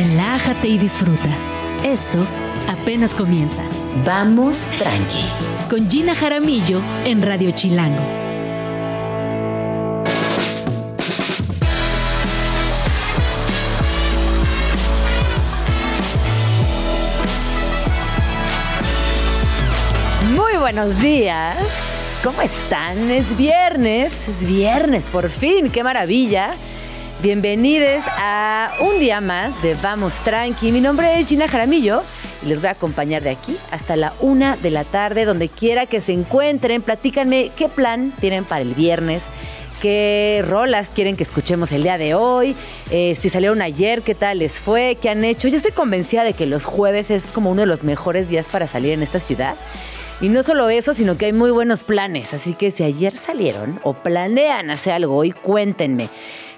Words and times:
relájate 0.00 0.66
y 0.66 0.78
disfruta. 0.78 1.28
Esto 1.84 2.26
apenas 2.68 3.14
comienza. 3.14 3.62
Vamos 4.06 4.64
tranqui. 4.78 5.26
Con 5.68 5.90
Gina 5.90 6.14
Jaramillo 6.14 6.80
en 7.04 7.20
Radio 7.20 7.50
Chilango. 7.50 8.02
Muy 20.34 20.56
buenos 20.58 20.98
días. 20.98 21.58
¿Cómo 22.24 22.40
están? 22.40 23.10
Es 23.10 23.36
viernes, 23.36 24.28
es 24.28 24.46
viernes, 24.46 25.04
por 25.04 25.28
fin, 25.28 25.70
qué 25.70 25.84
maravilla. 25.84 26.54
Bienvenidos 27.22 28.02
a 28.16 28.72
un 28.80 28.98
día 28.98 29.20
más 29.20 29.60
de 29.62 29.74
Vamos 29.74 30.14
Tranqui. 30.24 30.72
Mi 30.72 30.80
nombre 30.80 31.20
es 31.20 31.26
Gina 31.26 31.48
Jaramillo 31.48 32.02
y 32.42 32.46
les 32.46 32.60
voy 32.60 32.68
a 32.68 32.70
acompañar 32.70 33.22
de 33.22 33.28
aquí 33.28 33.58
hasta 33.70 33.94
la 33.94 34.14
una 34.20 34.56
de 34.56 34.70
la 34.70 34.84
tarde, 34.84 35.26
donde 35.26 35.50
quiera 35.50 35.84
que 35.84 36.00
se 36.00 36.14
encuentren. 36.14 36.80
Platícanme 36.80 37.50
qué 37.54 37.68
plan 37.68 38.14
tienen 38.20 38.46
para 38.46 38.62
el 38.62 38.72
viernes, 38.72 39.22
qué 39.82 40.42
rolas 40.48 40.88
quieren 40.94 41.18
que 41.18 41.24
escuchemos 41.24 41.72
el 41.72 41.82
día 41.82 41.98
de 41.98 42.14
hoy, 42.14 42.56
eh, 42.90 43.14
si 43.20 43.28
salieron 43.28 43.60
ayer, 43.60 44.00
qué 44.00 44.14
tal 44.14 44.38
les 44.38 44.58
fue, 44.58 44.96
qué 44.98 45.10
han 45.10 45.22
hecho. 45.22 45.48
Yo 45.48 45.58
estoy 45.58 45.72
convencida 45.72 46.24
de 46.24 46.32
que 46.32 46.46
los 46.46 46.64
jueves 46.64 47.10
es 47.10 47.24
como 47.24 47.50
uno 47.50 47.60
de 47.60 47.66
los 47.66 47.84
mejores 47.84 48.30
días 48.30 48.46
para 48.48 48.66
salir 48.66 48.92
en 48.92 49.02
esta 49.02 49.20
ciudad. 49.20 49.56
Y 50.22 50.30
no 50.30 50.42
solo 50.42 50.70
eso, 50.70 50.94
sino 50.94 51.18
que 51.18 51.26
hay 51.26 51.32
muy 51.34 51.50
buenos 51.50 51.82
planes. 51.82 52.32
Así 52.32 52.54
que 52.54 52.70
si 52.70 52.82
ayer 52.82 53.16
salieron 53.16 53.78
o 53.82 53.92
planean 53.92 54.70
hacer 54.70 54.94
algo 54.94 55.16
hoy, 55.16 55.32
cuéntenme. 55.32 56.08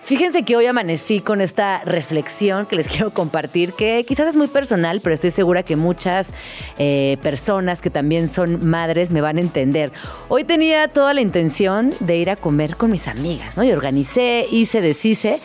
Fíjense 0.05 0.43
que 0.43 0.57
hoy 0.57 0.67
amanecí 0.67 1.21
con 1.21 1.41
esta 1.41 1.85
reflexión 1.85 2.67
que 2.67 2.75
les 2.75 2.89
quiero 2.93 3.13
compartir, 3.13 3.73
que 3.73 4.05
quizás 4.05 4.29
es 4.29 4.37
muy 4.37 4.49
personal, 4.49 5.01
pero 5.01 5.15
estoy 5.15 5.31
segura 5.31 5.63
que 5.63 5.77
muchas 5.77 6.31
eh, 6.79 7.19
personas 7.23 7.81
que 7.81 7.89
también 7.89 8.29
son 8.29 8.67
madres 8.67 9.11
me 9.11 9.21
van 9.21 9.37
a 9.37 9.41
entender. 9.41 9.93
Hoy 10.29 10.43
tenía 10.45 10.89
toda 10.89 11.15
la 11.15 11.21
intención 11.21 11.95
de 12.01 12.17
ir 12.17 12.31
a 12.31 12.37
comer 12.37 12.77
con 12.77 12.91
mis 12.91 13.07
amigas, 13.07 13.57
¿no? 13.57 13.63
Y 13.63 13.71
organicé, 13.71 14.47
hice, 14.51 14.81
deshice, 14.81 15.39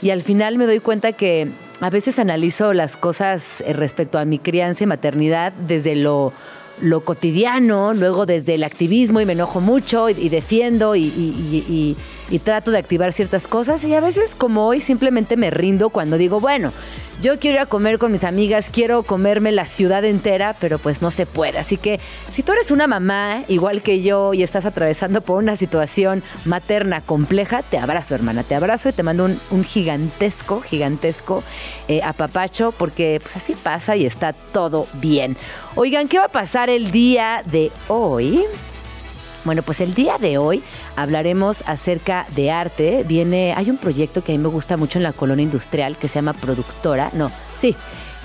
y 0.00 0.10
al 0.10 0.22
final 0.22 0.58
me 0.58 0.66
doy 0.66 0.78
cuenta 0.78 1.12
que 1.12 1.48
a 1.80 1.90
veces 1.90 2.20
analizo 2.20 2.72
las 2.72 2.96
cosas 2.96 3.62
eh, 3.62 3.72
respecto 3.72 4.18
a 4.18 4.24
mi 4.24 4.38
crianza 4.38 4.84
y 4.84 4.86
maternidad 4.86 5.52
desde 5.52 5.96
lo 5.96 6.32
lo 6.80 7.04
cotidiano, 7.04 7.94
luego 7.94 8.26
desde 8.26 8.54
el 8.54 8.64
activismo 8.64 9.20
y 9.20 9.26
me 9.26 9.34
enojo 9.34 9.60
mucho 9.60 10.08
y, 10.08 10.28
defiendo 10.28 10.96
y, 10.96 11.96
trato 12.42 12.70
de 12.70 12.78
activar 12.78 13.12
ciertas 13.12 13.46
cosas 13.46 13.84
y 13.84 13.94
a 13.94 14.00
veces 14.00 14.34
como 14.36 14.66
hoy 14.66 14.80
simplemente 14.80 15.36
me 15.36 15.50
rindo 15.50 15.90
cuando 15.90 16.18
digo, 16.18 16.40
bueno, 16.40 16.72
yo 17.22 17.38
quiero 17.38 17.56
ir 17.56 17.60
a 17.60 17.66
comer 17.66 17.98
con 17.98 18.12
mis 18.12 18.24
amigas, 18.24 18.68
quiero 18.72 19.02
comerme 19.02 19.52
la 19.52 19.66
ciudad 19.66 20.04
entera, 20.04 20.56
pero 20.60 20.78
pues 20.78 21.00
no 21.00 21.10
se 21.10 21.26
puede. 21.26 21.58
Así 21.58 21.76
que 21.76 22.00
si 22.32 22.42
tú 22.42 22.52
eres 22.52 22.70
una 22.70 22.86
mamá 22.86 23.44
igual 23.48 23.82
que 23.82 24.02
yo 24.02 24.34
y 24.34 24.42
estás 24.42 24.64
atravesando 24.64 25.20
por 25.20 25.38
una 25.38 25.56
situación 25.56 26.22
materna 26.44 27.00
compleja, 27.00 27.62
te 27.62 27.78
abrazo 27.78 28.14
hermana, 28.14 28.42
te 28.42 28.54
abrazo 28.54 28.88
y 28.88 28.92
te 28.92 29.02
mando 29.02 29.28
un, 29.50 29.64
gigantesco, 29.64 30.60
gigantesco 30.60 31.42
eh, 31.88 32.00
apapacho 32.02 32.72
porque 32.72 33.20
pues 33.22 33.36
así 33.36 33.54
pasa 33.54 33.96
y 33.96 34.06
está 34.06 34.32
todo 34.32 34.86
bien. 34.94 35.36
Oigan, 35.76 36.08
¿qué 36.08 36.18
va 36.18 36.26
a 36.26 36.28
pasar 36.28 36.68
el 36.68 36.90
día 36.90 37.42
de 37.44 37.70
hoy? 37.88 38.44
Bueno, 39.44 39.62
pues 39.62 39.80
el 39.80 39.94
día 39.94 40.16
de 40.18 40.38
hoy 40.38 40.62
hablaremos 40.96 41.62
acerca 41.66 42.26
de 42.34 42.50
arte. 42.50 43.04
Viene, 43.06 43.52
hay 43.54 43.68
un 43.68 43.76
proyecto 43.76 44.24
que 44.24 44.32
a 44.32 44.36
mí 44.36 44.42
me 44.42 44.48
gusta 44.48 44.76
mucho 44.76 44.98
en 44.98 45.02
la 45.02 45.12
colonia 45.12 45.42
industrial 45.42 45.98
que 45.98 46.08
se 46.08 46.14
llama 46.14 46.32
Productora. 46.32 47.10
No, 47.12 47.30
sí. 47.60 47.76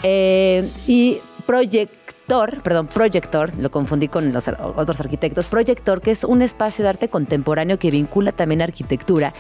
Eh, 0.02 0.70
y 0.88 1.20
Proyector, 1.46 2.62
perdón, 2.62 2.88
Proyector, 2.88 3.54
lo 3.58 3.70
confundí 3.70 4.08
con 4.08 4.32
los 4.32 4.48
otros 4.48 5.00
arquitectos. 5.02 5.48
Proyector, 5.48 6.02
que 6.02 6.12
es 6.12 6.24
un 6.24 6.42
espacio 6.42 6.84
de 6.84 6.90
arte 6.90 7.10
contemporáneo 7.10 7.78
que 7.78 7.92
vincula 7.92 8.32
también 8.32 8.62
arquitectura 8.62 9.34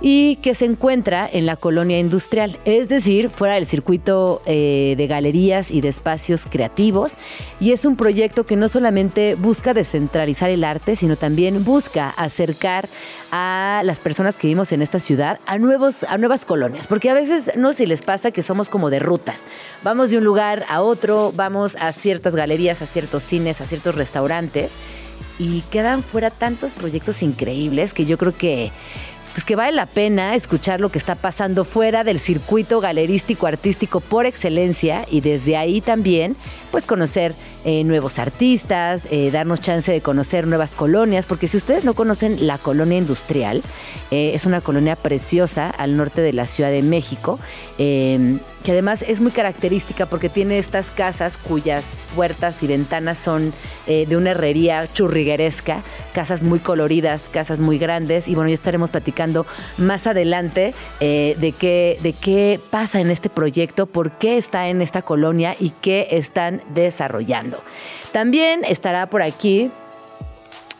y 0.00 0.36
que 0.36 0.54
se 0.54 0.64
encuentra 0.64 1.28
en 1.30 1.46
la 1.46 1.56
colonia 1.56 1.98
industrial, 1.98 2.58
es 2.64 2.88
decir, 2.88 3.28
fuera 3.28 3.54
del 3.54 3.66
circuito 3.66 4.40
eh, 4.46 4.94
de 4.96 5.06
galerías 5.06 5.70
y 5.70 5.80
de 5.80 5.88
espacios 5.88 6.46
creativos. 6.48 7.14
Y 7.60 7.72
es 7.72 7.84
un 7.84 7.96
proyecto 7.96 8.46
que 8.46 8.56
no 8.56 8.68
solamente 8.68 9.34
busca 9.34 9.74
descentralizar 9.74 10.50
el 10.50 10.64
arte, 10.64 10.96
sino 10.96 11.16
también 11.16 11.64
busca 11.64 12.10
acercar 12.10 12.88
a 13.30 13.82
las 13.84 14.00
personas 14.00 14.36
que 14.36 14.46
vivimos 14.46 14.72
en 14.72 14.82
esta 14.82 14.98
ciudad 14.98 15.38
a, 15.46 15.58
nuevos, 15.58 16.04
a 16.04 16.16
nuevas 16.16 16.44
colonias. 16.44 16.86
Porque 16.86 17.10
a 17.10 17.14
veces 17.14 17.50
no 17.56 17.72
si 17.72 17.86
les 17.86 18.02
pasa 18.02 18.30
que 18.30 18.42
somos 18.42 18.68
como 18.68 18.90
de 18.90 19.00
rutas. 19.00 19.42
Vamos 19.82 20.10
de 20.10 20.18
un 20.18 20.24
lugar 20.24 20.64
a 20.68 20.80
otro, 20.80 21.32
vamos 21.34 21.76
a 21.76 21.92
ciertas 21.92 22.34
galerías, 22.34 22.80
a 22.80 22.86
ciertos 22.86 23.22
cines, 23.22 23.60
a 23.60 23.66
ciertos 23.66 23.94
restaurantes. 23.94 24.74
Y 25.38 25.60
quedan 25.70 26.02
fuera 26.02 26.30
tantos 26.30 26.72
proyectos 26.72 27.22
increíbles 27.22 27.94
que 27.94 28.04
yo 28.04 28.18
creo 28.18 28.34
que 28.34 28.70
pues 29.32 29.44
que 29.44 29.56
vale 29.56 29.72
la 29.72 29.86
pena 29.86 30.34
escuchar 30.34 30.80
lo 30.80 30.90
que 30.90 30.98
está 30.98 31.14
pasando 31.14 31.64
fuera 31.64 32.04
del 32.04 32.20
circuito 32.20 32.80
galerístico 32.80 33.46
artístico 33.46 34.00
por 34.00 34.26
excelencia 34.26 35.06
y 35.10 35.20
desde 35.20 35.56
ahí 35.56 35.80
también 35.80 36.36
pues 36.70 36.86
conocer 36.86 37.34
eh, 37.62 37.84
nuevos 37.84 38.18
artistas, 38.18 39.06
eh, 39.10 39.30
darnos 39.30 39.60
chance 39.60 39.92
de 39.92 40.00
conocer 40.00 40.46
nuevas 40.46 40.74
colonias, 40.74 41.26
porque 41.26 41.46
si 41.46 41.58
ustedes 41.58 41.84
no 41.84 41.92
conocen 41.92 42.46
la 42.46 42.56
colonia 42.56 42.96
industrial, 42.96 43.62
eh, 44.10 44.32
es 44.34 44.46
una 44.46 44.62
colonia 44.62 44.96
preciosa 44.96 45.68
al 45.68 45.94
norte 45.98 46.22
de 46.22 46.32
la 46.32 46.46
Ciudad 46.46 46.70
de 46.70 46.80
México, 46.80 47.38
em, 47.76 48.38
que 48.62 48.72
además 48.72 49.02
es 49.06 49.20
muy 49.20 49.30
característica 49.30 50.06
porque 50.06 50.30
tiene 50.30 50.58
estas 50.58 50.90
casas 50.90 51.36
cuyas 51.36 51.84
puertas 52.14 52.62
y 52.62 52.66
ventanas 52.66 53.18
son 53.18 53.52
de 53.86 54.16
una 54.16 54.30
herrería 54.30 54.86
churrigueresca, 54.92 55.82
casas 56.12 56.44
muy 56.44 56.60
coloridas, 56.60 57.28
casas 57.28 57.58
muy 57.58 57.76
grandes, 57.78 58.28
y 58.28 58.36
bueno, 58.36 58.50
ya 58.50 58.54
estaremos 58.54 58.90
platicando 58.90 59.46
más 59.78 60.06
adelante 60.06 60.74
de, 61.00 61.54
qué, 61.58 61.98
de 62.00 62.12
qué 62.12 62.60
pasa 62.70 63.00
en 63.00 63.10
este 63.10 63.30
proyecto, 63.30 63.86
por 63.86 64.12
qué 64.12 64.38
está 64.38 64.68
en 64.68 64.80
esta 64.80 65.02
colonia 65.02 65.56
y 65.58 65.70
qué 65.70 66.06
están 66.12 66.62
desarrollando. 66.72 67.49
También 68.12 68.62
estará 68.64 69.06
por 69.08 69.22
aquí 69.22 69.70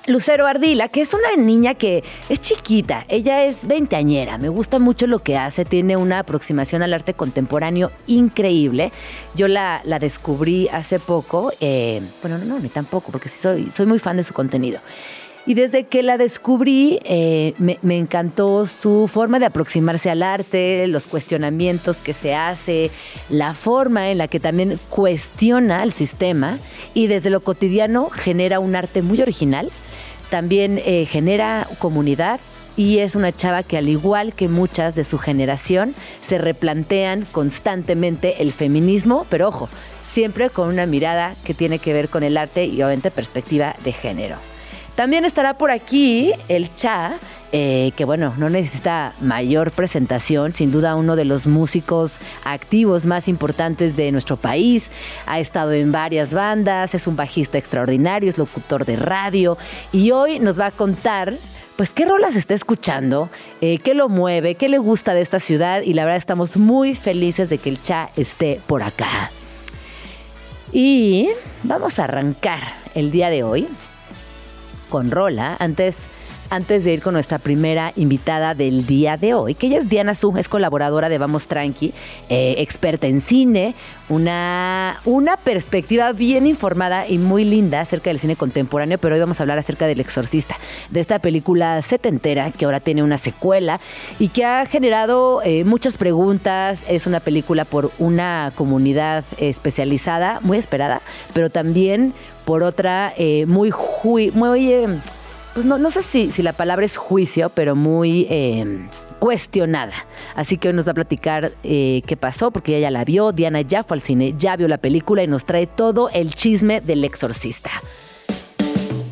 Lucero 0.06 0.46
Ardila, 0.46 0.88
que 0.88 1.02
es 1.02 1.12
una 1.12 1.36
niña 1.36 1.74
que 1.74 2.02
es 2.28 2.40
chiquita, 2.40 3.04
ella 3.08 3.44
es 3.44 3.66
veinteañera, 3.66 4.38
me 4.38 4.48
gusta 4.48 4.78
mucho 4.78 5.06
lo 5.06 5.20
que 5.20 5.36
hace, 5.36 5.64
tiene 5.64 5.96
una 5.96 6.20
aproximación 6.20 6.82
al 6.82 6.94
arte 6.94 7.14
contemporáneo 7.14 7.90
increíble. 8.06 8.92
Yo 9.34 9.46
la, 9.46 9.82
descubrí 10.00 10.68
hace 10.68 10.98
poco, 10.98 11.52
eh, 11.60 12.00
bueno, 12.22 12.38
no, 12.38 12.46
no, 12.46 12.58
ni 12.58 12.70
tampoco, 12.70 13.12
porque 13.12 13.28
soy, 13.28 13.70
soy 13.70 13.86
muy 13.86 13.98
fan 13.98 14.16
de 14.16 14.24
su 14.24 14.32
contenido. 14.32 14.80
Y 15.50 15.54
desde 15.54 15.82
que 15.82 16.04
la 16.04 16.16
descubrí, 16.16 17.00
eh, 17.02 17.54
me, 17.58 17.96
encantó 17.96 18.68
su 18.68 19.08
forma 19.08 19.40
de 19.40 19.46
aproximarse 19.46 20.08
al 20.08 20.22
arte, 20.22 20.86
los 20.86 21.08
cuestionamientos 21.08 21.96
que 21.96 22.14
se 22.14 22.36
hace, 22.36 22.92
la 23.28 23.54
forma 23.54 24.10
en 24.10 24.18
la 24.18 24.28
que 24.28 24.38
también 24.38 24.78
cuestiona 24.90 25.82
el 25.82 25.92
sistema 25.92 26.60
y 26.94 27.08
desde 27.08 27.30
lo 27.30 27.40
cotidiano 27.40 28.10
genera 28.10 28.60
un 28.60 28.76
arte 28.76 29.02
muy 29.02 29.20
original. 29.20 29.72
También 30.30 30.80
eh, 30.84 31.04
genera 31.10 31.66
comunidad 31.80 32.38
y 32.76 32.98
es 32.98 33.16
una 33.16 33.34
chava 33.34 33.64
que 33.64 33.76
al 33.76 33.88
igual 33.88 34.34
que 34.34 34.46
muchas 34.46 34.94
de 34.94 35.02
su 35.02 35.18
generación 35.18 35.96
se 36.20 36.38
replantean 36.38 37.26
constantemente 37.32 38.40
el 38.40 38.52
feminismo, 38.52 39.26
pero 39.28 39.48
ojo, 39.48 39.68
siempre 40.00 40.48
con 40.48 40.68
una 40.68 40.86
mirada 40.86 41.34
que 41.42 41.54
tiene 41.54 41.80
que 41.80 41.92
ver 41.92 42.08
con 42.08 42.22
el 42.22 42.36
arte 42.36 42.66
y 42.66 42.76
obviamente 42.76 43.10
perspectiva 43.10 43.74
de 43.82 43.90
género. 43.90 44.49
También 45.00 45.24
estará 45.24 45.54
por 45.54 45.70
aquí 45.70 46.30
el 46.48 46.74
Cha, 46.74 47.14
eh, 47.52 47.92
que 47.96 48.04
bueno, 48.04 48.34
no 48.36 48.50
necesita 48.50 49.14
mayor 49.22 49.70
presentación, 49.70 50.52
sin 50.52 50.70
duda 50.70 50.94
uno 50.94 51.16
de 51.16 51.24
los 51.24 51.46
músicos 51.46 52.20
activos 52.44 53.06
más 53.06 53.26
importantes 53.26 53.96
de 53.96 54.12
nuestro 54.12 54.36
país, 54.36 54.90
ha 55.24 55.40
estado 55.40 55.72
en 55.72 55.90
varias 55.90 56.34
bandas, 56.34 56.94
es 56.94 57.06
un 57.06 57.16
bajista 57.16 57.56
extraordinario, 57.56 58.28
es 58.28 58.36
locutor 58.36 58.84
de 58.84 58.96
radio 58.96 59.56
y 59.90 60.10
hoy 60.10 60.38
nos 60.38 60.60
va 60.60 60.66
a 60.66 60.70
contar 60.70 61.38
pues 61.76 61.94
qué 61.94 62.04
rolas 62.04 62.36
está 62.36 62.52
escuchando, 62.52 63.30
eh, 63.62 63.78
qué 63.78 63.94
lo 63.94 64.10
mueve, 64.10 64.54
qué 64.54 64.68
le 64.68 64.76
gusta 64.76 65.14
de 65.14 65.22
esta 65.22 65.40
ciudad 65.40 65.80
y 65.80 65.94
la 65.94 66.04
verdad 66.04 66.18
estamos 66.18 66.58
muy 66.58 66.94
felices 66.94 67.48
de 67.48 67.56
que 67.56 67.70
el 67.70 67.82
Cha 67.82 68.10
esté 68.16 68.60
por 68.66 68.82
acá. 68.82 69.30
Y 70.74 71.30
vamos 71.62 71.98
a 71.98 72.04
arrancar 72.04 72.60
el 72.94 73.10
día 73.10 73.30
de 73.30 73.44
hoy 73.44 73.66
con 74.90 75.10
rola. 75.10 75.56
Antes 75.58 75.96
antes 76.50 76.84
de 76.84 76.92
ir 76.92 77.00
con 77.00 77.14
nuestra 77.14 77.38
primera 77.38 77.92
invitada 77.94 78.54
del 78.54 78.84
día 78.84 79.16
de 79.16 79.34
hoy, 79.34 79.54
que 79.54 79.68
ella 79.68 79.78
es 79.78 79.88
Diana 79.88 80.16
Su, 80.16 80.36
es 80.36 80.48
colaboradora 80.48 81.08
de 81.08 81.16
Vamos 81.16 81.46
Tranqui, 81.46 81.94
eh, 82.28 82.56
experta 82.58 83.06
en 83.06 83.20
cine, 83.20 83.74
una, 84.08 85.00
una 85.04 85.36
perspectiva 85.36 86.12
bien 86.12 86.48
informada 86.48 87.06
y 87.06 87.18
muy 87.18 87.44
linda 87.44 87.80
acerca 87.80 88.10
del 88.10 88.18
cine 88.18 88.34
contemporáneo, 88.34 88.98
pero 88.98 89.14
hoy 89.14 89.20
vamos 89.20 89.38
a 89.38 89.44
hablar 89.44 89.58
acerca 89.58 89.86
del 89.86 90.00
Exorcista, 90.00 90.56
de 90.90 90.98
esta 90.98 91.20
película 91.20 91.80
setentera 91.82 92.50
que 92.50 92.64
ahora 92.64 92.80
tiene 92.80 93.04
una 93.04 93.18
secuela 93.18 93.80
y 94.18 94.28
que 94.28 94.44
ha 94.44 94.66
generado 94.66 95.42
eh, 95.44 95.62
muchas 95.62 95.96
preguntas. 95.96 96.82
Es 96.88 97.06
una 97.06 97.20
película 97.20 97.64
por 97.64 97.92
una 97.98 98.52
comunidad 98.56 99.24
especializada, 99.38 100.40
muy 100.42 100.58
esperada, 100.58 101.00
pero 101.32 101.48
también 101.48 102.12
por 102.50 102.64
otra 102.64 103.14
eh, 103.16 103.46
muy, 103.46 103.72
muy 104.34 104.72
eh, 104.72 104.88
pues 105.54 105.64
no, 105.64 105.78
no 105.78 105.88
sé 105.92 106.02
si, 106.02 106.32
si, 106.32 106.42
la 106.42 106.52
palabra 106.52 106.84
es 106.84 106.96
juicio, 106.96 107.48
pero 107.50 107.76
muy 107.76 108.26
eh, 108.28 108.88
cuestionada. 109.20 109.92
Así 110.34 110.58
que 110.58 110.66
hoy 110.66 110.74
nos 110.74 110.84
va 110.88 110.90
a 110.90 110.94
platicar 110.94 111.52
eh, 111.62 112.02
qué 112.08 112.16
pasó, 112.16 112.50
porque 112.50 112.76
ella 112.76 112.88
ya 112.88 112.90
la 112.90 113.04
vio, 113.04 113.30
Diana 113.30 113.60
ya 113.60 113.84
fue 113.84 113.98
al 113.98 114.02
cine, 114.02 114.34
ya 114.36 114.56
vio 114.56 114.66
la 114.66 114.78
película 114.78 115.22
y 115.22 115.28
nos 115.28 115.44
trae 115.44 115.68
todo 115.68 116.10
el 116.10 116.34
chisme 116.34 116.80
del 116.80 117.04
exorcista. 117.04 117.70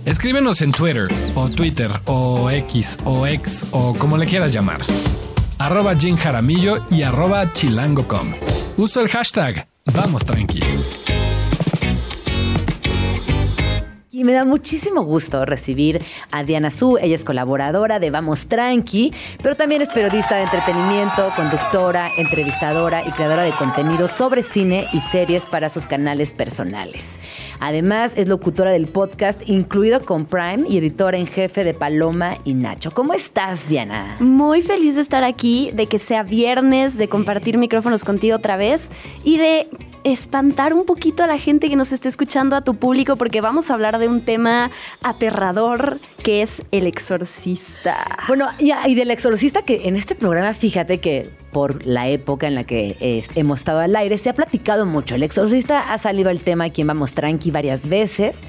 Escríbenos 0.05 0.61
en 0.61 0.73
Twitter, 0.73 1.07
o 1.37 1.49
Twitter, 1.49 1.93
o 2.07 2.51
X, 2.51 2.99
o 3.05 3.25
X, 3.25 3.67
o 3.71 3.95
como 3.95 4.17
le 4.17 4.27
quieras 4.27 4.53
llamar. 4.53 4.81
Arroba 5.59 5.95
Jim 5.95 6.17
Jaramillo 6.17 6.79
y 6.91 7.03
arroba 7.03 7.53
chilango.com. 7.53 8.35
Uso 8.77 9.01
el 9.01 9.07
hashtag 9.07 9.69
Vamos 9.95 10.25
Tranqui. 10.25 10.61
Y 14.19 14.25
me 14.25 14.33
da 14.33 14.45
muchísimo 14.45 15.03
gusto 15.03 15.45
recibir 15.45 16.03
a 16.33 16.43
Diana 16.43 16.73
Su. 16.73 16.99
Ella 16.99 17.15
es 17.15 17.25
colaboradora 17.25 18.01
de 18.01 18.11
Vamos 18.11 18.49
Tranqui, 18.49 19.13
pero 19.41 19.55
también 19.55 19.81
es 19.81 19.91
periodista 19.91 20.35
de 20.35 20.43
entretenimiento, 20.43 21.33
conductora, 21.37 22.11
entrevistadora 22.17 23.07
y 23.07 23.13
creadora 23.13 23.45
de 23.45 23.53
contenido 23.53 24.09
sobre 24.09 24.43
cine 24.43 24.89
y 24.93 24.99
series 24.99 25.45
para 25.45 25.71
sus 25.71 25.87
canales 25.87 26.33
personales. 26.33 27.11
Además, 27.61 28.15
es 28.17 28.27
locutora 28.27 28.73
del 28.73 28.89
podcast 28.89 29.49
Incluido 29.49 30.05
con 30.05 30.27
Prime 30.27 30.65
y 30.69 30.79
editora 30.79 31.17
en 31.17 31.29
jefe 31.29 31.63
de 31.63 31.75
Paloma 31.75 32.39
y 32.45 32.55
Nacho. 32.55 32.91
¿Cómo 32.91 33.15
estás, 33.15 33.69
Diana? 33.69 34.17
Muy 34.19 34.63
feliz 34.63 34.97
de 34.97 35.03
estar 35.03 35.23
aquí, 35.23 35.71
de 35.75 35.87
que 35.87 36.01
sea 36.01 36.25
viernes, 36.25 36.97
de 36.97 37.09
compartir 37.09 37.57
micrófonos 37.57 38.03
contigo 38.03 38.35
otra 38.35 38.57
vez 38.57 38.91
y 39.23 39.39
de 39.39 39.69
espantar 40.05 40.75
un 40.75 40.85
poquito 40.85 41.23
a 41.23 41.27
la 41.27 41.39
gente 41.39 41.69
que 41.69 41.77
nos 41.77 41.93
esté 41.93 42.09
escuchando, 42.09 42.57
a 42.57 42.63
tu 42.63 42.75
público, 42.75 43.17
porque 43.17 43.41
vamos 43.41 43.71
a 43.71 43.75
hablar 43.75 43.99
de 43.99 44.09
un 44.09 44.21
tema 44.21 44.71
aterrador 45.03 45.99
que 46.23 46.43
es 46.43 46.63
el 46.73 46.87
exorcista. 46.87 48.19
Bueno, 48.27 48.49
y, 48.59 48.73
y 48.87 48.95
del 48.95 49.11
exorcista 49.11 49.63
que 49.63 49.89
en 49.89 49.97
este 49.97 50.15
programa, 50.15 50.55
fíjate 50.55 50.99
que 50.99 51.31
por 51.53 51.87
la 51.87 52.09
época 52.09 52.47
en 52.47 52.55
la 52.55 52.65
que 52.65 52.97
eh, 53.01 53.25
hemos 53.35 53.61
estado 53.61 53.81
al 53.81 53.97
aire, 53.97 54.19
se 54.19 54.29
ha 54.29 54.35
platicado 54.35 54.85
mucho. 54.85 55.15
El 55.15 55.23
exorcista 55.23 55.93
ha 55.93 55.99
salido 55.99 56.29
al 56.31 56.41
tema 56.41 56.65
aquí 56.65 56.83
en 56.83 56.89
Vamos 56.89 57.13
Tranqui 57.13 57.51
varias 57.51 57.89
veces. 57.89 58.41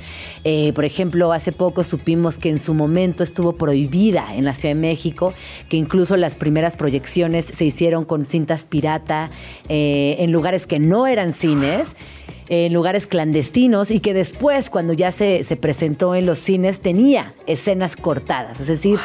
Eh, 0.43 0.73
por 0.73 0.85
ejemplo, 0.85 1.31
hace 1.31 1.51
poco 1.51 1.83
supimos 1.83 2.37
que 2.37 2.49
en 2.49 2.59
su 2.59 2.73
momento 2.73 3.23
estuvo 3.23 3.53
prohibida 3.53 4.35
en 4.35 4.45
la 4.45 4.53
Ciudad 4.53 4.75
de 4.75 4.81
México, 4.81 5.33
que 5.69 5.77
incluso 5.77 6.17
las 6.17 6.35
primeras 6.35 6.75
proyecciones 6.75 7.45
se 7.45 7.65
hicieron 7.65 8.05
con 8.05 8.25
cintas 8.25 8.65
pirata 8.65 9.29
eh, 9.69 10.17
en 10.19 10.31
lugares 10.31 10.67
que 10.67 10.79
no 10.79 11.07
eran 11.07 11.33
cines 11.33 11.89
en 12.49 12.73
lugares 12.73 13.07
clandestinos 13.07 13.91
y 13.91 13.99
que 13.99 14.13
después, 14.13 14.69
cuando 14.69 14.93
ya 14.93 15.11
se, 15.11 15.43
se, 15.43 15.55
presentó 15.55 16.15
en 16.15 16.25
los 16.25 16.39
cines, 16.39 16.79
tenía 16.79 17.33
escenas 17.45 17.95
cortadas. 17.95 18.59
Es 18.59 18.67
decir, 18.67 18.99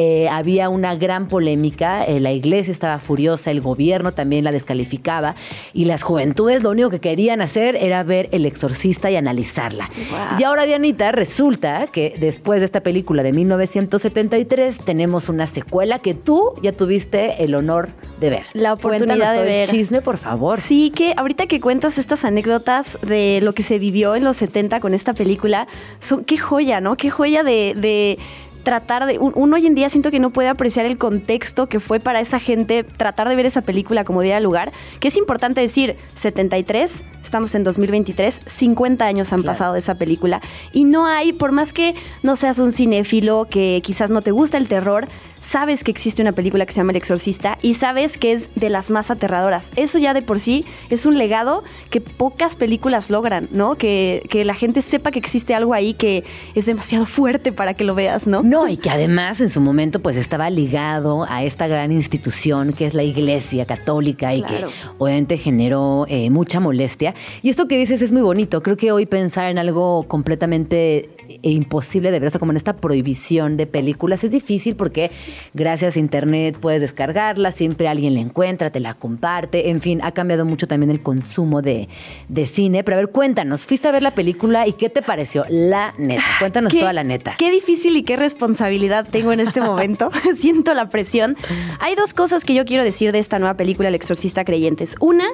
eh, 0.00 0.28
había 0.28 0.68
una 0.68 0.94
gran 0.94 1.26
polémica, 1.26 2.04
eh, 2.04 2.20
la 2.20 2.30
iglesia 2.30 2.70
estaba 2.70 3.00
furiosa, 3.00 3.50
el 3.50 3.60
gobierno 3.60 4.12
también 4.12 4.44
la 4.44 4.52
descalificaba 4.52 5.34
y 5.72 5.86
las 5.86 6.04
juventudes 6.04 6.62
lo 6.62 6.70
único 6.70 6.88
que 6.88 7.00
querían 7.00 7.40
hacer 7.40 7.74
era 7.74 8.04
ver 8.04 8.28
El 8.30 8.46
Exorcista 8.46 9.10
y 9.10 9.16
analizarla. 9.16 9.90
Wow. 10.08 10.38
Y 10.38 10.44
ahora, 10.44 10.66
Dianita, 10.66 11.10
resulta 11.10 11.88
que 11.88 12.14
después 12.20 12.60
de 12.60 12.66
esta 12.66 12.80
película 12.80 13.24
de 13.24 13.32
1973 13.32 14.78
tenemos 14.78 15.28
una 15.28 15.48
secuela 15.48 15.98
que 15.98 16.14
tú 16.14 16.52
ya 16.62 16.70
tuviste 16.70 17.42
el 17.42 17.56
honor 17.56 17.88
de 18.20 18.30
ver. 18.30 18.42
La 18.52 18.74
oportunidad 18.74 19.34
de 19.34 19.42
ver. 19.42 19.62
El 19.62 19.68
chisme, 19.68 20.00
por 20.00 20.18
favor. 20.18 20.60
Sí, 20.60 20.92
que 20.94 21.14
ahorita 21.16 21.46
que 21.48 21.60
cuentas 21.60 21.98
estas 21.98 22.24
anécdotas 22.24 22.98
de 23.02 23.40
lo 23.42 23.52
que 23.52 23.64
se 23.64 23.80
vivió 23.80 24.14
en 24.14 24.22
los 24.22 24.36
70 24.36 24.78
con 24.78 24.94
esta 24.94 25.12
película, 25.12 25.66
son 25.98 26.24
qué 26.24 26.38
joya, 26.38 26.80
¿no? 26.80 26.96
Qué 26.96 27.10
joya 27.10 27.42
de, 27.42 27.74
de 27.76 28.20
tratar 28.68 29.06
de. 29.06 29.18
Uno 29.18 29.56
hoy 29.56 29.66
en 29.66 29.74
día 29.74 29.88
siento 29.88 30.10
que 30.10 30.20
no 30.20 30.28
puede 30.28 30.50
apreciar 30.50 30.84
el 30.84 30.98
contexto 30.98 31.70
que 31.70 31.80
fue 31.80 32.00
para 32.00 32.20
esa 32.20 32.38
gente 32.38 32.84
tratar 32.84 33.26
de 33.30 33.34
ver 33.34 33.46
esa 33.46 33.62
película 33.62 34.04
como 34.04 34.20
día 34.20 34.34
de 34.34 34.42
lugar. 34.42 34.74
Que 35.00 35.08
es 35.08 35.16
importante 35.16 35.62
decir, 35.62 35.96
73, 36.16 37.06
estamos 37.22 37.54
en 37.54 37.64
2023, 37.64 38.40
50 38.46 39.06
años 39.06 39.32
han 39.32 39.40
claro. 39.40 39.52
pasado 39.52 39.72
de 39.72 39.78
esa 39.78 39.94
película. 39.94 40.42
Y 40.74 40.84
no 40.84 41.06
hay, 41.06 41.32
por 41.32 41.50
más 41.50 41.72
que 41.72 41.94
no 42.22 42.36
seas 42.36 42.58
un 42.58 42.72
cinéfilo, 42.72 43.46
que 43.48 43.80
quizás 43.82 44.10
no 44.10 44.20
te 44.20 44.32
gusta 44.32 44.58
el 44.58 44.68
terror, 44.68 45.08
sabes 45.48 45.82
que 45.82 45.90
existe 45.90 46.20
una 46.20 46.32
película 46.32 46.66
que 46.66 46.72
se 46.72 46.80
llama 46.80 46.92
El 46.92 46.98
Exorcista 46.98 47.58
y 47.62 47.74
sabes 47.74 48.18
que 48.18 48.32
es 48.32 48.50
de 48.54 48.68
las 48.68 48.90
más 48.90 49.10
aterradoras. 49.10 49.70
Eso 49.76 49.98
ya 49.98 50.12
de 50.12 50.20
por 50.20 50.40
sí 50.40 50.66
es 50.90 51.06
un 51.06 51.16
legado 51.16 51.64
que 51.88 52.02
pocas 52.02 52.54
películas 52.54 53.08
logran, 53.08 53.48
¿no? 53.50 53.76
Que, 53.76 54.22
que 54.28 54.44
la 54.44 54.54
gente 54.54 54.82
sepa 54.82 55.10
que 55.10 55.18
existe 55.18 55.54
algo 55.54 55.72
ahí 55.72 55.94
que 55.94 56.24
es 56.54 56.66
demasiado 56.66 57.06
fuerte 57.18 57.50
para 57.50 57.72
que 57.72 57.84
lo 57.84 57.94
veas, 57.94 58.26
¿no? 58.26 58.42
No, 58.42 58.68
y 58.68 58.76
que 58.76 58.90
además 58.90 59.40
en 59.40 59.48
su 59.48 59.60
momento 59.62 60.00
pues 60.00 60.16
estaba 60.16 60.50
ligado 60.50 61.24
a 61.28 61.42
esta 61.42 61.66
gran 61.66 61.92
institución 61.92 62.74
que 62.74 62.86
es 62.86 62.92
la 62.92 63.02
Iglesia 63.02 63.64
Católica 63.64 64.34
y 64.34 64.42
claro. 64.42 64.68
que 64.68 64.74
obviamente 64.98 65.38
generó 65.38 66.04
eh, 66.08 66.28
mucha 66.28 66.60
molestia. 66.60 67.14
Y 67.42 67.48
esto 67.48 67.68
que 67.68 67.78
dices 67.78 68.02
es 68.02 68.12
muy 68.12 68.22
bonito. 68.22 68.62
Creo 68.62 68.76
que 68.76 68.92
hoy 68.92 69.06
pensar 69.06 69.46
en 69.46 69.58
algo 69.58 70.02
completamente 70.08 71.08
imposible 71.42 72.10
de 72.10 72.20
ver, 72.20 72.28
o 72.28 72.30
sea, 72.30 72.40
como 72.40 72.52
en 72.52 72.56
esta 72.56 72.76
prohibición 72.76 73.56
de 73.56 73.66
películas 73.66 74.24
es 74.24 74.30
difícil 74.30 74.76
porque 74.76 75.10
gracias 75.54 75.96
a 75.96 75.98
internet 75.98 76.56
puedes 76.60 76.80
descargarla, 76.80 77.52
siempre 77.52 77.88
alguien 77.88 78.14
la 78.14 78.20
encuentra, 78.20 78.70
te 78.70 78.80
la 78.80 78.94
comparte, 78.94 79.70
en 79.70 79.80
fin, 79.80 80.00
ha 80.02 80.12
cambiado 80.12 80.44
mucho 80.44 80.66
también 80.66 80.90
el 80.90 81.02
consumo 81.02 81.62
de, 81.62 81.88
de 82.28 82.46
cine. 82.46 82.84
Pero 82.84 82.96
a 82.96 83.00
ver, 83.00 83.10
cuéntanos, 83.10 83.66
fuiste 83.66 83.88
a 83.88 83.92
ver 83.92 84.02
la 84.02 84.12
película 84.12 84.66
y 84.66 84.72
¿qué 84.72 84.88
te 84.88 85.02
pareció? 85.02 85.44
La 85.48 85.94
neta, 85.98 86.24
cuéntanos 86.38 86.72
qué, 86.72 86.80
toda 86.80 86.92
la 86.92 87.04
neta. 87.04 87.34
Qué 87.38 87.50
difícil 87.50 87.96
y 87.96 88.02
qué 88.02 88.16
responsabilidad 88.16 89.06
tengo 89.10 89.32
en 89.32 89.40
este 89.40 89.60
momento, 89.60 90.10
siento 90.36 90.74
la 90.74 90.88
presión. 90.90 91.36
Hay 91.80 91.94
dos 91.94 92.14
cosas 92.14 92.44
que 92.44 92.54
yo 92.54 92.64
quiero 92.64 92.84
decir 92.84 93.12
de 93.12 93.18
esta 93.18 93.38
nueva 93.38 93.54
película, 93.54 93.88
El 93.88 93.94
Exorcista 93.94 94.44
Creyentes. 94.44 94.96
Una, 95.00 95.26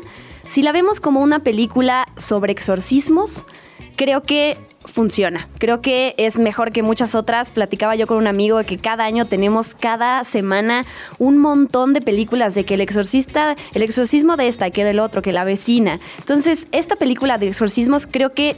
si 0.44 0.62
la 0.62 0.72
vemos 0.72 1.00
como 1.00 1.20
una 1.20 1.40
película 1.40 2.06
sobre 2.16 2.52
exorcismos, 2.52 3.46
creo 3.96 4.22
que 4.22 4.56
funciona. 4.84 5.48
Creo 5.58 5.80
que 5.80 6.14
es 6.18 6.38
mejor 6.38 6.72
que 6.72 6.82
muchas 6.82 7.14
otras. 7.14 7.50
Platicaba 7.50 7.96
yo 7.96 8.06
con 8.06 8.18
un 8.18 8.26
amigo 8.26 8.58
de 8.58 8.64
que 8.64 8.78
cada 8.78 9.04
año 9.04 9.26
tenemos 9.26 9.74
cada 9.74 10.22
semana 10.24 10.86
un 11.18 11.38
montón 11.38 11.94
de 11.94 12.00
películas 12.00 12.54
de 12.54 12.64
que 12.64 12.74
el 12.74 12.80
exorcista, 12.80 13.56
el 13.72 13.82
exorcismo 13.82 14.36
de 14.36 14.48
esta, 14.48 14.70
que 14.70 14.84
del 14.84 15.00
otro, 15.00 15.22
que 15.22 15.32
la 15.32 15.44
vecina. 15.44 16.00
Entonces, 16.18 16.66
esta 16.72 16.96
película 16.96 17.38
de 17.38 17.48
exorcismos 17.48 18.06
creo 18.06 18.32
que 18.32 18.56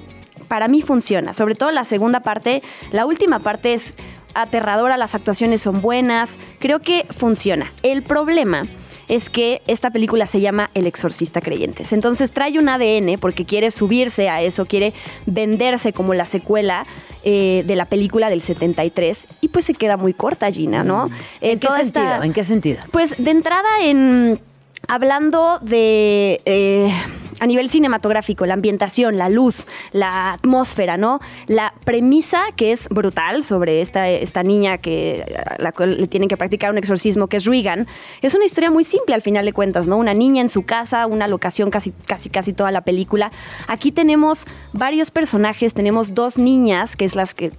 para 0.49 0.69
mí 0.69 0.83
funciona. 0.83 1.35
Sobre 1.35 1.55
todo 1.55 1.71
la 1.71 1.85
segunda 1.85 2.21
parte, 2.21 2.63
la 2.93 3.07
última 3.07 3.39
parte 3.41 3.75
es 3.75 3.97
aterradora, 4.35 4.97
las 4.97 5.15
actuaciones 5.15 5.63
son 5.63 5.81
buenas, 5.81 6.39
creo 6.59 6.81
que 6.81 7.07
funciona. 7.11 7.73
El 7.83 8.03
problema 8.03 8.67
es 9.09 9.31
que 9.31 9.63
esta 9.67 9.91
película 9.91 10.27
se 10.27 10.41
llama 10.41 10.71
El 10.75 10.87
Exorcista 10.87 11.41
Creyentes. 11.41 11.93
Entonces 11.93 12.33
trae 12.33 12.59
un 12.59 12.69
ADN 12.69 13.19
porque 13.21 13.45
quiere 13.45 13.71
subirse 13.71 14.29
a 14.29 14.43
eso, 14.43 14.67
quiere 14.67 14.93
venderse 15.27 15.93
como 15.93 16.15
la 16.15 16.25
secuela 16.25 16.87
eh, 17.25 17.65
de 17.67 17.77
la 17.77 17.87
película 17.87 18.31
del 18.31 18.41
73 18.41 19.29
y 19.41 19.49
pues 19.49 19.65
se 19.65 19.75
queda 19.75 19.97
muy 19.97 20.13
corta 20.13 20.51
Gina, 20.51 20.85
¿no? 20.85 21.11
¿En, 21.41 21.57
eh, 21.57 21.59
qué, 21.59 21.67
sentido? 21.67 21.81
Esta, 21.81 22.25
¿En 22.25 22.33
qué 22.33 22.45
sentido? 22.45 22.79
Pues 22.91 23.15
de 23.19 23.31
entrada 23.31 23.69
en... 23.83 24.41
Hablando 24.89 25.59
de... 25.63 26.41
Eh, 26.45 26.93
a 27.41 27.47
nivel 27.47 27.69
cinematográfico, 27.69 28.47
la 28.47 28.55
ambientación, 28.55 29.19
la 29.19 29.29
luz, 29.29 29.67
la 29.93 30.33
atmósfera, 30.33 30.97
¿no? 30.97 31.21
La 31.47 31.75
premisa 31.85 32.45
que 32.57 32.73
es 32.73 32.89
brutal 32.89 33.45
sobre 33.45 33.81
esta, 33.81 34.09
esta 34.09 34.43
niña 34.43 34.79
que 34.79 35.25
a 35.45 35.61
la 35.63 35.73
cual 35.73 36.01
le 36.01 36.07
tienen 36.07 36.29
que 36.29 36.37
practicar 36.37 36.71
un 36.71 36.79
exorcismo, 36.79 37.27
que 37.27 37.37
es 37.37 37.45
Regan, 37.45 37.87
es 38.23 38.35
una 38.35 38.45
historia 38.45 38.71
muy 38.71 38.85
simple 38.85 39.15
al 39.15 39.23
final 39.23 39.45
de 39.45 39.53
cuentas, 39.53 39.87
¿no? 39.87 39.97
Una 39.97 40.15
niña 40.15 40.41
en 40.41 40.49
su 40.49 40.63
casa, 40.63 41.07
una 41.07 41.29
locación 41.29 41.71
casi, 41.71 41.93
casi, 42.07 42.31
casi 42.31 42.53
toda 42.53 42.71
la 42.71 42.81
película. 42.81 43.31
Aquí 43.69 43.93
tenemos 43.93 44.47
varios 44.73 45.11
personajes, 45.11 45.75
tenemos 45.75 46.15
dos 46.15 46.39
niñas, 46.39 46.97
que 46.97 47.05
es 47.05 47.15
las 47.15 47.35
que 47.35 47.51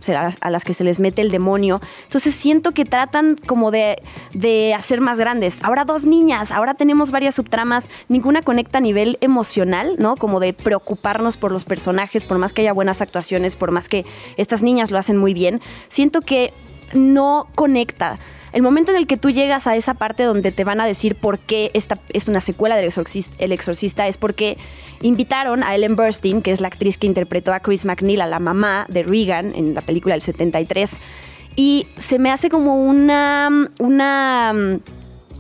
a 0.42 0.50
las 0.50 0.64
que 0.64 0.74
se 0.74 0.84
les 0.84 1.00
mete 1.00 1.22
el 1.22 1.30
demonio. 1.30 1.82
Entonces 2.04 2.34
siento 2.34 2.72
que 2.72 2.86
tratan 2.86 3.36
como 3.46 3.72
de, 3.72 4.02
de 4.34 4.74
hacer 4.74 5.02
más 5.02 5.20
grandes. 5.20 5.60
Ahora 5.64 5.86
dos 5.86 6.06
niñas, 6.06 6.52
ahora 6.52 6.74
tenemos 6.74 7.12
varias 7.12 7.36
subtramas, 7.36 7.90
ninguna 8.08 8.42
conecta 8.42 8.80
a 8.80 8.82
nivel 8.82 9.18
emocional 9.22 9.67
¿no? 9.68 10.16
Como 10.16 10.40
de 10.40 10.54
preocuparnos 10.54 11.38
por 11.38 11.52
los 11.52 11.64
personajes, 11.64 12.26
por 12.26 12.38
más 12.38 12.54
que 12.54 12.62
haya 12.62 12.74
buenas 12.74 13.02
actuaciones, 13.02 13.56
por 13.56 13.72
más 13.72 13.90
que 13.90 14.06
estas 14.38 14.64
niñas 14.64 14.92
lo 14.92 14.98
hacen 14.98 15.18
muy 15.18 15.34
bien. 15.34 15.62
Siento 15.90 16.22
que 16.22 16.54
no 16.94 17.48
conecta. 17.56 18.20
El 18.54 18.62
momento 18.62 18.92
en 18.92 18.98
el 18.98 19.08
que 19.08 19.18
tú 19.18 19.30
llegas 19.30 19.68
a 19.68 19.76
esa 19.76 19.94
parte 19.94 20.24
donde 20.24 20.52
te 20.52 20.64
van 20.64 20.80
a 20.80 20.86
decir 20.86 21.16
por 21.16 21.38
qué 21.38 21.70
esta 21.74 22.00
es 22.14 22.28
una 22.28 22.42
secuela 22.42 22.76
del 22.76 22.86
Exorcista, 22.86 23.36
El 23.40 23.52
Exorcista 23.52 24.08
es 24.08 24.18
porque 24.18 24.58
invitaron 25.02 25.64
a 25.64 25.76
Ellen 25.76 25.96
Burstyn, 25.96 26.42
que 26.42 26.52
es 26.52 26.62
la 26.62 26.70
actriz 26.70 26.98
que 26.98 27.08
interpretó 27.08 27.54
a 27.54 27.60
Chris 27.60 27.86
McNeil, 27.86 28.22
a 28.22 28.26
la 28.26 28.40
mamá 28.40 28.86
de 28.90 29.04
Regan 29.04 29.54
en 29.54 29.74
la 29.74 29.82
película 29.82 30.16
del 30.16 30.22
73. 30.22 30.98
Y 31.56 31.88
se 31.98 32.20
me 32.20 32.32
hace 32.32 32.50
como 32.50 32.82
una, 32.82 33.70
una 33.80 34.80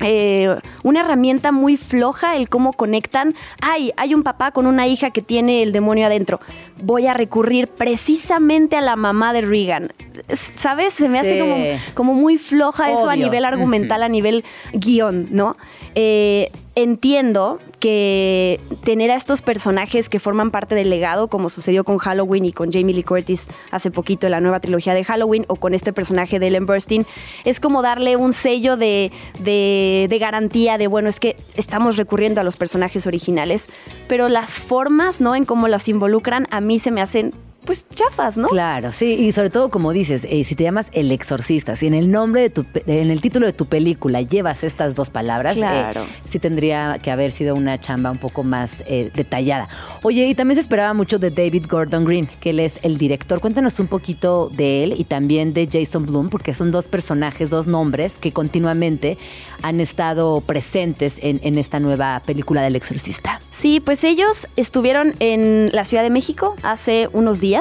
eh, 0.01 0.55
una 0.83 1.01
herramienta 1.01 1.51
muy 1.51 1.77
floja 1.77 2.35
el 2.35 2.49
cómo 2.49 2.73
conectan. 2.73 3.35
Ay, 3.61 3.93
hay 3.97 4.13
un 4.13 4.23
papá 4.23 4.51
con 4.51 4.67
una 4.67 4.87
hija 4.87 5.11
que 5.11 5.21
tiene 5.21 5.63
el 5.63 5.71
demonio 5.71 6.05
adentro. 6.05 6.39
Voy 6.81 7.07
a 7.07 7.13
recurrir 7.13 7.67
precisamente 7.67 8.75
a 8.75 8.81
la 8.81 8.95
mamá 8.95 9.33
de 9.33 9.41
Regan. 9.41 9.91
¿Sabes? 10.33 10.93
Se 10.93 11.09
me 11.09 11.19
hace 11.19 11.39
como, 11.39 11.55
como 11.93 12.13
muy 12.13 12.37
floja 12.37 12.91
eso 12.91 13.09
a 13.09 13.15
nivel 13.15 13.45
argumental, 13.45 14.03
a 14.03 14.09
nivel 14.09 14.43
guion, 14.73 15.27
¿no? 15.31 15.55
Eh, 15.95 16.51
entiendo 16.75 17.59
que 17.79 18.59
tener 18.83 19.09
a 19.09 19.15
estos 19.15 19.41
personajes 19.41 20.09
que 20.09 20.19
forman 20.19 20.51
parte 20.51 20.75
del 20.75 20.89
legado, 20.89 21.27
como 21.27 21.49
sucedió 21.49 21.83
con 21.83 21.97
Halloween 21.97 22.45
y 22.45 22.53
con 22.53 22.71
Jamie 22.71 22.93
Lee 22.93 23.03
Curtis 23.03 23.47
hace 23.71 23.89
poquito 23.89 24.27
en 24.27 24.31
la 24.31 24.39
nueva 24.39 24.59
trilogía 24.59 24.93
de 24.93 25.03
Halloween, 25.03 25.45
o 25.47 25.55
con 25.55 25.73
este 25.73 25.93
personaje 25.93 26.39
de 26.39 26.47
Ellen 26.47 26.65
Burstyn, 26.65 27.05
es 27.45 27.59
como 27.59 27.81
darle 27.81 28.15
un 28.15 28.33
sello 28.33 28.77
de, 28.77 29.11
de 29.39 30.17
garantía 30.19 30.77
de, 30.77 30.87
bueno, 30.87 31.09
es 31.09 31.19
que 31.19 31.35
estamos 31.55 31.97
recurriendo 31.97 32.41
a 32.41 32.43
los 32.43 32.57
personajes 32.57 33.07
originales, 33.07 33.69
pero 34.07 34.29
las 34.29 34.59
formas, 34.59 35.21
¿no? 35.21 35.35
En 35.35 35.45
cómo 35.45 35.67
las 35.67 35.87
involucran, 35.87 36.47
a 36.51 36.61
mí 36.61 36.66
se 36.79 36.91
me 36.91 37.01
hacen 37.01 37.33
pues 37.67 37.85
chafas, 37.93 38.37
¿no? 38.37 38.47
Claro, 38.47 38.93
sí, 38.93 39.13
y 39.13 39.31
sobre 39.33 39.49
todo 39.49 39.69
como 39.69 39.91
dices, 39.91 40.25
eh, 40.29 40.43
si 40.45 40.55
te 40.55 40.63
llamas 40.63 40.87
El 40.93 41.11
Exorcista, 41.11 41.75
si 41.75 41.85
en 41.85 41.93
el 41.93 42.09
nombre 42.09 42.41
de 42.41 42.49
tu, 42.49 42.65
en 42.87 43.11
el 43.11 43.21
título 43.21 43.45
de 43.45 43.53
tu 43.53 43.65
película 43.65 44.21
llevas 44.21 44.63
estas 44.63 44.95
dos 44.95 45.09
palabras, 45.09 45.57
eh, 45.57 45.59
claro. 45.59 46.05
sí 46.29 46.39
tendría 46.39 46.97
que 47.03 47.11
haber 47.11 47.33
sido 47.33 47.55
una 47.55 47.79
chamba 47.79 48.09
un 48.09 48.17
poco 48.17 48.43
más 48.43 48.71
eh, 48.87 49.11
detallada. 49.13 49.67
Oye, 50.01 50.25
y 50.27 50.33
también 50.33 50.55
se 50.55 50.61
esperaba 50.61 50.93
mucho 50.93 51.19
de 51.19 51.29
David 51.29 51.65
Gordon 51.69 52.05
Green, 52.05 52.29
que 52.39 52.51
él 52.51 52.61
es 52.61 52.79
el 52.83 52.97
director. 52.97 53.41
Cuéntanos 53.41 53.79
un 53.81 53.87
poquito 53.87 54.49
de 54.49 54.83
él 54.83 54.95
y 54.97 55.03
también 55.03 55.51
de 55.51 55.67
Jason 55.69 56.05
Bloom, 56.05 56.29
porque 56.29 56.55
son 56.55 56.71
dos 56.71 56.87
personajes, 56.87 57.49
dos 57.49 57.67
nombres 57.67 58.13
que 58.13 58.31
continuamente 58.31 59.17
han 59.61 59.81
estado 59.81 60.39
presentes 60.39 61.15
en, 61.21 61.41
en 61.43 61.57
esta 61.57 61.81
nueva 61.81 62.21
película 62.25 62.61
del 62.61 62.77
Exorcista. 62.77 63.41
Sí, 63.51 63.81
pues 63.81 64.05
ellos 64.05 64.47
estuvieron 64.55 65.15
en 65.19 65.69
la 65.73 65.83
Ciudad 65.83 66.03
de 66.03 66.11
México 66.11 66.55
hace 66.63 67.09
unos 67.11 67.41
días 67.41 67.56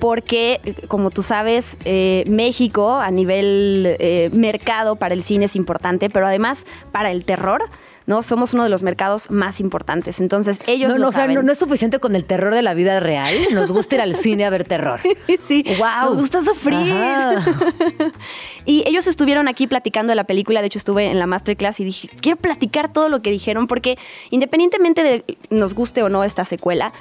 porque, 0.00 0.60
como 0.88 1.10
tú 1.10 1.22
sabes, 1.22 1.76
eh, 1.84 2.24
México 2.26 2.94
a 2.94 3.10
nivel 3.10 3.96
eh, 4.00 4.30
mercado 4.32 4.96
para 4.96 5.14
el 5.14 5.22
cine 5.22 5.44
es 5.44 5.56
importante, 5.56 6.08
pero 6.08 6.26
además 6.26 6.64
para 6.90 7.10
el 7.10 7.24
terror. 7.24 7.64
¿no? 8.06 8.24
Somos 8.24 8.54
uno 8.54 8.64
de 8.64 8.70
los 8.70 8.82
mercados 8.82 9.30
más 9.30 9.60
importantes. 9.60 10.20
Entonces, 10.20 10.58
ellos 10.66 10.88
no, 10.88 10.98
lo 10.98 11.04
no, 11.06 11.12
saben. 11.12 11.36
O 11.36 11.40
sea, 11.40 11.42
no, 11.44 11.52
es 11.52 11.58
suficiente 11.58 12.00
con 12.00 12.16
el 12.16 12.24
terror 12.24 12.52
de 12.52 12.62
la 12.62 12.74
vida 12.74 12.98
real. 12.98 13.32
Nos 13.52 13.70
gusta 13.70 13.94
ir 13.94 14.00
al 14.00 14.16
cine 14.16 14.44
a 14.44 14.50
ver 14.50 14.64
terror. 14.64 14.98
sí, 15.40 15.64
wow. 15.78 16.06
nos 16.06 16.16
gusta 16.16 16.42
sufrir. 16.42 16.92
y 18.64 18.82
ellos 18.88 19.06
estuvieron 19.06 19.46
aquí 19.46 19.68
platicando 19.68 20.10
de 20.10 20.16
la 20.16 20.24
película. 20.24 20.60
De 20.60 20.66
hecho, 20.66 20.78
estuve 20.78 21.08
en 21.08 21.20
la 21.20 21.26
masterclass 21.26 21.78
y 21.78 21.84
dije, 21.84 22.10
quiero 22.20 22.36
platicar 22.36 22.92
todo 22.92 23.08
lo 23.08 23.22
que 23.22 23.30
dijeron, 23.30 23.68
porque 23.68 23.96
independientemente 24.30 25.04
de 25.04 25.38
nos 25.50 25.74
guste 25.74 26.02
o 26.02 26.08
no 26.08 26.24
esta 26.24 26.44
secuela, 26.44 26.92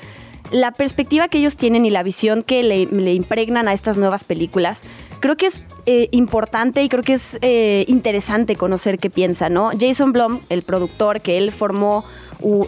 la 0.51 0.71
perspectiva 0.71 1.27
que 1.27 1.37
ellos 1.37 1.57
tienen 1.57 1.85
y 1.85 1.89
la 1.89 2.03
visión 2.03 2.41
que 2.41 2.63
le, 2.63 2.81
impregnan 3.13 3.67
a 3.67 3.73
estas 3.73 3.97
nuevas 3.97 4.23
películas, 4.23 4.83
creo 5.19 5.37
que 5.37 5.47
es 5.47 5.61
eh, 5.85 6.07
importante 6.11 6.83
y 6.83 6.89
creo 6.89 7.03
que 7.03 7.13
es 7.13 7.37
eh, 7.41 7.85
interesante 7.87 8.55
conocer 8.55 8.97
qué 8.99 9.09
piensa, 9.09 9.49
¿no? 9.49 9.71
Jason 9.79 10.11
Blum, 10.11 10.39
el 10.49 10.63
productor 10.63 11.21
que 11.21 11.37
él 11.37 11.51
formó 11.51 12.05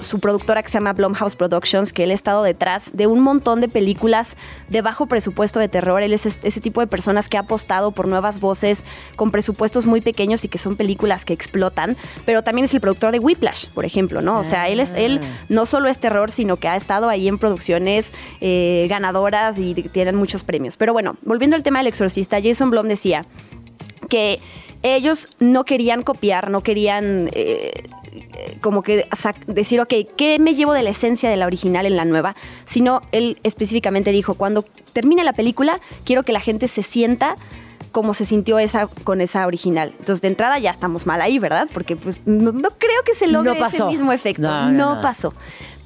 su 0.01 0.20
productora 0.20 0.62
que 0.62 0.70
se 0.70 0.78
llama 0.78 0.94
Blumhouse 0.94 1.36
Productions, 1.36 1.94
que 1.94 2.04
él 2.04 2.12
ha 2.12 2.13
estado 2.13 2.44
detrás 2.44 2.92
de 2.94 3.08
un 3.08 3.22
montón 3.22 3.62
de 3.62 3.70
películas 3.70 4.36
de 4.68 4.82
bajo 4.82 5.06
presupuesto 5.06 5.60
de 5.60 5.70
terror. 5.70 6.01
Él 6.01 6.13
es 6.13 6.25
ese 6.25 6.60
tipo 6.60 6.82
de 6.82 6.88
personas 6.88 7.30
que 7.30 7.38
ha 7.38 7.42
apostado 7.42 7.92
por 7.92 8.08
nuevas 8.08 8.42
voces 8.42 8.84
con 9.16 9.32
presupuestos 9.32 9.86
muy 9.86 10.01
pequeños 10.01 10.44
y 10.44 10.50
que 10.50 10.58
son 10.58 10.75
películas 10.75 11.24
que 11.24 11.34
explotan, 11.34 11.96
pero 12.25 12.44
también 12.44 12.66
es 12.66 12.74
el 12.74 12.82
productor 12.82 13.12
de 13.13 13.20
Whiplash, 13.20 13.70
por 13.70 13.86
ejemplo, 13.86 14.22
¿no? 14.22 14.40
O 14.40 14.44
sea, 14.44 14.68
él 14.68 14.80
es 14.80 14.94
él 14.94 15.22
ah. 15.24 15.28
no 15.48 15.66
solo 15.66 15.88
es 15.88 16.00
terror, 16.00 16.32
sino 16.32 16.58
que 16.58 16.68
ha 16.68 16.75
estado 16.75 17.08
ahí 17.08 17.28
en 17.28 17.38
producciones 17.38 18.13
eh, 18.42 18.88
ganadoras 18.90 19.58
y 19.58 19.74
tienen 19.74 20.16
muchos 20.16 20.44
premios. 20.44 20.75
Pero 20.75 20.92
bueno, 20.94 21.16
volviendo 21.24 21.56
al 21.56 21.63
tema 21.63 21.80
del 21.80 21.88
exorcista, 21.88 22.42
Jason 22.42 22.70
Blum 22.72 22.88
decía 22.88 23.25
que 24.10 24.40
ellos 24.84 25.28
no 25.40 25.64
querían 25.64 26.04
copiar, 26.04 26.50
no 26.50 26.62
querían 26.62 27.30
eh, 27.34 27.84
como 28.62 28.84
que 28.84 29.08
decir, 29.48 29.80
ok, 29.80 29.94
¿qué 30.16 30.40
me 30.40 30.56
llevo 30.56 30.74
de 30.74 30.84
la 30.84 30.90
esencia 30.90 31.30
de 31.30 31.38
la 31.38 31.46
original 31.46 31.86
en 31.86 31.96
la 31.96 32.06
nueva? 32.06 32.36
Sino 32.66 33.02
él 33.12 33.40
específicamente 33.44 34.12
dijo, 34.12 34.36
cuando 34.36 34.64
termine 34.94 35.24
la 35.24 35.34
película, 35.34 35.80
quiero 36.04 36.24
que 36.24 36.32
la 36.32 36.40
gente 36.40 36.68
se 36.68 36.84
sienta 36.84 37.36
como 37.92 38.14
se 38.14 38.26
sintió 38.26 38.58
esa 38.58 38.88
con 38.88 39.22
esa 39.22 39.46
original. 39.46 39.94
Entonces, 40.00 40.22
de 40.22 40.30
entrada 40.30 40.60
ya 40.60 40.72
estamos 40.72 41.06
mal 41.06 41.22
ahí, 41.22 41.40
¿verdad? 41.40 41.70
Porque 41.74 41.96
pues 41.96 42.22
no, 42.26 42.54
creo 42.54 43.04
que 43.06 43.16
se 43.16 43.28
logre 43.28 43.60
ese 43.60 43.84
mismo 43.86 44.12
efecto. 44.14 44.50
No, 44.70 45.02
pasó. 45.02 45.34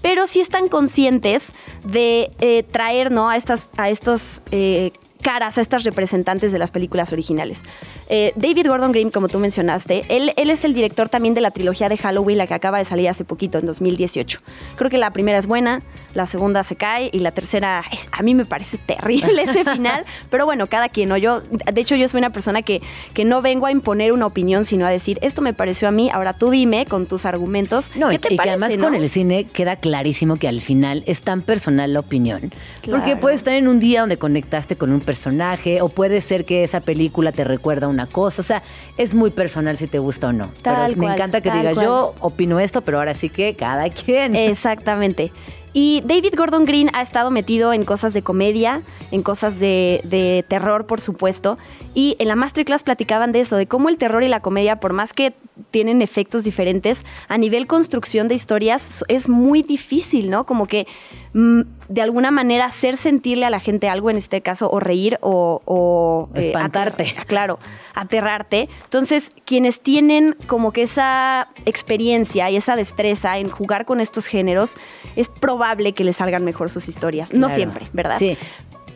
Pero 0.02 0.28
sí 0.28 0.40
están 0.40 0.68
conscientes 0.68 1.52
de 1.84 2.32
eh, 2.40 2.62
traer 2.62 3.12
¿no? 3.12 3.30
a, 3.30 3.38
estas, 3.38 3.68
a 3.75 3.90
estos 3.90 4.42
eh, 4.52 4.92
caras 5.25 5.58
a 5.58 5.62
estas 5.62 5.84
representantes 5.84 6.51
de 6.51 6.60
las 6.60 6.70
películas 6.70 7.12
originales. 7.12 7.63
Eh, 8.10 8.32
David 8.36 8.67
Gordon 8.67 8.91
Green, 8.91 9.10
como 9.10 9.27
tú 9.27 9.39
mencionaste, 9.39 10.05
él, 10.10 10.32
él 10.38 10.51
es 10.51 10.63
el 10.65 10.75
director 10.75 11.10
también 11.10 11.34
de 11.34 11.41
la 11.41 11.50
trilogía 11.50 11.89
de 11.89 11.98
Halloween, 11.98 12.38
la 12.38 12.46
que 12.46 12.53
acaba 12.53 12.77
de 12.77 12.86
salir 12.86 13.10
hace 13.10 13.25
poquito, 13.25 13.58
en 13.58 13.65
2018. 13.65 14.39
Creo 14.75 14.91
que 14.91 15.00
la 15.00 15.10
primera 15.10 15.39
es 15.39 15.48
buena, 15.48 15.82
la 16.15 16.25
segunda 16.25 16.63
se 16.63 16.75
cae 16.75 17.10
y 17.13 17.19
la 17.19 17.31
tercera, 17.31 17.84
a 18.12 18.24
mí 18.24 18.34
me 18.34 18.45
parece 18.45 18.77
terrible 18.77 19.43
ese 19.43 19.63
final, 19.72 20.05
pero 20.29 20.45
bueno, 20.45 20.67
cada 20.67 20.89
quien, 20.89 21.10
¿no? 21.10 21.17
Yo, 21.17 21.41
de 21.41 21.81
hecho, 21.81 21.95
yo 21.95 22.07
soy 22.07 22.19
una 22.19 22.31
persona 22.31 22.62
que, 22.62 22.81
que 23.13 23.25
no 23.25 23.41
vengo 23.41 23.67
a 23.67 23.72
imponer 23.72 24.12
una 24.13 24.25
opinión, 24.25 24.65
sino 24.65 24.86
a 24.86 24.89
decir, 24.89 25.19
esto 25.22 25.41
me 25.41 25.53
pareció 25.53 25.88
a 25.88 25.91
mí, 25.91 26.10
ahora 26.10 26.34
tú 26.34 26.50
dime 26.50 26.86
con 26.86 27.05
tus 27.05 27.25
argumentos. 27.25 27.91
No, 27.95 28.10
¿qué 28.10 28.17
te 28.17 28.34
y, 28.34 28.38
parece, 28.38 28.57
que 28.57 28.63
además 28.63 28.89
con 28.89 28.95
el 28.95 29.10
cine 29.10 29.45
queda 29.45 29.75
clarísimo 29.75 30.38
que 30.38 30.48
al 30.48 30.62
final 30.62 31.03
es 31.05 31.22
tan 31.22 31.41
personal 31.41 31.93
la 31.93 32.00
opinión. 32.00 32.51
Porque 32.89 33.15
puedes 33.15 33.39
estar 33.39 33.55
en 33.55 33.67
un 33.67 33.79
día 33.79 34.01
donde 34.01 34.17
conectaste 34.17 34.77
con 34.77 34.91
un 34.91 35.01
personaje 35.01 35.81
o 35.81 35.89
puede 35.89 36.22
ser 36.22 36.45
que 36.45 36.63
esa 36.63 36.79
película 36.81 37.31
te 37.31 37.43
recuerda 37.43 37.88
una 37.88 38.07
cosa. 38.07 38.41
O 38.41 38.45
sea, 38.45 38.63
es 38.98 39.13
muy 39.13 39.31
personal 39.31 39.77
si 39.77 39.88
te 39.88 40.00
gusta 40.00 40.27
o 40.27 40.34
no. 40.34 40.51
Tal 40.62 40.95
me 40.95 41.07
encanta 41.07 41.41
que 41.41 41.51
digas, 41.51 41.75
yo 41.75 42.15
opino 42.19 42.60
esto, 42.60 42.81
pero 42.81 43.00
ahora 43.00 43.13
sí 43.13 43.29
que 43.29 43.55
cada 43.55 43.89
quien. 43.89 44.36
Exactamente. 44.36 45.31
Y 45.77 46.01
David 46.05 46.36
Gordon 46.38 46.63
Green 46.63 46.89
ha 46.94 47.01
estado 47.01 47.32
metido 47.32 47.74
en 47.74 47.84
cosas 47.84 48.13
de 48.13 48.22
comedia, 48.22 48.82
en 49.12 49.24
cosas 49.24 49.60
de, 49.60 50.46
terror, 50.48 50.86
por 50.88 51.01
supuesto. 51.01 51.58
Y 51.94 52.15
en 52.17 52.29
la 52.29 52.38
masterclass 52.38 52.84
platicaban 52.84 53.34
de 53.34 53.41
eso, 53.41 53.58
de 53.58 53.67
cómo 53.67 53.89
el 53.89 53.98
terror 53.98 54.24
y 54.24 54.29
la 54.29 54.39
comedia, 54.39 54.79
por 54.79 54.94
más 54.94 55.12
que 55.12 55.34
tienen 55.72 56.02
efectos 56.02 56.44
diferentes, 56.44 57.06
a 57.28 57.38
nivel 57.38 57.68
construcción 57.68 58.28
de 58.28 58.36
historias 58.36 59.04
es 59.08 59.30
muy 59.30 59.62
difícil, 59.62 60.30
¿no? 60.30 60.46
Como 60.46 60.68
que 60.68 60.88
mm, 61.34 61.62
de 61.88 62.02
alguna 62.02 62.32
manera 62.32 62.66
hacer 62.66 62.98
sentirle 62.98 63.46
a 63.46 63.50
la 63.50 63.60
gente 63.60 63.88
algo, 63.88 64.10
en 64.10 64.18
este 64.18 64.42
caso, 64.42 64.70
o 64.70 64.80
reír 64.80 65.18
o... 65.22 66.30
Eh, 66.36 66.48
Espantarte. 66.48 67.16
claro, 67.28 67.60
aterrarte. 67.94 68.70
Entonces, 68.84 69.32
quienes 69.46 69.80
tienen 69.80 70.36
como 70.48 70.72
que 70.72 70.84
esa 70.84 71.48
experiencia 71.66 72.50
y 72.50 72.58
esa 72.58 72.76
destreza 72.76 73.38
en 73.38 73.50
jugar 73.50 73.86
con 73.86 74.02
estos 74.02 74.28
géneros, 74.28 74.76
es 75.16 75.30
probable 75.30 75.94
que 75.94 76.04
les 76.04 76.18
salgan 76.18 76.44
mejor 76.44 76.70
sus 76.70 76.90
historias. 76.90 77.34
No 77.34 77.50
siempre, 77.50 77.88
¿verdad? 77.94 78.20
Sí. 78.20 78.38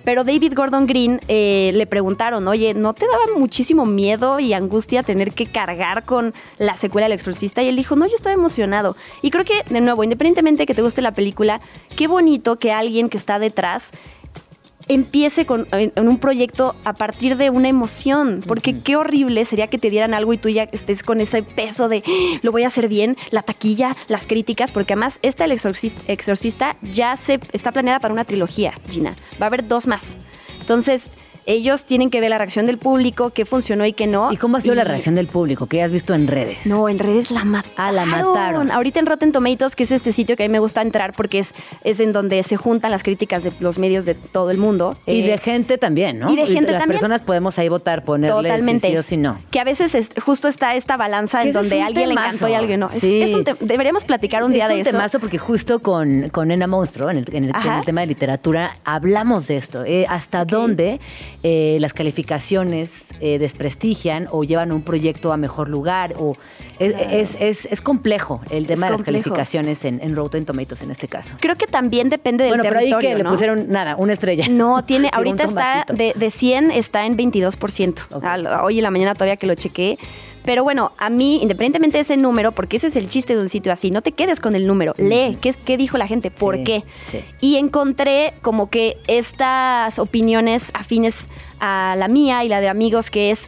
Pero 0.03 0.23
David 0.23 0.53
Gordon 0.55 0.87
Green 0.87 1.19
eh, 1.27 1.71
le 1.73 1.85
preguntaron, 1.85 2.47
oye, 2.47 2.73
¿no 2.73 2.93
te 2.93 3.05
daba 3.05 3.37
muchísimo 3.37 3.85
miedo 3.85 4.39
y 4.39 4.53
angustia 4.53 5.03
tener 5.03 5.33
que 5.33 5.45
cargar 5.45 6.03
con 6.03 6.33
la 6.57 6.75
secuela 6.75 7.05
del 7.05 7.13
exorcista? 7.13 7.61
Y 7.61 7.67
él 7.67 7.75
dijo, 7.75 7.95
no, 7.95 8.07
yo 8.07 8.15
estaba 8.15 8.33
emocionado. 8.33 8.95
Y 9.21 9.31
creo 9.31 9.45
que, 9.45 9.63
de 9.69 9.81
nuevo, 9.81 10.03
independientemente 10.03 10.63
de 10.63 10.65
que 10.65 10.75
te 10.75 10.81
guste 10.81 11.01
la 11.01 11.11
película, 11.11 11.61
qué 11.95 12.07
bonito 12.07 12.57
que 12.57 12.71
alguien 12.71 13.09
que 13.09 13.17
está 13.17 13.39
detrás 13.39 13.91
empiece 14.89 15.45
con, 15.45 15.67
en, 15.71 16.07
un 16.09 16.17
proyecto 16.17 16.75
a 16.83 16.93
partir 16.93 17.37
de 17.37 17.49
una 17.49 17.69
emoción, 17.69 18.41
porque 18.45 18.81
qué 18.81 18.97
horrible 18.97 19.45
sería 19.45 19.67
que 19.67 19.77
te 19.77 19.89
dieran 19.89 20.13
algo 20.13 20.33
y 20.33 20.37
tú 20.37 20.49
ya 20.49 20.63
estés 20.63 21.03
con 21.03 21.21
ese 21.21 21.43
peso 21.43 21.87
de 21.87 22.03
¡Ah! 22.05 22.39
lo 22.41 22.51
voy 22.51 22.63
a 22.63 22.67
hacer 22.67 22.89
bien, 22.89 23.15
la 23.29 23.43
taquilla, 23.43 23.95
las 24.07 24.27
críticas, 24.27 24.71
porque 24.71 24.93
además 24.93 25.19
esta 25.21 25.45
El 25.45 25.53
Exorcista, 25.53 26.01
exorcista 26.11 26.75
ya 26.81 27.15
se 27.15 27.39
está 27.53 27.71
planeada 27.71 27.99
para 27.99 28.13
una 28.13 28.25
trilogía, 28.25 28.73
Gina. 28.89 29.15
Va 29.41 29.45
a 29.45 29.47
haber 29.47 29.67
dos 29.67 29.87
más. 29.87 30.17
Entonces, 30.59 31.09
ellos 31.49 31.83
tienen 31.85 32.11
que 32.11 32.21
ver 32.21 32.29
la 32.29 32.37
reacción 32.37 32.67
del 32.67 32.77
público, 32.77 33.31
qué 33.31 33.43
funcionó 33.43 33.83
y 33.85 33.93
qué 33.93 34.05
no. 34.05 34.31
¿Y 34.31 34.37
cómo 34.37 34.57
ha 34.57 34.61
sido 34.61 34.75
la 34.75 34.83
reacción 34.83 35.15
del 35.15 35.27
público? 35.27 35.65
¿Qué 35.65 35.81
has 35.81 35.91
visto 35.91 36.13
en 36.13 36.27
redes? 36.27 36.65
No, 36.65 36.87
en 36.87 36.99
redes 36.99 37.31
la 37.31 37.43
mataron. 37.43 37.73
Ah, 37.77 37.91
la 37.91 38.05
mataron. 38.05 38.69
Ahorita 38.71 38.99
en 38.99 39.07
Rotten 39.07 39.31
Tomatoes, 39.31 39.75
que 39.75 39.83
es 39.83 39.91
este 39.91 40.13
sitio 40.13 40.37
que 40.37 40.43
a 40.43 40.47
mí 40.47 40.51
me 40.51 40.59
gusta 40.59 40.81
entrar 40.83 41.13
porque 41.13 41.39
es, 41.39 41.55
es 41.83 41.99
en 41.99 42.13
donde 42.13 42.43
se 42.43 42.55
juntan 42.55 42.91
las 42.91 43.01
críticas 43.01 43.43
de 43.43 43.51
los 43.61 43.79
medios 43.79 44.05
de 44.05 44.13
todo 44.13 44.51
el 44.51 44.57
mundo. 44.59 44.95
Y 45.07 45.21
Eh, 45.21 45.27
de 45.31 45.37
gente 45.39 45.77
también, 45.79 46.19
¿no? 46.19 46.31
y 46.31 46.35
de 46.35 46.45
gente 46.45 46.71
Las 46.71 46.81
también. 46.81 46.99
personas 46.99 47.21
podemos 47.23 47.57
ahí 47.57 47.67
votar, 47.67 48.03
ponerle 48.03 48.49
Totalmente. 48.49 48.87
si 48.87 48.93
sí 48.93 48.97
o 48.97 49.01
si 49.03 49.17
no. 49.17 49.39
Que 49.49 49.59
a 49.59 49.63
veces 49.63 49.95
es- 49.95 50.09
justo 50.23 50.47
está 50.47 50.75
esta 50.75 50.97
balanza 50.97 51.41
en 51.41 51.47
es 51.47 51.53
donde 51.55 51.77
un 51.77 51.81
a 51.83 51.87
alguien 51.87 52.09
le 52.09 52.13
encantó 52.13 52.47
y 52.47 52.53
a 52.53 52.59
alguien 52.59 52.79
no. 52.79 52.85
Es- 52.85 52.99
Sí. 52.99 53.21
es 53.23 53.33
un 53.33 53.43
deberíamos 53.59 54.05
platicar 54.05 54.43
un 54.43 54.53
día 54.53 54.65
es 54.65 54.69
de 54.69 54.75
un 54.75 54.81
eso. 54.81 54.91
temazo 54.91 55.19
porque 55.19 55.39
justo 55.39 55.79
con, 55.79 56.29
con 56.29 56.49
Nena 56.49 56.67
Monstruo, 56.67 57.09
en 57.09 57.17
el, 57.17 57.25
en 57.35 57.43
el- 57.45 57.51
Ajá. 57.55 57.73
en 57.73 57.79
el 57.79 57.85
tema 57.85 58.01
de 58.01 58.07
literatura, 58.07 58.77
hablamos 58.85 59.47
de 59.47 59.57
esto. 59.57 59.83
eh, 59.85 60.05
hasta 60.09 60.45
dónde 60.45 60.99
eh, 61.43 61.77
las 61.79 61.93
calificaciones 61.93 62.89
eh, 63.21 63.39
desprestigian 63.39 64.27
o 64.31 64.43
llevan 64.43 64.71
un 64.71 64.81
proyecto 64.81 65.31
a 65.33 65.37
mejor 65.37 65.69
lugar. 65.69 66.13
o 66.17 66.35
es, 66.79 66.93
es, 67.11 67.37
es- 67.39 67.67
es 67.71 67.81
complejo 67.81 68.41
el 68.49 68.65
tema 68.67 68.85
de 68.87 68.91
las 68.91 68.97
complejo. 68.99 69.23
calificaciones 69.23 69.83
en, 69.85 69.99
en 70.01 70.15
Rotten 70.15 70.45
Tomatoes 70.45 70.81
en 70.81 70.91
este 70.91 71.07
caso. 71.07 71.35
Creo 71.39 71.55
que 71.57 71.67
también 71.67 72.09
depende 72.09 72.43
del 72.45 72.51
bueno, 72.51 72.63
pero 72.63 72.79
ahí 72.79 72.85
territorio, 72.89 73.09
que 73.09 73.15
le 73.17 73.23
¿no? 73.23 73.29
pusieron 73.31 73.69
nada, 73.69 73.95
una 73.95 74.13
estrella. 74.13 74.47
No, 74.49 74.83
tiene, 74.85 75.09
ahorita 75.13 75.43
está 75.43 75.85
de, 75.93 76.13
de 76.15 76.31
100 76.31 76.71
está 76.71 77.05
en 77.05 77.17
22%. 77.17 78.05
Ok. 78.13 78.23
Al- 78.23 78.47
hoy 78.47 78.77
en 78.77 78.83
la 78.83 78.91
mañana 78.91 79.13
todavía 79.15 79.37
que 79.37 79.47
lo 79.47 79.55
chequé. 79.55 79.97
Pero 80.49 80.63
bueno, 80.63 80.93
a 80.97 81.11
mí, 81.11 81.37
independientemente 81.43 81.99
de 81.99 82.01
ese 82.01 82.17
número, 82.17 82.51
porque 82.51 82.77
ese 82.77 82.87
es 82.87 82.95
el 82.95 83.07
chiste 83.07 83.35
de 83.35 83.41
un 83.43 83.49
sitio 83.49 83.71
así, 83.71 83.91
no 83.91 84.01
te 84.01 84.13
quedes 84.13 84.39
con 84.39 84.55
el 84.55 84.65
número, 84.65 84.95
lee 84.97 85.37
qué, 85.39 85.53
qué 85.53 85.77
dijo 85.77 85.99
la 85.99 86.07
gente, 86.07 86.31
por 86.31 86.55
Sí, 86.55 86.63
qué. 86.63 86.83
sí. 87.05 87.23
Y 87.39 87.57
encontré 87.57 88.33
como 88.41 88.67
que 88.71 88.97
estas 89.05 89.99
opiniones 89.99 90.71
afines 90.73 91.29
a 91.59 91.93
la 91.99 92.07
mía 92.07 92.43
y 92.43 92.49
la 92.49 92.61
de 92.61 92.67
amigos, 92.67 93.11
que 93.11 93.29
es 93.29 93.47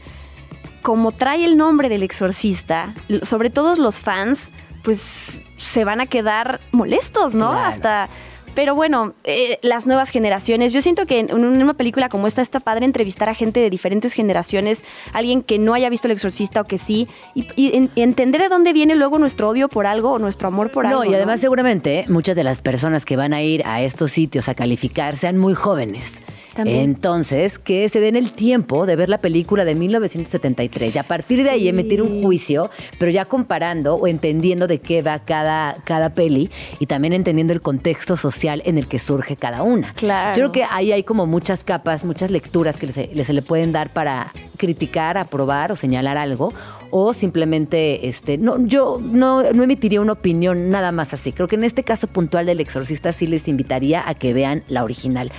como 0.84 1.12
trae 1.12 1.44
el 1.44 1.58
nombre 1.58 1.90
del 1.90 2.04
exorcista, 2.04 2.94
sobre 3.24 3.50
todo 3.50 3.74
los 3.78 4.00
fans, 4.00 4.52
pues 4.84 5.44
se 5.56 5.84
van 5.84 6.02
a 6.02 6.06
quedar 6.06 6.62
molestos, 6.72 7.34
¿no? 7.34 7.50
Claro. 7.50 7.66
Hasta. 7.66 8.10
Pero 8.54 8.76
bueno, 8.76 9.14
eh, 9.24 9.60
las 9.62 9.88
nuevas 9.88 10.10
generaciones. 10.10 10.74
Yo 10.74 10.82
siento 10.82 11.06
que 11.06 11.20
en 11.20 11.34
una 11.34 11.74
película 11.74 12.10
como 12.10 12.28
esta 12.28 12.42
está 12.42 12.60
padre 12.60 12.86
entrevistar 12.86 13.30
a 13.30 13.34
gente 13.34 13.60
de 13.60 13.70
diferentes 13.70 14.14
generaciones, 14.14 14.84
alguien 15.14 15.42
que 15.42 15.58
no 15.58 15.74
haya 15.74 15.90
visto 15.90 16.08
El 16.08 16.12
Exorcista 16.14 16.62
o 16.62 16.66
que 16.66 16.78
sí, 16.78 17.08
y, 17.34 17.48
y 17.56 17.76
en- 17.78 17.90
y 17.96 18.02
entender 18.02 18.42
de 18.42 18.50
dónde 18.50 18.74
viene 18.74 18.96
luego 18.96 19.20
nuestro 19.20 19.50
odio 19.50 19.70
por 19.70 19.88
algo 19.88 20.12
o 20.12 20.20
nuestro 20.20 20.50
amor 20.50 20.72
por 20.72 20.86
algo. 20.86 21.04
No, 21.06 21.10
y 21.10 21.14
además 21.16 21.40
seguramente 21.40 22.06
muchas 22.10 22.36
de 22.36 22.44
las 22.44 22.62
personas 22.62 23.06
que 23.06 23.16
van 23.16 23.34
a 23.34 23.42
ir 23.42 23.64
a 23.66 23.82
estos 23.82 24.12
sitios 24.12 24.50
a 24.50 24.54
calificar 24.56 25.16
sean 25.18 25.38
muy 25.38 25.54
jóvenes. 25.54 26.22
También. 26.56 26.80
Entonces, 26.82 27.58
que 27.60 27.88
se 27.90 28.00
den 28.00 28.16
el 28.16 28.34
tiempo 28.34 28.86
de 28.86 28.96
ver 28.96 29.10
la 29.10 29.20
película 29.20 29.64
de 29.66 29.74
1973 29.76 30.96
y 30.96 31.00
a 31.00 31.04
partir 31.04 31.44
de 31.44 31.50
ahí 31.50 31.68
emitir 31.68 32.02
un 32.02 32.22
juicio, 32.22 32.70
pero 33.00 33.10
ya 33.12 33.26
comparando 33.26 33.96
o 33.96 34.08
entendiendo 34.08 34.68
de 34.68 34.80
qué 34.80 35.02
va 35.02 35.20
cada, 35.20 35.78
cada 35.86 36.14
peli 36.14 36.50
y 36.80 36.88
también 36.88 37.14
entendiendo 37.14 37.54
el 37.54 37.62
contexto 37.62 38.18
social 38.18 38.62
en 38.66 38.78
el 38.78 38.88
que 38.88 39.00
surge 39.00 39.36
cada 39.38 39.64
una. 39.64 39.94
Claro. 39.94 40.32
Yo 40.38 40.52
creo 40.52 40.52
que 40.52 40.64
ahí 40.70 40.92
hay 40.92 41.04
como 41.04 41.26
muchas 41.26 41.64
capas, 41.64 42.04
muchas 42.04 42.32
lecturas 42.32 42.76
que 42.78 42.88
se, 42.92 43.10
le- 43.14 43.24
se 43.26 43.34
le 43.34 43.42
pueden 43.42 43.72
dar 43.72 43.90
para 43.94 44.34
criticar, 44.58 45.18
aprobar 45.18 45.72
o 45.72 45.76
señalar 45.76 46.18
algo 46.18 46.54
o 46.90 47.14
simplemente, 47.14 48.10
este, 48.10 48.38
no, 48.38 48.64
yo 48.68 49.00
no, 49.02 49.42
no 49.54 49.64
emitiría 49.64 50.02
una 50.02 50.12
opinión 50.14 50.70
nada 50.70 50.92
más 50.92 51.14
así. 51.14 51.32
Creo 51.32 51.48
que 51.48 51.56
en 51.56 51.64
este 51.64 51.84
caso 51.84 52.08
puntual 52.08 52.46
del 52.46 52.60
exorcista 52.60 53.14
sí 53.14 53.26
les 53.28 53.48
invitaría 53.48 54.04
a 54.08 54.14
que 54.16 54.34
vean 54.34 54.64
la 54.68 54.84
original. 54.84 55.32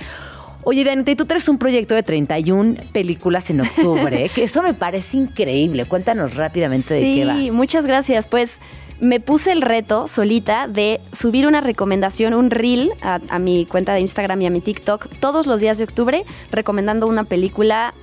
Oye, 0.65 0.83
Dianita, 0.83 1.11
y 1.11 1.15
tú 1.15 1.25
traes 1.25 1.47
un 1.49 1.57
proyecto 1.57 1.93
de 1.95 2.03
31 2.03 2.75
películas 2.91 3.49
en 3.49 3.61
octubre, 3.61 4.29
que 4.35 4.43
eso 4.43 4.61
me 4.61 4.73
parece 4.73 5.17
increíble. 5.17 5.85
Cuéntanos 5.85 6.35
rápidamente 6.35 6.93
de 6.93 7.01
qué 7.01 7.25
va. 7.25 7.35
Sí, 7.35 7.51
muchas 7.51 7.85
gracias. 7.85 8.27
Pues 8.27 8.59
me 8.99 9.19
puse 9.19 9.51
el 9.51 9.61
reto 9.61 10.07
solita 10.07 10.67
de 10.67 11.01
subir 11.11 11.47
una 11.47 11.61
recomendación, 11.61 12.33
un 12.33 12.49
reel 12.49 12.91
a, 13.01 13.19
a 13.29 13.39
mi 13.39 13.65
cuenta 13.65 13.93
de 13.93 13.99
Instagram 13.99 14.41
y 14.41 14.45
a 14.45 14.49
mi 14.49 14.61
TikTok 14.61 15.07
todos 15.19 15.47
los 15.47 15.59
días 15.59 15.77
de 15.77 15.83
octubre, 15.83 16.23
recomendando 16.51 17.07
una 17.07 17.25
película 17.25 17.93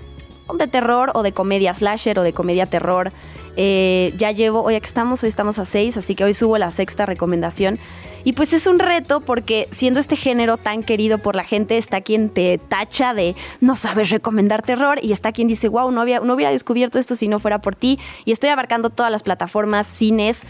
de 0.59 0.67
terror 0.67 1.13
o 1.15 1.23
de 1.23 1.33
comedia 1.33 1.75
slasher 1.75 2.19
o 2.19 2.23
de 2.23 2.33
comedia 2.33 2.67
terror. 2.67 3.13
Eh, 3.57 4.13
ya 4.17 4.31
llevo, 4.31 4.63
hoy 4.63 4.75
aquí 4.75 4.87
estamos, 4.87 5.23
hoy 5.23 5.29
estamos 5.29 5.59
a 5.59 5.65
seis, 5.65 5.97
así 5.97 6.15
que 6.15 6.25
hoy 6.25 6.35
subo 6.35 6.59
la 6.59 6.71
sexta 6.71 7.07
recomendación. 7.07 7.79
Y 8.23 8.35
pues 8.35 8.53
es 8.53 8.67
un 8.67 8.79
reto 8.79 9.21
porque 9.21 9.67
siendo 9.71 9.99
este 9.99 10.15
género 10.15 10.59
tan 10.59 10.83
querido 10.83 11.19
por 11.19 11.35
la 11.35 11.45
gente, 11.45 11.79
está 11.79 12.03
quien 12.03 12.29
te 12.29 12.59
tacha 12.59 13.15
de 13.15 13.35
no 13.61 13.77
sabes 13.77 14.11
recomendar 14.11 14.63
terror 14.63 14.99
y 15.03 15.13
está 15.13 15.33
quien 15.33 15.49
dice, 15.49 15.69
wow, 15.69 15.91
no, 15.91 16.03
había, 16.03 16.21
no 16.21 16.35
hubiera 16.35 16.51
descubierto 16.51 16.99
esto 16.99 17.15
si 17.15 17.29
no 17.29 17.39
fuera 17.39 17.61
por 17.61 17.75
ti. 17.75 17.99
Y 18.25 18.33
estoy 18.33 18.51
abarcando 18.51 18.91
todas 18.91 19.11
las 19.11 19.23
plataformas, 19.23 19.87
cines. 19.87 20.43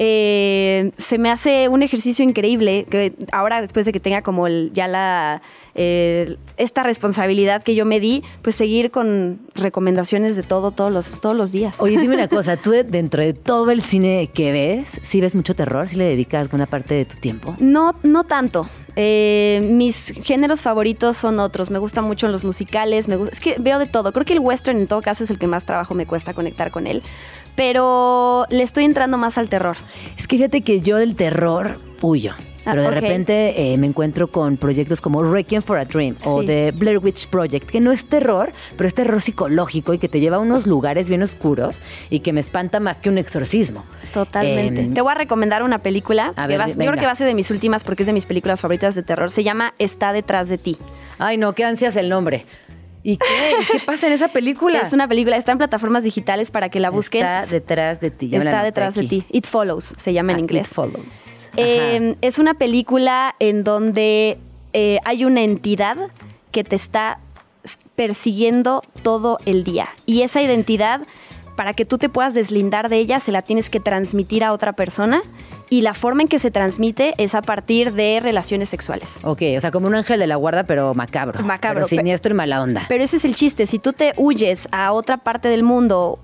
Eh, 0.00 0.92
se 0.96 1.18
me 1.18 1.28
hace 1.28 1.66
un 1.68 1.82
ejercicio 1.82 2.24
increíble 2.24 2.86
que 2.88 3.14
ahora 3.32 3.60
después 3.60 3.84
de 3.84 3.90
que 3.92 3.98
tenga 3.98 4.22
como 4.22 4.46
el- 4.46 4.70
ya 4.72 4.86
la 4.86 5.42
eh, 5.80 6.36
esta 6.56 6.82
responsabilidad 6.82 7.62
que 7.62 7.74
yo 7.74 7.84
me 7.84 7.98
di, 8.00 8.22
pues 8.42 8.56
seguir 8.56 8.90
con 8.90 9.40
recomendaciones 9.56 10.34
de 10.36 10.42
todo 10.42 10.70
todos 10.70 10.92
los 10.92 11.20
todos 11.20 11.36
los 11.36 11.50
días. 11.52 11.74
Oye, 11.78 11.98
dime 11.98 12.14
una 12.14 12.28
cosa, 12.28 12.56
tú 12.56 12.70
de- 12.70 12.84
dentro 12.84 13.22
de 13.24 13.32
todo 13.34 13.70
el 13.72 13.82
cine 13.82 14.28
que 14.32 14.52
ves, 14.52 14.88
¿sí 15.02 15.20
ves 15.20 15.34
mucho 15.34 15.54
terror? 15.54 15.88
¿Sí 15.88 15.96
le 15.96 16.04
dedicas 16.04 16.42
alguna 16.42 16.66
parte 16.66 16.94
de 16.94 17.04
tu 17.04 17.16
tiempo? 17.16 17.56
No, 17.58 17.94
no 18.04 18.24
tanto. 18.24 18.68
Eh, 18.96 19.60
mis 19.70 20.06
géneros 20.24 20.62
favoritos 20.62 21.16
son 21.16 21.38
otros. 21.40 21.70
Me 21.70 21.78
gustan 21.78 22.04
mucho 22.04 22.26
los 22.28 22.44
musicales. 22.44 23.06
Me 23.08 23.16
gusta, 23.16 23.32
es 23.32 23.40
que 23.40 23.56
veo 23.58 23.78
de 23.78 23.86
todo. 23.86 24.12
Creo 24.12 24.24
que 24.24 24.32
el 24.32 24.40
western 24.40 24.78
en 24.78 24.86
todo 24.88 25.02
caso 25.02 25.22
es 25.24 25.30
el 25.30 25.38
que 25.38 25.46
más 25.46 25.64
trabajo 25.64 25.94
me 25.94 26.06
cuesta 26.06 26.34
conectar 26.34 26.70
con 26.72 26.86
él. 26.88 27.02
Pero 27.58 28.46
le 28.50 28.62
estoy 28.62 28.84
entrando 28.84 29.18
más 29.18 29.36
al 29.36 29.48
terror. 29.48 29.76
Es 30.16 30.28
que 30.28 30.36
fíjate 30.36 30.60
que 30.60 30.80
yo 30.80 30.96
del 30.96 31.16
terror 31.16 31.76
huyo. 32.00 32.34
Ah, 32.64 32.70
Pero 32.70 32.82
de 32.82 32.90
repente 32.92 33.72
eh, 33.72 33.76
me 33.78 33.88
encuentro 33.88 34.28
con 34.28 34.56
proyectos 34.56 35.00
como 35.00 35.24
Requiem 35.24 35.60
for 35.60 35.76
a 35.76 35.84
Dream 35.84 36.14
o. 36.24 36.44
The 36.44 36.70
Blair 36.76 36.98
Witch 36.98 37.26
Project, 37.26 37.68
que 37.68 37.80
no 37.80 37.90
es 37.90 38.04
terror, 38.04 38.52
pero 38.76 38.86
es 38.86 38.94
terror 38.94 39.20
psicológico 39.20 39.92
y 39.92 39.98
que 39.98 40.08
te 40.08 40.20
lleva 40.20 40.36
a 40.36 40.38
unos 40.38 40.68
lugares 40.68 41.08
bien 41.08 41.20
oscuros 41.24 41.82
y 42.10 42.20
que 42.20 42.32
me 42.32 42.38
espanta 42.38 42.78
más 42.78 42.98
que 42.98 43.08
un 43.08 43.18
exorcismo. 43.18 43.84
Totalmente. 44.14 44.94
Te 44.94 45.00
voy 45.00 45.10
a 45.10 45.14
recomendar 45.16 45.64
una 45.64 45.78
película. 45.78 46.32
A 46.36 46.46
que 46.46 46.56
ver, 46.56 46.68
yo 46.68 46.76
creo 46.76 46.92
que 46.92 47.06
va 47.06 47.12
a 47.12 47.16
ser 47.16 47.26
de 47.26 47.34
mis 47.34 47.50
últimas 47.50 47.82
porque 47.82 48.04
es 48.04 48.06
de 48.06 48.12
mis 48.12 48.26
películas 48.26 48.60
favoritas 48.60 48.94
de 48.94 49.02
terror. 49.02 49.32
Se 49.32 49.42
llama 49.42 49.74
Está 49.80 50.12
detrás 50.12 50.48
de 50.48 50.58
ti. 50.58 50.78
Ay, 51.18 51.38
no, 51.38 51.54
qué 51.54 51.64
ansias 51.64 51.96
el 51.96 52.08
nombre. 52.08 52.46
¿Y 53.02 53.16
qué? 53.16 53.54
¿Qué 53.72 53.80
pasa 53.80 54.06
en 54.06 54.12
esa 54.12 54.28
película? 54.28 54.80
Es 54.80 54.92
una 54.92 55.06
película, 55.08 55.36
está 55.36 55.52
en 55.52 55.58
plataformas 55.58 56.04
digitales 56.04 56.50
para 56.50 56.68
que 56.68 56.80
la 56.80 56.90
busquen. 56.90 57.24
Está 57.24 57.46
detrás 57.46 58.00
de 58.00 58.10
ti. 58.10 58.28
ya 58.28 58.38
Está 58.38 58.62
detrás 58.62 58.94
de 58.94 59.04
ti. 59.04 59.24
It 59.30 59.46
Follows, 59.46 59.94
se 59.96 60.12
llama 60.12 60.32
en 60.32 60.36
Ah, 60.38 60.40
inglés. 60.40 60.68
It 60.68 60.74
Follows. 60.74 61.50
Eh, 61.56 62.16
es 62.20 62.38
una 62.38 62.54
película 62.54 63.34
en 63.38 63.64
donde 63.64 64.38
eh, 64.72 64.98
hay 65.04 65.24
una 65.24 65.42
entidad 65.42 65.96
que 66.52 66.64
te 66.64 66.76
está 66.76 67.20
persiguiendo 67.94 68.82
todo 69.02 69.38
el 69.44 69.64
día. 69.64 69.88
Y 70.06 70.22
esa 70.22 70.40
identidad, 70.42 71.00
para 71.56 71.72
que 71.74 71.84
tú 71.84 71.98
te 71.98 72.08
puedas 72.08 72.34
deslindar 72.34 72.88
de 72.88 72.98
ella, 72.98 73.18
se 73.20 73.32
la 73.32 73.42
tienes 73.42 73.70
que 73.70 73.80
transmitir 73.80 74.44
a 74.44 74.52
otra 74.52 74.72
persona. 74.74 75.20
Y 75.70 75.82
la 75.82 75.94
forma 75.94 76.22
en 76.22 76.28
que 76.28 76.38
se 76.38 76.50
transmite 76.50 77.14
es 77.18 77.34
a 77.34 77.42
partir 77.42 77.92
de 77.92 78.20
relaciones 78.22 78.68
sexuales. 78.68 79.18
Ok, 79.22 79.42
o 79.56 79.60
sea, 79.60 79.70
como 79.70 79.86
un 79.86 79.94
ángel 79.94 80.18
de 80.20 80.26
la 80.26 80.36
guarda, 80.36 80.64
pero 80.64 80.94
macabro. 80.94 81.42
Macabro, 81.42 81.80
Pero 81.80 81.88
pe- 81.88 81.96
siniestro 81.96 82.32
y 82.32 82.36
mala 82.36 82.62
onda. 82.62 82.84
Pero 82.88 83.04
ese 83.04 83.16
es 83.18 83.24
el 83.24 83.34
chiste. 83.34 83.66
Si 83.66 83.78
tú 83.78 83.92
te 83.92 84.14
huyes 84.16 84.68
a 84.72 84.92
otra 84.92 85.18
parte 85.18 85.48
del 85.48 85.62
mundo, 85.62 86.18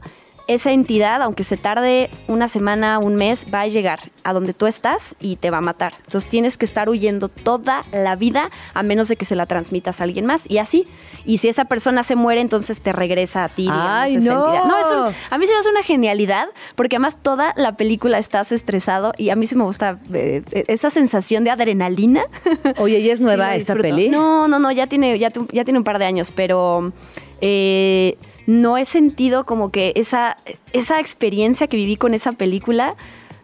esa 0.47 0.73
entidad, 0.73 1.23
aunque 1.23 1.43
se 1.43 1.57
tarde 1.57 2.11
una 2.29 2.49
semana, 2.49 2.99
un 2.99 3.15
mes, 3.17 3.47
va 3.53 3.63
a 3.63 3.67
llegar 3.67 4.01
a 4.25 4.33
donde 4.35 4.53
tú 4.53 4.67
estás 4.67 5.17
y 5.21 5.37
te 5.37 5.51
va 5.51 5.59
a 5.59 5.61
matar. 5.63 5.95
Entonces 6.05 6.29
tienes 6.31 6.59
que 6.59 6.67
estar 6.67 6.89
huyendo 6.91 7.29
toda 7.31 7.85
la 7.93 8.15
vida 8.15 8.51
a 8.75 8.83
menos 8.83 9.09
de 9.09 9.17
que 9.17 9.25
se 9.25 9.37
la 9.37 9.47
transmitas 9.47 10.01
a 10.01 10.05
alguien 10.05 10.27
más. 10.27 10.49
Y 10.51 10.59
así. 10.59 10.87
Y 11.25 11.39
si 11.39 11.49
esa 11.49 11.65
persona 11.65 12.03
se 12.03 12.15
muere, 12.15 12.43
entonces 12.43 12.81
te 12.81 12.93
regresa 12.93 13.45
a 13.45 13.49
ti. 13.49 13.63
digamos, 13.63 13.87
¡Ay, 13.89 14.17
esa 14.17 14.35
no! 14.35 14.45
entidad. 14.47 14.65
No, 14.67 14.79
es 14.81 14.87
un- 15.15 15.15
a 15.31 15.39
mí 15.39 15.47
se 15.47 15.53
me 15.55 15.59
hace 15.61 15.69
una 15.71 15.83
genialidad 15.83 16.49
porque 16.77 16.97
además 16.97 17.17
toda 17.23 17.55
la 17.57 17.73
película 17.73 18.19
estás 18.19 18.53
estresado 18.53 19.13
y 19.17 19.31
a 19.31 19.37
mí 19.37 19.47
sí 19.47 19.57
me 19.57 19.65
gusta 19.65 19.99
eh, 20.13 20.43
esa 20.69 20.91
sensación 20.91 21.45
de 21.45 21.51
adrenalina. 21.53 22.25
Oye, 22.79 22.99
¿y 22.99 23.09
es 23.09 23.19
Sí, 23.19 23.25
nueva 23.25 23.47
la 23.47 23.57
esta 23.57 23.75
peli? 23.77 24.11
No, 24.11 24.47
no, 24.49 24.59
no, 24.59 24.71
ya 24.73 24.87
tiene, 24.89 25.19
ya, 25.19 25.33
ya 25.53 25.65
tiene 25.65 25.79
un 25.79 25.85
par 25.85 25.99
de 25.99 26.05
años, 26.05 26.31
pero 26.31 26.93
eh, 27.41 28.17
no 28.47 28.77
he 28.77 28.85
sentido 28.85 29.47
como 29.47 29.71
que 29.71 29.93
esa, 29.97 30.37
esa 30.73 31.01
experiencia 31.01 31.67
que 31.67 31.77
viví 31.77 31.97
con 31.97 32.15
esa 32.15 32.33
película. 32.33 32.97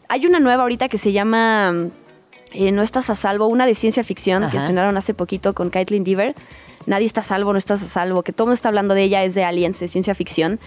Hay 0.08 0.26
una 0.26 0.40
nueva 0.40 0.62
ahorita 0.62 0.88
que 0.88 0.98
se 0.98 1.12
llama 1.12 1.88
eh, 2.52 2.72
No 2.72 2.82
estás 2.82 3.10
a 3.10 3.14
salvo, 3.14 3.46
una 3.46 3.66
de 3.66 3.74
ciencia 3.74 4.04
ficción 4.04 4.42
Ajá. 4.42 4.52
que 4.52 4.58
estrenaron 4.58 4.96
hace 4.96 5.14
poquito 5.14 5.54
con 5.54 5.70
Caitlin 5.70 6.04
Dever. 6.04 6.34
Nadie 6.86 7.06
está 7.06 7.20
a 7.20 7.24
salvo, 7.24 7.52
no 7.52 7.58
estás 7.58 7.82
a 7.82 7.88
salvo, 7.88 8.22
que 8.22 8.32
todo 8.32 8.44
el 8.44 8.48
mundo 8.48 8.54
está 8.54 8.68
hablando 8.68 8.94
de 8.94 9.02
ella, 9.02 9.22
es 9.22 9.34
de 9.34 9.44
aliens, 9.44 9.78
de 9.80 9.88
ciencia 9.88 10.14
ficción. 10.14 10.58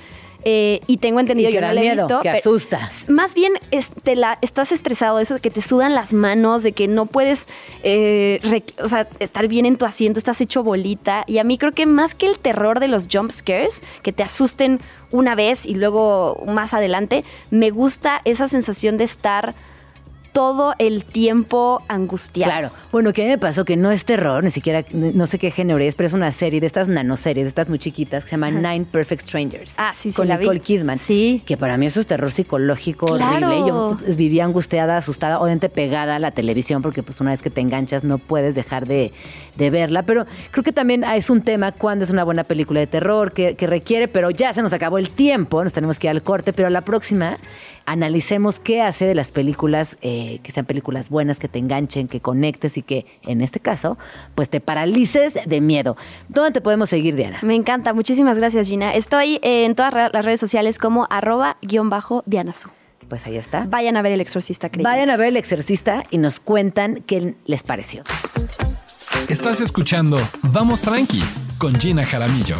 Eh, 0.45 0.82
y 0.88 0.97
tengo 0.97 1.19
entendido, 1.19 1.49
Y 1.49 1.53
que 1.53 1.56
yo 1.62 1.62
no 1.65 1.71
la 1.71 1.79
he 1.79 1.84
miedo, 1.84 2.06
visto. 2.08 2.21
que 2.21 2.29
pero- 2.29 2.39
asusta. 2.39 2.89
Más 3.08 3.34
bien 3.34 3.53
es- 3.71 3.91
te 4.03 4.15
la, 4.15 4.38
estás 4.41 4.71
estresado 4.71 5.17
de 5.17 5.23
eso, 5.23 5.36
de 5.36 5.39
que 5.39 5.49
te 5.49 5.62
sudan 5.62 5.95
las 5.95 6.12
manos, 6.13 6.63
de 6.63 6.73
que 6.73 6.88
no 6.88 7.06
puedes 7.06 7.47
eh, 7.84 8.39
o 8.82 8.88
sea, 8.88 9.08
estar 9.19 9.47
bien 9.47 9.65
en 9.65 9.77
tu 9.77 9.86
asiento, 9.86 10.17
estás 10.19 10.41
hecho 10.41 10.63
bolita. 10.63 11.23
Y 11.27 11.38
a 11.38 11.43
mí 11.43 11.58
creo 11.58 11.71
que 11.71 11.86
más 11.86 12.13
que 12.15 12.25
el 12.27 12.39
terror 12.39 12.79
de 12.79 12.88
los 12.88 13.08
jump 13.12 13.32
scares, 13.32 13.84
que 14.01 14.12
te 14.12 14.23
asusten 14.23 14.79
una 15.12 15.36
vez 15.36 15.65
y 15.65 15.75
luego 15.75 16.43
más 16.47 16.73
adelante, 16.73 17.23
me 17.51 17.69
gusta 17.69 18.21
esa 18.25 18.47
sensación 18.47 18.97
de 18.97 19.03
estar 19.06 19.53
todo 20.33 20.73
el 20.79 21.05
tiempo 21.05 21.81
angustiado. 21.87 22.51
Claro. 22.51 22.71
Bueno, 22.91 23.13
que 23.13 23.21
a 23.21 23.25
mí 23.25 23.31
me 23.31 23.37
pasó 23.37 23.63
que 23.65 23.77
no 23.77 23.91
es 23.91 24.03
terror, 24.03 24.43
ni 24.43 24.49
siquiera, 24.49 24.83
no 24.91 25.27
sé 25.27 25.39
qué 25.39 25.51
género 25.51 25.79
es, 25.79 25.95
pero 25.95 26.07
es 26.07 26.13
una 26.13 26.31
serie 26.31 26.59
de 26.59 26.67
estas 26.67 26.87
nanoseries, 26.87 27.45
de 27.45 27.49
estas 27.49 27.69
muy 27.69 27.79
chiquitas, 27.79 28.23
que 28.23 28.31
se 28.31 28.35
llama 28.35 28.49
Nine 28.51 28.85
Perfect 28.91 29.21
Strangers. 29.21 29.75
Ah, 29.77 29.93
sí, 29.95 30.11
sí, 30.11 30.17
Con 30.17 30.27
la 30.27 30.35
vi. 30.37 30.43
Nicole 30.43 30.59
Kidman. 30.59 30.97
Sí. 30.97 31.41
Que 31.45 31.55
para 31.55 31.77
mí 31.77 31.85
eso 31.85 31.99
es 32.01 32.07
terror 32.07 32.31
psicológico 32.31 33.05
Claro. 33.15 33.47
horrible. 33.47 33.67
Yo 33.67 33.97
vivía 34.15 34.43
angustiada, 34.43 34.97
asustada, 34.97 35.39
obviamente 35.39 35.69
pegada 35.69 36.15
a 36.15 36.19
la 36.19 36.31
televisión, 36.31 36.81
porque 36.81 37.03
pues 37.03 37.21
una 37.21 37.31
vez 37.31 37.41
que 37.41 37.49
te 37.49 37.61
enganchas 37.61 38.03
no 38.03 38.17
puedes 38.17 38.55
dejar 38.55 38.87
de, 38.87 39.11
de 39.55 39.69
verla. 39.69 40.03
Pero 40.03 40.25
creo 40.51 40.63
que 40.63 40.71
también 40.73 41.03
es 41.03 41.29
un 41.29 41.41
tema 41.41 41.71
cuando 41.71 42.05
es 42.05 42.09
una 42.11 42.23
buena 42.23 42.43
película 42.43 42.79
de 42.79 42.87
terror 42.87 43.31
que, 43.33 43.55
que 43.55 43.67
requiere, 43.67 44.07
pero 44.07 44.31
ya 44.31 44.53
se 44.53 44.61
nos 44.63 44.73
acabó 44.73 44.97
el 44.97 45.09
tiempo, 45.11 45.63
nos 45.63 45.73
tenemos 45.73 45.99
que 45.99 46.07
ir 46.07 46.11
al 46.11 46.23
corte, 46.23 46.53
pero 46.53 46.67
a 46.67 46.71
la 46.71 46.81
próxima 46.81 47.37
analicemos 47.85 48.59
qué 48.59 48.81
hace 48.81 49.05
de 49.05 49.15
las 49.15 49.31
películas, 49.31 49.97
eh, 50.01 50.39
que 50.43 50.51
sean 50.51 50.65
películas 50.65 51.09
buenas, 51.09 51.39
que 51.39 51.47
te 51.47 51.59
enganchen, 51.59 52.07
que 52.07 52.19
conectes 52.19 52.77
y 52.77 52.81
que, 52.81 53.05
en 53.23 53.41
este 53.41 53.59
caso, 53.59 53.97
pues 54.35 54.49
te 54.49 54.59
paralices 54.61 55.33
de 55.45 55.61
miedo. 55.61 55.97
¿Dónde 56.29 56.51
te 56.51 56.61
podemos 56.61 56.89
seguir, 56.89 57.15
Diana? 57.15 57.39
Me 57.41 57.55
encanta, 57.55 57.93
muchísimas 57.93 58.37
gracias 58.37 58.67
Gina. 58.67 58.93
Estoy 58.93 59.39
eh, 59.41 59.65
en 59.65 59.75
todas 59.75 59.93
las 60.13 60.25
redes 60.25 60.39
sociales 60.39 60.77
como 60.77 61.07
arroba 61.09 61.57
guion 61.61 61.89
bajo 61.89 62.23
Dianasu. 62.25 62.69
Pues 63.09 63.25
ahí 63.27 63.37
está. 63.37 63.65
Vayan 63.67 63.97
a 63.97 64.01
ver 64.01 64.13
El 64.13 64.21
Exorcista 64.21 64.69
Creyentes. 64.69 64.91
Vayan 64.91 65.09
a 65.09 65.17
ver 65.17 65.27
El 65.27 65.37
Exorcista 65.37 66.03
y 66.09 66.17
nos 66.17 66.39
cuentan 66.39 67.03
qué 67.05 67.35
les 67.45 67.63
pareció. 67.63 68.03
Estás 69.29 69.61
escuchando 69.61 70.19
Vamos 70.41 70.81
Tranqui 70.81 71.23
con 71.57 71.75
Gina 71.75 72.05
Jaramillo. 72.05 72.57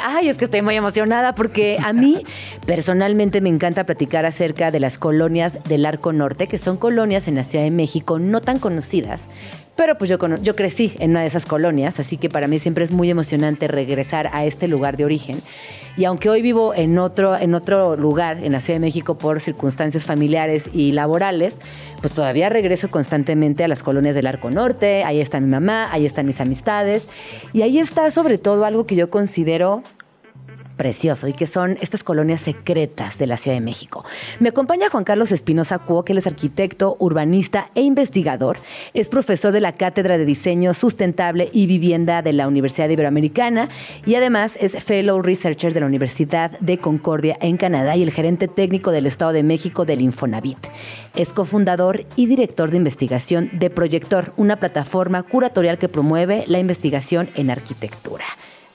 Ay, 0.00 0.28
es 0.28 0.36
que 0.36 0.46
estoy 0.46 0.62
muy 0.62 0.76
emocionada 0.76 1.34
porque 1.34 1.78
a 1.82 1.92
mí 1.92 2.24
personalmente 2.66 3.40
me 3.40 3.48
encanta 3.48 3.84
platicar 3.84 4.26
acerca 4.26 4.70
de 4.70 4.80
las 4.80 4.98
colonias 4.98 5.62
del 5.64 5.84
Arco 5.86 6.12
Norte, 6.12 6.46
que 6.46 6.58
son 6.58 6.76
colonias 6.76 7.28
en 7.28 7.34
la 7.34 7.44
Ciudad 7.44 7.64
de 7.64 7.70
México 7.70 8.18
no 8.18 8.40
tan 8.40 8.58
conocidas. 8.58 9.24
Pero 9.76 9.96
pues 9.96 10.10
yo, 10.10 10.18
yo 10.42 10.54
crecí 10.54 10.94
en 10.98 11.12
una 11.12 11.22
de 11.22 11.28
esas 11.28 11.46
colonias, 11.46 11.98
así 11.98 12.16
que 12.18 12.28
para 12.28 12.46
mí 12.46 12.58
siempre 12.58 12.84
es 12.84 12.90
muy 12.90 13.10
emocionante 13.10 13.68
regresar 13.68 14.28
a 14.32 14.44
este 14.44 14.68
lugar 14.68 14.96
de 14.96 15.04
origen. 15.04 15.38
Y 15.96 16.04
aunque 16.04 16.30
hoy 16.30 16.42
vivo 16.42 16.74
en 16.74 16.98
otro, 16.98 17.36
en 17.36 17.54
otro 17.54 17.96
lugar, 17.96 18.38
en 18.42 18.52
la 18.52 18.60
Ciudad 18.60 18.76
de 18.76 18.86
México, 18.86 19.18
por 19.18 19.40
circunstancias 19.40 20.04
familiares 20.04 20.70
y 20.72 20.92
laborales, 20.92 21.58
pues 22.00 22.12
todavía 22.12 22.48
regreso 22.48 22.90
constantemente 22.90 23.64
a 23.64 23.68
las 23.68 23.82
colonias 23.82 24.14
del 24.14 24.26
Arco 24.26 24.50
Norte. 24.50 25.04
Ahí 25.04 25.20
está 25.20 25.40
mi 25.40 25.48
mamá, 25.48 25.92
ahí 25.92 26.06
están 26.06 26.26
mis 26.26 26.40
amistades. 26.40 27.08
Y 27.52 27.62
ahí 27.62 27.78
está 27.78 28.10
sobre 28.10 28.38
todo 28.38 28.64
algo 28.64 28.86
que 28.86 28.94
yo 28.96 29.10
considero 29.10 29.82
precioso 30.76 31.28
y 31.28 31.32
que 31.32 31.46
son 31.46 31.78
estas 31.80 32.04
colonias 32.04 32.40
secretas 32.40 33.18
de 33.18 33.26
la 33.26 33.36
Ciudad 33.36 33.56
de 33.56 33.60
México. 33.60 34.04
Me 34.40 34.50
acompaña 34.50 34.88
Juan 34.90 35.04
Carlos 35.04 35.32
Espinosa 35.32 35.78
Cuo, 35.78 36.04
que 36.04 36.12
es 36.12 36.26
arquitecto, 36.26 36.96
urbanista 36.98 37.70
e 37.74 37.82
investigador. 37.82 38.58
Es 38.94 39.08
profesor 39.08 39.52
de 39.52 39.60
la 39.60 39.72
Cátedra 39.72 40.18
de 40.18 40.24
Diseño 40.24 40.74
Sustentable 40.74 41.50
y 41.52 41.66
Vivienda 41.66 42.22
de 42.22 42.32
la 42.32 42.48
Universidad 42.48 42.88
Iberoamericana 42.88 43.68
y 44.06 44.14
además 44.14 44.56
es 44.60 44.82
Fellow 44.82 45.22
Researcher 45.22 45.74
de 45.74 45.80
la 45.80 45.86
Universidad 45.86 46.58
de 46.60 46.78
Concordia 46.78 47.36
en 47.40 47.56
Canadá 47.56 47.96
y 47.96 48.02
el 48.02 48.10
gerente 48.10 48.48
técnico 48.48 48.90
del 48.90 49.06
Estado 49.06 49.32
de 49.32 49.42
México 49.42 49.84
del 49.84 50.00
Infonavit. 50.00 50.58
Es 51.16 51.32
cofundador 51.32 52.04
y 52.16 52.26
director 52.26 52.70
de 52.70 52.76
investigación 52.76 53.50
de 53.52 53.70
Proyector, 53.70 54.32
una 54.36 54.56
plataforma 54.56 55.22
curatorial 55.22 55.78
que 55.78 55.88
promueve 55.88 56.44
la 56.46 56.58
investigación 56.58 57.30
en 57.34 57.50
arquitectura. 57.50 58.24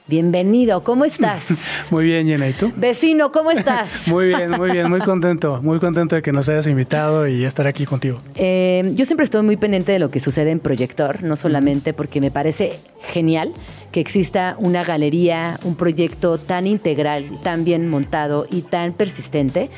Bienvenido, 0.09 0.85
¿cómo 0.85 1.03
estás? 1.03 1.43
Muy 1.91 2.05
bien, 2.05 2.25
Jenna, 2.27 2.47
¿y 2.47 2.53
tú? 2.53 2.71
Vecino, 2.77 3.33
¿cómo 3.33 3.51
estás? 3.51 4.07
Muy 4.07 4.27
bien, 4.27 4.51
muy 4.51 4.71
bien, 4.71 4.89
muy 4.89 5.01
contento, 5.01 5.59
muy 5.61 5.79
contento 5.79 6.15
de 6.15 6.21
que 6.21 6.31
nos 6.31 6.47
hayas 6.47 6.65
invitado 6.67 7.27
y 7.27 7.43
estar 7.43 7.67
aquí 7.67 7.85
contigo. 7.85 8.19
Eh, 8.35 8.89
yo 8.95 9.03
siempre 9.03 9.25
estoy 9.25 9.41
muy 9.41 9.57
pendiente 9.57 9.91
de 9.91 9.99
lo 9.99 10.09
que 10.09 10.21
sucede 10.21 10.51
en 10.51 10.59
Proyector, 10.59 11.23
no 11.23 11.35
solamente 11.35 11.93
porque 11.93 12.21
me 12.21 12.31
parece 12.31 12.79
genial 13.01 13.51
que 13.91 13.99
exista 13.99 14.55
una 14.59 14.85
galería, 14.85 15.59
un 15.63 15.75
proyecto 15.75 16.37
tan 16.37 16.67
integral, 16.67 17.25
tan 17.43 17.65
bien 17.65 17.89
montado 17.89 18.47
y 18.49 18.61
tan 18.61 18.93
persistente 18.93 19.69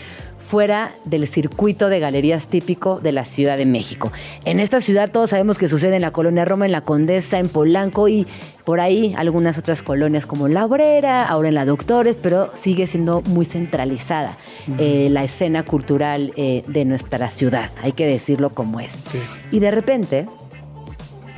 fuera 0.49 0.93
del 1.05 1.27
circuito 1.27 1.89
de 1.89 1.99
galerías 1.99 2.47
típico 2.47 2.99
de 2.99 3.11
la 3.11 3.23
Ciudad 3.23 3.55
de 3.55 3.67
México. 3.67 4.11
En 4.45 4.59
esta 4.59 4.81
ciudad 4.81 5.11
todos 5.11 5.29
sabemos 5.29 5.59
que 5.59 5.69
sucede 5.69 5.97
en 5.97 6.01
la 6.01 6.09
Colonia 6.09 6.43
Roma, 6.43 6.65
en 6.65 6.71
la 6.71 6.81
Condesa, 6.81 7.37
en 7.37 7.49
Polanco 7.49 8.07
y 8.07 8.25
por 8.65 8.79
ahí 8.79 9.13
algunas 9.15 9.59
otras 9.59 9.83
colonias 9.83 10.25
como 10.25 10.47
La 10.47 10.65
Obrera, 10.65 11.27
ahora 11.27 11.49
en 11.49 11.53
la 11.53 11.65
Doctores, 11.65 12.17
pero 12.19 12.49
sigue 12.55 12.87
siendo 12.87 13.21
muy 13.21 13.45
centralizada 13.45 14.37
eh, 14.79 15.09
la 15.11 15.23
escena 15.23 15.61
cultural 15.63 16.33
eh, 16.35 16.63
de 16.67 16.83
nuestra 16.83 17.29
ciudad, 17.29 17.69
hay 17.83 17.91
que 17.91 18.07
decirlo 18.07 18.49
como 18.49 18.79
es. 18.79 18.93
Sí. 19.11 19.19
Y 19.51 19.59
de 19.59 19.69
repente 19.69 20.25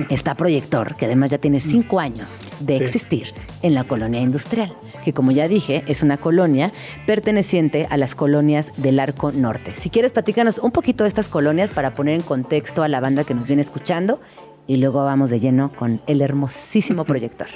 está 0.09 0.35
Proyector, 0.35 0.95
que 0.95 1.05
además 1.05 1.31
ya 1.31 1.37
tiene 1.37 1.59
cinco 1.59 1.99
años 1.99 2.47
de 2.61 2.77
Sí. 2.77 2.83
existir 2.85 3.27
en 3.61 3.73
la 3.73 3.83
colonia 3.83 4.21
industrial, 4.21 4.73
que 5.03 5.13
como 5.13 5.31
ya 5.31 5.47
dije, 5.47 5.83
es 5.87 6.03
una 6.03 6.17
colonia 6.17 6.71
perteneciente 7.05 7.87
a 7.89 7.97
las 7.97 8.15
colonias 8.15 8.71
del 8.77 8.99
Arco 8.99 9.31
Norte. 9.31 9.73
Si 9.77 9.89
quieres, 9.89 10.11
platícanos 10.11 10.57
un 10.57 10.71
poquito 10.71 11.03
de 11.03 11.09
estas 11.09 11.27
colonias 11.27 11.71
para 11.71 11.91
poner 11.91 12.15
en 12.15 12.21
contexto 12.21 12.83
a 12.83 12.87
la 12.87 12.99
banda 12.99 13.23
que 13.23 13.33
nos 13.33 13.47
viene 13.47 13.61
escuchando 13.61 14.19
y 14.67 14.77
luego 14.77 15.03
vamos 15.03 15.29
de 15.29 15.39
lleno 15.39 15.69
con 15.69 15.99
el 16.07 16.21
hermosísimo 16.21 17.03
Proyector. 17.05 17.47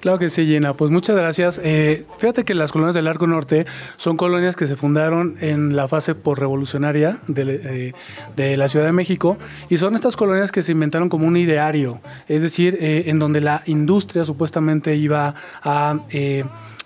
Claro 0.00 0.18
que 0.18 0.30
sí, 0.30 0.44
Gina. 0.46 0.74
Pues 0.74 0.90
muchas 0.90 1.14
gracias. 1.14 1.60
Eh, 1.62 2.06
fíjate 2.18 2.44
que 2.44 2.54
las 2.54 2.72
colonias 2.72 2.94
del 2.94 3.06
Arco 3.06 3.28
Norte 3.28 3.66
son 3.96 4.16
colonias 4.16 4.56
que 4.56 4.66
se 4.66 4.74
fundaron 4.74 5.36
en 5.40 5.76
la 5.76 5.86
fase 5.86 6.16
porrevolucionaria 6.16 7.18
de, 7.28 7.60
eh, 7.62 7.92
de 8.34 8.56
la 8.56 8.68
Ciudad 8.68 8.86
de 8.86 8.92
México 8.92 9.38
y 9.68 9.78
son 9.78 9.94
estas 9.94 10.16
colonias 10.16 10.50
que 10.50 10.62
se 10.62 10.72
inventaron 10.72 11.08
como 11.08 11.28
un 11.28 11.36
ideario, 11.36 12.00
es 12.26 12.42
decir, 12.42 12.78
eh, 12.80 13.04
en 13.06 13.20
donde 13.20 13.40
la 13.40 13.62
industria 13.66 14.24
supuestamente 14.24 14.96
iba 14.96 15.34
a... 15.62 15.98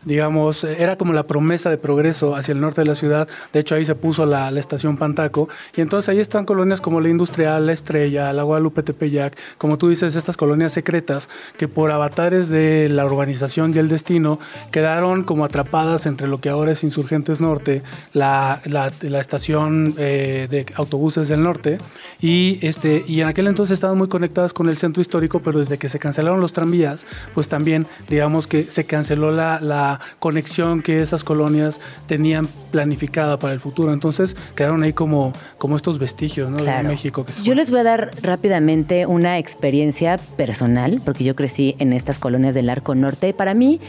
digamos, 0.06 0.64
era 0.64 0.96
como 0.96 1.12
la 1.12 1.26
promesa 1.26 1.68
de 1.68 1.76
progreso 1.76 2.34
hacia 2.34 2.52
el 2.52 2.60
norte 2.62 2.80
de 2.80 2.86
la 2.86 2.94
ciudad. 2.94 3.28
De 3.52 3.60
hecho, 3.60 3.74
ahí 3.74 3.84
se 3.84 3.94
puso 3.94 4.24
la, 4.24 4.50
la 4.50 4.60
estación 4.60 4.96
Pantaco. 4.96 5.50
Y 5.76 5.82
entonces 5.82 6.08
ahí 6.08 6.20
están 6.20 6.46
colonias 6.46 6.80
como 6.80 7.02
la 7.02 7.10
Industrial, 7.10 7.66
la 7.66 7.72
Estrella, 7.74 8.32
la 8.32 8.42
Guadalupe 8.44 8.82
Tepeyac, 8.82 9.36
como 9.58 9.76
tú 9.76 9.88
dices, 9.90 10.16
estas 10.16 10.38
colonias 10.38 10.72
secretas 10.72 11.28
que 11.58 11.68
por 11.68 11.90
avatares 11.90 12.48
de 12.48 12.88
la 12.88 13.04
urbanización 13.04 13.74
y 13.74 13.78
el 13.78 13.88
destino 13.88 14.38
quedaron 14.70 15.24
como 15.24 15.44
atrapadas 15.44 16.06
entre 16.06 16.28
lo 16.28 16.40
que 16.40 16.48
ahora 16.48 16.72
es 16.72 16.84
Insurgentes 16.84 17.40
Norte, 17.40 17.82
la, 18.14 18.62
la- 18.64 18.92
la 19.02 19.20
estación 19.20 19.94
eh, 19.98 20.46
de 20.50 20.66
autobuses 20.76 21.28
del 21.28 21.42
norte. 21.42 21.78
Y, 22.20 22.58
este, 22.62 23.04
y 23.06 23.20
en 23.20 23.28
aquel 23.28 23.48
entonces 23.48 23.74
estaban 23.74 23.98
muy 23.98 24.08
conectadas 24.08 24.52
con 24.52 24.68
el 24.68 24.76
centro 24.76 25.00
histórico, 25.02 25.40
pero 25.40 25.58
desde 25.58 25.78
que 25.78 25.88
se 25.88 25.98
cancelaron 25.98 26.40
los 26.40 26.52
tranvías, 26.52 27.04
pues 27.34 27.48
también, 27.48 27.86
digamos 28.08 28.46
que 28.46 28.62
se 28.62 28.84
canceló 28.84 29.32
la, 29.32 29.58
la 29.98 30.00
conexión 30.18 30.82
que 30.82 31.02
esas 31.02 31.24
colonias 31.24 31.80
tenían 32.06 32.48
planificada 32.70 33.38
para 33.38 33.54
el 33.54 33.60
futuro. 33.60 33.92
Entonces 33.92 34.36
quedaron 34.54 34.82
ahí 34.82 34.92
como, 34.92 35.32
como 35.58 35.76
estos 35.76 35.98
vestigios 35.98 36.50
¿no? 36.50 36.58
de. 36.62 36.76
México. 36.82 37.24
Que 37.24 37.32
se 37.32 37.42
Yo 37.42 37.54
les 37.54 37.70
voy 37.70 37.80
a 37.80 37.84
dar 37.84 38.10
rápidamente 38.22 39.06
una 39.06 39.38
experiencia 39.38 40.18
personal, 40.36 41.00
porque 41.04 41.24
yo 41.24 41.34
crecí 41.34 41.74
en 41.78 41.92
estas 41.92 42.18
colonias 42.18 42.54
del 42.54 42.68
Arco 42.70 42.94
Norte. 42.94 43.32
Para 43.32 43.54
mí, 43.54 43.80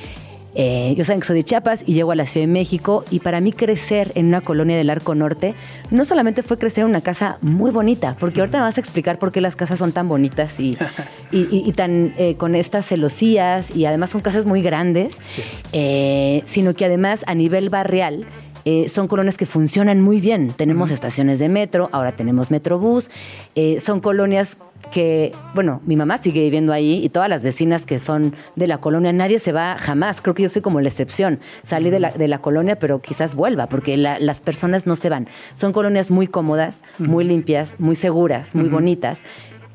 eh, 0.55 0.93
yo 0.97 1.03
saben 1.03 1.19
que 1.21 1.27
soy 1.27 1.35
de 1.37 1.43
Chiapas 1.43 1.83
y 1.85 1.93
llego 1.93 2.11
a 2.11 2.15
la 2.15 2.25
Ciudad 2.25 2.47
de 2.47 2.51
México, 2.51 3.03
y 3.11 3.19
para 3.19 3.41
mí 3.41 3.53
crecer 3.53 4.11
en 4.15 4.27
una 4.27 4.41
colonia 4.41 4.75
del 4.77 4.89
Arco 4.89 5.13
Norte 5.15 5.53
no 5.91 6.03
solamente 6.05 6.41
fue 6.43 6.57
crecer 6.57 6.83
en 6.83 6.89
una 6.89 7.01
casa 7.01 7.37
muy 7.41 7.69
bonita, 7.71 8.15
porque 8.19 8.39
ahorita 8.39 8.57
me 8.57 8.63
vas 8.63 8.77
a 8.77 8.81
explicar 8.81 9.19
por 9.19 9.31
qué 9.31 9.41
las 9.41 9.55
casas 9.55 9.77
son 9.79 9.91
tan 9.91 10.07
bonitas 10.07 10.59
y, 10.59 10.77
y- 11.31 11.47
y- 11.51 11.63
y 11.67 11.71
tan 11.73 12.13
eh, 12.17 12.35
con 12.35 12.55
estas 12.55 12.85
celosías, 12.87 13.75
y 13.75 13.85
además 13.85 14.09
son 14.09 14.21
casas 14.21 14.45
muy 14.45 14.61
grandes, 14.61 15.15
Sí. 15.27 15.41
eh, 15.73 16.43
sino 16.45 16.73
que 16.73 16.85
además 16.85 17.23
a 17.27 17.35
nivel 17.35 17.69
barrial 17.69 18.25
eh, 18.65 18.89
son 18.89 19.07
colonias 19.07 19.37
que 19.37 19.45
funcionan 19.45 20.01
muy 20.01 20.19
bien. 20.19 20.51
Tenemos 20.51 20.91
estaciones 20.91 21.39
de 21.39 21.47
metro, 21.47 21.87
ahora 21.93 22.17
tenemos 22.17 22.51
metrobús, 22.51 23.09
eh, 23.55 23.79
son 23.79 24.01
colonias 24.01 24.57
que, 24.91 25.31
bueno, 25.53 25.81
mi 25.85 25.95
mamá 25.95 26.17
sigue 26.17 26.41
viviendo 26.41 26.73
ahí 26.73 27.03
y 27.03 27.09
todas 27.09 27.29
las 27.29 27.43
vecinas 27.43 27.85
que 27.85 27.99
son 27.99 28.35
de 28.55 28.67
la 28.67 28.79
colonia, 28.79 29.11
nadie 29.13 29.39
se 29.39 29.51
va 29.51 29.77
jamás. 29.79 30.21
Creo 30.21 30.33
que 30.33 30.43
yo 30.43 30.49
soy 30.49 30.61
como 30.61 30.81
la 30.81 30.89
excepción. 30.89 31.39
Salí 31.63 31.89
de 31.89 31.99
la, 31.99 32.11
de 32.11 32.27
la 32.27 32.39
colonia, 32.39 32.77
pero 32.79 33.01
quizás 33.01 33.35
vuelva, 33.35 33.67
porque 33.67 33.97
la- 33.97 34.19
las 34.19 34.41
personas 34.41 34.87
no 34.87 34.95
se 34.95 35.09
van. 35.09 35.27
Son 35.53 35.73
colonias 35.73 36.11
muy 36.11 36.27
cómodas, 36.27 36.83
muy 36.99 37.23
limpias, 37.23 37.75
muy 37.79 37.95
seguras, 37.95 38.55
muy 38.55 38.69
bonitas. 38.69 39.19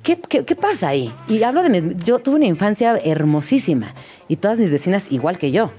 ¿Qué, 0.03 0.19
qué, 0.29 0.45
qué 0.45 0.57
pasa 0.57 0.89
ahí? 0.89 1.13
Y 1.29 1.43
hablo 1.45 1.63
de 1.63 1.69
mis... 1.71 2.05
Yo 2.05 2.19
tuve 2.19 2.35
una 2.37 2.47
infancia 2.47 2.99
hermosísima 3.05 3.95
y 4.29 4.37
todas 4.37 4.59
mis 4.59 4.71
vecinas 4.73 5.07
igual 5.13 5.39
que 5.39 5.53
yo. 5.53 5.71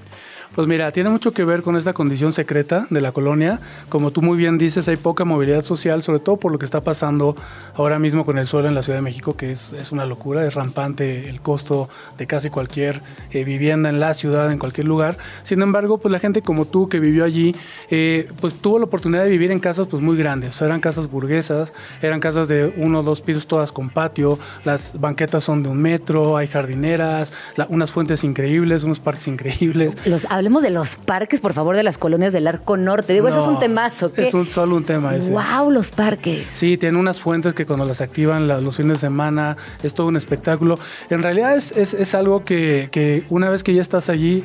Pues 0.54 0.68
mira, 0.68 0.92
tiene 0.92 1.10
mucho 1.10 1.32
que 1.32 1.44
ver 1.44 1.62
con 1.62 1.76
esta 1.76 1.92
condición 1.92 2.32
secreta 2.32 2.86
de 2.88 3.00
la 3.00 3.10
colonia. 3.10 3.58
Como 3.88 4.12
tú 4.12 4.22
muy 4.22 4.36
bien 4.38 4.56
dices, 4.56 4.86
hay 4.86 4.96
poca 4.96 5.24
movilidad 5.24 5.62
social, 5.64 6.02
sobre 6.04 6.20
todo 6.20 6.36
por 6.36 6.52
lo 6.52 6.58
que 6.60 6.64
está 6.64 6.80
pasando 6.80 7.34
ahora 7.74 7.98
mismo 7.98 8.24
con 8.24 8.38
el 8.38 8.46
suelo 8.46 8.68
en 8.68 8.74
la 8.76 8.82
Ciudad 8.84 8.98
de 8.98 9.02
México, 9.02 9.36
que 9.36 9.50
es, 9.50 9.72
es 9.72 9.90
una 9.90 10.06
locura, 10.06 10.46
es 10.46 10.54
rampante 10.54 11.28
el 11.28 11.40
costo 11.40 11.88
de 12.18 12.26
casi 12.28 12.50
cualquier 12.50 13.00
eh, 13.32 13.42
vivienda 13.42 13.88
en 13.88 13.98
la 13.98 14.14
ciudad, 14.14 14.52
en 14.52 14.58
cualquier 14.60 14.86
lugar. 14.86 15.18
Sin 15.42 15.60
embargo, 15.60 15.98
pues 15.98 16.12
la 16.12 16.20
gente 16.20 16.40
como 16.42 16.66
tú 16.66 16.88
que 16.88 17.00
vivió 17.00 17.24
allí, 17.24 17.54
eh, 17.90 18.28
pues 18.40 18.54
tuvo 18.54 18.78
la 18.78 18.84
oportunidad 18.84 19.24
de 19.24 19.30
vivir 19.30 19.50
en 19.50 19.58
casas 19.58 19.88
pues 19.88 20.02
muy 20.02 20.16
grandes. 20.16 20.50
O 20.50 20.52
sea, 20.52 20.66
eran 20.68 20.80
casas 20.80 21.10
burguesas, 21.10 21.72
eran 22.00 22.20
casas 22.20 22.46
de 22.46 22.72
uno 22.76 23.00
o 23.00 23.02
dos 23.02 23.22
pisos 23.22 23.48
todas 23.48 23.72
con 23.72 23.90
patio, 23.90 24.38
las 24.64 24.98
banquetas 25.00 25.42
son 25.42 25.64
de 25.64 25.68
un 25.68 25.82
metro, 25.82 26.36
hay 26.36 26.46
jardineras, 26.46 27.32
la- 27.56 27.66
unas 27.70 27.90
fuentes 27.90 28.22
increíbles, 28.22 28.84
unos 28.84 29.00
parques 29.00 29.26
increíbles. 29.26 29.96
Los, 30.06 30.24
hablemos 30.44 30.62
de 30.62 30.68
los 30.70 30.96
parques, 30.96 31.40
por 31.40 31.54
favor, 31.54 31.74
de 31.74 31.82
las 31.82 31.96
colonias 31.96 32.30
del 32.34 32.46
Arco 32.46 32.76
Norte. 32.76 33.14
Digo, 33.14 33.28
ese 33.28 33.38
es 33.38 33.46
No, 33.46 33.52
un 33.54 33.58
temazo. 33.60 34.12
¿qué? 34.12 34.24
Es 34.28 34.34
un, 34.34 34.46
solo 34.50 34.76
un 34.76 34.84
tema 34.84 35.16
ese. 35.16 35.32
¡Wow! 35.32 35.70
Los 35.70 35.90
parques. 35.90 36.46
Sí, 36.52 36.76
tiene 36.76 36.98
unas 36.98 37.18
fuentes 37.18 37.54
que 37.54 37.64
cuando 37.64 37.86
las 37.86 38.02
activan 38.02 38.46
la- 38.46 38.60
los 38.60 38.76
fines 38.76 38.92
de 38.92 38.98
semana 38.98 39.56
es 39.82 39.94
todo 39.94 40.06
un 40.08 40.16
espectáculo. 40.18 40.78
En 41.08 41.22
realidad 41.22 41.56
es, 41.56 41.72
es- 41.72 41.94
es 41.94 42.14
algo 42.14 42.44
que, 42.44 42.90
que 42.92 43.24
una 43.30 43.48
vez 43.48 43.62
que 43.64 43.72
ya 43.72 43.80
estás 43.80 44.10
allí, 44.10 44.44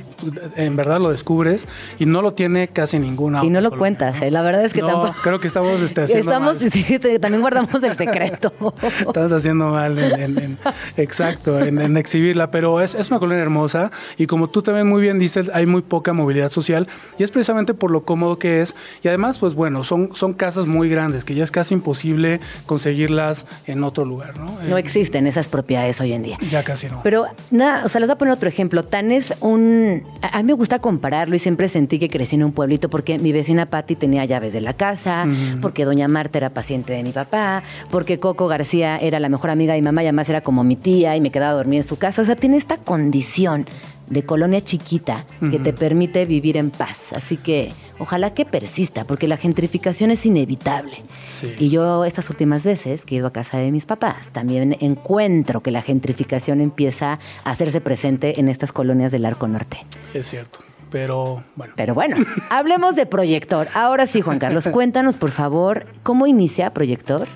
en 0.56 0.78
verdad 0.78 1.02
lo 1.02 1.10
descubres 1.12 1.68
y 2.00 2.06
no 2.06 2.22
lo 2.22 2.32
tiene 2.34 2.70
casi 2.70 2.98
ninguna. 2.98 3.44
Y 3.44 3.50
no 3.50 3.60
lo 3.60 3.68
otra 3.68 3.80
cuentas, 3.80 4.12
colonia, 4.14 4.28
¿eh? 4.30 4.32
La 4.32 4.42
verdad 4.42 4.64
es 4.64 4.72
que 4.72 4.80
no, 4.82 4.88
tampoco. 4.88 5.16
creo 5.22 5.40
que 5.42 5.48
estamos 5.48 5.82
este, 5.82 6.02
haciendo 6.02 6.32
Estamos, 6.32 6.62
mal. 6.62 6.72
sí, 6.72 7.00
también 7.20 7.42
guardamos 7.42 7.84
el 7.84 7.98
secreto. 7.98 8.54
Estás 9.06 9.34
haciendo 9.34 9.68
mal 9.72 10.00
en, 10.00 10.22
en- 10.22 10.38
en- 10.40 10.58
exacto, 10.96 11.60
en, 11.60 11.82
en 11.82 11.98
exhibirla, 11.98 12.52
pero 12.52 12.80
es, 12.80 12.96
es 12.96 13.10
una 13.10 13.20
colonia 13.20 13.42
hermosa 13.42 13.92
y 14.18 14.28
como 14.28 14.48
tú 14.48 14.62
también 14.62 14.88
muy 14.88 15.02
bien 15.02 15.20
dices, 15.20 15.50
hay 15.54 15.66
muy 15.66 15.79
poca 15.84 16.14
movilidad 16.14 16.50
social 16.50 16.88
y 17.18 17.24
es 17.24 17.32
precisamente 17.32 17.74
por 17.74 17.92
lo 17.92 18.04
cómodo 18.04 18.38
que 18.40 18.62
es 18.62 18.76
y 19.04 19.08
además, 19.08 19.38
pues 19.38 19.54
bueno, 19.56 19.84
son, 19.84 20.12
son 20.14 20.34
casas 20.34 20.66
muy 20.68 20.90
grandes 20.90 21.24
que 21.26 21.36
ya 21.36 21.44
es 21.44 21.52
casi 21.52 21.74
imposible 21.74 22.40
conseguirlas 22.66 23.46
en 23.68 23.84
otro 23.84 24.06
lugar, 24.06 24.38
¿no? 24.38 24.46
No 24.68 24.78
Eh, 24.78 24.80
existen 24.80 25.28
esas 25.28 25.48
propiedades 25.48 26.00
hoy 26.02 26.14
en 26.14 26.24
día. 26.24 26.38
Ya 26.50 26.64
casi 26.64 26.88
no. 26.88 27.02
Pero 27.04 27.26
nada, 27.52 27.84
o 27.86 27.90
sea, 27.90 28.00
les 28.00 28.08
voy 28.10 28.14
a 28.16 28.18
poner 28.18 28.34
otro 28.34 28.48
ejemplo. 28.50 28.84
Tan 28.86 29.12
es 29.12 29.34
un. 29.42 30.04
A 30.22 30.40
a 30.40 30.42
mí 30.42 30.48
me 30.48 30.54
gusta 30.54 30.80
compararlo 30.80 31.36
y 31.36 31.40
siempre 31.40 31.68
sentí 31.68 32.00
que 32.00 32.10
crecí 32.10 32.36
en 32.38 32.44
un 32.46 32.54
pueblito 32.54 32.90
porque 32.90 33.20
mi 33.20 33.32
vecina 33.34 33.66
Patti 33.66 33.96
tenía 33.98 34.24
llaves 34.26 34.54
de 34.54 34.62
la 34.62 34.74
casa, 34.74 35.28
porque 35.62 35.84
Doña 35.86 36.08
Marta 36.08 36.38
era 36.38 36.50
paciente 36.52 36.94
de 36.94 37.04
mi 37.04 37.12
papá, 37.12 37.64
porque 37.92 38.20
Coco 38.20 38.48
García 38.48 38.98
era 38.98 39.20
la 39.20 39.28
mejor 39.28 39.50
amiga 39.50 39.74
de 39.74 39.82
mi 39.82 39.86
mamá 39.86 40.02
y 40.04 40.06
además 40.06 40.30
era 40.30 40.40
como 40.42 40.64
mi 40.64 40.76
tía 40.78 41.16
y 41.18 41.22
me 41.22 41.30
quedaba 41.32 41.52
a 41.52 41.56
dormir 41.56 41.82
en 41.82 41.88
su 41.88 41.98
casa. 41.98 42.22
O 42.22 42.26
sea, 42.26 42.36
tiene 42.38 42.56
esta 42.58 42.78
condición 42.78 43.66
de 44.10 44.24
colonia 44.24 44.62
chiquita 44.62 45.26
que 45.52 45.60
te 45.60 45.74
permite 45.74 46.26
vivir 46.26 46.58
en 46.58 46.72
paz. 46.72 47.14
Así 47.14 47.38
que 47.38 47.72
ojalá 48.00 48.34
que 48.34 48.46
persista, 48.46 49.06
porque 49.06 49.28
la 49.28 49.38
gentrificación 49.38 50.12
es 50.12 50.26
inevitable. 50.26 51.04
Sí. 51.20 51.54
Y 51.60 51.70
yo 51.70 52.06
estas 52.06 52.30
últimas 52.30 52.64
veces 52.64 53.06
que 53.06 53.16
he 53.16 53.18
ido 53.20 53.28
a 53.28 53.34
casa 53.34 53.58
de 53.58 53.72
mis 53.72 53.86
papás, 53.86 54.30
también 54.30 54.76
encuentro 54.80 55.62
que 55.62 55.72
la 55.72 55.82
gentrificación 55.82 56.62
empieza 56.62 57.20
a 57.44 57.52
hacerse 57.52 57.82
presente 57.82 58.40
en 58.40 58.50
estas 58.50 58.72
colonias 58.72 59.12
del 59.12 59.26
Arco 59.26 59.48
Norte. 59.48 59.86
Es 60.14 60.28
cierto, 60.28 60.60
pero 60.90 61.44
bueno. 61.56 61.74
Pero 61.76 61.94
bueno, 61.94 62.18
hablemos 62.50 62.96
de 62.96 63.06
Proyector. 63.06 63.68
Ahora 63.74 64.08
sí, 64.08 64.22
Juan 64.22 64.40
Carlos, 64.40 64.68
cuéntanos 64.72 65.18
por 65.18 65.32
favor 65.32 65.86
cómo 66.04 66.26
inicia 66.26 66.74
Proyector. 66.74 67.28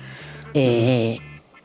Eh, 0.54 1.18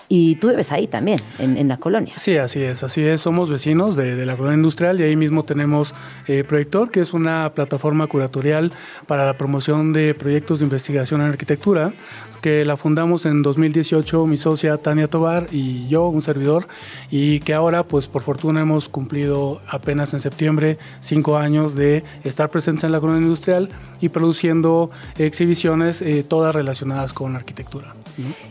y 0.10 0.36
tú 0.36 0.50
vives 0.50 0.72
ahí 0.72 0.88
también, 0.88 1.20
en, 1.38 1.56
en 1.56 1.68
la 1.68 1.78
colonia. 1.78 2.16
Sí, 2.18 2.36
así 2.36 2.62
es, 2.62 2.84
así 2.84 3.02
es. 3.02 3.22
Somos 3.22 3.48
vecinos 3.50 3.96
de, 3.96 4.26
la 4.26 4.36
colonia 4.36 4.58
industrial 4.58 5.00
y 5.00 5.04
ahí 5.04 5.16
mismo 5.16 5.44
tenemos 5.44 5.94
eh, 6.28 6.44
Proyector, 6.44 6.90
que 6.90 7.02
es 7.02 7.14
una 7.14 7.52
plataforma 7.54 8.08
curatorial 8.08 8.74
para 9.06 9.26
la 9.26 9.38
promoción 9.38 9.94
de 9.94 10.16
proyectos 10.16 10.60
de 10.60 10.66
investigación 10.66 11.22
en 11.22 11.28
arquitectura, 11.28 11.94
que 12.42 12.66
la 12.66 12.76
fundamos 12.76 13.28
en 13.28 13.44
2018 13.44 14.26
mi 14.26 14.38
socia 14.38 14.78
Tania 14.78 15.08
Tobar 15.08 15.48
y 15.52 15.88
yo, 15.88 16.08
un 16.08 16.24
servidor, 16.24 16.68
y 17.12 17.40
que 17.42 17.54
ahora, 17.54 17.84
pues 17.84 18.08
por 18.08 18.24
fortuna, 18.24 18.62
hemos 18.62 18.90
cumplido 18.90 19.62
apenas 19.68 20.14
en 20.16 20.20
septiembre 20.22 20.80
cinco 21.02 21.38
años 21.38 21.76
de 21.76 22.04
estar 22.24 22.50
presentes 22.50 22.84
en 22.84 22.92
la 22.92 23.00
colonia 23.00 23.22
industrial 23.22 23.70
y 24.02 24.10
produciendo 24.10 24.90
exhibiciones 25.20 26.02
eh, 26.02 26.24
todas 26.28 26.56
relacionadas 26.56 27.14
con 27.14 27.36
arquitectura. 27.36 27.94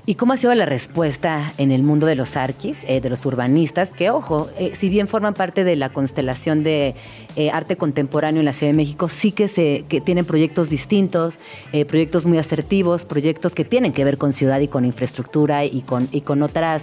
¿Y 0.06 0.14
cómo 0.14 0.32
ha 0.32 0.36
sido 0.36 0.54
la 0.54 0.66
respuesta 0.66 1.52
en 1.58 1.72
el 1.72 1.82
mundo 1.82 2.06
de 2.06 2.14
los 2.14 2.36
arquis, 2.36 2.78
eh, 2.86 3.00
de 3.00 3.10
los 3.10 3.24
urbanistas, 3.26 3.90
que 3.90 4.10
ojo, 4.10 4.48
eh, 4.58 4.72
si 4.74 4.88
bien 4.88 5.08
forman 5.08 5.34
parte 5.34 5.64
de 5.64 5.76
la 5.76 5.90
constelación 5.90 6.62
de 6.62 6.94
eh, 7.36 7.50
arte 7.50 7.76
contemporáneo 7.76 8.40
en 8.40 8.46
la 8.46 8.52
Ciudad 8.52 8.72
de 8.72 8.76
México, 8.76 9.08
sí 9.08 9.32
que, 9.32 9.48
se, 9.48 9.84
que 9.88 10.00
tienen 10.00 10.24
proyectos 10.24 10.70
distintos, 10.70 11.38
proyectos 11.86 12.24
muy 12.26 12.38
asertivos, 12.38 13.04
proyectos 13.04 13.52
que 13.52 13.64
tienen 13.64 13.92
que 13.92 14.04
ver 14.04 14.18
con 14.18 14.32
ciudad 14.32 14.60
y 14.60 14.68
con 14.68 14.84
infraestructura 14.84 15.64
y 15.64 15.82
con, 15.82 16.08
y 16.12 16.22
con 16.22 16.42
otras... 16.42 16.82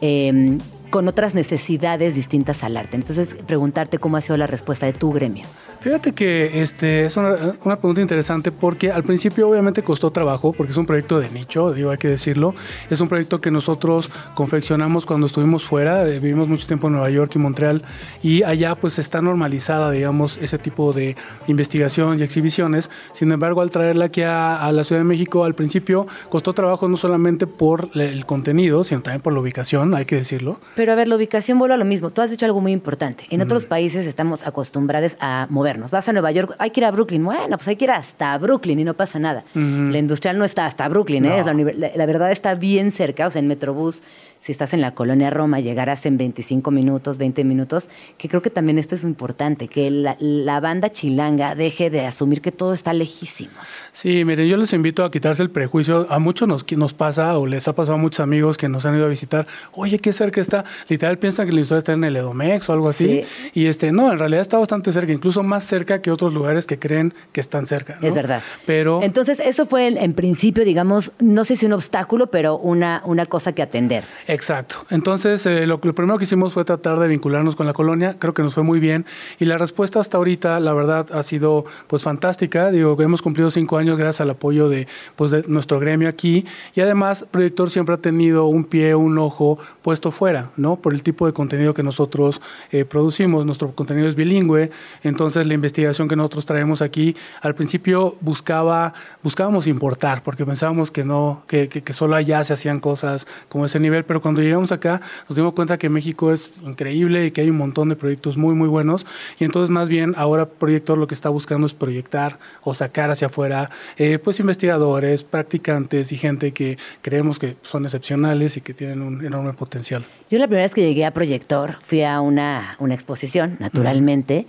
eh, 0.00 0.58
con 0.90 1.08
otras 1.08 1.34
necesidades 1.34 2.14
distintas 2.14 2.62
al 2.62 2.76
arte. 2.76 2.94
Entonces, 2.94 3.34
preguntarte 3.48 3.98
cómo 3.98 4.16
ha 4.16 4.20
sido 4.20 4.36
la 4.36 4.46
respuesta 4.46 4.86
de 4.86 4.92
tu 4.92 5.12
gremio. 5.12 5.44
Fíjate 5.84 6.12
que 6.12 6.62
este 6.62 7.04
es 7.04 7.18
una, 7.18 7.36
una 7.62 7.76
pregunta 7.76 8.00
interesante 8.00 8.50
porque 8.50 8.90
al 8.90 9.02
principio 9.02 9.50
obviamente 9.50 9.82
costó 9.82 10.10
trabajo 10.10 10.54
porque 10.54 10.72
es 10.72 10.78
un 10.78 10.86
proyecto 10.86 11.20
de 11.20 11.28
nicho, 11.28 11.74
digo, 11.74 11.90
hay 11.90 11.98
que 11.98 12.08
decirlo. 12.08 12.54
Es 12.88 13.02
un 13.02 13.08
proyecto 13.10 13.42
que 13.42 13.50
nosotros 13.50 14.08
confeccionamos 14.34 15.04
cuando 15.04 15.26
estuvimos 15.26 15.66
fuera, 15.66 16.08
eh, 16.08 16.20
vivimos 16.20 16.48
mucho 16.48 16.66
tiempo 16.66 16.86
en 16.86 16.94
Nueva 16.94 17.10
York 17.10 17.32
y 17.34 17.38
Montreal 17.38 17.82
y 18.22 18.44
allá 18.44 18.76
pues 18.76 18.98
está 18.98 19.20
normalizada, 19.20 19.90
digamos, 19.90 20.38
ese 20.40 20.56
tipo 20.56 20.94
de 20.94 21.16
investigación 21.48 22.18
y 22.18 22.22
exhibiciones. 22.22 22.90
Sin 23.12 23.30
embargo, 23.30 23.60
al 23.60 23.68
traerla 23.68 24.06
aquí 24.06 24.22
a, 24.22 24.64
a 24.64 24.72
la 24.72 24.84
Ciudad 24.84 25.02
de 25.02 25.04
México, 25.04 25.44
al 25.44 25.52
principio 25.52 26.06
costó 26.30 26.54
trabajo 26.54 26.88
no 26.88 26.96
solamente 26.96 27.46
por 27.46 27.90
el 27.94 28.24
contenido, 28.24 28.84
sino 28.84 29.02
también 29.02 29.20
por 29.20 29.34
la 29.34 29.40
ubicación, 29.40 29.94
hay 29.94 30.06
que 30.06 30.16
decirlo. 30.16 30.60
Pero 30.76 30.92
a 30.92 30.94
ver, 30.94 31.08
la 31.08 31.16
ubicación 31.16 31.58
vuelve 31.58 31.74
a 31.74 31.76
lo 31.76 31.84
mismo. 31.84 32.08
Tú 32.08 32.22
has 32.22 32.30
dicho 32.30 32.46
algo 32.46 32.62
muy 32.62 32.72
importante. 32.72 33.26
En 33.28 33.42
otros 33.42 33.66
países 33.66 34.06
estamos 34.06 34.46
acostumbrados 34.46 35.18
a 35.20 35.46
movernos. 35.74 35.90
Vas 35.90 36.08
a 36.08 36.12
Nueva 36.12 36.30
York, 36.32 36.54
hay 36.58 36.70
que 36.70 36.80
ir 36.80 36.84
a 36.86 36.90
Brooklyn. 36.90 37.24
Bueno, 37.24 37.56
pues 37.56 37.68
hay 37.68 37.76
que 37.76 37.84
ir 37.84 37.90
hasta 37.90 38.36
Brooklyn 38.38 38.78
y 38.80 38.84
no 38.84 38.94
pasa 38.94 39.18
nada. 39.18 39.44
La 39.54 39.98
industrial 39.98 40.38
no 40.38 40.44
está 40.44 40.66
hasta 40.66 40.88
Brooklyn, 40.88 41.24
¿eh? 41.24 41.42
No. 41.44 41.54
La- 41.54 41.90
la 41.94 42.06
verdad 42.06 42.30
está 42.32 42.54
bien 42.54 42.90
cerca. 42.90 43.26
O 43.26 43.30
sea, 43.30 43.40
en 43.40 43.48
Metrobús, 43.48 44.02
si 44.44 44.52
estás 44.52 44.74
en 44.74 44.82
la 44.82 44.90
colonia 44.90 45.30
Roma, 45.30 45.58
llegarás 45.60 46.04
en 46.04 46.18
25 46.18 46.70
minutos, 46.70 47.16
20 47.16 47.44
minutos. 47.44 47.88
Que 48.18 48.28
creo 48.28 48.42
que 48.42 48.50
también 48.50 48.76
esto 48.76 48.94
es 48.94 49.02
importante, 49.02 49.68
que 49.68 49.90
la, 49.90 50.18
la 50.20 50.60
banda 50.60 50.92
chilanga 50.92 51.54
deje 51.54 51.88
de 51.88 52.04
asumir 52.04 52.42
que 52.42 52.52
todo 52.52 52.74
está 52.74 52.92
lejísimos. 52.92 53.88
Sí, 53.94 54.22
miren, 54.26 54.46
yo 54.46 54.58
les 54.58 54.74
invito 54.74 55.02
a 55.02 55.10
quitarse 55.10 55.42
el 55.42 55.48
prejuicio. 55.48 56.06
A 56.10 56.18
muchos 56.18 56.46
nos, 56.46 56.70
nos 56.72 56.92
pasa, 56.92 57.38
o 57.38 57.46
les 57.46 57.66
ha 57.68 57.74
pasado 57.74 57.94
a 57.94 57.98
muchos 57.98 58.20
amigos 58.20 58.58
que 58.58 58.68
nos 58.68 58.84
han 58.84 58.94
ido 58.96 59.06
a 59.06 59.08
visitar. 59.08 59.46
Oye, 59.72 59.98
qué 59.98 60.12
cerca 60.12 60.42
está. 60.42 60.66
Literal 60.90 61.16
piensan 61.16 61.46
que 61.46 61.52
la 61.52 61.60
industria 61.60 61.78
está 61.78 61.94
en 61.94 62.04
el 62.04 62.14
Edomex 62.14 62.68
o 62.68 62.74
algo 62.74 62.90
así. 62.90 63.24
Sí. 63.24 63.50
Y 63.54 63.66
este, 63.68 63.92
no, 63.92 64.12
en 64.12 64.18
realidad 64.18 64.42
está 64.42 64.58
bastante 64.58 64.92
cerca, 64.92 65.10
incluso 65.10 65.42
más 65.42 65.64
cerca 65.64 66.02
que 66.02 66.10
otros 66.10 66.34
lugares 66.34 66.66
que 66.66 66.78
creen 66.78 67.14
que 67.32 67.40
están 67.40 67.64
cerca. 67.64 67.96
¿no? 67.98 68.06
Es 68.06 68.12
verdad. 68.12 68.42
Pero 68.66 69.02
Entonces, 69.02 69.40
eso 69.40 69.64
fue 69.64 69.86
en, 69.86 69.96
en 69.96 70.12
principio, 70.12 70.66
digamos, 70.66 71.12
no 71.18 71.46
sé 71.46 71.56
si 71.56 71.64
un 71.64 71.72
obstáculo, 71.72 72.26
pero 72.26 72.58
una, 72.58 73.00
una 73.06 73.24
cosa 73.24 73.54
que 73.54 73.62
atender. 73.62 74.04
Exacto. 74.34 74.84
Entonces, 74.90 75.46
eh, 75.46 75.64
lo, 75.64 75.78
lo 75.80 75.94
primero 75.94 76.18
que 76.18 76.24
hicimos 76.24 76.52
fue 76.52 76.64
tratar 76.64 76.98
de 76.98 77.06
vincularnos 77.06 77.54
con 77.54 77.66
la 77.66 77.72
colonia. 77.72 78.16
Creo 78.18 78.34
que 78.34 78.42
nos 78.42 78.52
fue 78.52 78.64
muy 78.64 78.80
bien. 78.80 79.06
Y 79.38 79.44
la 79.44 79.58
respuesta 79.58 80.00
hasta 80.00 80.16
ahorita, 80.16 80.58
la 80.58 80.72
verdad, 80.72 81.06
ha 81.12 81.22
sido 81.22 81.64
pues 81.86 82.02
fantástica. 82.02 82.72
Digo, 82.72 83.00
hemos 83.00 83.22
cumplido 83.22 83.52
cinco 83.52 83.76
años 83.76 83.96
gracias 83.96 84.22
al 84.22 84.30
apoyo 84.30 84.68
de, 84.68 84.88
pues, 85.14 85.30
de 85.30 85.44
nuestro 85.46 85.78
gremio 85.78 86.08
aquí. 86.08 86.46
Y 86.74 86.80
además, 86.80 87.24
Proyector 87.30 87.70
siempre 87.70 87.94
ha 87.94 87.98
tenido 87.98 88.46
un 88.46 88.64
pie, 88.64 88.96
un 88.96 89.16
ojo 89.18 89.56
puesto 89.82 90.10
fuera, 90.10 90.50
¿no? 90.56 90.76
Por 90.76 90.94
el 90.94 91.04
tipo 91.04 91.26
de 91.26 91.32
contenido 91.32 91.72
que 91.72 91.84
nosotros 91.84 92.42
eh, 92.72 92.84
producimos. 92.84 93.46
Nuestro 93.46 93.70
contenido 93.70 94.08
es 94.08 94.16
bilingüe. 94.16 94.72
Entonces, 95.04 95.46
la 95.46 95.54
investigación 95.54 96.08
que 96.08 96.16
nosotros 96.16 96.44
traemos 96.44 96.82
aquí, 96.82 97.14
al 97.40 97.54
principio 97.54 98.16
buscaba, 98.20 98.94
buscábamos 99.22 99.68
importar, 99.68 100.24
porque 100.24 100.44
pensábamos 100.44 100.90
que 100.90 101.04
no, 101.04 101.44
que, 101.46 101.68
que, 101.68 101.84
que 101.84 101.92
solo 101.92 102.16
allá 102.16 102.42
se 102.42 102.52
hacían 102.52 102.80
cosas 102.80 103.28
como 103.48 103.66
ese 103.66 103.78
nivel. 103.78 104.04
Pero 104.04 104.13
cuando 104.20 104.40
llegamos 104.40 104.72
acá, 104.72 105.00
nos 105.28 105.36
dimos 105.36 105.52
cuenta 105.54 105.78
que 105.78 105.88
México 105.88 106.32
es 106.32 106.52
increíble 106.64 107.26
y 107.26 107.30
que 107.30 107.40
hay 107.40 107.50
un 107.50 107.56
montón 107.56 107.88
de 107.88 107.96
proyectos 107.96 108.36
muy, 108.36 108.54
muy 108.54 108.68
buenos. 108.68 109.06
Y 109.38 109.44
entonces, 109.44 109.70
más 109.70 109.88
bien, 109.88 110.14
ahora 110.16 110.46
Proyector 110.46 110.98
lo 110.98 111.06
que 111.06 111.14
está 111.14 111.28
buscando 111.28 111.66
es 111.66 111.74
proyectar 111.74 112.38
o 112.62 112.74
sacar 112.74 113.10
hacia 113.10 113.26
afuera, 113.26 113.70
eh, 113.96 114.18
pues, 114.18 114.40
investigadores, 114.40 115.24
practicantes 115.24 116.12
y 116.12 116.16
gente 116.16 116.52
que 116.52 116.78
creemos 117.02 117.38
que 117.38 117.56
son 117.62 117.84
excepcionales 117.84 118.56
y 118.56 118.60
que 118.60 118.74
tienen 118.74 119.02
un 119.02 119.24
enorme 119.24 119.52
potencial. 119.52 120.04
Yo 120.30 120.38
la 120.38 120.46
primera 120.46 120.64
vez 120.64 120.74
que 120.74 120.82
llegué 120.82 121.04
a 121.04 121.12
Proyector 121.12 121.78
fui 121.82 122.02
a 122.02 122.20
una, 122.20 122.76
una 122.78 122.94
exposición, 122.94 123.56
naturalmente, 123.58 124.46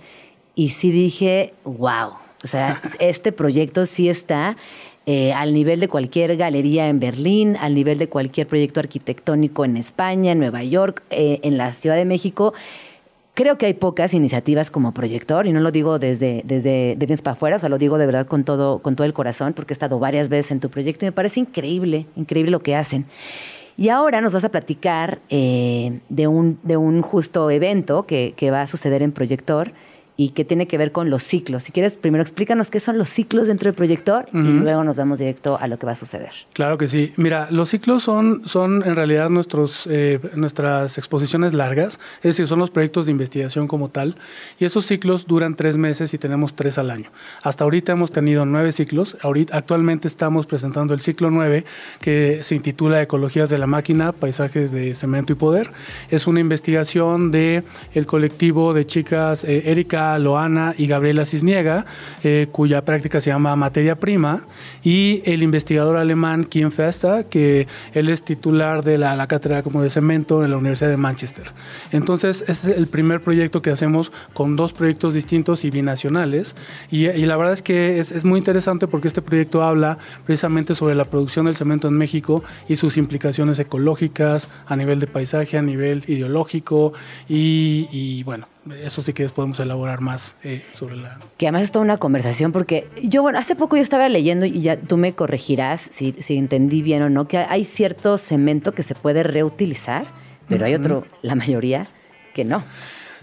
y 0.54 0.70
sí 0.70 0.90
dije, 0.90 1.54
wow, 1.64 2.14
o 2.44 2.48
sea, 2.48 2.80
este 2.98 3.32
proyecto 3.32 3.86
sí 3.86 4.08
está 4.08 4.56
eh, 5.08 5.32
al 5.32 5.54
nivel 5.54 5.78
de 5.78 5.86
cualquier 5.86 6.36
galería 6.36 6.88
en 6.88 6.98
Berlín, 6.98 7.56
al 7.60 7.76
nivel 7.76 7.96
de 7.96 8.08
cualquier 8.08 8.48
proyecto 8.48 8.80
arquitectónico 8.80 9.64
en 9.64 9.76
España, 9.76 10.32
en 10.32 10.40
Nueva 10.40 10.64
York, 10.64 11.04
eh, 11.10 11.38
en 11.42 11.56
la 11.56 11.72
Ciudad 11.74 11.94
de 11.94 12.04
México. 12.04 12.54
creo 13.34 13.56
que 13.56 13.66
hay 13.66 13.74
pocas 13.74 14.14
iniciativas 14.14 14.70
como 14.70 14.92
Proyector, 14.92 15.46
y 15.46 15.52
no 15.52 15.60
lo 15.60 15.70
digo 15.70 16.00
desde, 16.00 16.42
desde 16.44 16.96
de 16.96 17.18
para 17.18 17.34
afuera, 17.34 17.56
o 17.56 17.58
sea, 17.60 17.68
lo 17.68 17.78
digo 17.78 17.98
de 17.98 18.06
verdad 18.06 18.26
con 18.26 18.44
todo, 18.44 18.80
con 18.80 18.96
todo 18.96 19.06
el 19.06 19.12
corazón, 19.12 19.52
porque 19.52 19.74
he 19.74 19.76
estado 19.76 19.98
varias 20.00 20.28
veces 20.28 20.50
en 20.52 20.60
tu 20.60 20.70
proyecto 20.70 21.04
y 21.04 21.08
me 21.08 21.12
parece 21.12 21.38
increíble, 21.38 22.06
increíble 22.16 22.50
lo 22.50 22.60
que 22.60 22.74
hacen. 22.74 23.06
Y 23.76 23.90
ahora 23.90 24.20
nos 24.20 24.32
vas 24.32 24.42
a 24.42 24.48
platicar 24.48 25.20
eh, 25.28 26.00
de, 26.08 26.26
un, 26.26 26.58
de 26.62 26.78
un 26.78 27.02
justo 27.02 27.50
evento 27.50 28.06
que, 28.06 28.32
que 28.36 28.50
va 28.50 28.62
a 28.62 28.66
suceder 28.66 29.02
en 29.02 29.12
Proyector 29.12 29.72
y 30.16 30.30
que 30.30 30.44
tiene 30.44 30.66
que 30.66 30.78
ver 30.78 30.92
con 30.92 31.10
los 31.10 31.22
ciclos. 31.22 31.64
Si 31.64 31.72
quieres, 31.72 31.98
primero 31.98 32.22
explícanos 32.22 32.70
qué 32.70 32.80
son 32.80 32.96
los 32.96 33.10
ciclos 33.10 33.48
dentro 33.48 33.68
del 33.68 33.76
proyector 33.76 34.26
y 34.32 34.38
luego 34.38 34.82
nos 34.82 34.96
vamos 34.96 35.18
directo 35.18 35.58
a 35.60 35.68
lo 35.68 35.78
que 35.78 35.84
va 35.84 35.92
a 35.92 35.96
suceder. 35.96 36.30
Claro 36.54 36.78
que 36.78 36.88
sí. 36.88 37.12
Mira, 37.16 37.48
los 37.50 37.68
ciclos 37.68 38.02
son, 38.02 38.42
son 38.46 38.82
en 38.86 38.96
realidad 38.96 39.28
nuestros, 39.28 39.86
eh, 39.90 40.18
nuestras 40.34 40.96
exposiciones 40.96 41.52
largas, 41.52 42.00
es 42.18 42.30
decir, 42.30 42.46
son 42.46 42.60
los 42.60 42.70
proyectos 42.70 43.06
de 43.06 43.12
investigación 43.12 43.68
como 43.68 43.90
tal, 43.90 44.16
y 44.58 44.64
esos 44.64 44.86
ciclos 44.86 45.26
duran 45.26 45.54
tres 45.54 45.76
meses 45.76 46.14
y 46.14 46.18
tenemos 46.18 46.54
tres 46.54 46.78
al 46.78 46.90
año. 46.90 47.10
Hasta 47.42 47.64
ahorita 47.64 47.92
hemos 47.92 48.10
tenido 48.10 48.46
nueve 48.46 48.72
ciclos, 48.72 49.18
ahorita, 49.20 49.56
actualmente 49.56 50.08
estamos 50.08 50.46
presentando 50.46 50.94
el 50.94 51.00
ciclo 51.00 51.30
nueve, 51.30 51.64
que 52.00 52.40
se 52.42 52.54
intitula 52.54 53.02
Ecologías 53.02 53.50
de 53.50 53.58
la 53.58 53.66
Máquina, 53.66 54.12
Paisajes 54.12 54.72
de 54.72 54.94
Cemento 54.94 55.32
y 55.34 55.36
Poder. 55.36 55.72
Es 56.10 56.26
una 56.26 56.40
investigación 56.40 57.30
de 57.30 57.64
el 57.92 58.06
colectivo 58.06 58.72
de 58.72 58.86
chicas 58.86 59.44
eh, 59.44 59.70
Erika 59.70 60.05
Loana 60.18 60.74
y 60.78 60.86
Gabriela 60.86 61.24
Cisniega, 61.24 61.86
eh, 62.22 62.48
cuya 62.52 62.84
práctica 62.84 63.20
se 63.20 63.30
llama 63.30 63.56
Materia 63.56 63.96
Prima, 63.96 64.42
y 64.82 65.22
el 65.24 65.42
investigador 65.42 65.96
alemán 65.96 66.44
Kim 66.44 66.70
Festa, 66.70 67.24
que 67.24 67.66
él 67.92 68.08
es 68.08 68.22
titular 68.22 68.84
de 68.84 68.98
la, 68.98 69.26
cátedra 69.26 69.62
como 69.62 69.82
de 69.82 69.90
cemento 69.90 70.44
en 70.44 70.50
la 70.50 70.56
Universidad 70.56 70.90
de 70.90 70.96
Manchester. 70.96 71.50
Entonces, 71.92 72.44
es 72.46 72.64
el 72.64 72.86
primer 72.86 73.20
proyecto 73.20 73.62
que 73.62 73.70
hacemos 73.70 74.12
con 74.32 74.56
dos 74.56 74.72
proyectos 74.72 75.14
distintos 75.14 75.64
y 75.64 75.70
binacionales, 75.70 76.54
y, 76.90 77.06
la 77.26 77.36
verdad 77.36 77.52
es 77.54 77.62
que 77.62 77.98
es, 77.98 78.24
muy 78.24 78.38
interesante 78.38 78.86
porque 78.86 79.08
este 79.08 79.22
proyecto 79.22 79.62
habla 79.62 79.98
precisamente 80.24 80.74
sobre 80.74 80.94
la 80.94 81.04
producción 81.04 81.46
del 81.46 81.56
cemento 81.56 81.88
en 81.88 81.94
México 81.94 82.44
y 82.68 82.76
sus 82.76 82.96
implicaciones 82.96 83.58
ecológicas 83.58 84.48
a 84.66 84.76
nivel 84.76 85.00
de 85.00 85.06
paisaje, 85.06 85.58
a 85.58 85.62
nivel 85.62 86.04
ideológico, 86.06 86.92
y 87.28 88.22
bueno, 88.24 88.46
eso 88.74 89.02
sí 89.02 89.12
que 89.12 89.28
podemos 89.28 89.60
elaborar 89.60 90.00
más 90.00 90.36
eh, 90.42 90.64
sobre 90.72 90.96
la... 90.96 91.18
Que 91.36 91.46
además 91.46 91.62
es 91.62 91.72
toda 91.72 91.84
una 91.84 91.98
conversación 91.98 92.52
porque 92.52 92.88
yo, 93.02 93.22
bueno, 93.22 93.38
hace 93.38 93.56
poco 93.56 93.76
yo 93.76 93.82
estaba 93.82 94.08
leyendo 94.08 94.46
y 94.46 94.60
ya 94.60 94.76
tú 94.76 94.96
me 94.96 95.14
corregirás 95.14 95.80
si, 95.90 96.12
si 96.18 96.36
entendí 96.36 96.82
bien 96.82 97.02
o 97.02 97.10
no, 97.10 97.28
que 97.28 97.38
hay 97.38 97.64
cierto 97.64 98.18
cemento 98.18 98.72
que 98.72 98.82
se 98.82 98.94
puede 98.94 99.22
reutilizar, 99.22 100.06
pero 100.48 100.64
hay 100.64 100.74
otro, 100.74 101.06
la 101.22 101.34
mayoría, 101.34 101.88
que 102.34 102.44
no. 102.44 102.64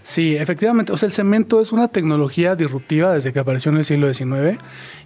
Sí, 0.04 0.36
efectivamente. 0.36 0.92
O 0.92 0.98
sea, 0.98 1.06
el 1.06 1.12
cemento 1.14 1.62
es 1.62 1.72
una 1.72 1.88
tecnología 1.88 2.54
disruptiva 2.56 3.14
desde 3.14 3.32
que 3.32 3.38
apareció 3.38 3.72
en 3.72 3.78
el 3.78 3.86
siglo 3.86 4.12
XIX 4.12 4.58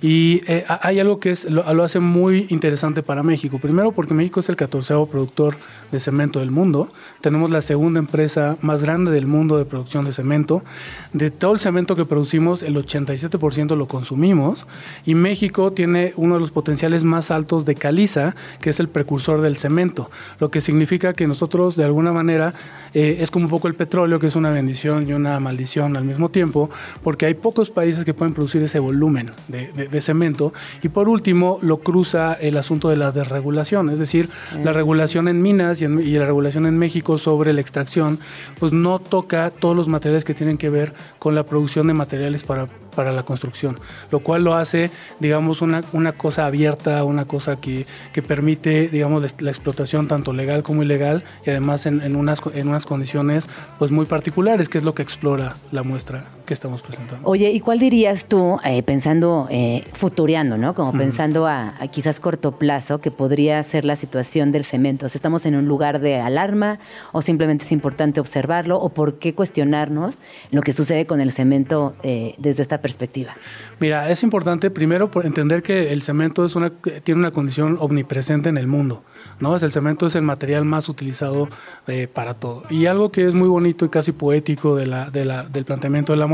y 0.03 0.43
eh, 0.49 0.65
hay 0.69 0.99
algo 0.99 1.21
que 1.21 1.31
es, 1.31 1.49
lo, 1.49 1.63
hace 1.85 2.01
muy 2.01 2.49
interesante 2.51 3.05
para 3.05 3.23
México. 3.23 3.61
Primero 3.61 3.93
porque 3.93 4.13
México 4.13 4.41
es 4.41 4.49
el 4.49 4.57
catorceavo 4.57 5.07
productor 5.07 5.57
de 5.93 6.01
cemento 6.01 6.41
del 6.41 6.51
mundo. 6.51 6.89
Tenemos 7.21 7.49
la 7.53 7.63
segunda 7.63 8.01
empresa 8.01 8.57
más 8.61 8.83
grande 8.83 9.13
del 9.13 9.29
mundo 9.29 9.57
de 9.57 9.67
producción 9.67 10.05
de 10.05 10.13
cemento. 10.13 10.65
De 11.13 11.31
todo 11.31 11.53
el 11.53 11.61
cemento 11.61 11.95
que 11.95 12.05
producimos, 12.05 12.65
el 12.65 12.75
87% 12.75 13.77
lo 13.77 13.87
consumimos 13.87 14.67
y 15.07 15.15
México 15.15 15.73
tiene 15.73 16.13
uno 16.17 16.35
de 16.35 16.41
los 16.41 16.51
potenciales 16.51 17.05
más 17.05 17.31
altos 17.31 17.65
de 17.65 17.77
caliza, 17.77 18.35
que 18.61 18.71
es 18.71 18.81
el 18.81 18.89
precursor 18.89 19.43
del 19.43 19.59
cemento, 19.59 20.11
lo 20.41 20.51
que 20.51 20.61
significa 20.61 21.15
que 21.15 21.29
nosotros 21.29 21.77
de 21.77 21.85
alguna 21.85 22.13
manera 22.13 22.53
eh, 22.95 23.19
es 23.21 23.31
como 23.31 23.45
un 23.45 23.51
poco 23.51 23.69
el 23.69 23.77
petróleo, 23.77 24.19
que 24.19 24.27
es 24.27 24.35
una 24.35 24.51
bendición 24.51 24.88
y 24.89 25.13
una 25.13 25.39
maldición 25.41 25.97
al 25.97 26.05
mismo 26.05 26.31
tiempo, 26.31 26.71
porque 27.03 27.27
hay 27.27 27.35
pocos 27.35 27.71
países 27.71 28.05
que 28.05 28.15
pueden 28.15 28.35
producir 28.35 28.63
ese 28.63 28.79
volumen 28.79 29.33
de, 29.49 30.01
cemento. 30.01 30.53
Y 30.83 30.89
por 30.89 31.09
último, 31.09 31.59
lo 31.61 31.79
cruza 31.79 32.35
el 32.35 32.57
asunto 32.57 32.89
de 32.89 32.97
la 32.97 33.13
desregulación, 33.13 33.91
es 33.91 33.99
decir, 33.99 34.29
la 34.63 34.73
regulación 34.73 35.29
en 35.29 35.43
minas 35.43 35.83
y, 35.83 35.85
y, 35.85 36.13
la 36.13 36.27
regulación 36.27 36.67
en 36.67 36.79
México 36.79 37.19
sobre 37.19 37.53
la 37.53 37.61
extracción, 37.61 38.19
pues 38.59 38.73
no 38.73 38.99
toca 38.99 39.51
todos 39.51 39.77
los 39.77 39.89
materiales 39.89 40.25
que 40.25 40.35
tienen 40.35 40.57
que 40.57 40.71
ver 40.71 40.93
con 41.19 41.35
la 41.35 41.43
producción 41.45 41.87
de 41.89 41.95
materiales 41.95 42.45
para 42.45 42.69
para 42.99 43.13
la 43.13 43.23
construcción, 43.23 43.79
lo 44.11 44.19
cual 44.19 44.43
lo 44.43 44.57
hace, 44.57 44.91
digamos, 45.21 45.63
una, 45.63 45.85
una 45.93 46.15
cosa 46.15 46.47
abierta, 46.47 47.05
una 47.05 47.27
cosa 47.27 47.55
que, 47.61 47.87
que 48.13 48.23
permite, 48.23 48.89
digamos, 48.89 49.41
la 49.41 49.51
explotación 49.51 50.09
tanto 50.09 50.33
legal 50.33 50.65
como 50.65 50.83
ilegal 50.83 51.23
y 51.47 51.51
además 51.51 51.87
en, 51.87 52.03
en, 52.03 52.17
unas, 52.17 52.41
en 52.55 52.67
unas 52.67 52.87
condiciones 52.87 53.49
pues 53.79 53.93
muy 53.93 54.07
particulares, 54.07 54.69
que 54.69 54.78
es 54.79 54.85
lo 54.85 54.95
que 54.95 55.03
explora 55.03 55.57
la 55.73 55.83
muestra 55.83 56.38
que 56.49 56.55
estamos 56.55 56.83
presentando. 56.83 57.29
Oye, 57.29 57.51
¿y 57.53 57.61
cuál 57.61 57.79
dirías 57.79 58.25
tú, 58.27 58.59
eh, 58.65 58.83
pensando, 58.83 59.47
eh, 59.51 59.85
futureando, 59.93 60.57
¿no? 60.57 60.75
Como 60.75 60.93
pensando 60.93 61.47
a, 61.47 61.75
a, 61.79 61.89
quizás 61.89 62.19
corto 62.19 62.53
plazo, 62.53 63.01
que 63.01 63.11
podría 63.11 63.63
ser 63.63 63.85
la 63.85 63.97
situación 63.97 64.51
del 64.51 64.65
cemento? 64.65 65.07
O 65.07 65.09
sea, 65.09 65.19
¿Estamos 65.19 65.45
en 65.47 65.57
un 65.57 65.67
lugar 65.67 66.01
de 66.01 66.17
alarma 66.21 66.79
o 67.13 67.21
simplemente 67.21 67.65
es 67.65 67.73
importante 67.73 68.19
observarlo 68.19 68.81
o 68.81 68.89
por 68.89 69.19
qué 69.19 69.35
cuestionarnos 69.35 70.17
lo 70.51 70.63
que 70.63 70.73
sucede 70.73 71.07
con 71.07 71.21
el 71.21 71.33
cemento 71.33 71.95
eh, 72.03 72.35
desde 72.39 72.63
esta 72.63 72.81
perspectiva? 72.81 73.35
Mira, 73.79 74.09
es 74.11 74.23
importante 74.23 74.71
primero 74.71 75.11
entender 75.23 75.63
que 75.63 75.93
el 75.93 76.03
cemento 76.03 76.47
es 76.47 76.57
una, 76.57 76.71
tiene 77.05 77.19
una 77.19 77.31
condición 77.31 77.77
omnipresente 77.81 78.49
en 78.49 78.57
el 78.57 78.67
mundo. 78.69 79.03
¿no? 79.41 79.57
El 79.57 79.73
cemento 79.73 80.07
es 80.07 80.15
el 80.15 80.23
material 80.23 80.65
más 80.65 80.89
utilizado 80.89 81.49
eh, 81.87 82.09
para 82.13 82.35
todo. 82.35 82.63
Y 82.71 82.87
algo 82.87 83.11
que 83.11 83.27
es 83.27 83.35
muy 83.35 83.49
bonito 83.49 83.85
y 83.85 83.89
casi 83.89 84.13
poético 84.13 84.77
de 84.77 84.87
la, 84.87 85.11
de 85.11 85.25
la, 85.25 85.45
del 85.45 85.65
planteamiento 85.65 86.13
de 86.13 86.19
la 86.19 86.27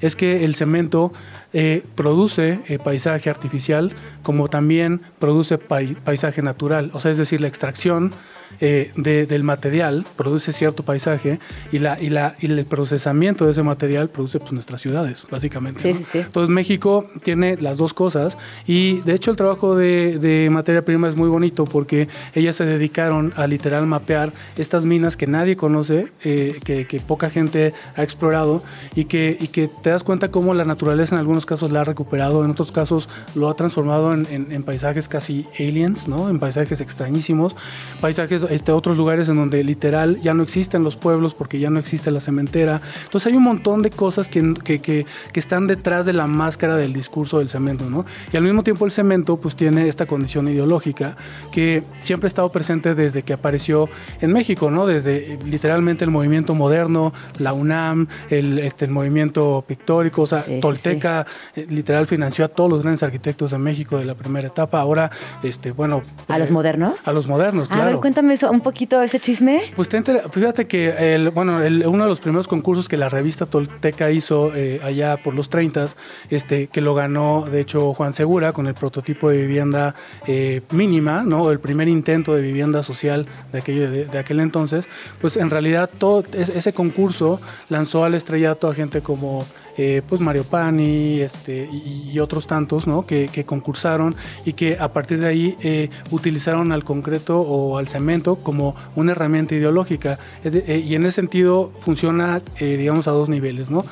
es 0.00 0.16
que 0.16 0.44
el 0.44 0.54
cemento 0.54 1.12
eh, 1.52 1.84
produce 1.94 2.60
eh, 2.68 2.78
paisaje 2.78 3.30
artificial 3.30 3.92
como 4.22 4.48
también 4.48 5.02
produce 5.18 5.58
paisaje 5.58 6.42
natural. 6.42 6.90
O 6.94 7.00
sea, 7.00 7.10
es 7.10 7.18
decir, 7.18 7.40
la 7.40 7.48
extracción 7.48 8.12
eh, 8.60 8.92
del 8.96 9.44
material 9.44 10.04
produce 10.16 10.52
cierto 10.52 10.82
paisaje 10.82 11.38
y, 11.70 11.78
la, 11.78 12.00
y, 12.00 12.10
la, 12.10 12.34
y 12.40 12.46
el 12.46 12.64
procesamiento 12.64 13.44
de 13.44 13.52
ese 13.52 13.62
material 13.62 14.08
produce 14.08 14.40
pues, 14.40 14.52
nuestras 14.52 14.80
ciudades, 14.80 15.26
básicamente. 15.30 15.94
Entonces 16.12 16.48
México 16.48 17.08
tiene 17.22 17.56
las 17.56 17.78
dos 17.78 17.94
cosas 17.94 18.36
y 18.66 19.00
de 19.02 19.14
hecho 19.14 19.30
el 19.30 19.36
trabajo 19.36 19.76
de, 19.76 20.48
materia 20.50 20.84
prima 20.84 21.08
es 21.08 21.16
muy 21.16 21.28
bonito 21.28 21.64
porque 21.64 22.08
ellas 22.34 22.56
se 22.56 22.64
dedicaron 22.64 23.32
a 23.36 23.46
literal 23.46 23.86
mapear 23.86 24.32
estas 24.56 24.84
minas 24.84 25.16
que 25.16 25.26
nadie 25.26 25.56
conoce, 25.56 26.08
eh, 26.24 26.58
que, 26.64 27.00
poca 27.06 27.30
gente 27.30 27.72
ha 27.96 28.02
explorado 28.02 28.62
y 28.94 29.04
que, 29.04 29.36
y 29.40 29.48
que 29.48 29.68
te 29.68 29.90
das 29.90 30.02
cuenta 30.02 30.30
cómo 30.30 30.52
la 30.52 30.64
naturaleza 30.64 31.14
en 31.14 31.20
algunos 31.20 31.46
casos 31.46 31.70
la 31.70 31.82
ha 31.82 31.84
recuperado, 31.84 32.44
en 32.44 32.50
otros 32.50 32.72
casos 32.72 33.08
lo 33.34 33.48
ha 33.48 33.54
transformado 33.54 34.12
en, 34.12 34.26
en 34.50 34.62
paisajes 34.64 35.08
casi 35.08 35.46
aliens, 35.58 36.08
¿no? 36.08 36.28
en 36.28 36.38
paisajes 36.38 36.80
extrañísimos, 36.80 37.54
paisajes 38.00 38.37
este, 38.50 38.72
otros 38.72 38.96
lugares 38.96 39.28
en 39.28 39.36
donde 39.36 39.62
literal 39.64 40.20
ya 40.20 40.34
no 40.34 40.42
existen 40.42 40.84
los 40.84 40.96
pueblos 40.96 41.34
porque 41.34 41.58
ya 41.58 41.70
no 41.70 41.78
existe 41.78 42.10
la 42.10 42.20
cementera. 42.20 42.80
Entonces 43.04 43.26
hay 43.26 43.36
un 43.36 43.42
montón 43.42 43.82
de 43.82 43.90
cosas 43.90 44.28
que, 44.28 44.54
que, 44.64 44.80
que, 44.80 45.06
están 45.34 45.66
detrás 45.66 46.04
de 46.04 46.12
la 46.12 46.26
máscara 46.26 46.74
del 46.76 46.92
discurso 46.92 47.38
del 47.38 47.48
cemento, 47.48 47.88
¿no? 47.88 48.04
Y 48.32 48.36
al 48.36 48.42
mismo 48.42 48.62
tiempo 48.64 48.84
el 48.86 48.92
cemento 48.92 49.36
pues 49.36 49.54
tiene 49.54 49.88
esta 49.88 50.06
condición 50.06 50.48
ideológica 50.48 51.16
que 51.52 51.84
siempre 52.00 52.26
ha 52.26 52.28
estado 52.28 52.50
presente 52.50 52.94
desde 52.94 53.22
que 53.22 53.32
apareció 53.32 53.88
en 54.20 54.32
México, 54.32 54.70
¿no? 54.70 54.86
Desde 54.86 55.38
literalmente 55.44 56.04
el 56.04 56.10
movimiento 56.10 56.54
moderno, 56.54 57.12
la 57.38 57.52
UNAM, 57.52 58.08
el, 58.30 58.58
este, 58.58 58.84
el 58.86 58.90
movimiento 58.90 59.64
pictórico, 59.66 60.22
o 60.22 60.26
sea, 60.26 60.44
Tolteca 60.60 61.26
eh, 61.54 61.66
literal 61.68 62.06
financió 62.06 62.44
a 62.44 62.48
todos 62.48 62.70
los 62.70 62.82
grandes 62.82 63.02
arquitectos 63.02 63.52
de 63.52 63.58
México 63.58 63.98
de 63.98 64.04
la 64.04 64.14
primera 64.14 64.48
etapa. 64.48 64.80
Ahora, 64.80 65.10
este, 65.42 65.70
bueno... 65.70 66.02
¿A 66.26 66.38
los 66.38 66.50
modernos? 66.50 67.06
A 67.06 67.12
los 67.12 67.26
modernos, 67.26 67.68
claro. 67.68 67.82
A 67.82 67.86
ver, 67.86 67.96
cuéntame 67.96 68.27
un 68.50 68.60
poquito 68.60 69.00
ese 69.02 69.20
chisme. 69.20 69.62
Pues 69.74 69.88
fíjate 69.88 70.66
que 70.66 71.14
el, 71.14 71.30
bueno, 71.30 71.58
uno 71.58 72.04
de 72.04 72.08
los 72.08 72.20
primeros 72.20 72.48
concursos 72.48 72.88
que 72.88 72.96
la 72.96 73.08
revista 73.08 73.46
Tolteca 73.46 74.10
hizo 74.10 74.54
eh, 74.54 74.80
allá 74.82 75.16
por 75.22 75.34
los 75.34 75.48
30, 75.48 75.86
este, 76.30 76.66
que 76.68 76.80
lo 76.80 76.94
ganó 76.94 77.46
de 77.50 77.60
hecho 77.60 77.94
Juan 77.94 78.12
Segura 78.12 78.52
con 78.52 78.66
el 78.66 78.74
prototipo 78.74 79.30
de 79.30 79.38
vivienda 79.38 79.94
eh, 80.26 80.62
mínima, 80.70 81.22
¿no? 81.22 81.50
El 81.50 81.60
primer 81.60 81.88
intento 81.88 82.34
de 82.34 82.42
vivienda 82.42 82.82
social 82.82 83.26
de, 83.52 83.58
aquello, 83.58 83.90
de, 83.90 84.18
aquel 84.18 84.40
entonces, 84.40 84.88
pues 85.20 85.36
en 85.36 85.50
realidad 85.50 85.90
todo 85.98 86.24
ese 86.32 86.72
concurso 86.72 87.40
lanzó 87.68 88.04
al 88.04 88.14
estrellato 88.14 88.68
a 88.68 88.74
gente 88.74 89.00
como 89.00 89.44
eh, 89.78 90.02
pues 90.06 90.20
Mario 90.20 90.42
Pani 90.42 91.20
este, 91.20 91.68
y, 91.70 92.18
otros 92.18 92.48
tantos 92.48 92.88
¿no? 92.88 93.06
que, 93.06 93.28
concursaron 93.46 94.16
y 94.44 94.54
que 94.54 94.76
a 94.76 94.92
partir 94.92 95.20
de 95.20 95.28
ahí 95.28 95.56
eh, 95.62 95.88
utilizaron 96.10 96.72
al 96.72 96.82
concreto 96.82 97.40
o 97.40 97.78
al 97.78 97.86
cemento 97.86 98.36
como 98.36 98.74
una 98.96 99.12
herramienta 99.12 99.54
ideológica. 99.54 100.18
Eh, 100.44 100.84
y 100.84 100.96
en 100.96 101.04
ese 101.04 101.12
sentido 101.12 101.70
funciona, 101.80 102.42
digamos, 102.58 103.06
a 103.06 103.12
dos 103.12 103.28
niveles. 103.28 103.70
¿no? 103.70 103.84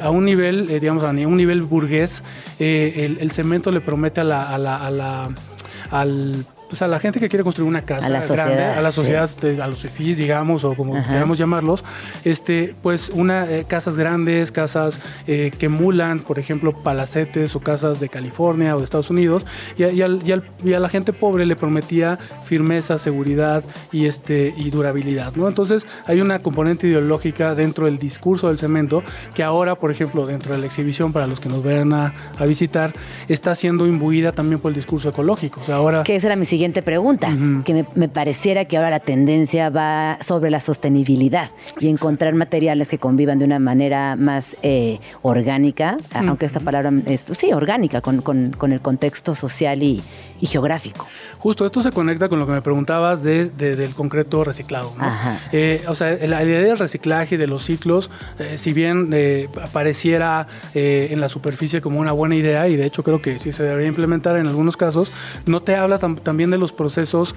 a 0.00 0.10
un 0.10 0.24
nivel, 0.24 0.68
digamos, 0.80 1.02
a 1.02 1.10
un 1.10 1.36
nivel 1.36 1.62
burgués, 1.62 2.22
el, 2.60 3.30
cemento 3.32 3.72
le 3.72 3.80
promete 3.80 4.20
a 4.20 4.24
la, 4.24 4.48
a 4.54 4.58
la, 4.58 5.28
al 5.90 6.46
pues 6.72 6.80
a 6.80 6.88
la 6.88 6.98
gente 7.00 7.20
que 7.20 7.28
quiere 7.28 7.44
construir 7.44 7.68
una 7.68 7.82
casa 7.82 8.06
A 8.06 8.08
la 8.08 8.20
grande, 8.20 8.28
sociedad, 8.46 8.78
a 8.78 8.80
la 8.80 8.92
sociedad, 8.92 9.30
a 9.62 9.68
los 9.68 9.80
fifís, 9.82 10.16
digamos, 10.16 10.64
o 10.64 10.72
como 10.74 10.96
Ajá. 10.96 11.12
queramos 11.12 11.36
llamarlos, 11.36 11.84
este, 12.24 12.74
pues 12.82 13.10
una 13.10 13.44
eh, 13.50 13.66
casas 13.68 13.94
grandes, 13.98 14.50
casas 14.52 14.98
eh, 15.26 15.52
que 15.58 15.66
emulan, 15.66 16.20
por 16.20 16.38
ejemplo, 16.38 16.72
palacetes 16.72 17.54
o 17.56 17.60
casas 17.60 18.00
de 18.00 18.08
California 18.08 18.74
o 18.74 18.78
de 18.78 18.84
Estados 18.84 19.10
Unidos, 19.10 19.44
y, 19.76 19.82
a- 19.82 19.92
y 19.92 20.00
al- 20.00 20.22
y 20.26 20.32
al- 20.32 20.44
y 20.64 20.72
a 20.72 20.80
la 20.80 20.88
gente 20.88 21.12
pobre 21.12 21.44
le 21.44 21.56
prometía 21.56 22.18
firmeza, 22.46 22.96
seguridad 22.96 23.62
y 23.92 24.06
este 24.06 24.54
y 24.56 24.70
durabilidad, 24.70 25.34
¿no? 25.36 25.48
Entonces 25.48 25.84
hay 26.06 26.22
una 26.22 26.38
componente 26.38 26.86
ideológica 26.86 27.54
dentro 27.54 27.84
del 27.84 27.98
discurso 27.98 28.48
del 28.48 28.56
cemento 28.56 29.02
que 29.34 29.42
ahora, 29.42 29.74
por 29.74 29.90
ejemplo, 29.90 30.24
dentro 30.24 30.54
de 30.54 30.58
la 30.60 30.64
exhibición 30.64 31.12
para 31.12 31.26
los 31.26 31.38
que 31.38 31.50
nos 31.50 31.62
vayan 31.62 31.92
a, 31.92 32.14
a 32.38 32.46
visitar, 32.46 32.94
está 33.28 33.54
siendo 33.54 33.86
imbuida 33.86 34.32
también 34.32 34.58
por 34.58 34.70
el 34.70 34.74
discurso 34.76 35.10
ecológico. 35.10 35.60
O 35.60 35.64
sea, 35.64 35.74
ahora 35.74 36.02
Que 36.04 36.16
esa 36.16 36.28
era 36.28 36.36
mi 36.36 36.46
siguiente 36.46 36.61
pregunta, 36.82 37.28
Ujú. 37.28 37.64
que 37.64 37.74
me, 37.74 37.84
me 37.94 38.08
pareciera 38.08 38.64
que 38.66 38.76
ahora 38.76 38.90
la 38.90 39.00
tendencia 39.00 39.68
va 39.70 40.18
sobre 40.22 40.50
la 40.50 40.60
sostenibilidad 40.60 41.50
y 41.80 41.88
encontrar 41.88 42.34
materiales 42.34 42.88
que 42.88 42.98
convivan 42.98 43.38
de 43.40 43.44
una 43.44 43.58
manera 43.58 44.14
más 44.16 44.56
eh, 44.62 44.98
orgánica, 45.22 45.96
aunque 46.14 46.46
esta 46.46 46.60
palabra 46.60 46.92
es, 47.06 47.24
sí, 47.32 47.52
orgánica, 47.52 48.00
con, 48.00 48.20
con- 48.22 48.52
con 48.52 48.72
el 48.72 48.80
contexto 48.80 49.34
social 49.34 49.82
y, 49.82 50.00
y 50.42 50.46
geográfico. 50.48 51.06
Justo, 51.38 51.64
esto 51.64 51.80
se 51.82 51.90
conecta 51.92 52.28
con 52.28 52.38
lo 52.38 52.46
que 52.46 52.52
me 52.52 52.60
preguntabas 52.62 53.22
de, 53.22 53.48
de- 53.48 53.76
del 53.76 53.94
concreto 53.94 54.44
reciclado. 54.44 54.92
¿no? 54.98 55.04
Eh, 55.52 55.82
o 55.88 55.94
sea, 55.94 56.14
la 56.26 56.42
idea 56.44 56.60
del 56.60 56.78
reciclaje 56.78 57.36
y 57.36 57.38
de 57.38 57.46
los 57.46 57.64
ciclos, 57.64 58.10
eh, 58.38 58.58
si 58.58 58.72
bien 58.74 59.08
eh, 59.12 59.48
pareciera 59.72 60.46
eh, 60.74 61.08
en 61.10 61.20
la 61.20 61.28
superficie 61.28 61.80
como 61.80 61.98
una 62.00 62.12
buena 62.12 62.34
idea, 62.36 62.68
y 62.68 62.76
de 62.76 62.84
hecho 62.86 63.02
creo 63.02 63.22
que 63.22 63.38
sí 63.38 63.52
se 63.52 63.62
debería 63.62 63.88
implementar 63.88 64.36
en 64.36 64.46
algunos 64.48 64.76
casos, 64.76 65.12
no 65.46 65.62
te 65.62 65.76
habla 65.76 65.98
tam- 65.98 66.20
también 66.20 66.50
de 66.50 66.58
los 66.58 66.72
procesos 66.72 67.34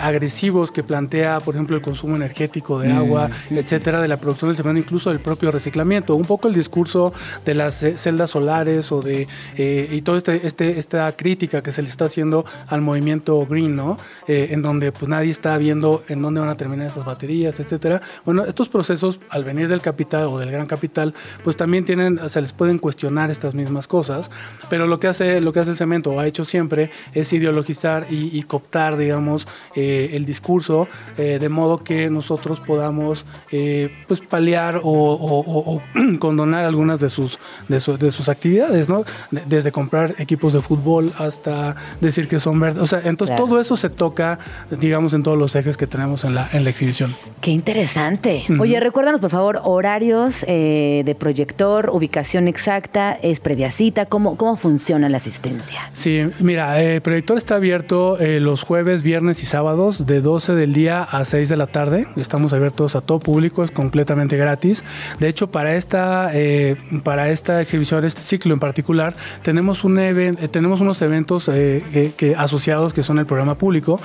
agresivos 0.00 0.72
que 0.72 0.82
plantea, 0.82 1.40
por 1.40 1.54
ejemplo, 1.54 1.76
el 1.76 1.82
consumo 1.82 2.16
energético 2.16 2.78
de 2.80 2.92
agua, 2.92 3.30
etcétera, 3.50 4.00
de 4.00 4.08
la 4.08 4.16
producción 4.16 4.48
del 4.50 4.56
cemento, 4.56 4.78
incluso 4.80 5.10
del 5.10 5.20
propio 5.20 5.50
reciclamiento. 5.52 6.14
Un 6.14 6.24
poco 6.24 6.48
el 6.48 6.54
discurso 6.54 7.12
de 7.44 7.54
las 7.54 7.84
celdas 7.96 8.30
solares 8.30 8.90
o 8.92 9.00
de 9.02 9.26
y 9.56 10.02
todo 10.02 10.16
este, 10.16 10.46
este 10.46 10.78
esta 10.78 11.12
crítica 11.12 11.62
que 11.62 11.72
se 11.72 11.82
le 11.82 11.88
está 11.88 12.06
haciendo 12.06 12.37
al 12.66 12.80
movimiento 12.80 13.46
green, 13.46 13.76
¿no? 13.76 13.96
Eh, 14.26 14.48
en 14.50 14.62
donde 14.62 14.92
pues 14.92 15.08
nadie 15.08 15.30
está 15.30 15.56
viendo 15.58 16.02
en 16.08 16.22
dónde 16.22 16.40
van 16.40 16.48
a 16.48 16.56
terminar 16.56 16.86
esas 16.86 17.04
baterías, 17.04 17.58
etcétera. 17.60 18.00
Bueno, 18.24 18.44
estos 18.44 18.68
procesos 18.68 19.20
al 19.30 19.44
venir 19.44 19.68
del 19.68 19.80
capital 19.80 20.26
o 20.26 20.38
del 20.38 20.50
gran 20.50 20.66
capital, 20.66 21.14
pues 21.44 21.56
también 21.56 21.84
tienen, 21.84 22.20
se 22.28 22.40
les 22.40 22.52
pueden 22.52 22.78
cuestionar 22.78 23.30
estas 23.30 23.54
mismas 23.54 23.86
cosas, 23.86 24.30
pero 24.68 24.86
lo 24.86 24.98
que 24.98 25.08
hace, 25.08 25.40
lo 25.40 25.52
que 25.52 25.60
hace 25.60 25.74
cemento 25.74 26.10
o 26.12 26.20
ha 26.20 26.26
hecho 26.26 26.44
siempre 26.44 26.90
es 27.14 27.32
ideologizar 27.32 28.06
y, 28.10 28.36
y 28.38 28.42
cooptar, 28.42 28.96
digamos, 28.96 29.46
eh, 29.74 30.10
el 30.12 30.24
discurso 30.24 30.88
eh, 31.16 31.38
de 31.40 31.48
modo 31.48 31.82
que 31.82 32.10
nosotros 32.10 32.60
podamos, 32.60 33.24
eh, 33.50 33.90
pues 34.06 34.20
paliar 34.20 34.76
o, 34.76 34.80
o- 34.82 35.40
o- 35.40 35.74
o 35.76 35.82
condonar 36.18 36.64
algunas 36.64 37.00
de 37.00 37.08
sus, 37.08 37.38
de, 37.68 37.80
su- 37.80 37.96
de 37.98 38.10
sus 38.12 38.28
actividades, 38.28 38.88
¿no? 38.88 39.04
De- 39.30 39.42
desde 39.46 39.72
comprar 39.72 40.14
equipos 40.18 40.52
de 40.52 40.60
fútbol 40.60 41.12
hasta 41.18 41.76
decir 42.00 42.27
que 42.28 42.40
son 42.40 42.60
verdes, 42.60 42.82
o 42.82 42.86
sea, 42.86 43.00
entonces 43.04 43.34
Claro. 43.34 43.46
todo 43.46 43.60
eso 43.60 43.76
se 43.76 43.90
toca, 43.90 44.38
digamos, 44.70 45.14
en 45.14 45.22
todos 45.22 45.36
los 45.38 45.54
ejes 45.56 45.76
que 45.76 45.86
tenemos 45.86 46.24
en 46.24 46.34
la, 46.34 46.48
en 46.52 46.64
la 46.64 46.70
exhibición. 46.70 47.14
Qué 47.40 47.50
interesante. 47.50 48.44
Oye, 48.58 48.78
recuérdanos 48.80 49.20
por 49.20 49.30
favor 49.30 49.60
horarios 49.64 50.44
eh, 50.46 51.02
de 51.04 51.14
proyector, 51.14 51.90
ubicación 51.92 52.48
exacta, 52.48 53.18
es 53.22 53.40
previa 53.40 53.70
cita, 53.70 54.06
¿cómo, 54.06 54.36
cómo 54.36 54.56
funciona 54.56 55.08
la 55.08 55.16
asistencia? 55.18 55.90
Sí, 55.94 56.22
mira, 56.40 56.80
el 56.82 57.00
proyector 57.00 57.36
está 57.38 57.56
abierto 57.56 58.18
eh, 58.18 58.40
los 58.40 58.62
jueves, 58.62 59.02
viernes 59.02 59.42
y 59.42 59.46
sábados 59.46 60.06
de 60.06 60.20
12 60.20 60.54
del 60.54 60.72
día 60.72 61.02
a 61.02 61.24
6 61.24 61.48
de 61.48 61.56
la 61.56 61.66
tarde. 61.66 62.06
Estamos 62.16 62.52
abiertos 62.52 62.96
a 62.96 63.00
todo 63.00 63.18
público, 63.20 63.64
es 63.64 63.70
completamente 63.70 64.36
gratis. 64.36 64.84
De 65.18 65.28
hecho, 65.28 65.48
para 65.50 65.76
esta, 65.76 66.30
eh, 66.34 66.76
para 67.04 67.30
esta 67.30 67.60
exhibición, 67.60 68.04
este 68.04 68.22
ciclo 68.22 68.54
en 68.54 68.60
particular, 68.60 69.14
tenemos, 69.42 69.84
un 69.84 69.98
even- 69.98 70.38
eh, 70.40 70.48
tenemos 70.48 70.80
unos 70.80 71.00
eventos 71.02 71.48
eh, 71.48 72.07
que, 72.10 72.28
que 72.28 72.34
asociados 72.36 72.92
que 72.92 73.02
son 73.02 73.18
el 73.18 73.26
programa 73.26 73.56
público. 73.56 74.00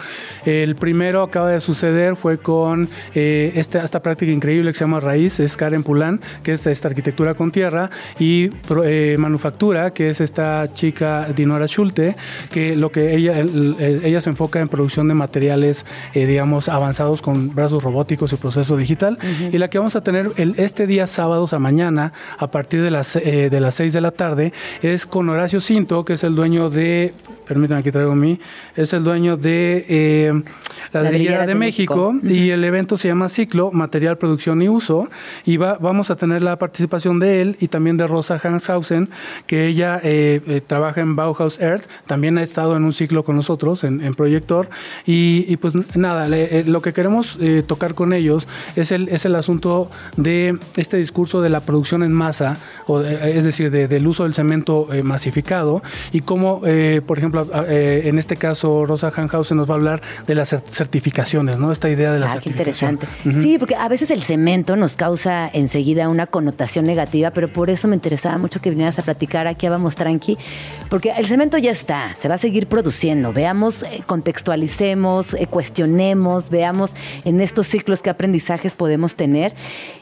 El 0.45 0.75
primero 0.75 1.23
acaba 1.23 1.49
de 1.51 1.61
suceder 1.61 2.15
fue 2.15 2.37
con 2.37 2.89
eh, 3.15 3.51
esta, 3.55 3.83
esta 3.83 4.01
práctica 4.01 4.31
increíble 4.31 4.71
que 4.71 4.77
se 4.77 4.83
llama 4.83 4.99
Raíz, 4.99 5.39
es 5.39 5.57
Karen 5.57 5.83
Pulán, 5.83 6.21
que 6.43 6.53
es 6.53 6.65
esta 6.67 6.87
arquitectura 6.87 7.33
con 7.35 7.51
tierra, 7.51 7.89
y 8.19 8.49
eh, 8.83 9.15
manufactura, 9.19 9.91
que 9.93 10.09
es 10.09 10.21
esta 10.21 10.67
chica 10.73 11.27
Dinora 11.35 11.67
Schulte, 11.67 12.15
que 12.51 12.75
lo 12.75 12.91
que 12.91 13.15
ella, 13.15 13.39
el- 13.39 13.75
el- 13.79 14.05
ella 14.05 14.21
se 14.21 14.29
enfoca 14.29 14.59
en 14.59 14.67
producción 14.67 15.07
de 15.07 15.13
materiales, 15.13 15.85
eh, 16.13 16.25
digamos, 16.25 16.69
avanzados 16.69 17.21
con 17.21 17.53
brazos 17.53 17.83
robóticos 17.83 18.33
y 18.33 18.35
proceso 18.37 18.77
digital. 18.77 19.17
Y 19.51 19.57
la 19.57 19.69
que 19.69 19.77
vamos 19.77 19.95
a 19.95 20.01
tener 20.01 20.31
el, 20.37 20.55
este 20.57 20.87
día 20.87 21.07
sábado 21.07 21.47
a 21.51 21.59
mañana, 21.59 22.13
a 22.37 22.47
partir 22.47 22.81
de 22.81 22.89
las, 22.91 23.15
eh, 23.15 23.49
de 23.49 23.59
las 23.59 23.75
6 23.75 23.93
de 23.93 24.01
la 24.01 24.11
tarde, 24.11 24.53
es 24.81 25.05
con 25.05 25.27
Horacio 25.29 25.59
Cinto, 25.59 26.05
que 26.05 26.13
es 26.13 26.23
el 26.23 26.35
dueño 26.35 26.69
de, 26.69 27.13
permítanme 27.47 27.81
aquí 27.81 27.91
traigo 27.93 28.13
mi, 28.15 28.39
es 28.75 28.91
el 28.91 29.03
dueño 29.05 29.37
de 29.37 29.85
eh, 29.87 30.43
la 30.91 31.03
Ladrillera 31.03 31.45
de, 31.45 31.55
México, 31.55 32.11
México. 32.11 32.33
y 32.33 32.49
el 32.51 32.63
evento 32.65 32.97
se 32.97 33.07
llama 33.07 33.29
Ciclo, 33.29 33.71
Material, 33.71 34.17
Producción 34.17 34.61
y 34.61 34.67
Uso. 34.67 35.07
Y 35.45 35.55
va, 35.57 35.77
vamos 35.79 36.11
a 36.11 36.15
tener 36.17 36.41
la 36.43 36.57
participación 36.57 37.19
de 37.19 37.41
él 37.41 37.55
y 37.61 37.69
también 37.69 37.95
de 37.97 38.05
Rosa 38.07 38.37
Hanshausen, 38.39 39.09
que 39.47 39.67
ella 39.67 39.99
eh, 40.03 40.41
eh, 40.47 40.61
trabaja 40.65 40.99
en 41.01 41.15
Bauhaus 41.15 41.59
Earth. 41.61 41.85
También 42.05 42.37
ha 42.37 42.43
estado 42.43 42.75
en 42.75 42.83
un 42.83 42.91
ciclo 42.93 43.23
con 43.23 43.35
nosotros, 43.37 43.83
en, 43.85 44.01
en 44.03 44.13
Proyector. 44.13 44.69
Y, 45.05 45.45
y 45.47 45.57
pues 45.57 45.73
nada, 45.95 46.27
le- 46.27 46.63
lo 46.65 46.81
que 46.81 46.91
queremos 46.93 47.39
tocar 47.67 47.93
con 47.93 48.11
ellos 48.13 48.47
es 48.75 48.91
el, 48.91 49.07
es 49.09 49.25
el 49.25 49.35
asunto 49.35 49.89
de 50.17 50.57
este 50.75 50.97
discurso 50.97 51.41
de 51.41 51.49
la 51.49 51.59
producción 51.61 52.03
en 52.03 52.11
masa, 52.13 52.57
o 52.87 52.99
de- 52.99 53.37
es 53.37 53.45
decir, 53.45 53.71
de- 53.71 53.87
del 53.87 54.05
uso 54.07 54.23
del 54.23 54.33
cemento 54.33 54.87
masificado 55.03 55.81
y 56.11 56.21
cómo, 56.21 56.61
eh, 56.65 57.01
por 57.05 57.17
ejemplo, 57.17 57.47
a- 57.53 57.65
eh, 57.83 58.07
en 58.09 58.19
este 58.19 58.35
caso, 58.37 58.85
Rosa 58.85 59.11
Hanhausen 59.15 59.57
nos 59.57 59.69
va 59.69 59.73
a 59.73 59.77
hablar 59.77 60.01
de 60.27 60.35
las 60.35 60.53
cer- 60.53 60.63
certificaciones, 60.67 61.57
¿no? 61.59 61.71
Esta 61.71 61.89
idea 61.89 62.11
de 62.13 62.19
la 62.19 62.31
Ah, 62.31 62.39
qué 62.41 62.49
interesante. 62.49 63.07
Sí, 63.23 63.57
porque 63.59 63.75
a 63.75 63.87
veces 63.89 64.09
el 64.11 64.23
cemento 64.23 64.75
nos 64.75 64.95
causa 64.95 65.49
enseguida 65.53 66.09
una 66.09 66.27
connotación 66.27 66.85
negativa, 66.85 67.31
pero 67.31 67.47
por 67.47 67.69
eso 67.69 67.87
me 67.87 67.95
interesaba 67.95 68.37
mucho 68.37 68.61
que 68.61 68.69
vinieras 68.69 68.97
a 68.99 69.01
platicar 69.03 69.47
aquí 69.47 69.65
a 69.65 69.69
Vamos 69.71 69.95
Tranqui, 69.95 70.37
porque 70.89 71.11
el 71.17 71.27
cemento 71.27 71.57
ya 71.57 71.71
está, 71.71 72.15
se 72.15 72.27
va 72.27 72.35
a 72.35 72.37
seguir 72.37 72.67
produciendo. 72.67 73.33
Veamos, 73.33 73.83
eh, 73.83 74.01
contextualicemos, 74.05 75.33
eh, 75.33 75.47
cuestionemos, 75.47 76.49
veamos 76.49 76.95
en 77.25 77.41
estos 77.41 77.67
ciclos 77.67 78.01
qué 78.01 78.09
aprendizajes 78.09 78.73
podemos 78.73 79.15
tener. 79.15 79.53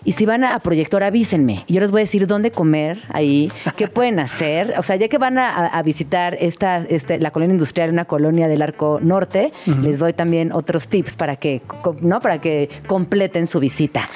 Y 0.03 0.13
si 0.13 0.25
van 0.25 0.43
a, 0.43 0.59
proyector, 0.59 1.03
avísenme. 1.03 1.63
Yo 1.67 1.79
les 1.79 1.91
voy 1.91 2.01
a 2.01 2.03
decir 2.03 2.27
dónde 2.27 2.51
comer 2.51 2.99
ahí, 3.09 3.51
qué 3.77 3.87
pueden 3.87 4.19
hacer. 4.19 4.73
O 4.77 4.83
sea, 4.83 4.95
ya 4.95 5.07
que 5.07 5.17
van 5.17 5.37
a 5.37 5.81
visitar 5.83 6.37
esta, 6.39 6.77
este, 6.89 7.19
la 7.19 7.31
colonia 7.31 7.53
industrial, 7.53 7.70
una 7.89 8.05
colonia 8.05 8.47
del 8.47 8.61
arco 8.61 8.99
norte, 9.01 9.51
les 9.81 9.99
doy 9.99 10.13
también 10.13 10.51
otros 10.51 10.87
tips 10.87 11.15
para 11.15 11.35
que, 11.35 11.61
¿no? 12.01 12.19
para 12.19 12.39
que 12.39 12.69
completen 12.87 13.47
su 13.47 13.59
visita. 13.59 14.07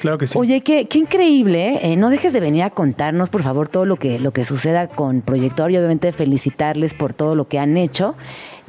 Claro 0.00 0.18
que 0.18 0.26
sí. 0.26 0.36
Oye, 0.38 0.60
qué, 0.60 0.86
qué 0.86 0.98
increíble. 0.98 1.80
¿eh? 1.82 1.96
no 1.96 2.10
dejes 2.10 2.32
de 2.32 2.40
venir 2.40 2.62
a 2.62 2.70
contarnos, 2.70 3.30
por 3.30 3.42
favor, 3.42 3.68
todo 3.68 3.86
lo 3.86 3.96
que, 3.96 4.18
lo 4.18 4.32
que 4.32 4.44
suceda 4.44 4.88
con 4.88 5.22
Proyector 5.22 5.70
y 5.70 5.78
obviamente 5.78 6.12
felicitarles 6.12 6.92
por 6.92 7.14
todo 7.14 7.34
lo 7.34 7.48
que 7.48 7.58
han 7.58 7.76
hecho. 7.76 8.14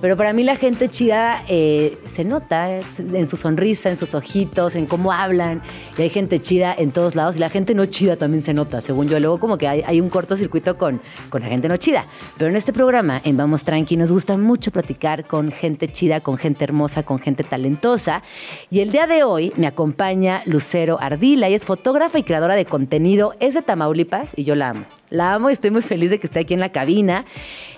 Pero 0.00 0.16
para 0.16 0.32
mí 0.32 0.44
la 0.44 0.56
gente 0.56 0.88
chida 0.88 1.44
eh, 1.46 1.98
se 2.10 2.24
nota 2.24 2.70
en 2.78 3.28
su 3.28 3.36
sonrisa, 3.36 3.90
en 3.90 3.98
sus 3.98 4.14
ojitos, 4.14 4.74
en 4.74 4.86
cómo 4.86 5.12
hablan. 5.12 5.60
Y 5.98 6.02
hay 6.02 6.08
gente 6.08 6.40
chida 6.40 6.74
en 6.76 6.90
todos 6.90 7.14
lados. 7.14 7.36
Y 7.36 7.38
la 7.40 7.50
gente 7.50 7.74
no 7.74 7.84
chida 7.84 8.16
también 8.16 8.42
se 8.42 8.54
nota, 8.54 8.80
según 8.80 9.08
yo. 9.10 9.20
Luego 9.20 9.38
como 9.38 9.58
que 9.58 9.68
hay, 9.68 9.82
hay 9.86 10.00
un 10.00 10.08
cortocircuito 10.08 10.78
con, 10.78 11.02
con 11.28 11.42
la 11.42 11.48
gente 11.48 11.68
no 11.68 11.76
chida. 11.76 12.06
Pero 12.36 12.50
en 12.50 12.56
este 12.56 12.72
programa, 12.72 13.20
en 13.24 13.36
Vamos 13.36 13.64
Tranqui, 13.64 13.96
nos 13.96 14.10
gusta 14.10 14.36
mucho 14.36 14.70
platicar 14.70 15.26
con 15.26 15.52
gente 15.52 15.92
chida, 15.92 16.20
con 16.20 16.38
gente 16.38 16.64
hermosa, 16.64 17.02
con 17.02 17.18
gente 17.18 17.44
talentosa. 17.44 18.22
Y 18.70 18.80
el 18.80 18.92
día 18.92 19.06
de 19.06 19.24
hoy 19.24 19.52
me 19.56 19.66
acompaña 19.66 20.42
Lucero 20.46 20.98
Ardila. 21.00 21.48
y 21.48 21.54
es 21.54 21.64
fotógrafa 21.64 22.18
y 22.18 22.22
creadora 22.22 22.54
de 22.54 22.64
contenido. 22.64 23.34
Es 23.40 23.54
de 23.54 23.62
Tamaulipas 23.62 24.32
y 24.36 24.44
yo 24.44 24.54
la 24.54 24.70
amo. 24.70 24.84
La 25.10 25.34
amo 25.34 25.50
y 25.50 25.52
estoy 25.52 25.70
muy 25.70 25.82
feliz 25.82 26.10
de 26.10 26.18
que 26.18 26.26
esté 26.26 26.40
aquí 26.40 26.54
en 26.54 26.60
la 26.60 26.70
cabina. 26.70 27.24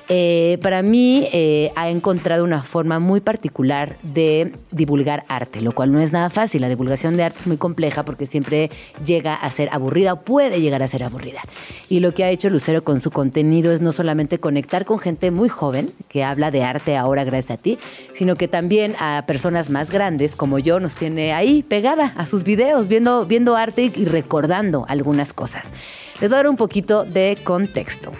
Eh, 0.08 0.58
para 0.62 0.82
mí 0.82 1.28
eh, 1.32 1.70
ha 1.76 1.88
encontrado 1.88 2.44
una 2.44 2.62
forma 2.62 2.98
muy 2.98 3.20
particular 3.20 3.96
de 4.02 4.52
divulgar 4.70 5.24
arte, 5.28 5.60
lo 5.60 5.72
cual 5.72 5.92
no 5.92 6.00
es 6.00 6.12
nada 6.12 6.30
fácil. 6.30 6.60
La 6.60 6.68
divulgación 6.68 7.16
de 7.16 7.22
arte 7.22 7.38
es 7.40 7.46
muy 7.46 7.56
compleja 7.56 8.04
porque 8.04 8.26
siempre 8.26 8.70
llega 9.04 9.34
a 9.34 9.50
ser 9.50 9.68
aburrida 9.72 10.14
o 10.14 10.20
puede 10.22 10.60
llegar 10.60 10.82
a 10.82 10.88
ser 10.88 11.04
aburrida. 11.04 11.42
Y 11.88 12.00
lo 12.00 12.14
que 12.14 12.24
ha 12.24 12.30
hecho 12.30 12.50
Lucero 12.50 12.84
con 12.84 13.00
su 13.00 13.10
contenido 13.10 13.72
es 13.72 13.80
no 13.80 13.92
solamente 13.92 14.38
conectar 14.38 14.84
con 14.84 14.98
gente 14.98 15.30
muy 15.30 15.48
joven 15.48 15.90
que 16.08 16.24
habla 16.24 16.50
de 16.50 16.62
arte 16.62 16.96
ahora 16.96 17.24
gracias 17.24 17.58
a 17.58 17.62
ti, 17.62 17.78
sino 18.14 18.36
que 18.36 18.48
también 18.48 18.94
a 18.98 19.24
personas 19.26 19.70
más 19.70 19.90
grandes 19.90 20.36
como 20.36 20.58
yo 20.58 20.80
nos 20.80 20.94
tiene 20.94 21.32
ahí 21.32 21.62
pegada 21.62 22.12
a 22.16 22.26
sus 22.26 22.44
videos, 22.44 22.88
viendo, 22.88 23.26
viendo 23.26 23.56
arte 23.56 23.92
y 23.94 24.04
recordando 24.04 24.84
algunas 24.88 25.32
cosas. 25.32 25.68
Les 26.20 26.28
voy 26.28 26.34
a 26.34 26.42
dar 26.42 26.48
un 26.48 26.56
poquito 26.56 27.04
de 27.04 27.38
contexto. 27.42 28.12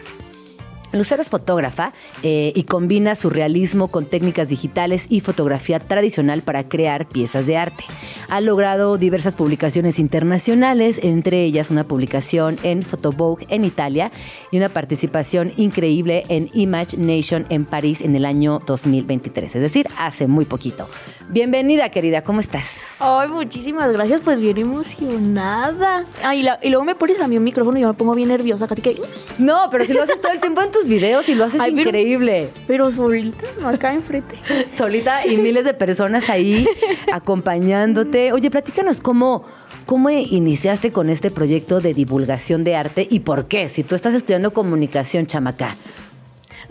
Lucero 0.92 1.22
es 1.22 1.30
fotógrafa 1.30 1.92
eh, 2.22 2.52
y 2.54 2.64
combina 2.64 3.14
su 3.14 3.30
realismo 3.30 3.88
con 3.88 4.06
técnicas 4.06 4.48
digitales 4.48 5.06
y 5.08 5.20
fotografía 5.20 5.80
tradicional 5.80 6.42
para 6.42 6.68
crear 6.68 7.06
piezas 7.06 7.46
de 7.46 7.56
arte. 7.56 7.84
Ha 8.28 8.40
logrado 8.40 8.98
diversas 8.98 9.34
publicaciones 9.34 9.98
internacionales, 9.98 11.00
entre 11.02 11.44
ellas 11.44 11.70
una 11.70 11.84
publicación 11.84 12.58
en 12.62 12.82
Photovogue 12.82 13.46
en 13.48 13.64
Italia 13.64 14.12
y 14.50 14.58
una 14.58 14.68
participación 14.68 15.52
increíble 15.56 16.24
en 16.28 16.50
Image 16.52 16.96
Nation 16.96 17.46
en 17.48 17.64
París 17.64 18.00
en 18.00 18.16
el 18.16 18.24
año 18.24 18.58
2023, 18.66 19.56
es 19.56 19.62
decir, 19.62 19.86
hace 19.98 20.26
muy 20.26 20.44
poquito. 20.44 20.88
Bienvenida, 21.28 21.90
querida, 21.90 22.22
¿cómo 22.22 22.40
estás? 22.40 22.91
Ay, 23.04 23.28
muchísimas 23.30 23.92
gracias, 23.92 24.20
pues 24.22 24.40
bien 24.40 24.58
emocionada. 24.58 26.04
Ay, 26.22 26.40
y, 26.40 26.42
la- 26.44 26.58
y 26.62 26.68
luego 26.68 26.84
me 26.84 26.94
pones 26.94 27.20
a 27.20 27.26
mí 27.26 27.36
un 27.36 27.42
micrófono 27.42 27.76
y 27.78 27.80
yo 27.82 27.88
me 27.88 27.94
pongo 27.94 28.14
bien 28.14 28.28
nerviosa, 28.28 28.68
casi 28.68 28.80
que... 28.80 28.96
No, 29.38 29.68
pero 29.72 29.84
si 29.84 29.92
lo 29.92 30.02
haces 30.04 30.20
todo 30.20 30.30
el 30.30 30.38
tiempo 30.40 30.62
en 30.62 30.70
tus 30.70 30.86
videos 30.86 31.28
y 31.28 31.34
lo 31.34 31.44
haces 31.44 31.60
Ay, 31.60 31.72
pero- 31.72 31.88
increíble. 31.88 32.50
Pero 32.68 32.90
solita, 32.90 33.44
no 33.60 33.68
acá 33.68 33.92
enfrente. 33.92 34.36
solita 34.76 35.26
y 35.26 35.36
miles 35.36 35.64
de 35.64 35.74
personas 35.74 36.30
ahí 36.30 36.66
acompañándote. 37.12 38.32
Oye, 38.32 38.50
platícanos 38.50 39.00
cómo, 39.00 39.44
cómo 39.84 40.08
iniciaste 40.10 40.92
con 40.92 41.10
este 41.10 41.30
proyecto 41.32 41.80
de 41.80 41.94
divulgación 41.94 42.62
de 42.62 42.76
arte 42.76 43.08
y 43.10 43.20
por 43.20 43.46
qué. 43.48 43.68
Si 43.68 43.82
tú 43.82 43.96
estás 43.96 44.14
estudiando 44.14 44.52
comunicación, 44.52 45.26
chamaca. 45.26 45.76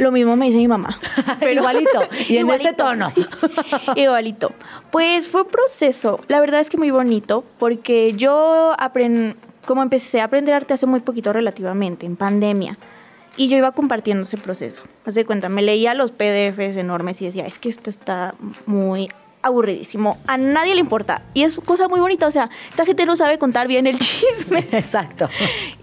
Lo 0.01 0.11
mismo 0.11 0.35
me 0.35 0.47
dice 0.47 0.57
mi 0.57 0.67
mamá. 0.67 0.99
Igualito, 1.53 2.01
y 2.27 2.37
en 2.37 2.49
ese 2.49 2.73
tono. 2.73 3.13
Igualito. 3.95 4.51
Pues 4.89 5.27
fue 5.27 5.43
un 5.43 5.49
proceso, 5.49 6.19
la 6.27 6.39
verdad 6.39 6.59
es 6.59 6.71
que 6.71 6.77
muy 6.77 6.89
bonito, 6.89 7.43
porque 7.59 8.13
yo 8.13 8.73
aprendí, 8.79 9.35
como 9.67 9.83
empecé 9.83 10.19
a 10.19 10.23
aprender 10.23 10.55
arte 10.55 10.73
hace 10.73 10.87
muy 10.87 11.01
poquito 11.01 11.31
relativamente, 11.33 12.07
en 12.07 12.15
pandemia, 12.15 12.79
y 13.37 13.47
yo 13.47 13.57
iba 13.57 13.73
compartiendo 13.73 14.23
ese 14.23 14.37
proceso. 14.37 14.81
Haz 15.05 15.13
de 15.13 15.23
cuenta, 15.23 15.49
me 15.49 15.61
leía 15.61 15.93
los 15.93 16.09
PDFs 16.09 16.77
enormes 16.77 17.21
y 17.21 17.25
decía, 17.25 17.45
es 17.45 17.59
que 17.59 17.69
esto 17.69 17.91
está 17.91 18.33
muy 18.65 19.07
aburridísimo, 19.41 20.17
a 20.27 20.37
nadie 20.37 20.73
le 20.75 20.81
importa, 20.81 21.21
y 21.33 21.43
es 21.43 21.55
cosa 21.57 21.87
muy 21.87 21.99
bonita, 21.99 22.27
o 22.27 22.31
sea, 22.31 22.49
esta 22.69 22.85
gente 22.85 23.05
no 23.05 23.15
sabe 23.15 23.37
contar 23.37 23.67
bien 23.67 23.87
el 23.87 23.99
chisme. 23.99 24.65
Exacto. 24.71 25.29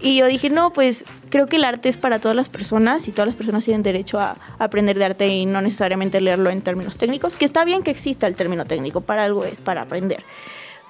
Y 0.01 0.17
yo 0.17 0.27
dije, 0.27 0.49
no, 0.49 0.71
pues 0.71 1.05
creo 1.29 1.47
que 1.47 1.57
el 1.57 1.63
arte 1.63 1.89
es 1.89 1.97
para 1.97 2.19
todas 2.19 2.35
las 2.35 2.49
personas 2.49 3.07
y 3.07 3.11
todas 3.11 3.27
las 3.27 3.35
personas 3.35 3.65
tienen 3.65 3.83
derecho 3.83 4.19
a 4.19 4.37
aprender 4.57 4.97
de 4.97 5.05
arte 5.05 5.27
y 5.27 5.45
no 5.45 5.61
necesariamente 5.61 6.21
leerlo 6.21 6.49
en 6.49 6.61
términos 6.61 6.97
técnicos, 6.97 7.35
que 7.35 7.45
está 7.45 7.65
bien 7.65 7.83
que 7.83 7.91
exista 7.91 8.27
el 8.27 8.35
término 8.35 8.65
técnico, 8.65 9.01
para 9.01 9.23
algo 9.23 9.45
es, 9.45 9.59
para 9.59 9.81
aprender. 9.81 10.23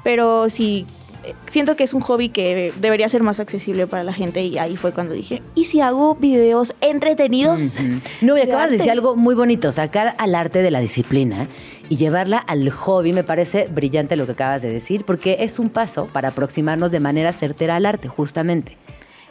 Pero 0.04 0.50
sí, 0.50 0.86
eh, 1.24 1.36
siento 1.48 1.76
que 1.76 1.84
es 1.84 1.94
un 1.94 2.00
hobby 2.00 2.30
que 2.30 2.74
debería 2.80 3.10
ser 3.10 3.24
más 3.24 3.42
accesible 3.42 3.88
para 3.88 4.04
la 4.04 4.14
gente 4.14 4.42
y 4.42 4.58
ahí 4.58 4.78
fue 4.78 4.94
cuando 4.94 5.14
dije, 5.14 5.42
¿y 5.54 5.66
si 5.66 5.82
hago 5.82 6.16
videos 6.16 6.74
entretenidos? 6.80 7.76
No, 8.22 8.38
y 8.38 8.40
de 8.40 8.44
acabas 8.44 8.72
de 8.72 8.78
decir 8.78 8.92
arte? 8.92 9.00
algo 9.00 9.16
muy 9.18 9.36
bonito, 9.36 9.72
sacar 9.74 10.16
al 10.18 10.34
arte 10.34 10.62
de 10.62 10.72
la 10.72 10.80
disciplina 10.80 11.48
y 11.90 11.98
llevarla 11.98 12.38
al 12.38 12.70
hobby. 12.70 13.12
Me 13.12 13.24
parece 13.24 13.68
brillante 13.70 14.16
lo 14.16 14.26
que 14.26 14.34
acabas 14.34 14.62
de 14.62 14.72
decir, 14.72 15.04
porque 15.04 15.38
es 15.40 15.60
un 15.60 15.70
paso 15.70 16.08
para 16.14 16.30
aproximarnos 16.30 16.92
de 16.92 17.00
manera 17.00 17.34
certera 17.34 17.76
al 17.76 17.86
arte, 17.86 18.08
justamente. 18.08 18.78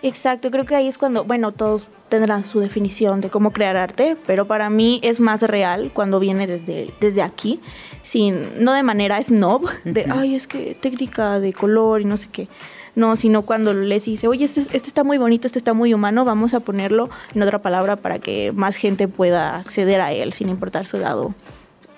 Exacto, 0.02 0.50
creo 0.50 0.64
que 0.64 0.76
ahí 0.76 0.86
es 0.86 0.98
cuando, 0.98 1.24
bueno, 1.24 1.52
todos 1.52 1.88
tendrán 2.08 2.44
su 2.44 2.60
definición 2.60 3.20
de 3.20 3.30
cómo 3.30 3.52
crear 3.52 3.76
arte, 3.76 4.16
pero 4.26 4.46
para 4.46 4.70
mí 4.70 5.00
es 5.02 5.20
más 5.20 5.42
real 5.42 5.90
cuando 5.92 6.20
viene 6.20 6.46
desde, 6.46 6.92
desde 7.00 7.22
aquí, 7.22 7.60
sin, 8.02 8.64
no 8.64 8.72
de 8.72 8.82
manera 8.82 9.22
snob, 9.22 9.68
de, 9.84 10.06
ay, 10.08 10.34
es 10.34 10.46
que 10.46 10.76
técnica 10.80 11.40
de 11.40 11.52
color 11.52 12.00
y 12.00 12.04
no 12.04 12.16
sé 12.16 12.28
qué. 12.30 12.48
No, 12.94 13.14
sino 13.16 13.42
cuando 13.42 13.74
les 13.74 14.06
dice, 14.06 14.26
oye, 14.26 14.44
esto, 14.44 14.60
esto 14.60 14.88
está 14.88 15.04
muy 15.04 15.18
bonito, 15.18 15.46
esto 15.46 15.58
está 15.58 15.72
muy 15.72 15.94
humano, 15.94 16.24
vamos 16.24 16.54
a 16.54 16.60
ponerlo 16.60 17.10
en 17.32 17.42
otra 17.42 17.60
palabra 17.60 17.96
para 17.96 18.18
que 18.18 18.50
más 18.52 18.76
gente 18.76 19.06
pueda 19.06 19.56
acceder 19.56 20.00
a 20.00 20.12
él 20.12 20.32
sin 20.32 20.48
importar 20.48 20.84
su 20.84 20.96
edad 20.96 21.16
o 21.18 21.32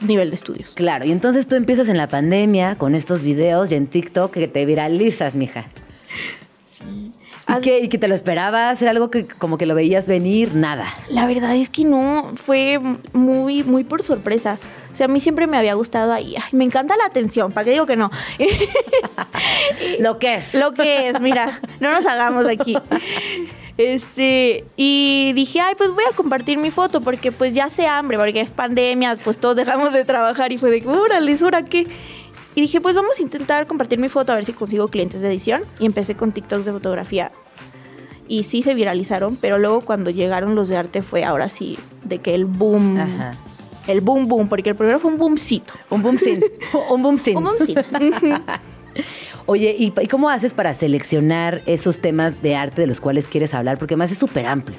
nivel 0.00 0.30
de 0.30 0.36
estudios. 0.36 0.70
Claro, 0.70 1.04
y 1.04 1.12
entonces 1.12 1.46
tú 1.46 1.56
empiezas 1.56 1.88
en 1.88 1.96
la 1.96 2.08
pandemia 2.08 2.76
con 2.76 2.94
estos 2.94 3.22
videos 3.22 3.70
y 3.70 3.74
en 3.74 3.86
TikTok 3.86 4.32
que 4.32 4.48
te 4.48 4.64
viralizas, 4.66 5.34
mija. 5.34 5.66
¿Y, 7.48 7.60
qué? 7.60 7.80
¿Y 7.80 7.88
que 7.88 7.98
te 7.98 8.08
lo 8.08 8.14
esperabas? 8.14 8.80
¿Era 8.80 8.92
algo 8.92 9.10
que 9.10 9.26
como 9.26 9.58
que 9.58 9.66
lo 9.66 9.74
veías 9.74 10.06
venir? 10.06 10.54
Nada. 10.54 10.86
La 11.08 11.26
verdad 11.26 11.56
es 11.56 11.68
que 11.68 11.84
no, 11.84 12.32
fue 12.36 12.80
muy, 13.12 13.62
muy 13.64 13.84
por 13.84 14.02
sorpresa. 14.02 14.58
O 14.92 14.96
sea, 14.96 15.06
a 15.06 15.08
mí 15.08 15.20
siempre 15.20 15.46
me 15.46 15.56
había 15.56 15.74
gustado 15.74 16.12
ahí. 16.12 16.34
Ay, 16.36 16.50
me 16.52 16.64
encanta 16.64 16.96
la 16.96 17.06
atención, 17.06 17.52
¿para 17.52 17.64
qué 17.64 17.72
digo 17.72 17.86
que 17.86 17.96
no? 17.96 18.10
Lo 20.00 20.18
que 20.18 20.34
es. 20.34 20.54
Lo 20.54 20.72
que 20.72 21.08
es, 21.08 21.20
mira, 21.20 21.60
no 21.80 21.90
nos 21.92 22.06
hagamos 22.06 22.46
aquí. 22.46 22.76
Este, 23.76 24.64
y 24.76 25.32
dije, 25.34 25.60
ay, 25.60 25.74
pues 25.76 25.90
voy 25.90 26.04
a 26.10 26.14
compartir 26.14 26.58
mi 26.58 26.70
foto 26.70 27.00
porque 27.00 27.32
pues 27.32 27.52
ya 27.54 27.68
sé 27.68 27.86
hambre, 27.86 28.18
porque 28.18 28.40
es 28.40 28.50
pandemia, 28.50 29.16
pues 29.22 29.38
todos 29.38 29.56
dejamos 29.56 29.92
de 29.92 30.04
trabajar 30.04 30.52
y 30.52 30.58
fue 30.58 30.70
de, 30.70 30.86
órale, 30.86 31.36
¿ahora 31.40 31.64
qué? 31.64 31.86
Y 32.54 32.60
dije, 32.60 32.80
pues 32.80 32.94
vamos 32.94 33.18
a 33.18 33.22
intentar 33.22 33.66
compartir 33.66 33.98
mi 33.98 34.08
foto 34.08 34.32
a 34.32 34.34
ver 34.34 34.44
si 34.44 34.52
consigo 34.52 34.88
clientes 34.88 35.20
de 35.20 35.28
edición. 35.28 35.62
Y 35.78 35.86
empecé 35.86 36.16
con 36.16 36.32
TikToks 36.32 36.64
de 36.64 36.72
fotografía. 36.72 37.30
Y 38.26 38.44
sí 38.44 38.62
se 38.62 38.74
viralizaron, 38.74 39.36
pero 39.36 39.58
luego 39.58 39.80
cuando 39.82 40.10
llegaron 40.10 40.54
los 40.54 40.68
de 40.68 40.76
arte 40.76 41.02
fue 41.02 41.24
ahora 41.24 41.48
sí, 41.48 41.78
de 42.04 42.18
que 42.18 42.34
el 42.34 42.44
boom, 42.44 42.98
Ajá. 42.98 43.34
el 43.86 44.00
boom 44.00 44.28
boom, 44.28 44.48
porque 44.48 44.70
el 44.70 44.76
primero 44.76 45.00
fue 45.00 45.10
un 45.10 45.18
boomcito. 45.18 45.74
Un 45.90 46.02
boom 46.02 46.18
sin. 46.18 46.44
Un 46.90 47.02
boom 47.02 47.18
sin. 47.18 47.36
Un 47.36 47.44
boomcito. 47.44 47.82
Oye, 49.46 49.74
¿y, 49.78 49.90
cómo 50.08 50.28
haces 50.28 50.52
para 50.52 50.74
seleccionar 50.74 51.62
esos 51.66 51.98
temas 51.98 52.42
de 52.42 52.56
arte 52.56 52.82
de 52.82 52.86
los 52.86 53.00
cuales 53.00 53.26
quieres 53.26 53.54
hablar? 53.54 53.78
Porque 53.78 53.94
además 53.94 54.12
es 54.12 54.18
súper 54.18 54.46
amplio. 54.46 54.78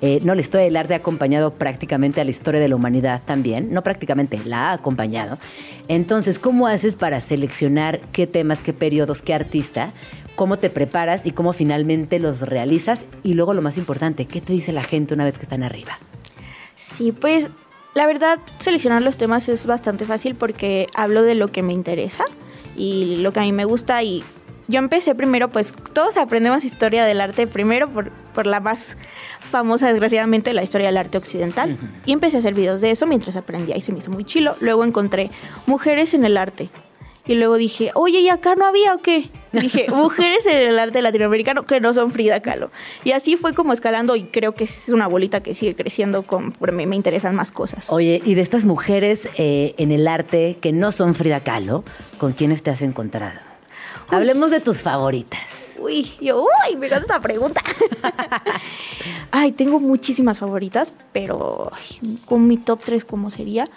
Eh, 0.00 0.20
no, 0.22 0.34
la 0.34 0.40
historia 0.40 0.64
del 0.64 0.76
arte 0.76 0.94
ha 0.94 0.98
acompañado 0.98 1.54
prácticamente 1.54 2.20
a 2.20 2.24
la 2.24 2.30
historia 2.30 2.60
de 2.60 2.68
la 2.68 2.76
humanidad 2.76 3.22
también. 3.24 3.72
No 3.72 3.82
prácticamente, 3.82 4.40
la 4.44 4.70
ha 4.70 4.72
acompañado. 4.74 5.38
Entonces, 5.88 6.38
¿cómo 6.38 6.66
haces 6.66 6.96
para 6.96 7.20
seleccionar 7.20 8.00
qué 8.12 8.26
temas, 8.26 8.60
qué 8.60 8.72
periodos, 8.72 9.22
qué 9.22 9.34
artista? 9.34 9.92
¿Cómo 10.36 10.58
te 10.58 10.70
preparas 10.70 11.26
y 11.26 11.32
cómo 11.32 11.52
finalmente 11.52 12.18
los 12.18 12.40
realizas? 12.40 13.04
Y 13.22 13.34
luego 13.34 13.54
lo 13.54 13.62
más 13.62 13.76
importante, 13.76 14.26
¿qué 14.26 14.40
te 14.40 14.52
dice 14.52 14.72
la 14.72 14.82
gente 14.82 15.14
una 15.14 15.24
vez 15.24 15.36
que 15.36 15.44
están 15.44 15.62
arriba? 15.62 15.98
Sí, 16.74 17.12
pues 17.12 17.50
la 17.94 18.06
verdad 18.06 18.38
seleccionar 18.58 19.02
los 19.02 19.18
temas 19.18 19.48
es 19.48 19.66
bastante 19.66 20.04
fácil 20.04 20.34
porque 20.34 20.86
hablo 20.94 21.22
de 21.22 21.34
lo 21.34 21.48
que 21.48 21.62
me 21.62 21.72
interesa 21.72 22.24
y 22.76 23.16
lo 23.16 23.32
que 23.32 23.40
a 23.40 23.42
mí 23.42 23.52
me 23.52 23.64
gusta 23.64 24.02
y 24.02 24.24
yo 24.68 24.78
empecé 24.78 25.14
primero, 25.14 25.48
pues 25.48 25.72
todos 25.92 26.16
aprendemos 26.16 26.64
historia 26.64 27.04
del 27.04 27.20
arte 27.20 27.46
primero 27.46 27.88
por, 27.88 28.10
por 28.34 28.46
la 28.46 28.60
más 28.60 28.96
famosa, 29.50 29.88
desgraciadamente, 29.88 30.54
la 30.54 30.62
historia 30.62 30.86
del 30.86 30.96
arte 30.96 31.18
occidental. 31.18 31.76
Y 32.06 32.12
empecé 32.12 32.36
a 32.36 32.40
hacer 32.40 32.54
videos 32.54 32.80
de 32.80 32.90
eso 32.90 33.06
mientras 33.06 33.36
aprendía 33.36 33.76
y 33.76 33.82
se 33.82 33.92
me 33.92 33.98
hizo 33.98 34.10
muy 34.10 34.24
chilo. 34.24 34.56
Luego 34.60 34.84
encontré 34.84 35.30
mujeres 35.66 36.14
en 36.14 36.24
el 36.24 36.36
arte 36.36 36.70
Y 37.24 37.34
luego 37.34 37.56
dije, 37.56 37.92
oye, 37.94 38.20
¿y 38.20 38.28
acá 38.28 38.56
no 38.56 38.66
había 38.66 38.94
o 38.94 38.98
qué? 38.98 39.30
Y 39.52 39.60
dije, 39.60 39.86
mujeres 39.94 40.44
en 40.46 40.56
el 40.56 40.78
arte 40.78 41.00
latinoamericano 41.02 41.64
que 41.64 41.80
no 41.80 41.94
son 41.94 42.10
Frida 42.10 42.40
Kahlo. 42.40 42.70
Y 43.04 43.12
así 43.12 43.36
fue 43.36 43.54
como 43.54 43.72
escalando 43.72 44.16
y 44.16 44.24
creo 44.24 44.54
que 44.54 44.64
es 44.64 44.88
una 44.88 45.06
bolita 45.06 45.40
que 45.42 45.54
sigue 45.54 45.76
creciendo 45.76 46.24
conforme 46.24 46.86
me 46.86 46.96
interesan 46.96 47.36
más 47.36 47.52
cosas. 47.52 47.90
Oye, 47.90 48.20
y 48.24 48.34
de 48.34 48.40
estas 48.40 48.64
mujeres 48.64 49.28
eh, 49.36 49.74
en 49.78 49.92
el 49.92 50.08
arte 50.08 50.58
que 50.60 50.72
no 50.72 50.90
son 50.90 51.14
Frida 51.14 51.40
Kahlo, 51.40 51.84
¿con 52.18 52.32
quiénes 52.32 52.62
te 52.62 52.70
has 52.70 52.82
encontrado? 52.82 53.38
Hablemos 54.08 54.50
de 54.50 54.60
tus 54.60 54.82
favoritas. 54.82 55.76
Uy, 55.78 56.12
yo, 56.20 56.42
uy, 56.42 56.76
me 56.76 56.86
encanta 56.86 57.06
esta 57.06 57.20
pregunta. 57.20 57.62
ay, 59.30 59.52
tengo 59.52 59.80
muchísimas 59.80 60.38
favoritas, 60.38 60.92
pero 61.12 61.70
ay, 61.72 62.18
con 62.24 62.46
mi 62.46 62.56
top 62.56 62.80
3, 62.84 63.04
¿cómo 63.04 63.30
sería? 63.30 63.68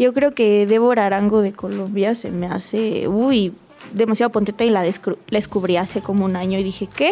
Yo 0.00 0.14
creo 0.14 0.32
que 0.32 0.66
Débora 0.66 1.04
Arango 1.04 1.42
de 1.42 1.52
Colombia 1.52 2.14
se 2.14 2.30
me 2.30 2.46
hace, 2.46 3.06
uy, 3.06 3.52
demasiado 3.92 4.32
potente 4.32 4.64
y 4.64 4.70
la, 4.70 4.82
la 4.82 4.90
descubrí 5.30 5.76
hace 5.76 6.00
como 6.00 6.24
un 6.24 6.36
año 6.36 6.58
y 6.58 6.62
dije, 6.62 6.88
¿qué? 6.96 7.10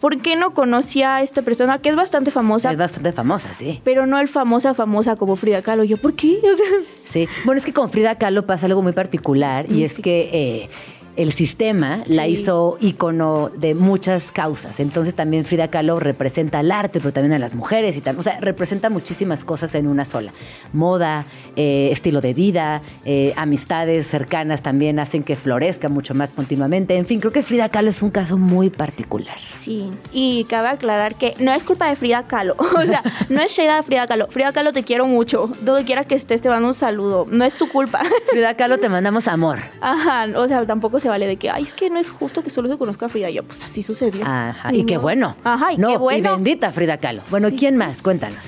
¿Por 0.00 0.16
qué 0.22 0.34
no 0.34 0.54
conocía 0.54 1.16
a 1.16 1.22
esta 1.22 1.42
persona 1.42 1.78
que 1.78 1.90
es 1.90 1.94
bastante 1.94 2.30
famosa? 2.30 2.72
es 2.72 2.78
bastante 2.78 3.12
famosa, 3.12 3.52
sí. 3.52 3.82
pero 3.84 4.06
no 4.06 4.18
el 4.18 4.28
famosa, 4.28 4.72
famosa 4.72 5.16
como 5.16 5.36
Frida 5.36 5.60
Kahlo. 5.60 5.84
Yo, 5.84 5.98
¿por 5.98 6.14
qué? 6.14 6.38
O 6.52 6.56
sea, 6.56 6.66
Sí. 7.04 7.28
Bueno, 7.44 7.58
es 7.58 7.66
que 7.66 7.74
con 7.74 7.90
Frida 7.90 8.14
Kahlo 8.14 8.46
pasa 8.46 8.64
algo 8.64 8.80
muy 8.80 8.92
particular 8.92 9.70
y 9.70 9.84
es 9.84 9.98
que 9.98 10.30
eh, 10.32 10.68
el 11.16 11.32
sistema 11.32 12.02
la 12.06 12.26
hizo 12.26 12.78
ícono 12.80 13.50
de 13.54 13.74
muchas 13.74 14.32
causas. 14.32 14.80
Entonces 14.80 15.14
también 15.14 15.44
Frida 15.44 15.68
Kahlo 15.68 16.00
representa 16.00 16.60
al 16.60 16.70
arte, 16.72 17.00
pero 17.00 17.12
también 17.12 17.32
a 17.34 17.38
las 17.38 17.54
mujeres 17.54 17.96
y 17.96 18.00
tal. 18.00 18.18
O 18.18 18.22
sea, 18.22 18.40
representa 18.40 18.88
muchísimas 18.90 19.44
cosas 19.44 19.74
en 19.74 19.86
una 19.86 20.04
sola. 20.04 20.32
Moda, 20.72 21.24
eh, 21.56 21.90
estilo 21.92 22.20
de 22.20 22.34
vida, 22.34 22.82
eh, 23.04 23.34
amistades 23.36 24.06
cercanas 24.06 24.62
también 24.62 24.98
hacen 24.98 25.22
que 25.22 25.36
florezca 25.36 25.88
mucho 25.88 26.14
más 26.14 26.30
continuamente. 26.30 26.96
En 26.96 27.06
fin, 27.06 27.20
creo 27.20 27.32
que 27.32 27.42
Frida 27.42 27.68
Kahlo 27.68 27.90
es 27.90 28.02
un 28.02 28.10
caso 28.10 28.38
muy 28.38 28.70
particular. 28.70 29.36
sí. 29.58 29.90
Y 30.12 30.44
cabe 30.44 30.68
aclarar 30.68 31.14
que 31.14 31.34
no 31.38 31.52
es 31.52 31.62
culpa 31.64 31.88
de 31.88 31.96
Frida 31.96 32.26
Kahlo. 32.26 32.56
O 32.82 32.84
sea, 32.86 33.02
no 33.28 33.40
es 33.42 33.52
shade 33.52 33.76
de 33.76 33.82
Frida 33.82 34.06
Kahlo. 34.06 34.26
Frida 34.28 34.52
Kahlo, 34.52 34.72
te 34.72 34.82
quiero 34.82 35.06
mucho. 35.06 35.48
Donde 35.60 35.84
quiera 35.84 36.04
que 36.04 36.14
estés, 36.14 36.40
te 36.42 36.48
mando 36.48 36.68
un 36.68 36.74
saludo. 36.74 37.26
No 37.30 37.44
es 37.44 37.54
tu 37.54 37.68
culpa. 37.68 38.00
Frida 38.30 38.54
Kahlo, 38.54 38.78
te 38.78 38.88
mandamos 38.88 39.28
amor. 39.28 39.60
Ajá, 39.80 40.26
o 40.36 40.48
sea, 40.48 40.64
tampoco 40.66 40.98
se 41.02 41.08
vale 41.08 41.26
de 41.26 41.36
que, 41.36 41.50
ay, 41.50 41.64
es 41.64 41.74
que 41.74 41.90
no 41.90 41.98
es 41.98 42.08
justo 42.08 42.42
que 42.42 42.48
solo 42.50 42.68
se 42.68 42.78
conozca 42.78 43.06
a 43.06 43.08
Frida. 43.08 43.28
Yo, 43.30 43.42
pues 43.42 43.62
así 43.62 43.82
sucedió. 43.82 44.24
Ajá, 44.24 44.72
y 44.72 44.84
qué 44.86 44.96
bueno. 44.96 45.36
Ajá, 45.44 45.72
y 45.74 45.78
No, 45.78 45.88
qué 45.88 45.96
bueno. 45.98 46.34
bendita 46.36 46.72
Frida 46.72 46.96
Kahlo. 46.96 47.22
Bueno, 47.30 47.48
Sí. 47.48 47.56
¿quién 47.58 47.76
más? 47.76 48.00
Cuéntanos. 48.00 48.38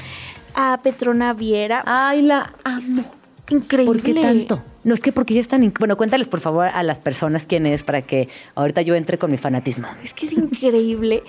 A 0.55 0.81
Petrona 0.83 1.33
Viera. 1.35 1.83
Ay, 1.85 2.23
la 2.23 2.53
amo. 2.65 3.05
Increíble. 3.51 3.93
¿Por 3.93 4.03
qué 4.03 4.15
tanto? 4.15 4.63
No, 4.85 4.95
es 4.95 5.01
que 5.01 5.13
porque 5.13 5.35
ya 5.35 5.41
están... 5.41 5.71
Bueno, 5.79 5.97
cuéntales 5.97 6.29
por 6.29 6.41
favor 6.41 6.67
a 6.67 6.83
las 6.83 6.99
personas 7.01 7.45
quién 7.47 7.67
es 7.67 7.83
para 7.83 8.03
que 8.03 8.29
ahorita 8.55 8.81
yo 8.83 8.95
entre 8.95 9.19
con 9.19 9.31
mi 9.31 9.37
fanatismo. 9.37 9.87
Es 10.03 10.15
que 10.15 10.27
es 10.27 10.33
increíble. 10.33 11.23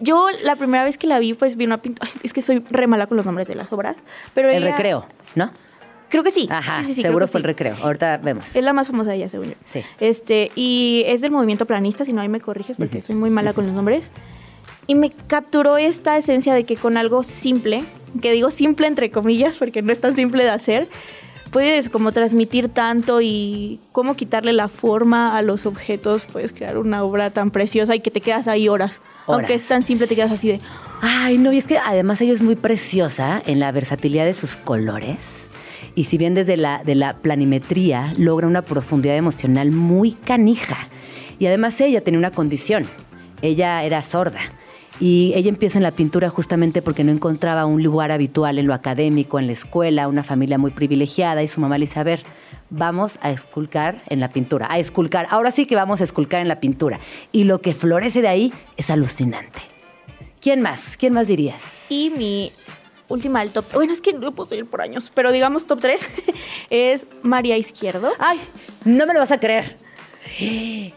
Yo 0.00 0.28
la 0.42 0.56
primera 0.56 0.82
vez 0.84 0.96
que 0.98 1.06
la 1.06 1.18
vi, 1.18 1.34
pues 1.34 1.56
vi 1.56 1.66
una 1.66 1.78
pintura. 1.82 2.10
Es 2.24 2.32
que 2.32 2.42
soy 2.42 2.64
re 2.70 2.86
mala 2.86 3.06
con 3.06 3.16
los 3.16 3.26
nombres 3.26 3.46
de 3.48 3.54
las 3.54 3.72
obras. 3.72 3.96
Pero 4.34 4.48
El 4.50 4.62
ella- 4.62 4.72
recreo, 4.72 5.06
¿no? 5.36 5.52
Creo 6.10 6.22
que 6.24 6.30
sí. 6.30 6.48
Ajá, 6.50 6.80
Sí, 6.80 6.88
sí, 6.88 6.94
sí, 6.94 7.00
creo 7.02 7.12
seguro 7.12 7.28
fue 7.28 7.38
el 7.38 7.44
recreo. 7.44 7.76
Ahorita 7.80 8.18
vemos. 8.18 8.54
Es 8.54 8.62
la 8.62 8.72
más 8.72 8.88
famosa 8.88 9.10
de 9.10 9.16
ella, 9.16 9.28
según 9.28 9.46
yo. 9.46 9.54
Sí. 9.72 9.82
Este, 10.00 10.50
y 10.54 11.04
es 11.06 11.20
del 11.20 11.30
movimiento 11.30 11.66
planista, 11.66 12.04
si 12.04 12.12
no 12.12 12.20
ahí 12.20 12.28
me 12.28 12.40
corriges 12.40 12.76
porque 12.76 13.00
soy 13.00 13.14
muy 13.14 13.30
mala 13.30 13.52
con 13.52 13.66
los 13.66 13.74
nombres. 13.74 14.10
Y 14.86 14.96
me 14.96 15.10
capturó 15.10 15.76
esta 15.76 16.16
esencia 16.16 16.52
de 16.52 16.64
que 16.64 16.76
con 16.76 16.96
algo 16.96 17.22
simple, 17.22 17.84
que 18.20 18.32
digo 18.32 18.50
simple 18.50 18.88
entre 18.88 19.10
comillas 19.10 19.56
porque 19.56 19.82
no 19.82 19.92
es 19.92 20.00
tan 20.00 20.16
simple 20.16 20.42
de 20.42 20.50
hacer, 20.50 20.88
puedes 21.50 21.88
como 21.88 22.12
transmitir 22.12 22.68
tanto 22.68 23.20
y 23.20 23.78
cómo 23.92 24.16
quitarle 24.16 24.52
la 24.52 24.68
forma 24.68 25.36
a 25.36 25.42
los 25.42 25.66
objetos, 25.66 26.26
puedes 26.26 26.52
crear 26.52 26.78
una 26.78 27.04
obra 27.04 27.30
tan 27.30 27.50
preciosa 27.50 27.94
y 27.94 28.00
que 28.00 28.10
te 28.10 28.20
quedas 28.20 28.48
ahí 28.48 28.68
horas. 28.68 29.00
Horas. 29.26 29.40
Aunque 29.40 29.54
es 29.54 29.66
tan 29.66 29.82
simple, 29.82 30.06
te 30.06 30.16
quedas 30.16 30.32
así 30.32 30.48
de... 30.48 30.60
Ay, 31.02 31.38
no, 31.38 31.52
y 31.52 31.58
es 31.58 31.66
que 31.66 31.78
además 31.78 32.20
ella 32.20 32.32
es 32.32 32.42
muy 32.42 32.56
preciosa 32.56 33.42
en 33.46 33.60
la 33.60 33.70
versatilidad 33.72 34.24
de 34.24 34.34
sus 34.34 34.56
colores. 34.56 35.39
Y 35.94 36.04
si 36.04 36.18
bien 36.18 36.34
desde 36.34 36.56
la, 36.56 36.82
de 36.84 36.94
la 36.94 37.14
planimetría 37.14 38.14
logra 38.16 38.46
una 38.46 38.62
profundidad 38.62 39.16
emocional 39.16 39.70
muy 39.70 40.12
canija. 40.12 40.76
Y 41.38 41.46
además 41.46 41.80
ella 41.80 42.02
tenía 42.02 42.18
una 42.18 42.30
condición. 42.30 42.86
Ella 43.42 43.82
era 43.84 44.02
sorda. 44.02 44.40
Y 45.00 45.32
ella 45.34 45.48
empieza 45.48 45.78
en 45.78 45.82
la 45.82 45.92
pintura 45.92 46.28
justamente 46.28 46.82
porque 46.82 47.04
no 47.04 47.10
encontraba 47.10 47.64
un 47.64 47.82
lugar 47.82 48.12
habitual 48.12 48.58
en 48.58 48.66
lo 48.66 48.74
académico, 48.74 49.38
en 49.38 49.46
la 49.46 49.54
escuela, 49.54 50.08
una 50.08 50.22
familia 50.22 50.58
muy 50.58 50.72
privilegiada. 50.72 51.42
Y 51.42 51.48
su 51.48 51.60
mamá 51.60 51.78
le 51.78 51.86
dice, 51.86 52.00
a 52.00 52.04
ver, 52.04 52.22
vamos 52.68 53.18
a 53.22 53.30
esculcar 53.30 54.02
en 54.08 54.20
la 54.20 54.28
pintura. 54.28 54.68
A 54.70 54.78
esculcar. 54.78 55.26
Ahora 55.30 55.50
sí 55.52 55.64
que 55.64 55.74
vamos 55.74 56.02
a 56.02 56.04
esculcar 56.04 56.42
en 56.42 56.48
la 56.48 56.60
pintura. 56.60 57.00
Y 57.32 57.44
lo 57.44 57.62
que 57.62 57.72
florece 57.72 58.20
de 58.20 58.28
ahí 58.28 58.52
es 58.76 58.90
alucinante. 58.90 59.60
¿Quién 60.40 60.60
más? 60.60 60.96
¿Quién 60.98 61.14
más 61.14 61.26
dirías? 61.26 61.62
Y 61.88 62.12
mi 62.16 62.52
última 63.10 63.40
del 63.40 63.50
top, 63.50 63.66
bueno, 63.74 63.92
es 63.92 64.00
que 64.00 64.12
no 64.14 64.32
puedo 64.32 64.48
seguir 64.48 64.66
por 64.66 64.80
años, 64.80 65.10
pero 65.14 65.30
digamos 65.32 65.66
top 65.66 65.80
3 65.82 66.00
es 66.70 67.06
María 67.22 67.56
Izquierdo. 67.58 68.12
¡Ay! 68.18 68.40
No 68.86 69.06
me 69.06 69.12
lo 69.12 69.20
vas 69.20 69.32
a 69.32 69.38
creer. 69.38 69.76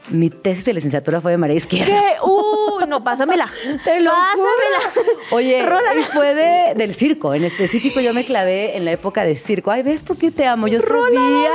Mi 0.09 0.29
tesis 0.29 0.63
de 0.65 0.73
licenciatura 0.73 1.19
fue 1.19 1.31
de 1.31 1.37
María 1.37 1.55
Izquierda. 1.57 1.85
¿Qué? 1.93 2.15
¡Uh! 2.23 2.85
No, 2.87 3.03
pásamela. 3.03 3.49
Te 3.83 3.99
lo 3.99 4.11
Pásamela. 4.11 4.91
juro. 4.93 5.07
Oye, 5.31 5.65
y 5.99 6.03
fue 6.03 6.35
de- 6.35 6.73
del 6.75 6.93
circo. 6.93 7.33
En 7.33 7.43
específico, 7.43 7.99
yo 7.99 8.13
me 8.13 8.23
clavé 8.25 8.77
en 8.77 8.85
la 8.85 8.91
época 8.91 9.23
de 9.23 9.35
circo. 9.35 9.71
Ay, 9.71 9.81
¿ves 9.81 10.01
por 10.01 10.17
qué 10.17 10.29
te 10.31 10.45
amo? 10.45 10.67
Yo 10.67 10.79
sabía. 10.81 11.49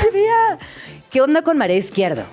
sabía. 0.04 0.58
¿Qué 1.10 1.20
onda 1.22 1.42
con 1.42 1.56
María 1.56 1.76
Izquierdo? 1.76 2.24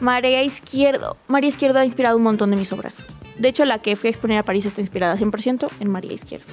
María 0.00 0.42
Izquierdo. 0.42 1.16
María 1.28 1.48
Izquierdo 1.50 1.78
ha 1.78 1.84
inspirado 1.84 2.16
un 2.16 2.22
montón 2.24 2.50
de 2.50 2.56
mis 2.56 2.72
obras. 2.72 3.06
De 3.40 3.48
hecho, 3.48 3.64
la 3.64 3.78
que 3.78 3.96
fui 3.96 4.08
a 4.08 4.10
exponer 4.10 4.36
a 4.36 4.42
París 4.42 4.66
está 4.66 4.82
inspirada 4.82 5.16
100% 5.16 5.70
en 5.80 5.88
María 5.88 6.12
Izquierdo. 6.12 6.44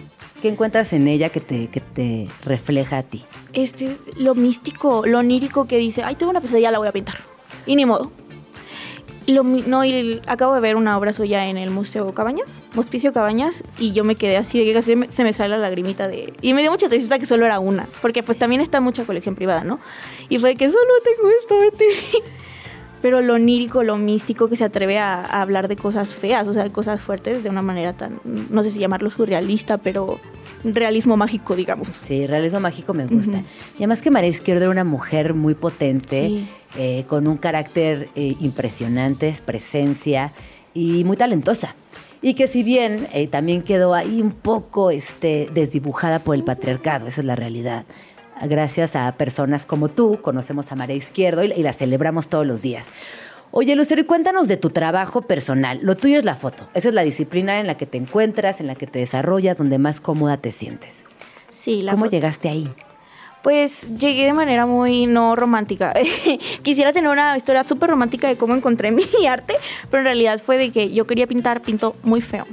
¿Qué 0.41 0.47
encuentras 0.47 0.93
en 0.93 1.09
ella 1.09 1.27
que 1.27 1.41
te, 1.41 1.67
que 1.67 1.81
te 1.81 2.27
refleja 2.45 2.99
a 2.99 3.03
ti? 3.03 3.25
Este 3.51 3.87
es 3.87 4.17
lo 4.17 4.35
místico, 4.35 5.03
lo 5.05 5.19
onírico 5.19 5.67
que 5.67 5.75
dice, 5.77 6.03
ay, 6.03 6.15
tengo 6.15 6.29
una 6.29 6.39
pesadilla, 6.39 6.71
la 6.71 6.77
voy 6.77 6.87
a 6.87 6.93
pintar. 6.93 7.17
Y 7.65 7.75
ni 7.75 7.85
modo. 7.85 8.09
Lo, 9.25 9.43
no, 9.43 9.83
y 9.83 10.21
acabo 10.27 10.53
de 10.55 10.61
ver 10.61 10.77
una 10.77 10.97
obra 10.97 11.11
suya 11.11 11.47
en 11.47 11.57
el 11.57 11.71
Museo 11.71 12.13
Cabañas, 12.13 12.57
Hospicio 12.77 13.11
Cabañas, 13.11 13.65
y 13.77 13.91
yo 13.91 14.05
me 14.05 14.15
quedé 14.15 14.37
así 14.37 14.57
de 14.57 14.63
que 14.63 14.73
casi 14.73 14.95
se 15.09 15.23
me 15.25 15.33
sale 15.33 15.49
la 15.49 15.57
lagrimita 15.57 16.07
de... 16.07 16.33
Y 16.41 16.53
me 16.53 16.61
dio 16.61 16.71
mucha 16.71 16.87
tristeza 16.87 17.19
que 17.19 17.25
solo 17.25 17.45
era 17.45 17.59
una, 17.59 17.85
porque 18.01 18.23
pues 18.23 18.37
también 18.37 18.61
está 18.61 18.79
mucha 18.79 19.03
colección 19.03 19.35
privada, 19.35 19.65
¿no? 19.65 19.81
Y 20.29 20.39
fue 20.39 20.51
de 20.51 20.55
que 20.55 20.69
solo 20.69 20.93
tengo 21.03 21.29
esto 21.37 21.59
de 21.59 21.71
ti. 21.71 22.19
Pero 23.01 23.21
lo 23.21 23.35
onírico, 23.35 23.83
lo 23.83 23.95
místico, 23.97 24.47
que 24.47 24.55
se 24.55 24.63
atreve 24.63 24.97
a, 24.97 25.21
a 25.21 25.41
hablar 25.41 25.67
de 25.67 25.75
cosas 25.75 26.15
feas, 26.15 26.47
o 26.47 26.53
sea, 26.53 26.63
de 26.63 26.71
cosas 26.71 26.99
fuertes, 27.01 27.43
de 27.43 27.49
una 27.49 27.61
manera 27.61 27.93
tan, 27.93 28.19
no 28.49 28.63
sé 28.63 28.71
si 28.71 28.79
llamarlo 28.79 29.09
surrealista, 29.11 29.77
pero 29.77 30.19
realismo 30.63 31.15
mágico, 31.15 31.55
digamos. 31.55 31.89
Sí, 31.89 32.25
realismo 32.25 32.59
mágico 32.59 32.93
me 32.95 33.05
gusta. 33.05 33.43
Y 33.75 33.77
además 33.77 34.01
que 34.01 34.09
María 34.09 34.29
Izquierdo 34.29 34.63
era 34.63 34.71
una 34.71 34.83
mujer 34.83 35.33
muy 35.35 35.53
potente, 35.53 36.27
Sí. 36.27 36.47
eh, 36.77 37.05
con 37.07 37.27
un 37.27 37.37
carácter 37.37 38.09
eh, 38.15 38.35
impresionante, 38.39 39.35
presencia 39.45 40.31
y 40.73 41.03
muy 41.03 41.17
talentosa. 41.17 41.75
Y 42.21 42.33
que 42.33 42.47
si 42.47 42.63
bien 42.63 43.07
eh, 43.13 43.27
también 43.27 43.61
quedó 43.61 43.93
ahí 43.93 44.21
un 44.23 44.31
poco 44.31 44.89
este, 44.89 45.49
desdibujada 45.53 46.17
por 46.19 46.33
el 46.33 46.43
patriarcado, 46.43 47.05
esa 47.07 47.21
es 47.21 47.25
la 47.25 47.35
realidad. 47.35 47.85
Gracias 48.45 48.95
a 48.95 49.11
personas 49.13 49.65
como 49.65 49.89
tú, 49.89 50.19
conocemos 50.21 50.71
a 50.71 50.75
María 50.75 50.95
Izquierdo 50.95 51.43
y, 51.43 51.51
y 51.51 51.63
la 51.63 51.73
celebramos 51.73 52.27
todos 52.27 52.45
los 52.45 52.61
días. 52.61 52.87
Oye, 53.51 53.75
Lucero, 53.75 54.01
y 54.01 54.03
cuéntanos 54.03 54.47
de 54.47 54.57
tu 54.57 54.69
trabajo 54.69 55.21
personal. 55.21 55.79
Lo 55.81 55.95
tuyo 55.95 56.19
es 56.19 56.25
la 56.25 56.35
foto. 56.35 56.67
Esa 56.73 56.89
es 56.89 56.93
la 56.93 57.03
disciplina 57.03 57.59
en 57.59 57.67
la 57.67 57.77
que 57.77 57.85
te 57.85 57.97
encuentras, 57.97 58.59
en 58.59 58.67
la 58.67 58.75
que 58.75 58.87
te 58.87 58.99
desarrollas, 58.99 59.57
donde 59.57 59.77
más 59.77 60.01
cómoda 60.01 60.37
te 60.37 60.51
sientes. 60.51 61.05
Sí, 61.49 61.81
la 61.81 61.93
¿Cómo 61.93 62.07
llegaste 62.07 62.49
ahí? 62.49 62.69
Pues 63.41 63.87
llegué 63.97 64.25
de 64.25 64.33
manera 64.33 64.65
muy 64.65 65.05
no 65.05 65.35
romántica. 65.35 65.93
Quisiera 66.61 66.91
tener 66.91 67.09
una 67.09 67.37
historia 67.37 67.63
súper 67.63 67.89
romántica 67.89 68.27
de 68.27 68.35
cómo 68.35 68.53
encontré 68.53 68.91
mi 68.91 69.05
arte, 69.27 69.55
pero 69.89 70.01
en 70.01 70.05
realidad 70.05 70.39
fue 70.39 70.57
de 70.57 70.71
que 70.71 70.91
yo 70.91 71.07
quería 71.07 71.25
pintar, 71.25 71.61
pinto 71.61 71.95
muy 72.03 72.21
feo. 72.21 72.45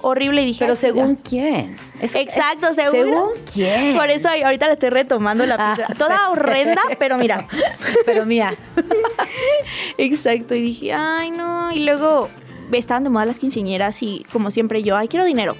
Horrible 0.00 0.42
y 0.42 0.46
dije... 0.46 0.58
Pero 0.60 0.72
"Ay, 0.72 0.76
según 0.78 1.16
ya". 1.16 1.22
quién. 1.28 1.76
Es- 2.00 2.14
Exacto, 2.14 2.68
es- 2.68 2.76
según. 2.76 2.92
¿Según 3.00 3.28
quién? 3.52 3.96
Por 3.96 4.08
eso 4.10 4.28
ahí- 4.28 4.42
ahorita 4.42 4.66
le 4.66 4.72
estoy 4.74 4.90
retomando 4.90 5.44
la 5.46 5.56
Ah, 5.58 5.74
pintura. 5.76 5.94
Toda 5.98 6.30
horrenda, 6.30 6.82
pero 6.98 7.18
mira. 7.18 7.46
Pero 8.06 8.24
mía. 8.26 8.54
Exacto, 9.98 10.54
y 10.54 10.62
dije, 10.62 10.92
ay 10.92 11.30
no. 11.30 11.72
Y 11.72 11.84
luego 11.84 12.28
estaban 12.72 13.04
de 13.04 13.10
moda 13.10 13.24
las 13.24 13.38
quinceañeras 13.38 14.02
y 14.02 14.24
como 14.32 14.50
siempre 14.50 14.82
yo, 14.82 14.96
ay, 14.96 15.08
quiero 15.08 15.24
dinero. 15.24 15.56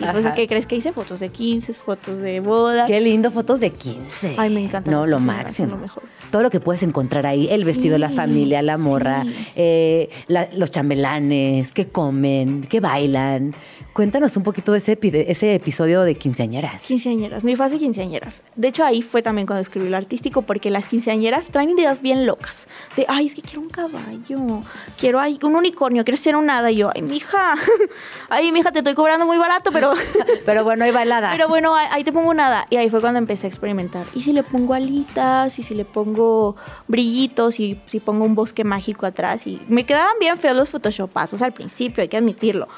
Y 0.00 0.04
pues. 0.04 0.26
¿qué 0.34 0.46
crees 0.48 0.66
que 0.66 0.76
hice? 0.76 0.92
Fotos 0.92 1.20
de 1.20 1.28
15, 1.28 1.72
fotos 1.74 2.18
de 2.18 2.40
boda. 2.40 2.86
Qué 2.86 3.00
lindo, 3.00 3.30
fotos 3.30 3.60
de 3.60 3.70
15. 3.70 4.34
Ay, 4.38 4.50
me 4.52 4.60
encantan 4.64 4.92
No, 4.92 5.06
lo 5.06 5.20
máximo. 5.20 5.68
lo 5.72 5.76
mejor. 5.78 6.02
Todo 6.30 6.42
lo 6.42 6.50
que 6.50 6.58
puedes 6.60 6.82
encontrar 6.82 7.26
ahí, 7.26 7.46
el 7.48 7.64
vestido 7.64 7.92
de 7.92 8.00
la 8.00 8.08
Sí, 8.08 8.16
familia, 8.16 8.60
la 8.62 8.76
morra, 8.76 9.22
sí. 9.24 9.34
eh, 9.54 10.10
la- 10.26 10.48
los 10.52 10.70
chambelanes, 10.72 11.72
qué 11.72 11.86
comen, 11.88 12.62
qué 12.68 12.80
bailan. 12.80 13.54
Cuéntanos 13.92 14.36
un 14.36 14.42
poquito 14.42 14.72
de 14.72 14.78
ese, 14.78 14.98
epi- 15.00 15.24
ese 15.28 15.54
episodio 15.54 16.02
de 16.02 16.16
quinceañeras. 16.16 16.82
Quinceañeras, 16.84 17.44
mi 17.44 17.54
fase 17.54 17.78
quinceañeras. 17.78 18.42
De 18.56 18.66
hecho, 18.68 18.84
ahí 18.84 19.02
fue 19.02 19.22
también 19.22 19.46
cuando 19.46 19.62
escribí 19.62 19.88
lo 19.88 19.96
artístico, 19.96 20.42
porque 20.42 20.70
las 20.70 20.88
quinceañeras 20.88 21.48
traen 21.52 21.70
ideas 21.70 22.02
bien 22.02 22.26
locas. 22.26 22.66
De, 22.96 23.06
ay, 23.08 23.26
es 23.26 23.36
que 23.36 23.42
quiero 23.42 23.60
un 23.60 23.68
caballo, 23.70 24.62
quiero 24.98 25.20
ay, 25.20 25.38
un 25.44 25.54
unicornio, 25.54 26.02
quiero 26.04 26.16
ser 26.16 26.34
un 26.34 26.50
hada. 26.50 26.72
Y 26.72 26.76
yo, 26.78 26.90
ay, 26.92 27.02
mija, 27.02 27.54
ay, 28.28 28.50
mija, 28.50 28.72
te 28.72 28.80
estoy 28.80 28.94
cobrando 28.94 29.26
muy 29.26 29.38
barato, 29.38 29.70
pero, 29.70 29.83
Pero 30.46 30.64
bueno, 30.64 30.84
hay 30.84 30.90
bailada. 30.90 31.30
pero 31.32 31.48
bueno, 31.48 31.74
ahí, 31.74 31.86
ahí 31.90 32.04
te 32.04 32.12
pongo 32.12 32.30
un 32.30 32.40
hada. 32.40 32.66
Y 32.70 32.76
ahí 32.76 32.88
fue 32.90 33.00
cuando 33.00 33.18
empecé 33.18 33.46
a 33.46 33.50
experimentar. 33.50 34.06
Y 34.14 34.22
si 34.22 34.32
le 34.32 34.42
pongo 34.42 34.74
alitas, 34.74 35.58
y 35.58 35.62
si 35.62 35.74
le 35.74 35.84
pongo 35.84 36.56
brillitos, 36.88 37.60
y 37.60 37.80
si 37.86 38.00
pongo 38.00 38.24
un 38.24 38.34
bosque 38.34 38.64
mágico 38.64 39.06
atrás. 39.06 39.46
Y 39.46 39.60
me 39.68 39.84
quedaban 39.84 40.14
bien 40.20 40.38
feos 40.38 40.56
los 40.56 40.70
photoshopazos 40.70 41.42
al 41.42 41.52
principio, 41.52 42.02
hay 42.02 42.08
que 42.08 42.16
admitirlo. 42.16 42.68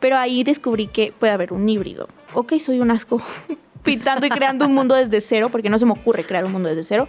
Pero 0.00 0.16
ahí 0.16 0.44
descubrí 0.44 0.86
que 0.86 1.12
puede 1.18 1.32
haber 1.32 1.52
un 1.52 1.68
híbrido. 1.68 2.08
Ok, 2.34 2.54
soy 2.58 2.80
un 2.80 2.90
asco 2.90 3.20
pintando 3.82 4.26
y 4.26 4.30
creando 4.30 4.66
un 4.66 4.74
mundo 4.74 4.94
desde 4.94 5.20
cero, 5.20 5.48
porque 5.50 5.68
no 5.68 5.78
se 5.78 5.86
me 5.86 5.92
ocurre 5.92 6.24
crear 6.24 6.44
un 6.44 6.52
mundo 6.52 6.68
desde 6.68 6.84
cero, 6.84 7.08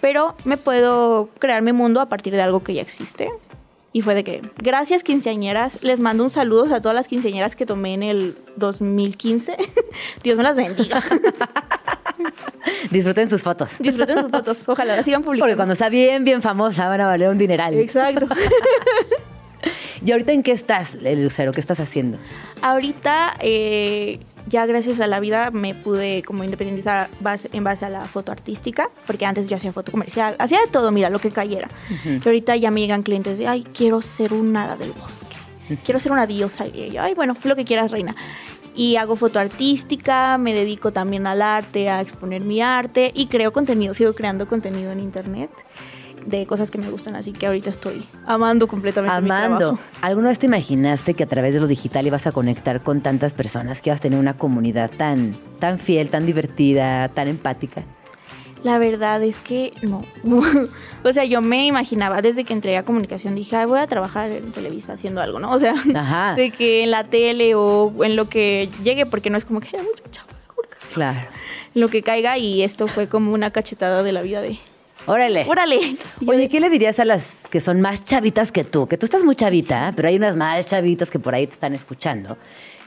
pero 0.00 0.34
me 0.44 0.56
puedo 0.56 1.30
crear 1.38 1.62
mi 1.62 1.72
mundo 1.72 2.00
a 2.00 2.06
partir 2.06 2.34
de 2.34 2.42
algo 2.42 2.62
que 2.62 2.74
ya 2.74 2.82
existe. 2.82 3.30
Y 3.96 4.02
fue 4.02 4.14
de 4.14 4.24
que, 4.24 4.42
gracias 4.58 5.02
quinceañeras, 5.02 5.82
les 5.82 6.00
mando 6.00 6.22
un 6.22 6.30
saludo 6.30 6.74
a 6.74 6.82
todas 6.82 6.94
las 6.94 7.08
quinceañeras 7.08 7.56
que 7.56 7.64
tomé 7.64 7.94
en 7.94 8.02
el 8.02 8.36
2015. 8.56 9.56
Dios 10.22 10.36
me 10.36 10.42
las 10.42 10.54
bendiga. 10.54 11.02
Disfruten 12.90 13.30
sus 13.30 13.42
fotos. 13.42 13.76
Disfruten 13.78 14.20
sus 14.20 14.30
fotos, 14.30 14.68
ojalá 14.68 14.96
las 14.96 15.04
sigan 15.06 15.22
publicando. 15.22 15.46
Porque 15.46 15.56
cuando 15.56 15.74
sea 15.74 15.88
bien, 15.88 16.24
bien 16.24 16.42
famosa, 16.42 16.88
van 16.88 17.00
a 17.00 17.06
valer 17.06 17.30
un 17.30 17.38
dineral. 17.38 17.72
Exacto. 17.72 18.26
¿Y 20.04 20.12
ahorita 20.12 20.32
en 20.32 20.42
qué 20.42 20.52
estás, 20.52 20.98
Lucero? 21.00 21.52
¿Qué 21.52 21.62
estás 21.62 21.80
haciendo? 21.80 22.18
Ahorita, 22.60 23.38
eh, 23.40 24.20
ya 24.48 24.64
gracias 24.66 25.00
a 25.00 25.06
la 25.06 25.20
vida, 25.20 25.50
me 25.50 25.74
pude 25.74 26.22
como 26.22 26.44
independizar 26.44 27.08
base- 27.20 27.48
en 27.52 27.64
base 27.64 27.84
a 27.84 27.90
la 27.90 28.04
foto 28.04 28.32
artística, 28.32 28.90
porque 29.06 29.26
antes 29.26 29.48
yo 29.48 29.56
hacía 29.56 29.72
foto 29.72 29.90
comercial, 29.92 30.36
hacía 30.38 30.60
de 30.60 30.68
todo, 30.68 30.90
mira, 30.92 31.10
lo 31.10 31.18
que 31.18 31.30
cayera. 31.30 31.68
Y 32.04 32.20
ahorita 32.24 32.56
ya 32.56 32.70
me 32.70 32.80
llegan 32.80 33.02
clientes 33.02 33.38
de, 33.38 33.48
ay, 33.48 33.64
quiero 33.76 34.02
ser 34.02 34.32
un 34.32 34.56
hada 34.56 34.76
del 34.76 34.92
bosque, 34.92 35.36
quiero 35.84 35.98
ser 36.00 36.12
una 36.12 36.26
diosa. 36.26 36.66
Y 36.66 36.90
yo, 36.90 37.02
ay, 37.02 37.14
bueno, 37.14 37.36
lo 37.42 37.56
que 37.56 37.64
quieras, 37.64 37.90
reina. 37.90 38.14
Y 38.74 38.96
hago 38.96 39.16
foto 39.16 39.38
artística, 39.38 40.36
me 40.38 40.52
dedico 40.52 40.92
también 40.92 41.26
al 41.26 41.40
arte, 41.42 41.88
a 41.88 42.02
exponer 42.02 42.42
mi 42.42 42.60
arte 42.60 43.10
y 43.14 43.26
creo 43.26 43.52
contenido, 43.52 43.94
sigo 43.94 44.12
creando 44.12 44.46
contenido 44.46 44.92
en 44.92 45.00
internet 45.00 45.50
de 46.26 46.46
cosas 46.46 46.70
que 46.70 46.78
me 46.78 46.90
gustan, 46.90 47.16
así 47.16 47.32
que 47.32 47.46
ahorita 47.46 47.70
estoy 47.70 48.04
amando 48.26 48.66
completamente 48.66 49.20
mi 49.20 49.30
Amando. 49.30 49.58
trabajo. 49.58 49.82
¿Alguna 50.02 50.28
vez 50.28 50.38
te 50.38 50.46
imaginaste 50.46 51.14
que 51.14 51.22
a 51.22 51.26
través 51.26 51.54
de 51.54 51.60
lo 51.60 51.66
digital 51.66 52.06
ibas 52.06 52.26
a 52.26 52.32
conectar 52.32 52.82
con 52.82 53.00
tantas 53.00 53.32
personas, 53.34 53.80
que 53.80 53.90
ibas 53.90 54.00
a 54.00 54.02
tener 54.02 54.18
una 54.18 54.36
comunidad 54.36 54.90
tan, 54.90 55.36
tan 55.60 55.78
fiel, 55.78 56.08
tan 56.08 56.26
divertida, 56.26 57.08
tan 57.08 57.28
empática? 57.28 57.84
La 58.64 58.78
verdad 58.78 59.22
es 59.22 59.36
que 59.36 59.72
no. 59.82 60.04
o 61.04 61.12
sea, 61.12 61.24
yo 61.24 61.40
me 61.40 61.66
imaginaba 61.66 62.20
desde 62.22 62.42
que 62.42 62.52
entré 62.52 62.76
a 62.76 62.82
comunicación, 62.82 63.34
dije, 63.34 63.54
Ay, 63.54 63.66
voy 63.66 63.78
a 63.78 63.86
trabajar 63.86 64.30
en 64.32 64.50
Televisa 64.50 64.94
haciendo 64.94 65.20
algo, 65.20 65.38
¿no? 65.38 65.52
O 65.52 65.58
sea, 65.58 65.74
Ajá. 65.94 66.34
de 66.36 66.50
que 66.50 66.82
en 66.82 66.90
la 66.90 67.04
tele 67.04 67.54
o 67.54 67.92
en 68.02 68.16
lo 68.16 68.28
que 68.28 68.68
llegue, 68.82 69.06
porque 69.06 69.30
no 69.30 69.38
es 69.38 69.44
como 69.44 69.60
que 69.60 69.68
hay 69.68 69.72
de 69.72 69.78
comunicación. 69.78 70.26
Claro. 70.94 71.20
Lo 71.74 71.88
que 71.88 72.02
caiga 72.02 72.38
y 72.38 72.62
esto 72.62 72.88
fue 72.88 73.06
como 73.06 73.34
una 73.34 73.50
cachetada 73.50 74.02
de 74.02 74.10
la 74.10 74.22
vida 74.22 74.40
de, 74.40 74.58
Órale. 75.06 75.46
órale. 75.48 75.96
Oye, 76.26 76.48
¿qué 76.48 76.60
le 76.60 76.68
dirías 76.68 76.98
a 76.98 77.04
las 77.04 77.34
que 77.50 77.60
son 77.60 77.80
más 77.80 78.04
chavitas 78.04 78.52
que 78.52 78.64
tú? 78.64 78.86
Que 78.86 78.98
tú 78.98 79.06
estás 79.06 79.24
muy 79.24 79.34
chavita, 79.34 79.92
pero 79.94 80.08
hay 80.08 80.16
unas 80.16 80.36
más 80.36 80.66
chavitas 80.66 81.10
que 81.10 81.18
por 81.18 81.34
ahí 81.34 81.46
te 81.46 81.54
están 81.54 81.74
escuchando. 81.74 82.36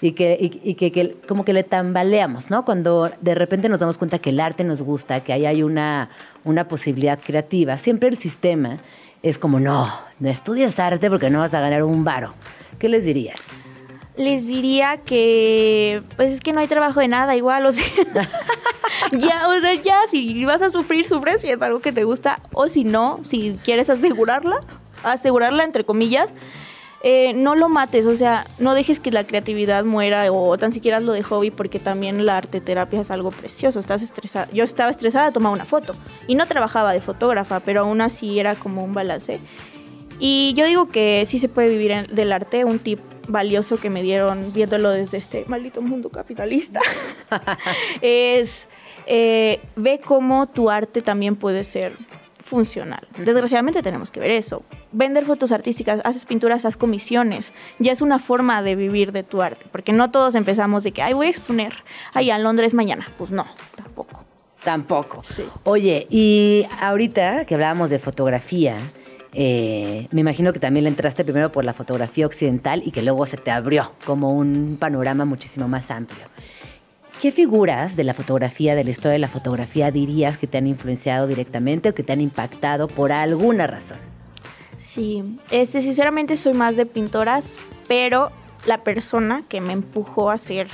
Y 0.02 0.14
que, 0.14 0.38
y, 0.40 0.62
y 0.64 0.76
que, 0.76 0.92
que 0.92 1.18
como 1.28 1.44
que 1.44 1.52
le 1.52 1.64
tambaleamos, 1.64 2.50
¿no? 2.50 2.64
Cuando 2.64 3.12
de 3.20 3.36
repente 3.36 3.68
nos 3.68 3.80
damos 3.80 3.98
cuenta 3.98 4.20
que 4.20 4.30
el 4.30 4.40
arte 4.40 4.64
nos 4.64 4.82
gusta, 4.82 5.22
que 5.22 5.34
ahí 5.34 5.46
hay 5.46 5.62
una, 5.64 6.10
una 6.46 6.68
posibilidad 6.68 7.20
creativa. 7.20 7.78
Siempre 7.78 8.08
el 8.10 8.18
sistema 8.18 8.78
es 9.22 9.38
como, 9.38 9.60
no, 9.60 9.94
no 10.20 10.30
estudias 10.30 10.80
arte 10.80 11.10
porque 11.10 11.30
no 11.30 11.40
vas 11.40 11.54
a 11.54 11.62
ganar 11.62 11.84
un 11.84 12.04
varo. 12.04 12.34
¿Qué 12.78 12.88
les 12.88 13.04
dirías? 13.04 13.69
Les 14.20 14.48
diría 14.48 14.98
que 14.98 16.04
pues 16.18 16.34
es 16.34 16.42
que 16.42 16.52
no 16.52 16.60
hay 16.60 16.68
trabajo 16.68 17.00
de 17.00 17.08
nada 17.08 17.38
igual, 17.38 17.66
o 17.66 17.72
sea, 17.72 17.86
ya, 19.14 19.48
o 19.48 19.62
sea, 19.62 19.74
ya, 19.76 20.02
si 20.12 20.44
vas 20.44 20.62
a 20.62 20.70
sufrir, 20.70 21.08
sufres 21.08 21.40
si 21.40 21.48
es 21.48 21.62
algo 21.62 21.80
que 21.80 21.94
te 21.94 22.04
gusta, 22.04 22.42
o 22.52 22.68
si 22.68 22.84
no, 22.84 23.22
si 23.24 23.58
quieres 23.64 23.90
asegurarla, 23.90 24.60
asegurarla 25.04 25.64
entre 25.64 25.86
comillas, 25.86 26.30
eh, 27.02 27.32
no 27.34 27.56
lo 27.56 27.70
mates, 27.70 28.06
o 28.06 28.14
sea, 28.14 28.46
no 28.60 28.74
dejes 28.74 29.00
que 29.00 29.10
la 29.10 29.26
creatividad 29.26 29.86
muera 29.86 30.30
o 30.34 30.58
tan 30.58 30.74
siquiera 30.74 31.00
lo 31.00 31.14
de 31.14 31.24
hobby 31.24 31.50
porque 31.50 31.80
también 31.80 32.26
la 32.26 32.36
arte 32.36 32.60
terapia 32.60 33.00
es 33.00 33.12
algo 33.12 33.32
precioso, 33.32 33.80
estás 33.80 34.02
estresada, 34.02 34.50
yo 34.52 34.66
estaba 34.66 34.92
estresada, 34.92 35.32
tomaba 35.32 35.56
una 35.56 35.64
foto 35.64 35.96
y 36.28 36.36
no 36.36 36.46
trabajaba 36.46 36.92
de 36.92 37.00
fotógrafa, 37.00 37.62
pero 37.62 37.84
aún 37.84 38.02
así 38.02 38.38
era 38.38 38.56
como 38.56 38.84
un 38.84 38.94
balance. 38.94 39.40
Y 40.20 40.54
yo 40.56 40.66
digo 40.66 40.90
que 40.90 41.24
sí 41.26 41.40
se 41.40 41.48
puede 41.50 41.70
vivir 41.70 41.92
en- 41.92 42.08
del 42.14 42.32
arte, 42.34 42.66
un 42.66 42.80
tip 42.80 43.00
valioso 43.28 43.78
que 43.78 43.90
me 43.90 44.02
dieron 44.04 44.52
viéndolo 44.54 44.90
desde 44.90 45.18
este 45.18 45.46
maldito 45.48 45.82
mundo 45.82 46.10
capitalista, 46.10 46.82
es 48.02 48.68
eh, 49.06 49.60
ve 49.76 50.00
cómo 50.04 50.48
tu 50.48 50.70
arte 50.70 51.02
también 51.02 51.36
puede 51.36 51.64
ser 51.64 51.94
funcional. 52.42 53.08
Desgraciadamente 53.18 53.84
tenemos 53.84 54.10
que 54.12 54.20
ver 54.20 54.32
eso. 54.32 54.64
Vender 54.92 55.26
fotos 55.26 55.52
artísticas, 55.52 56.02
haces 56.04 56.26
pinturas, 56.26 56.66
haces 56.66 56.78
comisiones. 56.78 57.54
Ya 57.78 57.92
es 57.92 58.02
una 58.02 58.18
forma 58.18 58.62
de 58.64 58.76
vivir 58.76 59.12
de 59.12 59.22
tu 59.24 59.42
arte, 59.42 59.68
porque 59.72 59.92
no 59.94 60.10
todos 60.10 60.34
empezamos 60.36 60.84
de 60.84 60.92
que, 60.92 61.02
ay, 61.04 61.14
voy 61.14 61.28
a 61.28 61.30
exponer 61.30 61.74
allá 62.14 62.36
en 62.36 62.44
Londres 62.44 62.74
mañana. 62.74 63.08
Pues 63.18 63.30
no, 63.30 63.46
tampoco. 63.76 64.26
Tampoco. 64.64 65.22
Sí. 65.24 65.44
Oye, 65.64 66.08
y 66.10 66.66
ahorita 66.82 67.46
que 67.46 67.54
hablábamos 67.54 67.90
de 67.92 68.00
fotografía, 68.00 68.78
eh, 69.34 70.08
me 70.12 70.22
imagino 70.22 70.54
que 70.54 70.60
también 70.60 70.86
le 70.86 70.90
entraste 70.90 71.24
primero 71.24 71.52
por 71.52 71.64
la 71.64 71.74
fotografía 71.74 72.26
occidental 72.26 72.82
y 72.86 72.92
que 72.92 73.02
luego 73.02 73.26
se 73.26 73.38
te 73.38 73.52
abrió 73.52 73.92
como 74.06 74.34
un 74.34 74.78
panorama 74.80 75.26
muchísimo 75.26 75.68
más 75.68 75.92
amplio. 75.92 76.26
¿Qué 77.22 77.32
figuras 77.32 77.96
de 77.98 78.06
la 78.06 78.14
fotografía, 78.14 78.76
de 78.76 78.86
la 78.86 78.92
historia 78.92 79.12
de 79.12 79.20
la 79.20 79.28
fotografía, 79.28 79.92
dirías 79.92 80.38
que 80.38 80.48
te 80.48 80.58
han 80.58 80.68
influenciado 80.68 81.28
directamente 81.28 81.90
o 81.90 81.94
que 81.94 82.02
te 82.02 82.14
han 82.14 82.22
impactado 82.22 82.88
por 82.88 83.12
alguna 83.12 83.68
razón? 83.68 83.98
Sí, 84.80 85.38
este, 85.52 85.82
sinceramente 85.82 86.38
soy 86.38 86.54
más 86.54 86.78
de 86.78 86.86
pintoras, 86.86 87.60
pero 87.90 88.32
la 88.66 88.84
persona 88.84 89.44
que 89.50 89.60
me 89.60 89.74
empujó 89.74 90.32
a 90.32 90.36
hacer 90.36 90.68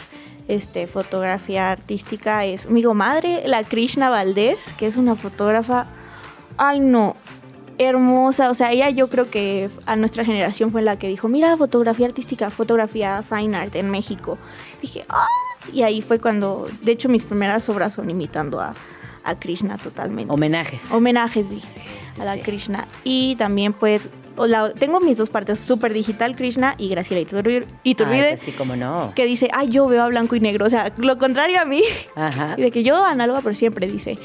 este, 0.47 0.85
fotografía 0.85 1.71
artística 1.71 2.45
es 2.45 2.69
mi 2.69 2.83
madre, 2.83 3.47
la 3.47 3.63
Krishna 3.63 4.09
Valdés, 4.09 4.71
que 4.77 4.85
es 4.85 4.97
una 4.97 5.15
fotógrafa, 5.15 5.87
ay 6.57 6.79
no, 6.79 7.15
hermosa, 7.77 8.49
o 8.49 8.53
sea, 8.53 8.71
ella 8.71 8.89
yo 8.89 9.07
creo 9.09 9.29
que 9.29 9.69
a 9.85 9.95
nuestra 9.95 10.23
generación 10.25 10.71
fue 10.71 10.81
la 10.81 10.97
que 10.97 11.07
dijo, 11.07 11.27
mira, 11.27 11.57
fotografía 11.57 12.07
artística, 12.07 12.49
fotografía 12.49 13.23
fine 13.27 13.55
art 13.57 13.75
en 13.75 13.89
México. 13.91 14.37
Dije, 14.81 15.03
ah, 15.09 15.27
y 15.73 15.81
ahí 15.83 16.01
fue 16.01 16.19
cuando, 16.19 16.67
de 16.83 16.91
hecho 16.91 17.09
mis 17.09 17.25
primeras 17.25 17.67
obras 17.69 17.93
son 17.93 18.09
imitando 18.09 18.59
a, 18.61 18.73
a 19.23 19.35
Krishna 19.39 19.77
totalmente 19.77 20.31
Homenajes. 20.33 20.79
homenajes 20.91 21.49
dije, 21.49 21.67
a 22.19 22.25
la 22.25 22.37
Krishna. 22.37 22.87
Y 23.03 23.35
también 23.37 23.73
pues 23.73 24.09
la- 24.37 24.71
tengo 24.73 24.99
mis 24.99 25.17
dos 25.17 25.29
partes, 25.29 25.59
Super 25.59 25.93
Digital 25.93 26.35
Krishna 26.35 26.75
y 26.77 26.89
Graciela 26.89 27.21
Iturbide, 27.21 27.65
Ay, 27.85 28.21
pues 28.35 28.41
sí, 28.41 28.51
como 28.51 28.75
no. 28.75 29.11
que 29.15 29.25
dice, 29.25 29.49
ay, 29.53 29.69
yo 29.69 29.87
veo 29.87 30.03
a 30.03 30.07
blanco 30.07 30.35
y 30.35 30.39
negro, 30.39 30.65
o 30.65 30.69
sea, 30.69 30.91
lo 30.97 31.17
contrario 31.17 31.59
a 31.61 31.65
mí. 31.65 31.81
Ajá. 32.15 32.53
Y 32.57 32.61
de 32.61 32.71
que 32.71 32.83
yo 32.83 33.03
análoga 33.03 33.41
por 33.41 33.55
siempre, 33.55 33.87
dice. 33.87 34.17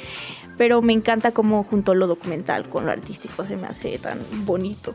Pero 0.60 0.82
me 0.82 0.92
encanta 0.92 1.32
cómo 1.32 1.62
juntó 1.62 1.94
lo 1.94 2.06
documental 2.06 2.68
con 2.68 2.84
lo 2.84 2.92
artístico, 2.92 3.46
se 3.46 3.56
me 3.56 3.66
hace 3.66 3.96
tan 3.96 4.18
bonito. 4.44 4.94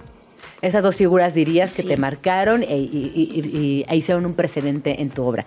Esas 0.62 0.84
dos 0.84 0.96
figuras 0.96 1.34
dirías 1.34 1.74
que 1.74 1.82
te 1.82 1.98
marcaron 1.98 2.62
e, 2.62 2.78
y, 2.78 3.12
y- 3.16 3.84
y- 3.90 3.96
hicieron 3.96 4.28
un 4.28 4.36
precedente 4.36 5.02
en 5.02 5.10
tu 5.10 5.24
obra. 5.24 5.44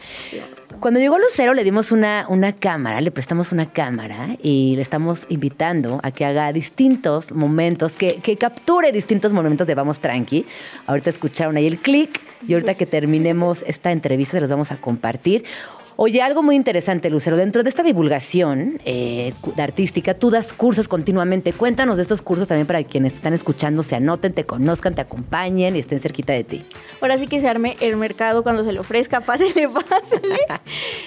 Cuando 0.81 0.99
llegó 0.99 1.19
Lucero 1.21 1.55
le 1.55 1.63
dimos 1.63 1.93
una, 1.93 2.27
una 2.29 2.53
cámara, 2.53 3.01
le 3.01 3.13
prestamos 3.13 3.53
una 3.53 3.71
cámara 3.71 4.37
y 4.43 4.75
le 4.75 4.83
estamos 4.83 5.25
invitando 5.29 6.01
a 6.03 6.11
que 6.11 6.25
haga 6.25 6.53
distintos 6.53 7.31
momentos, 7.31 7.93
que, 7.95 8.17
que 8.17 8.37
capture 8.37 8.91
distintos 8.91 9.33
momentos 9.33 9.69
de 9.69 9.75
Vamos 9.77 10.01
Tranqui. 10.01 10.47
Ahorita 10.87 11.11
escucharon 11.11 11.57
ahí 11.57 11.67
el 11.69 11.79
clic 11.79 12.21
y 12.47 12.55
ahorita 12.55 12.75
que 12.75 12.87
terminemos 12.87 13.65
esta 13.69 13.93
entrevista 13.93 14.33
se 14.33 14.41
los 14.41 14.51
vamos 14.51 14.73
a 14.73 14.77
compartir. 14.79 15.45
Oye, 16.01 16.23
algo 16.23 16.45
muy 16.45 16.55
interesante, 16.55 17.11
Lucero. 17.11 17.37
Dentro 17.37 17.65
de 17.65 17.71
esta 17.71 17.83
divulgación 17.83 18.81
eh, 18.85 19.35
artística, 19.57 20.15
tú 20.15 20.31
das 20.31 20.53
cursos 20.53 20.87
continuamente. 20.87 21.53
Cuéntanos 21.53 21.97
de 21.97 22.03
estos 22.03 22.23
cursos 22.23 22.47
también 22.47 22.69
para 22.69 22.85
quienes 22.85 23.15
están 23.15 23.35
escuchando, 23.35 23.83
se 23.83 23.97
anoten, 23.97 24.33
te 24.33 24.45
conozcan, 24.45 24.95
te 24.95 25.01
acompañen 25.01 25.75
y 25.75 25.81
estén 25.81 25.99
cerquita 25.99 26.35
de 26.35 26.45
ti. 26.45 26.65
Ahora 27.01 27.19
sí 27.19 27.27
que 27.27 27.41
se 27.41 27.49
arme 27.49 27.77
el 27.81 27.97
mercado 27.97 28.45
cuando 28.45 28.63
se 28.63 28.71
le 28.71 28.79
ofrezca, 28.79 29.21
pásele, 29.27 29.69
pásele. 29.69 30.39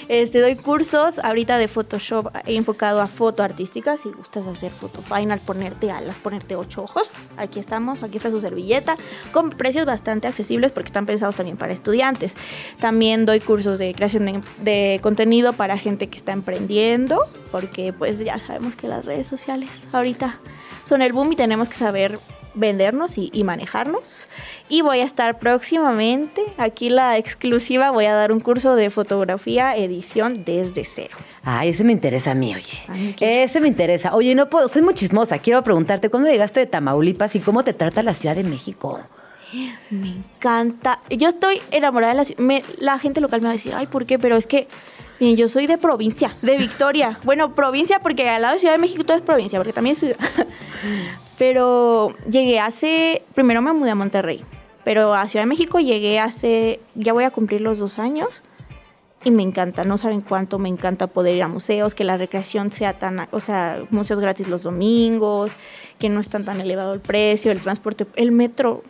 Este, 0.09 0.41
doy 0.41 0.57
cursos 0.57 1.19
ahorita 1.19 1.57
de 1.57 1.69
Photoshop 1.69 2.27
enfocado 2.45 2.99
a 2.99 3.07
foto 3.07 3.43
artística. 3.43 3.95
Si 3.95 4.09
gustas 4.09 4.45
hacer 4.45 4.71
foto 4.71 5.01
final, 5.01 5.39
ponerte 5.39 5.89
alas, 5.89 6.17
ponerte 6.17 6.57
ocho 6.57 6.83
ojos, 6.83 7.09
aquí 7.37 7.61
estamos, 7.61 8.03
aquí 8.03 8.17
está 8.17 8.29
su 8.29 8.41
servilleta, 8.41 8.97
con 9.31 9.51
precios 9.51 9.85
bastante 9.85 10.27
accesibles 10.27 10.73
porque 10.73 10.87
están 10.87 11.05
pensados 11.05 11.37
también 11.37 11.55
para 11.55 11.71
estudiantes. 11.71 12.35
También 12.81 13.25
doy 13.25 13.39
cursos 13.39 13.79
de 13.79 13.93
creación 13.93 14.25
de, 14.25 14.41
de 14.61 14.80
contenido 15.01 15.53
para 15.53 15.77
gente 15.77 16.07
que 16.07 16.17
está 16.17 16.31
emprendiendo, 16.31 17.19
porque 17.51 17.93
pues 17.93 18.19
ya 18.19 18.39
sabemos 18.39 18.75
que 18.75 18.87
las 18.87 19.05
redes 19.05 19.27
sociales 19.27 19.69
ahorita 19.91 20.39
son 20.87 21.01
el 21.01 21.13
boom 21.13 21.33
y 21.33 21.35
tenemos 21.35 21.69
que 21.69 21.75
saber 21.75 22.19
vendernos 22.53 23.17
y, 23.17 23.29
y 23.33 23.43
manejarnos. 23.43 24.27
Y 24.69 24.81
voy 24.81 24.99
a 24.99 25.03
estar 25.03 25.39
próximamente, 25.39 26.43
aquí 26.57 26.89
la 26.89 27.17
exclusiva, 27.17 27.91
voy 27.91 28.05
a 28.05 28.13
dar 28.13 28.31
un 28.31 28.39
curso 28.39 28.75
de 28.75 28.89
fotografía, 28.89 29.75
edición 29.75 30.43
desde 30.45 30.83
cero. 30.85 31.17
Ay, 31.43 31.69
ese 31.69 31.83
me 31.83 31.91
interesa 31.91 32.31
a 32.31 32.35
mí, 32.35 32.53
oye. 32.55 32.79
Ay. 32.87 33.15
Ese 33.19 33.59
me 33.59 33.67
interesa. 33.67 34.15
Oye, 34.15 34.35
no 34.35 34.49
puedo, 34.49 34.67
soy 34.67 34.81
muy 34.81 34.93
chismosa. 34.93 35.39
Quiero 35.39 35.63
preguntarte, 35.63 36.09
¿cuándo 36.09 36.29
llegaste 36.29 36.59
de 36.59 36.65
Tamaulipas 36.65 37.35
y 37.35 37.39
cómo 37.39 37.63
te 37.63 37.73
trata 37.73 38.03
la 38.03 38.13
Ciudad 38.13 38.35
de 38.35 38.43
México? 38.43 38.99
Me 39.89 40.09
encanta. 40.09 40.99
Yo 41.09 41.29
estoy 41.29 41.61
enamorada 41.71 42.13
de 42.13 42.17
la 42.17 42.25
ciudad. 42.25 42.41
Me- 42.41 42.63
La 42.79 42.99
gente 42.99 43.21
local 43.21 43.41
me 43.41 43.45
va 43.47 43.51
a 43.51 43.53
decir, 43.53 43.73
ay, 43.75 43.87
¿por 43.87 44.05
qué? 44.05 44.17
Pero 44.19 44.35
es 44.37 44.47
que 44.47 44.67
miren, 45.19 45.35
yo 45.37 45.47
soy 45.47 45.67
de 45.67 45.77
provincia, 45.77 46.35
de 46.41 46.57
Victoria. 46.57 47.19
Bueno, 47.23 47.53
provincia 47.55 47.99
porque 47.99 48.27
al 48.29 48.41
lado 48.41 48.53
de 48.55 48.59
Ciudad 48.59 48.73
de 48.73 48.79
México 48.79 49.03
todo 49.03 49.17
es 49.17 49.23
provincia, 49.23 49.59
porque 49.59 49.73
también 49.73 49.93
es 49.93 49.99
ciudad. 49.99 50.17
Pero 51.37 52.15
llegué 52.29 52.59
hace, 52.59 53.23
primero 53.33 53.61
me 53.61 53.73
mudé 53.73 53.91
a 53.91 53.95
Monterrey, 53.95 54.43
pero 54.83 55.13
a 55.15 55.27
Ciudad 55.27 55.43
de 55.43 55.47
México 55.49 55.79
llegué 55.79 56.19
hace, 56.19 56.79
ya 56.95 57.13
voy 57.13 57.23
a 57.23 57.31
cumplir 57.31 57.61
los 57.61 57.79
dos 57.79 57.97
años. 57.99 58.43
Y 59.23 59.29
me 59.31 59.43
encanta, 59.43 59.83
no 59.83 59.99
saben 59.99 60.21
cuánto 60.21 60.57
me 60.57 60.67
encanta 60.69 61.05
poder 61.07 61.35
ir 61.35 61.43
a 61.43 61.47
museos, 61.47 61.93
que 61.93 62.03
la 62.03 62.17
recreación 62.17 62.71
sea 62.71 62.93
tan, 62.97 63.27
o 63.31 63.39
sea, 63.39 63.83
museos 63.91 64.19
gratis 64.19 64.47
los 64.47 64.63
domingos, 64.63 65.51
que 65.99 66.09
no 66.09 66.19
están 66.19 66.43
tan 66.43 66.59
elevado 66.59 66.93
el 66.93 66.99
precio, 67.01 67.51
el 67.51 67.59
transporte, 67.59 68.07
el 68.15 68.31
metro, 68.31 68.83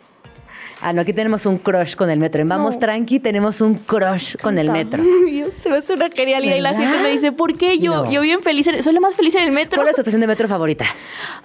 Ah, 0.84 0.92
no, 0.92 1.02
aquí 1.02 1.12
tenemos 1.12 1.46
un 1.46 1.58
crush 1.58 1.94
con 1.94 2.10
el 2.10 2.18
metro. 2.18 2.42
En 2.42 2.48
Vamos 2.48 2.74
No. 2.74 2.80
Tranqui 2.80 3.20
tenemos 3.20 3.60
un 3.60 3.74
crush 3.76 4.36
con 4.42 4.58
el 4.58 4.68
metro. 4.70 5.02
Se 5.56 5.70
me 5.70 5.76
hace 5.76 5.92
una 5.94 6.10
genialidad 6.10 6.56
y 6.56 6.60
la 6.60 6.74
gente 6.74 6.98
me 7.00 7.10
dice, 7.10 7.30
¿por 7.30 7.56
qué 7.56 7.78
yo? 7.78 8.04
No. 8.04 8.10
Yo 8.10 8.20
bien 8.20 8.40
feliz, 8.40 8.66
en- 8.66 8.82
soy 8.82 8.92
la 8.92 8.98
más 9.00 9.14
feliz 9.14 9.34
en 9.36 9.44
el 9.44 9.52
metro. 9.52 9.76
¿Cuál 9.76 9.88
es 9.88 9.94
tu 9.94 10.00
estación 10.00 10.20
de 10.20 10.26
metro 10.26 10.48
favorita? 10.48 10.86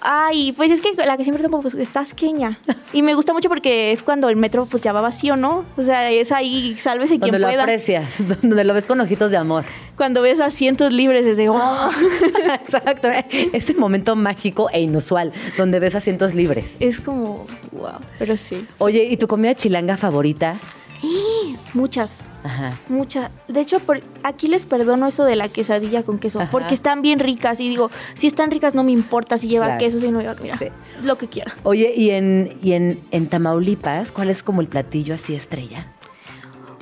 Ay, 0.00 0.52
pues 0.52 0.72
es 0.72 0.80
que 0.80 0.92
la 1.06 1.16
que 1.16 1.22
siempre 1.22 1.42
tomo 1.42 1.60
pues, 1.62 1.74
está 1.74 2.00
asqueña. 2.00 2.58
Y 2.92 3.02
me 3.02 3.14
gusta 3.14 3.32
mucho 3.32 3.48
porque 3.48 3.92
es 3.92 4.02
cuando 4.02 4.28
el 4.28 4.36
metro 4.36 4.66
pues 4.66 4.82
ya 4.82 4.92
va 4.92 5.00
vacío, 5.00 5.36
¿no? 5.36 5.64
O 5.76 5.82
sea, 5.82 6.10
es 6.10 6.32
ahí, 6.32 6.76
sálvese 6.76 7.10
quien 7.20 7.20
Donde 7.32 7.38
lo 7.38 7.46
pueda. 7.46 7.62
aprecias, 7.62 8.16
donde 8.42 8.64
lo 8.64 8.74
ves 8.74 8.86
con 8.86 9.00
ojitos 9.00 9.30
de 9.30 9.36
amor. 9.36 9.64
Cuando 9.98 10.22
ves 10.22 10.40
asientos 10.40 10.92
libres 10.92 11.26
desde, 11.26 11.48
oh, 11.50 11.90
Exacto. 12.54 13.08
Es 13.52 13.68
el 13.68 13.76
momento 13.76 14.16
mágico 14.16 14.70
e 14.72 14.80
inusual 14.80 15.32
donde 15.58 15.78
ves 15.80 15.94
asientos 15.94 16.34
libres. 16.34 16.76
es 16.80 17.00
como, 17.00 17.46
wow, 17.72 17.98
pero 18.18 18.36
sí. 18.38 18.64
Oye, 18.78 19.04
¿y 19.10 19.16
tu 19.18 19.26
comida 19.28 19.54
chilanga 19.54 19.96
favorita? 19.98 20.56
Muchas, 21.74 22.18
Ajá. 22.42 22.76
muchas. 22.88 23.30
De 23.46 23.60
hecho, 23.60 23.78
por, 23.80 24.00
aquí 24.22 24.48
les 24.48 24.64
perdono 24.66 25.06
eso 25.06 25.24
de 25.24 25.36
la 25.36 25.48
quesadilla 25.48 26.02
con 26.02 26.18
queso, 26.18 26.40
Ajá. 26.40 26.50
porque 26.50 26.74
están 26.74 27.02
bien 27.02 27.18
ricas. 27.18 27.60
Y 27.60 27.68
digo, 27.68 27.90
si 28.14 28.26
están 28.26 28.50
ricas 28.50 28.74
no 28.74 28.82
me 28.84 28.92
importa 28.92 29.36
si 29.38 29.48
lleva 29.48 29.66
Claro. 29.66 29.80
queso, 29.80 30.00
si 30.00 30.08
no 30.10 30.20
lleva, 30.20 30.34
mira, 30.42 30.56
Sí. 30.58 30.66
lo 31.02 31.18
que 31.18 31.28
quiera. 31.28 31.54
Oye, 31.64 31.92
¿y 31.94 32.10
en, 32.10 32.56
y 32.62 32.72
en, 32.72 33.00
en 33.10 33.26
Tamaulipas 33.28 34.10
cuál 34.12 34.30
es 34.30 34.42
como 34.42 34.60
el 34.60 34.66
platillo 34.68 35.14
así 35.14 35.34
estrella? 35.34 35.92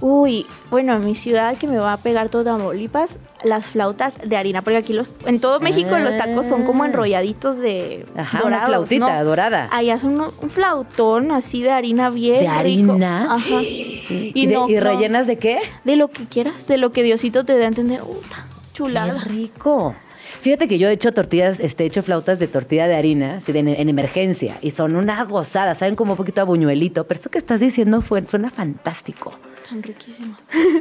Uy, 0.01 0.45
bueno, 0.71 0.95
en 0.95 1.05
mi 1.05 1.15
ciudad 1.15 1.57
que 1.57 1.67
me 1.67 1.79
va 1.79 1.95
a 1.95 1.97
pegar 1.97 2.29
todo 2.29 2.45
Tamaulipas, 2.45 3.17
las 3.45 3.67
flautas 3.67 4.19
de 4.23 4.37
harina, 4.37 4.61
porque 4.63 4.77
aquí 4.77 4.93
los, 4.93 5.15
en 5.25 5.41
todo 5.41 5.59
México 5.61 5.97
los 5.99 6.17
tacos 6.19 6.47
son 6.47 6.65
como 6.65 6.83
Ah. 6.83 6.87
enrolladitos 6.87 7.59
de 7.59 8.05
Ajá, 8.17 8.41
dorados, 8.41 8.59
una 8.59 8.67
flautita 8.67 9.19
¿no? 9.21 9.25
dorada. 9.25 9.69
Allá 9.73 9.99
son 9.99 10.21
un, 10.21 10.27
un 10.43 10.51
flautón 10.51 11.31
así 11.33 11.63
de 11.63 11.71
harina 11.71 12.11
bien 12.11 12.45
¿De 12.45 12.63
rico. 12.63 12.93
harina? 12.93 13.35
Ajá. 13.37 13.63
¿Y, 13.63 14.33
Y, 14.35 14.47
de- 14.47 14.55
no, 14.55 14.69
y 14.69 14.79
rellenas 14.81 15.27
de 15.27 15.39
qué? 15.39 15.61
de 15.85 15.97
lo 15.97 16.09
que 16.09 16.25
quieras, 16.27 16.67
de 16.69 16.77
lo 16.77 16.93
que 16.93 17.03
Diosito 17.03 17.45
te 17.45 17.57
dé 17.57 17.65
a 17.65 17.69
entender. 17.69 18.03
Uta, 18.03 18.47
chulada. 18.75 19.15
Qué 19.23 19.29
rico. 19.31 19.95
Fíjate 20.43 20.69
que 20.69 20.79
yo 20.79 20.89
he 20.89 20.93
hecho 20.93 21.13
tortillas, 21.13 21.59
este, 21.59 21.85
he 21.85 21.87
hecho 21.87 22.03
flautas 22.03 22.39
de 22.39 22.47
tortilla 22.49 22.87
de 22.87 22.95
harina, 22.97 23.37
así 23.39 23.51
de 23.53 23.61
en, 23.61 23.69
en 23.69 23.89
emergencia, 23.89 24.57
y 24.61 24.71
son 24.73 24.95
una 24.95 25.25
gozada, 25.25 25.75
saben 25.75 25.97
como 25.97 26.13
un 26.13 26.17
poquito 26.17 26.41
a 26.41 26.45
buñuelito, 26.45 27.05
pero 27.07 27.19
eso 27.19 27.31
que 27.31 27.39
estás 27.39 27.59
diciendo 27.61 28.03
fue, 28.03 28.25
suena 28.29 28.51
fantástico. 28.51 29.33
Tan 29.69 29.83
riquísimo. 29.83 30.37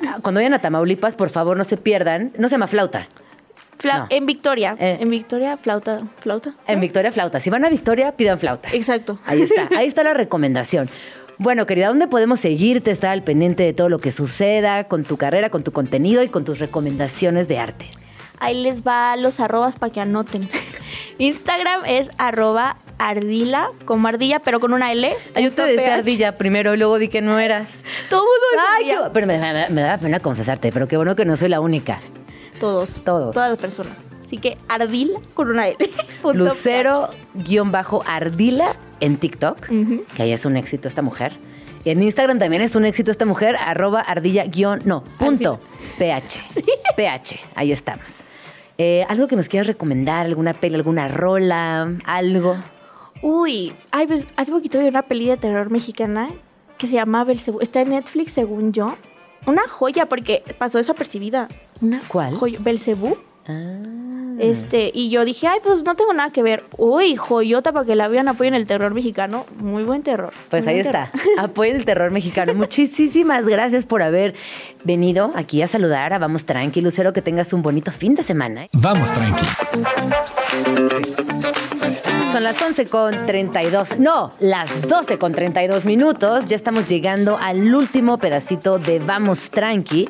Ah, 0.08 0.20
Cuando 0.22 0.40
vayan 0.40 0.54
a 0.54 0.60
Tamaulipas, 0.60 1.16
por 1.16 1.30
favor, 1.30 1.58
no 1.58 1.64
se 1.64 1.78
pierdan, 1.78 2.32
no 2.38 2.48
se 2.48 2.54
llama 2.56 2.68
flauta, 2.68 3.08
Fla- 3.78 4.00
No. 4.00 4.08
En 4.10 4.26
Victoria, 4.26 4.78
Eh. 4.80 4.98
en 5.02 5.10
Victoria, 5.10 5.58
flauta, 5.58 6.04
flauta. 6.20 6.54
en 6.68 6.80
Victoria 6.80 7.12
flauta. 7.12 7.40
Si 7.42 7.50
van 7.50 7.66
a 7.66 7.70
Victoria, 7.70 8.14
pidan 8.14 8.40
flauta. 8.40 8.70
Exacto. 8.72 9.20
Ahí 9.26 9.42
está, 9.42 9.68
ahí 9.78 9.88
está 9.88 10.02
la 10.04 10.14
recomendación. 10.14 10.88
Bueno, 11.38 11.66
querida, 11.66 11.90
¿dónde 11.90 12.08
podemos 12.08 12.40
seguirte, 12.40 12.92
estar 12.92 13.10
al 13.10 13.22
pendiente 13.24 13.64
de 13.64 13.74
todo 13.74 13.90
lo 13.90 14.00
que 14.00 14.14
suceda 14.14 14.86
con 14.86 15.04
tu 15.04 15.18
carrera, 15.18 15.50
con 15.50 15.64
tu 15.66 15.74
contenido 15.74 16.24
y 16.24 16.30
con 16.30 16.46
tus 16.46 16.60
recomendaciones 16.60 17.50
de 17.50 17.60
arte? 17.60 17.90
Ahí 18.40 18.62
les 18.62 18.84
va 18.84 19.16
los 19.16 19.40
arrobas 19.40 19.78
para 19.78 19.92
que 19.92 20.02
anoten. 20.02 20.50
Instagram 21.18 21.86
es 21.86 22.10
arroba 22.18 22.78
ardila, 22.98 23.70
como 23.86 24.08
ardilla, 24.08 24.40
pero 24.40 24.60
con 24.60 24.74
una 24.74 24.92
L. 24.92 25.14
Ah, 25.36 25.40
yo 25.40 25.52
te 25.54 25.62
decía 25.64 25.86
PH. 25.86 25.94
ardilla 25.94 26.38
primero 26.38 26.74
y 26.74 26.78
luego 26.78 26.98
di 27.00 27.08
que 27.08 27.22
no 27.22 27.40
eras. 27.40 27.84
Todo 28.10 28.22
mundo 28.22 28.34
Ay, 28.78 28.86
qué- 28.86 28.98
pero 29.14 29.28
me, 29.28 29.38
da- 29.38 29.70
me 29.70 29.82
da 29.82 29.98
pena 29.98 30.20
confesarte, 30.20 30.72
pero 30.72 30.88
qué 30.88 30.98
bueno 30.98 31.16
que 31.16 31.26
no 31.26 31.38
soy 31.38 31.50
la 31.50 31.60
única. 31.62 32.00
Todos. 32.60 33.02
Todos. 33.04 33.34
Todas 33.34 33.50
las 33.50 33.60
personas. 33.60 33.94
Así 34.26 34.38
que 34.38 34.58
ardila 34.68 35.20
con 35.34 35.50
una 35.50 35.68
L. 35.68 35.78
Lucero-ardila 36.34 38.76
en 39.00 39.18
TikTok, 39.18 39.68
que 40.16 40.24
ahí 40.24 40.32
es 40.32 40.46
un 40.46 40.58
éxito 40.58 40.88
esta 40.88 41.02
mujer. 41.02 41.34
Y 41.86 41.92
en 41.92 42.02
Instagram 42.02 42.40
también 42.40 42.64
es 42.64 42.76
un 42.76 42.84
éxito 42.84 43.12
esta 43.12 43.26
mujer, 43.26 43.56
arroba 43.56 44.02
ardilla 44.02 44.46
guion, 44.46 44.82
no, 44.86 45.04
punto, 45.20 45.60
ph, 46.00 46.40
ph, 46.98 47.40
ahí 47.54 47.72
estamos. 47.72 48.24
Eh, 48.80 49.06
¿Algo 49.08 49.28
que 49.28 49.36
nos 49.36 49.48
quieras 49.48 49.68
recomendar? 49.68 50.26
¿Alguna 50.26 50.54
peli, 50.54 50.76
alguna 50.76 51.08
rola, 51.08 51.96
algo? 52.04 52.58
Uy, 53.22 53.72
ay, 53.92 54.08
pues 54.08 54.26
hace 54.36 54.52
poquito 54.52 54.80
vi 54.80 54.88
una 54.88 55.04
peli 55.04 55.28
de 55.28 55.38
terror 55.38 55.70
mexicana 55.70 56.30
que 56.80 56.88
se 56.88 56.94
llama 56.94 57.24
Belcebú. 57.24 57.62
Está 57.62 57.82
en 57.82 57.92
Netflix, 57.92 58.34
según 58.34 58.74
yo. 58.74 58.98
Una 59.46 59.68
joya, 59.68 60.08
porque 60.08 60.44
pasó 60.58 60.80
desapercibida. 60.80 61.48
Una 61.82 62.02
¿Cuál? 62.08 62.36
joya. 62.36 62.58
Belcebú. 62.62 63.16
Ah. 63.48 64.25
Este, 64.40 64.92
y 64.94 65.10
yo 65.10 65.26
dije, 65.26 65.48
ay, 65.48 65.60
pues 65.64 65.84
no 65.84 65.96
tengo 65.96 66.14
nada 66.14 66.32
que 66.32 66.44
ver. 66.44 66.64
Uy, 66.78 67.16
joyota 67.16 67.72
para 67.72 67.86
que 67.86 67.96
la 67.96 68.08
vean, 68.08 68.28
apoyen 68.28 68.54
el 68.54 68.68
terror 68.68 68.94
mexicano. 68.94 69.46
Muy 69.58 69.84
buen 69.84 70.04
terror. 70.04 70.34
Pues 70.50 70.68
ahí 70.68 70.80
está. 70.80 71.12
terror. 71.12 71.26
Apoyen 71.38 71.76
el 71.78 71.86
terror 71.86 72.12
mexicano. 72.12 72.54
Muchísimas 72.54 73.46
gracias 73.46 73.86
por 73.86 74.02
haber 74.02 74.36
venido 74.84 75.32
aquí 75.36 75.62
a 75.62 75.68
saludar 75.68 76.14
a 76.14 76.20
Vamos 76.20 76.46
Tranqui, 76.46 76.82
Lucero. 76.82 77.14
Que 77.14 77.22
tengas 77.22 77.54
un 77.54 77.62
bonito 77.62 77.92
fin 77.92 78.16
de 78.16 78.24
semana. 78.24 78.68
Vamos 78.74 79.12
tranqui. 79.12 79.46
Son 82.32 82.44
las 82.44 82.62
11 82.62 82.88
con 82.88 83.26
32, 83.26 84.00
no, 84.00 84.34
las 84.40 84.82
12 84.82 85.18
con 85.18 85.34
32 85.34 85.86
minutos. 85.86 86.48
Ya 86.48 86.56
estamos 86.56 86.88
llegando 86.88 87.38
al 87.38 87.74
último 87.74 88.18
pedacito 88.18 88.78
de 88.78 89.00
Vamos 89.00 89.52
Tranqui. 89.52 90.10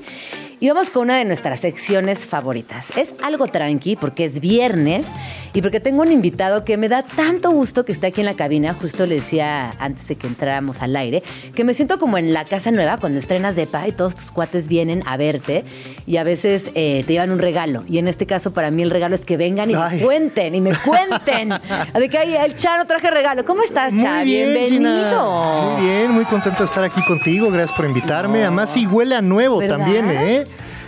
Y 0.65 0.69
vamos 0.69 0.89
con 0.89 1.03
una 1.03 1.19
de 1.19 1.25
nuestras 1.25 1.59
secciones 1.59 2.25
favoritas. 2.25 2.87
Es 2.97 3.13
algo 3.21 3.45
tranqui 3.45 3.95
porque 3.97 4.25
es 4.25 4.39
viernes 4.39 5.05
y 5.53 5.61
porque 5.61 5.79
tengo 5.79 6.01
un 6.01 6.11
invitado 6.11 6.65
que 6.65 6.75
me 6.75 6.89
da 6.89 7.03
tanto 7.03 7.51
gusto 7.51 7.85
que 7.85 7.91
está 7.91 8.07
aquí 8.07 8.21
en 8.21 8.25
la 8.25 8.35
cabina. 8.35 8.73
Justo 8.73 9.05
le 9.05 9.13
decía 9.13 9.75
antes 9.77 10.07
de 10.07 10.15
que 10.15 10.25
entráramos 10.25 10.81
al 10.81 10.95
aire 10.95 11.21
que 11.53 11.63
me 11.63 11.75
siento 11.75 11.99
como 11.99 12.17
en 12.17 12.33
la 12.33 12.45
casa 12.45 12.71
nueva 12.71 12.97
cuando 12.97 13.19
estrenas 13.19 13.55
DEPA 13.55 13.89
y 13.89 13.91
todos 13.91 14.15
tus 14.15 14.31
cuates 14.31 14.67
vienen 14.67 15.03
a 15.05 15.17
verte 15.17 15.65
y 16.07 16.17
a 16.17 16.23
veces 16.23 16.65
eh, 16.73 17.03
te 17.05 17.13
llevan 17.13 17.29
un 17.29 17.37
regalo. 17.37 17.83
Y 17.87 17.99
en 17.99 18.07
este 18.07 18.25
caso, 18.25 18.51
para 18.51 18.71
mí, 18.71 18.81
el 18.81 18.89
regalo 18.89 19.13
es 19.13 19.23
que 19.23 19.37
vengan 19.37 19.69
y 19.69 19.75
Ay. 19.75 19.97
me 19.97 20.03
cuenten 20.03 20.55
y 20.55 20.61
me 20.61 20.71
cuenten. 20.75 21.49
De 21.93 22.09
que 22.09 22.17
ay, 22.17 22.37
el 22.43 22.55
Chano 22.55 22.87
traje 22.87 23.11
regalo. 23.11 23.45
¿Cómo 23.45 23.61
estás, 23.61 23.95
Cha? 23.95 24.15
Muy 24.15 24.25
bien, 24.25 24.49
Bienvenido. 24.49 24.79
Gina. 24.79 25.75
Muy 25.77 25.85
bien, 25.85 26.11
muy 26.11 26.25
contento 26.25 26.57
de 26.57 26.65
estar 26.65 26.83
aquí 26.83 27.03
contigo. 27.05 27.51
Gracias 27.51 27.77
por 27.77 27.85
invitarme. 27.85 28.41
Además, 28.41 28.71
sí 28.71 28.87
huele 28.87 29.13
a 29.13 29.21
nuevo 29.21 29.59
¿Verdad? 29.59 29.77
también, 29.77 30.09
¿eh? 30.09 30.43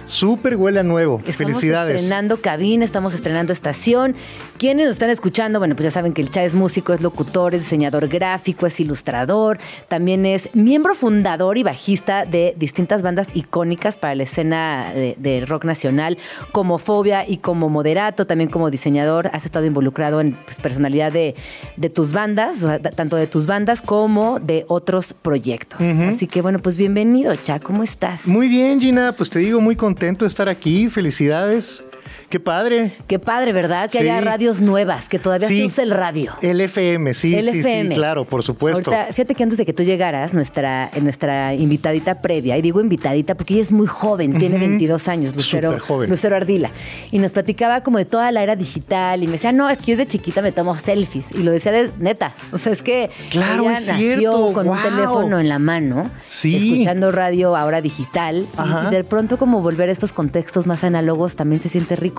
Súper 0.08 0.56
huele 0.56 0.80
a 0.80 0.84
nuevo. 0.84 1.18
Estamos 1.20 1.38
Felicidades. 1.38 2.02
estrenando 2.02 2.38
cabina, 2.38 2.86
estamos 2.86 3.14
estrenando 3.14 3.52
estación. 3.54 4.16
¿Quiénes 4.58 4.88
nos 4.88 4.94
están 4.94 5.12
escuchando? 5.12 5.60
Bueno, 5.60 5.76
pues 5.76 5.84
ya 5.84 5.92
saben 5.92 6.14
que 6.14 6.22
el 6.24 6.32
Cha 6.32 6.44
es 6.44 6.56
músico, 6.56 6.92
es 6.92 7.02
locutor, 7.02 7.54
es 7.54 7.62
diseñador 7.62 8.08
gráfico, 8.08 8.66
es 8.66 8.80
ilustrador, 8.80 9.60
también 9.88 10.26
es 10.26 10.50
miembro 10.56 10.96
fundador 10.96 11.60
y 11.60 11.64
bajista 11.64 12.26
de 12.26 12.56
distintas 12.58 13.04
bandas 13.04 13.28
icónicas 13.36 13.96
para 13.98 14.16
la 14.16 14.24
escena 14.24 14.92
de, 14.96 15.16
de 15.20 15.46
rock 15.46 15.64
nacional, 15.64 16.18
como 16.52 16.80
Fobia 16.80 17.28
y 17.28 17.38
como 17.38 17.70
Moderato, 17.70 18.26
también 18.26 18.50
como 18.50 18.72
diseñador. 18.72 19.30
Has 19.32 19.46
estado 19.46 19.66
involucrado 19.66 20.22
en 20.22 20.34
pues, 20.46 20.58
personalidad 20.58 21.12
de, 21.12 21.36
de 21.76 21.90
tus 21.92 22.12
bandas, 22.12 22.58
tanto 22.96 23.16
de 23.16 23.28
tus 23.28 23.46
bandas 23.46 23.84
como 23.84 24.40
de 24.40 24.66
otros 24.70 25.14
proyectos. 25.14 25.80
Así 25.82 26.26
que 26.26 26.42
bueno, 26.42 26.58
pues 26.60 26.78
bienvenido, 26.78 27.36
Cha, 27.36 27.60
¿cómo 27.60 27.84
estás? 27.84 28.26
Muy 28.26 28.48
bien, 28.48 28.82
Gina. 28.82 29.12
Pues 29.12 29.30
te 29.30 29.38
digo, 29.38 29.62
muy 29.62 29.76
contento 29.76 30.26
de 30.26 30.30
estar 30.30 30.50
aquí. 30.50 30.90
Felicidades. 30.90 31.84
Qué 32.30 32.42
padre. 32.42 32.92
Qué 33.08 33.20
padre, 33.20 33.54
¿verdad? 33.54 33.90
Que 33.90 34.00
Sí. 34.00 34.04
haya 34.04 34.20
radios 34.20 34.60
nuevas, 34.60 35.08
que 35.08 35.18
todavía 35.18 35.48
Sí. 35.48 35.60
se 35.60 35.66
usa 35.66 35.84
el 35.86 35.92
radio. 35.92 36.34
El 36.42 36.60
FM, 36.60 37.14
sí, 37.14 37.34
El 37.34 37.50
sí, 37.50 37.64
sí, 37.64 37.88
claro, 37.94 38.26
por 38.26 38.44
supuesto. 38.44 38.92
Ahorita, 38.94 39.14
fíjate 39.14 39.34
que 39.34 39.44
antes 39.44 39.58
de 39.58 39.66
que 39.66 39.72
tú 39.72 39.84
llegaras, 39.84 40.34
nuestra, 40.34 40.92
nuestra 41.02 41.54
invitadita 41.54 42.22
previa, 42.22 42.58
y 42.58 42.62
digo 42.62 42.82
invitadita 42.82 43.36
porque 43.36 43.54
ella 43.54 43.64
es 43.64 43.72
muy 43.72 43.88
joven, 43.88 44.38
tiene 44.40 44.58
22 44.58 45.08
años, 45.08 45.34
Lucero, 45.38 45.80
joven. 45.80 46.10
Lucero 46.10 46.36
Ardila, 46.36 46.70
y 47.12 47.20
nos 47.20 47.32
platicaba 47.32 47.80
como 47.80 47.98
de 47.98 48.04
toda 48.04 48.30
la 48.34 48.44
era 48.44 48.58
digital, 48.58 49.24
y 49.24 49.28
me 49.28 49.34
decía, 49.34 49.54
no, 49.54 49.70
es 49.70 49.78
que 49.78 49.92
yo 49.94 49.98
desde 49.98 50.10
chiquita 50.12 50.42
me 50.42 50.52
tomo 50.52 50.76
selfies, 50.78 51.28
y 51.34 51.44
lo 51.44 51.52
decía 51.52 51.72
de 51.72 51.92
neta, 51.98 52.34
o 52.52 52.58
sea, 52.58 52.74
es 52.74 52.82
que 52.82 53.10
Claro, 53.30 53.64
ella 53.64 53.78
es 53.78 53.88
nació 53.88 54.18
cierto, 54.20 54.52
con 54.54 54.68
un 54.68 54.78
teléfono 54.82 55.40
en 55.40 55.48
la 55.48 55.60
mano, 55.60 56.10
Sí. 56.26 56.58
escuchando 56.58 57.10
radio 57.14 57.56
ahora 57.56 57.80
digital, 57.80 58.48
Ajá. 58.58 58.90
y 58.92 58.96
de 58.96 59.06
pronto 59.06 59.38
como 59.38 59.62
volver 59.62 59.88
a 59.88 59.94
estos 59.94 60.12
contextos 60.12 60.68
más 60.68 60.84
análogos 60.84 61.38
también 61.38 61.62
se 61.62 61.70
siente 61.70 61.96
rico. 61.96 62.17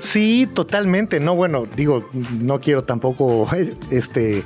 Sí, 0.00 0.48
totalmente. 0.52 1.20
No, 1.20 1.34
bueno, 1.34 1.66
digo, 1.76 2.08
no 2.40 2.60
quiero 2.60 2.84
tampoco 2.84 3.48
este 3.90 4.42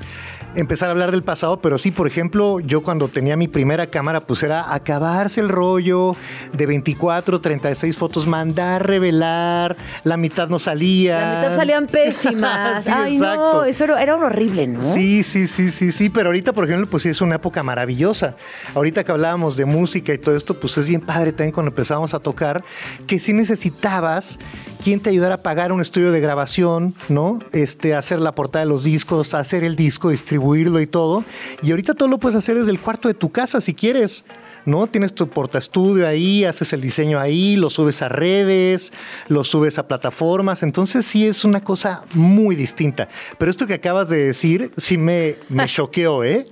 empezar 0.54 0.88
a 0.88 0.92
hablar 0.92 1.10
del 1.10 1.22
pasado, 1.22 1.60
pero 1.60 1.78
sí, 1.78 1.90
por 1.90 2.06
ejemplo, 2.06 2.60
yo 2.60 2.82
cuando 2.82 3.08
tenía 3.08 3.36
mi 3.36 3.48
primera 3.48 3.88
cámara, 3.88 4.20
pues 4.20 4.42
era 4.42 4.72
acabarse 4.72 5.40
el 5.40 5.48
rollo 5.48 6.16
de 6.52 6.66
24, 6.66 7.40
36 7.40 7.96
fotos, 7.96 8.26
mandar, 8.26 8.86
revelar, 8.86 9.76
la 10.04 10.16
mitad 10.16 10.48
no 10.48 10.58
salía. 10.58 11.20
La 11.20 11.40
mitad 11.40 11.56
salían 11.56 11.86
pésimas. 11.86 12.84
Sí, 12.84 12.90
Ay, 12.92 13.16
exacto. 13.16 13.54
no, 13.54 13.64
eso 13.64 13.84
era, 13.84 14.02
era 14.02 14.16
horrible, 14.16 14.66
¿no? 14.66 14.82
Sí, 14.82 15.22
sí, 15.22 15.46
sí, 15.46 15.70
sí, 15.70 15.92
sí, 15.92 16.10
pero 16.10 16.28
ahorita, 16.28 16.52
por 16.52 16.64
ejemplo, 16.64 16.86
pues 16.90 17.04
sí 17.04 17.08
es 17.08 17.20
una 17.20 17.36
época 17.36 17.62
maravillosa. 17.62 18.36
Ahorita 18.74 19.04
que 19.04 19.12
hablábamos 19.12 19.56
de 19.56 19.64
música 19.64 20.12
y 20.12 20.18
todo 20.18 20.36
esto, 20.36 20.58
pues 20.58 20.76
es 20.76 20.86
bien 20.86 21.00
padre 21.00 21.32
también 21.32 21.52
cuando 21.52 21.70
empezamos 21.70 22.14
a 22.14 22.20
tocar, 22.20 22.62
que 23.06 23.18
sí 23.18 23.32
necesitabas 23.32 24.38
quien 24.82 25.00
te 25.00 25.10
ayudara 25.10 25.36
a 25.36 25.42
pagar 25.42 25.72
un 25.72 25.80
estudio 25.80 26.12
de 26.12 26.20
grabación, 26.20 26.94
¿no? 27.08 27.38
Este, 27.52 27.94
hacer 27.94 28.20
la 28.20 28.32
portada 28.32 28.64
de 28.64 28.68
los 28.68 28.84
discos, 28.84 29.32
hacer 29.34 29.64
el 29.64 29.76
disco, 29.76 30.10
distribuirlo 30.44 30.80
y 30.80 30.86
todo. 30.86 31.24
Y 31.62 31.70
ahorita 31.70 31.94
todo 31.94 32.08
lo 32.08 32.18
puedes 32.18 32.36
hacer 32.36 32.58
desde 32.58 32.70
el 32.70 32.78
cuarto 32.78 33.08
de 33.08 33.14
tu 33.14 33.30
casa 33.30 33.60
si 33.60 33.74
quieres. 33.74 34.24
¿no? 34.66 34.86
Tienes 34.86 35.14
tu 35.14 35.28
portaestudio 35.28 36.08
ahí, 36.08 36.44
haces 36.46 36.72
el 36.72 36.80
diseño 36.80 37.20
ahí, 37.20 37.54
lo 37.56 37.68
subes 37.68 38.00
a 38.00 38.08
redes, 38.08 38.94
lo 39.28 39.44
subes 39.44 39.78
a 39.78 39.86
plataformas, 39.86 40.62
entonces 40.62 41.04
sí 41.04 41.26
es 41.26 41.44
una 41.44 41.62
cosa 41.62 42.04
muy 42.14 42.56
distinta. 42.56 43.10
Pero 43.36 43.50
esto 43.50 43.66
que 43.66 43.74
acabas 43.74 44.08
de 44.08 44.24
decir 44.24 44.70
sí 44.78 44.96
me, 44.96 45.34
me 45.50 45.66
choqueó, 45.66 46.24
¿eh? 46.24 46.46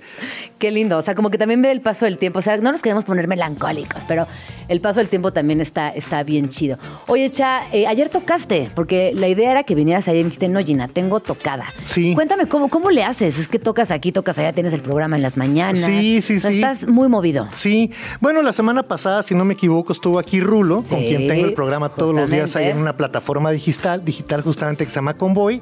Qué 0.63 0.71
lindo, 0.71 0.97
o 0.97 1.01
sea, 1.01 1.13
como 1.13 1.29
que 1.29 1.37
también 1.37 1.61
ver 1.61 1.73
el 1.73 1.81
paso 1.81 2.05
del 2.05 2.17
tiempo, 2.17 2.39
o 2.39 2.41
sea, 2.41 2.55
no 2.55 2.71
nos 2.71 2.81
queremos 2.81 3.03
poner 3.03 3.27
melancólicos, 3.27 4.01
pero 4.07 4.27
el 4.69 4.79
paso 4.79 5.01
del 5.01 5.09
tiempo 5.09 5.33
también 5.33 5.59
está, 5.59 5.89
está 5.89 6.23
bien 6.23 6.47
chido. 6.47 6.77
Oye, 7.07 7.29
Cha, 7.31 7.63
eh, 7.73 7.85
ayer 7.85 8.07
tocaste, 8.07 8.69
porque 8.73 9.11
la 9.13 9.27
idea 9.27 9.51
era 9.51 9.63
que 9.63 9.75
vinieras 9.75 10.07
ayer 10.07 10.21
y 10.21 10.23
dijiste, 10.23 10.47
no, 10.47 10.63
Gina, 10.63 10.87
tengo 10.87 11.19
tocada. 11.19 11.65
Sí. 11.83 12.13
Cuéntame, 12.15 12.45
¿cómo, 12.47 12.69
¿cómo 12.69 12.91
le 12.91 13.03
haces? 13.03 13.37
Es 13.37 13.49
que 13.49 13.59
tocas 13.59 13.91
aquí, 13.91 14.13
tocas 14.13 14.37
allá, 14.37 14.53
tienes 14.53 14.71
el 14.71 14.79
programa 14.79 15.17
en 15.17 15.21
las 15.21 15.35
mañanas. 15.35 15.81
Sí, 15.81 16.21
sí, 16.21 16.39
sí. 16.39 16.55
Estás 16.55 16.87
muy 16.87 17.09
movido. 17.09 17.45
Sí, 17.55 17.91
bueno, 18.21 18.41
la 18.41 18.53
semana 18.53 18.83
pasada, 18.83 19.21
si 19.21 19.35
no 19.35 19.43
me 19.43 19.55
equivoco, 19.55 19.91
estuvo 19.91 20.17
aquí 20.17 20.39
Rulo, 20.39 20.83
con 20.87 21.01
quien 21.01 21.27
tengo 21.27 21.43
el 21.43 21.53
programa 21.53 21.89
todos 21.89 22.15
los 22.15 22.31
días 22.31 22.55
ahí 22.55 22.69
en 22.69 22.77
una 22.77 22.95
plataforma 22.95 23.51
digital, 23.51 24.05
digital 24.05 24.41
justamente 24.43 24.85
que 24.85 24.89
se 24.89 24.95
llama 24.95 25.15
Convoy. 25.15 25.61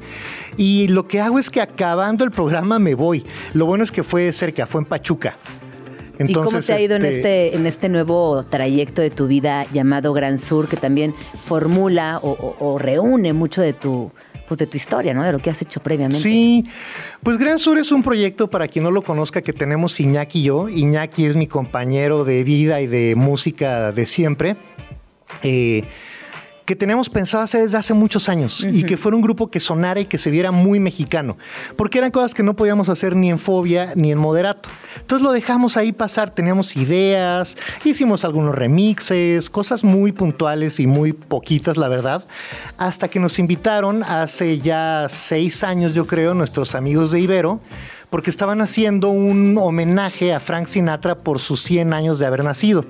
Y 0.58 0.90
lo 0.90 1.06
que 1.06 1.20
hago 1.22 1.40
es 1.40 1.50
que 1.50 1.60
acabando 1.60 2.24
el 2.24 2.30
programa 2.30 2.78
me 2.78 2.94
voy. 2.94 3.26
Lo 3.54 3.66
bueno 3.66 3.84
es 3.84 3.92
que 3.92 4.04
fue 4.04 4.32
cerca, 4.32 4.68
fue 4.68 4.82
en 4.82 4.91
Pachuca. 4.92 5.36
¿Y 6.20 6.34
cómo 6.34 6.60
te 6.60 6.74
ha 6.74 6.80
ido 6.82 6.98
en, 6.98 7.06
este, 7.06 7.56
en 7.56 7.66
este 7.66 7.88
nuevo 7.90 8.44
trayecto 8.48 9.02
de 9.02 9.10
tu 9.10 9.26
vida 9.26 9.66
llamado 9.74 10.12
Gran 10.14 10.38
Sur, 10.38 10.68
que 10.68 10.76
también 10.78 11.16
formula 11.46 12.20
o, 12.22 12.30
o- 12.32 12.74
o 12.74 12.78
reúne 12.78 13.32
mucho 13.34 13.62
de 13.62 13.72
tu, 13.74 14.12
pues 14.48 14.60
de 14.60 14.68
tu 14.68 14.76
historia, 14.78 15.14
¿no? 15.16 15.24
De 15.24 15.32
lo 15.32 15.40
que 15.40 15.50
has 15.50 15.62
hecho 15.62 15.80
previamente. 15.82 16.20
Sí, 16.22 16.66
pues 17.24 17.38
Gran 17.40 17.58
Sur 17.58 17.80
es 17.80 17.92
un 17.92 18.04
proyecto 18.04 18.50
para 18.50 18.68
quien 18.68 18.84
no 18.84 18.92
lo 18.92 19.02
conozca 19.02 19.42
que 19.42 19.54
tenemos 19.54 19.98
Iñaki 20.00 20.42
y 20.42 20.44
yo. 20.44 20.68
Iñaki 20.70 21.26
es 21.26 21.36
mi 21.38 21.48
compañero 21.48 22.24
de 22.26 22.44
vida 22.44 22.82
y 22.82 22.88
de 22.88 23.16
música 23.16 23.92
de 23.94 24.06
siempre. 24.06 24.58
Eh, 25.44 25.86
que 26.66 26.76
teníamos 26.76 27.10
pensado 27.10 27.44
hacer 27.44 27.64
desde 27.64 27.78
hace 27.78 27.94
muchos 27.94 28.30
años 28.30 28.66
y 28.70 28.84
que 28.84 28.98
fuera 28.98 29.16
un 29.16 29.22
grupo 29.22 29.50
que 29.50 29.60
sonara 29.60 30.00
y 30.00 30.06
que 30.06 30.18
se 30.18 30.30
viera 30.30 30.52
muy 30.52 30.80
mexicano, 30.80 31.38
porque 31.76 31.98
eran 31.98 32.12
cosas 32.12 32.34
que 32.34 32.44
no 32.44 32.56
podíamos 32.56 32.90
hacer 32.90 33.16
ni 33.16 33.30
en 33.30 33.40
Fobia 33.40 33.94
ni 33.96 34.12
en 34.12 34.18
Moderato. 34.18 34.70
Entonces 35.00 35.24
lo 35.24 35.32
dejamos 35.32 35.78
ahí 35.78 35.92
pasar, 35.92 36.30
teníamos 36.30 36.76
ideas, 36.78 37.58
hicimos 37.84 38.24
algunos 38.26 38.56
remixes, 38.56 39.50
cosas 39.50 39.84
muy 39.84 40.12
puntuales 40.12 40.80
y 40.80 40.88
muy 40.88 41.14
poquitas, 41.14 41.78
la 41.78 41.88
verdad, 41.88 42.26
hasta 42.78 43.08
que 43.08 43.20
nos 43.20 43.40
invitaron 43.40 44.04
hace 44.04 44.60
ya 44.60 45.08
seis 45.10 45.64
años, 45.64 45.94
yo 45.94 46.06
creo, 46.06 46.34
nuestros 46.34 46.76
amigos 46.76 47.12
de 47.12 47.22
Ibero, 47.22 47.60
porque 48.10 48.30
estaban 48.30 48.62
haciendo 48.62 49.10
un 49.10 49.58
homenaje 49.58 50.34
a 50.34 50.40
Frank 50.40 50.68
Sinatra 50.68 51.16
por 51.16 51.40
sus 51.40 51.62
100 51.64 51.94
años 51.94 52.20
de 52.20 52.26
haber 52.26 52.44
nacido. 52.44 52.86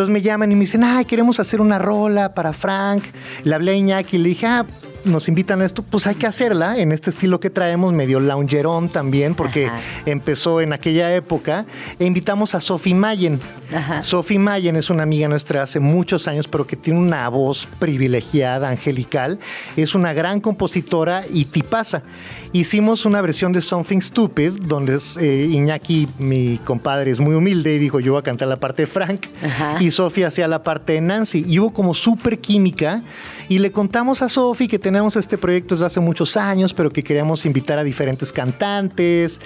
Entonces 0.00 0.14
me 0.14 0.22
llaman 0.22 0.50
y 0.50 0.54
me 0.54 0.62
dicen, 0.62 0.82
ay, 0.82 1.04
queremos 1.04 1.40
hacer 1.40 1.60
una 1.60 1.78
rola 1.78 2.32
para 2.32 2.54
Frank. 2.54 3.02
Le 3.44 3.54
hablé 3.54 3.72
a 3.72 3.74
Iñaki 3.74 4.16
y 4.16 4.18
le 4.18 4.28
dije, 4.30 4.46
ah, 4.46 4.64
nos 5.04 5.28
invitan 5.28 5.60
a 5.60 5.66
esto, 5.66 5.82
pues 5.82 6.06
hay 6.06 6.14
que 6.14 6.26
hacerla 6.26 6.78
en 6.78 6.90
este 6.92 7.10
estilo 7.10 7.38
que 7.38 7.50
traemos, 7.50 7.92
medio 7.92 8.18
loungerón 8.18 8.88
también, 8.88 9.34
porque 9.34 9.66
Ajá. 9.66 9.78
empezó 10.06 10.62
en 10.62 10.72
aquella 10.72 11.14
época. 11.14 11.66
E 11.98 12.06
invitamos 12.06 12.54
a 12.54 12.60
Sophie 12.62 12.94
Mayen. 12.94 13.40
Ajá. 13.74 14.02
Sophie 14.02 14.38
Mayen 14.38 14.76
es 14.76 14.88
una 14.88 15.02
amiga 15.02 15.28
nuestra 15.28 15.64
hace 15.64 15.80
muchos 15.80 16.28
años, 16.28 16.48
pero 16.48 16.66
que 16.66 16.76
tiene 16.76 16.98
una 16.98 17.28
voz 17.28 17.68
privilegiada, 17.78 18.70
angelical. 18.70 19.38
Es 19.76 19.94
una 19.94 20.14
gran 20.14 20.40
compositora 20.40 21.24
y 21.30 21.44
tipaza. 21.44 22.02
Hicimos 22.52 23.06
una 23.06 23.20
versión 23.20 23.52
de 23.52 23.60
Something 23.60 24.00
Stupid, 24.00 24.52
donde 24.62 24.98
eh, 25.20 25.48
Iñaki, 25.52 26.08
mi 26.18 26.58
compadre, 26.64 27.12
es 27.12 27.20
muy 27.20 27.36
humilde 27.36 27.74
y 27.74 27.78
dijo, 27.78 28.00
yo 28.00 28.12
voy 28.12 28.20
a 28.20 28.24
cantar 28.24 28.48
la 28.48 28.56
parte 28.56 28.82
de 28.82 28.86
Frank. 28.88 29.26
Ajá. 29.40 29.76
Y 29.80 29.92
Sofía 29.92 30.26
hacía 30.26 30.48
la 30.48 30.64
parte 30.64 30.94
de 30.94 31.00
Nancy. 31.00 31.44
Y 31.46 31.60
hubo 31.60 31.72
como 31.72 31.94
súper 31.94 32.40
química. 32.40 33.02
Y 33.50 33.58
le 33.58 33.72
contamos 33.72 34.22
a 34.22 34.28
Sofi 34.28 34.68
que 34.68 34.78
tenemos 34.78 35.16
este 35.16 35.36
proyecto 35.36 35.74
desde 35.74 35.86
hace 35.86 35.98
muchos 35.98 36.36
años, 36.36 36.72
pero 36.72 36.88
que 36.88 37.02
queríamos 37.02 37.44
invitar 37.44 37.80
a 37.80 37.82
diferentes 37.82 38.32
cantantes. 38.32 39.40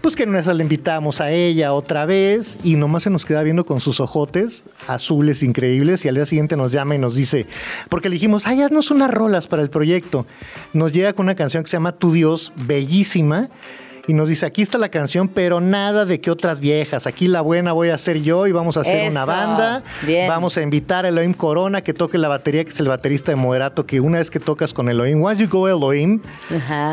Pues 0.00 0.14
que 0.14 0.22
en 0.22 0.28
una 0.28 0.54
le 0.54 0.62
invitamos 0.62 1.20
a 1.20 1.32
ella 1.32 1.72
otra 1.72 2.06
vez 2.06 2.56
y 2.62 2.76
nomás 2.76 3.02
se 3.02 3.10
nos 3.10 3.26
queda 3.26 3.42
viendo 3.42 3.66
con 3.66 3.80
sus 3.80 3.98
ojotes 3.98 4.64
azules 4.86 5.42
increíbles 5.42 6.04
y 6.04 6.08
al 6.08 6.14
día 6.14 6.24
siguiente 6.24 6.56
nos 6.56 6.70
llama 6.70 6.94
y 6.94 6.98
nos 6.98 7.16
dice, 7.16 7.46
porque 7.88 8.08
le 8.08 8.14
dijimos, 8.14 8.46
ay, 8.46 8.62
haznos 8.62 8.92
unas 8.92 9.10
rolas 9.10 9.48
para 9.48 9.60
el 9.62 9.70
proyecto. 9.70 10.24
Nos 10.72 10.92
llega 10.92 11.12
con 11.14 11.26
una 11.26 11.34
canción 11.34 11.64
que 11.64 11.68
se 11.68 11.78
llama 11.78 11.96
Tu 11.96 12.12
Dios, 12.12 12.52
bellísima. 12.64 13.48
Y 14.08 14.14
nos 14.14 14.26
dice, 14.30 14.46
aquí 14.46 14.62
está 14.62 14.78
la 14.78 14.88
canción, 14.88 15.28
pero 15.28 15.60
nada 15.60 16.06
de 16.06 16.18
que 16.18 16.30
otras 16.30 16.60
viejas. 16.60 17.06
Aquí 17.06 17.28
la 17.28 17.42
buena 17.42 17.72
voy 17.72 17.90
a 17.90 17.98
ser 17.98 18.22
yo 18.22 18.46
y 18.46 18.52
vamos 18.52 18.78
a 18.78 18.80
hacer 18.80 19.10
una 19.10 19.26
banda. 19.26 19.82
Bien. 20.06 20.26
Vamos 20.26 20.56
a 20.56 20.62
invitar 20.62 21.04
a 21.04 21.08
Elohim 21.08 21.34
Corona 21.34 21.82
que 21.82 21.92
toque 21.92 22.16
la 22.16 22.26
batería, 22.26 22.64
que 22.64 22.70
es 22.70 22.80
el 22.80 22.88
baterista 22.88 23.32
de 23.32 23.36
Moderato, 23.36 23.84
que 23.84 24.00
una 24.00 24.16
vez 24.16 24.30
que 24.30 24.40
tocas 24.40 24.72
con 24.72 24.88
Elohim, 24.88 25.22
once 25.22 25.42
you 25.42 25.48
go 25.50 25.68
Elohim, 25.68 26.22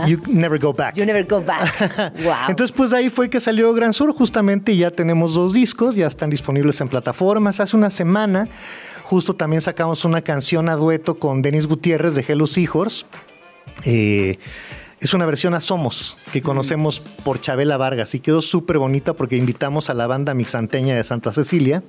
you 0.06 0.20
never 0.28 0.60
go 0.60 0.74
back. 0.74 0.96
You 0.96 1.06
never 1.06 1.26
go 1.26 1.42
back. 1.42 1.74
wow. 2.22 2.50
Entonces, 2.50 2.76
pues 2.76 2.92
ahí 2.92 3.10
fue 3.10 3.30
que 3.30 3.40
salió 3.40 3.74
Gran 3.74 3.94
Sur, 3.94 4.12
justamente, 4.12 4.74
y 4.74 4.80
ya 4.80 4.92
tenemos 4.92 5.36
dos 5.36 5.54
discos, 5.54 5.96
ya 5.96 6.08
están 6.08 6.30
disponibles 6.30 6.82
en 6.82 6.90
plataformas. 6.90 7.62
Hace 7.62 7.78
una 7.78 7.92
semana, 7.92 8.50
justo 9.04 9.34
también 9.34 9.62
sacamos 9.62 10.04
una 10.04 10.22
canción 10.22 10.68
a 10.68 10.76
dueto 10.76 11.18
con 11.18 11.42
Denis 11.42 11.66
Gutiérrez 11.66 12.14
de 12.16 12.26
Hello 12.28 12.46
Seahorse. 12.46 13.06
Eh, 13.86 14.38
es 15.00 15.14
una 15.14 15.26
versión 15.26 15.54
a 15.54 15.62
Somos, 15.62 16.18
que 16.32 16.42
conocemos 16.42 17.00
por 17.00 17.42
Chabela 17.42 17.78
Vargas, 17.78 18.16
y 18.16 18.20
quedó 18.20 18.42
súper 18.42 18.78
bonita 18.78 19.14
porque 19.14 19.38
invitamos 19.38 19.90
a 19.90 19.94
la 19.94 20.08
banda 20.08 20.34
mixanteña 20.34 20.96
de 20.96 21.04
Santa 21.04 21.32
Cecilia. 21.32 21.84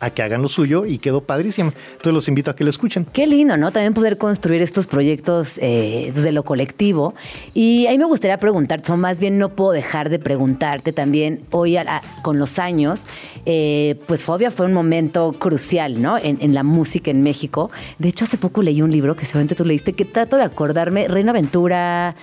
A 0.00 0.10
que 0.10 0.22
hagan 0.22 0.42
lo 0.42 0.48
suyo 0.48 0.86
y 0.86 0.98
quedó 0.98 1.20
padrísimo. 1.20 1.72
Entonces 1.92 2.12
los 2.12 2.28
invito 2.28 2.50
a 2.50 2.56
que 2.56 2.64
lo 2.64 2.70
escuchen. 2.70 3.06
Qué 3.12 3.26
lindo, 3.26 3.56
¿no? 3.56 3.70
También 3.70 3.94
poder 3.94 4.18
construir 4.18 4.60
estos 4.60 4.86
proyectos 4.86 5.58
eh, 5.62 6.12
desde 6.14 6.32
lo 6.32 6.42
colectivo. 6.42 7.14
Y 7.54 7.86
ahí 7.86 7.98
me 7.98 8.04
gustaría 8.04 8.38
preguntarte, 8.38 8.92
o 8.92 8.96
más 8.96 9.18
bien 9.18 9.38
no 9.38 9.50
puedo 9.50 9.72
dejar 9.72 10.10
de 10.10 10.18
preguntarte 10.18 10.92
también, 10.92 11.40
hoy 11.50 11.76
con 12.22 12.38
los 12.38 12.58
años, 12.58 13.04
eh, 13.46 13.98
pues 14.06 14.22
Fobia 14.22 14.50
fue 14.50 14.66
un 14.66 14.72
momento 14.72 15.32
crucial, 15.38 16.00
¿no? 16.00 16.18
En, 16.18 16.38
en 16.40 16.54
la 16.54 16.62
música 16.62 17.10
en 17.10 17.22
México. 17.22 17.70
De 17.98 18.08
hecho, 18.08 18.24
hace 18.24 18.36
poco 18.36 18.62
leí 18.62 18.82
un 18.82 18.90
libro 18.90 19.16
que 19.16 19.26
seguramente 19.26 19.54
tú 19.54 19.64
leíste, 19.64 19.92
que 19.92 20.04
trato 20.04 20.36
de 20.36 20.42
acordarme, 20.42 21.08
Reina 21.08 21.30
Aventura... 21.30 22.14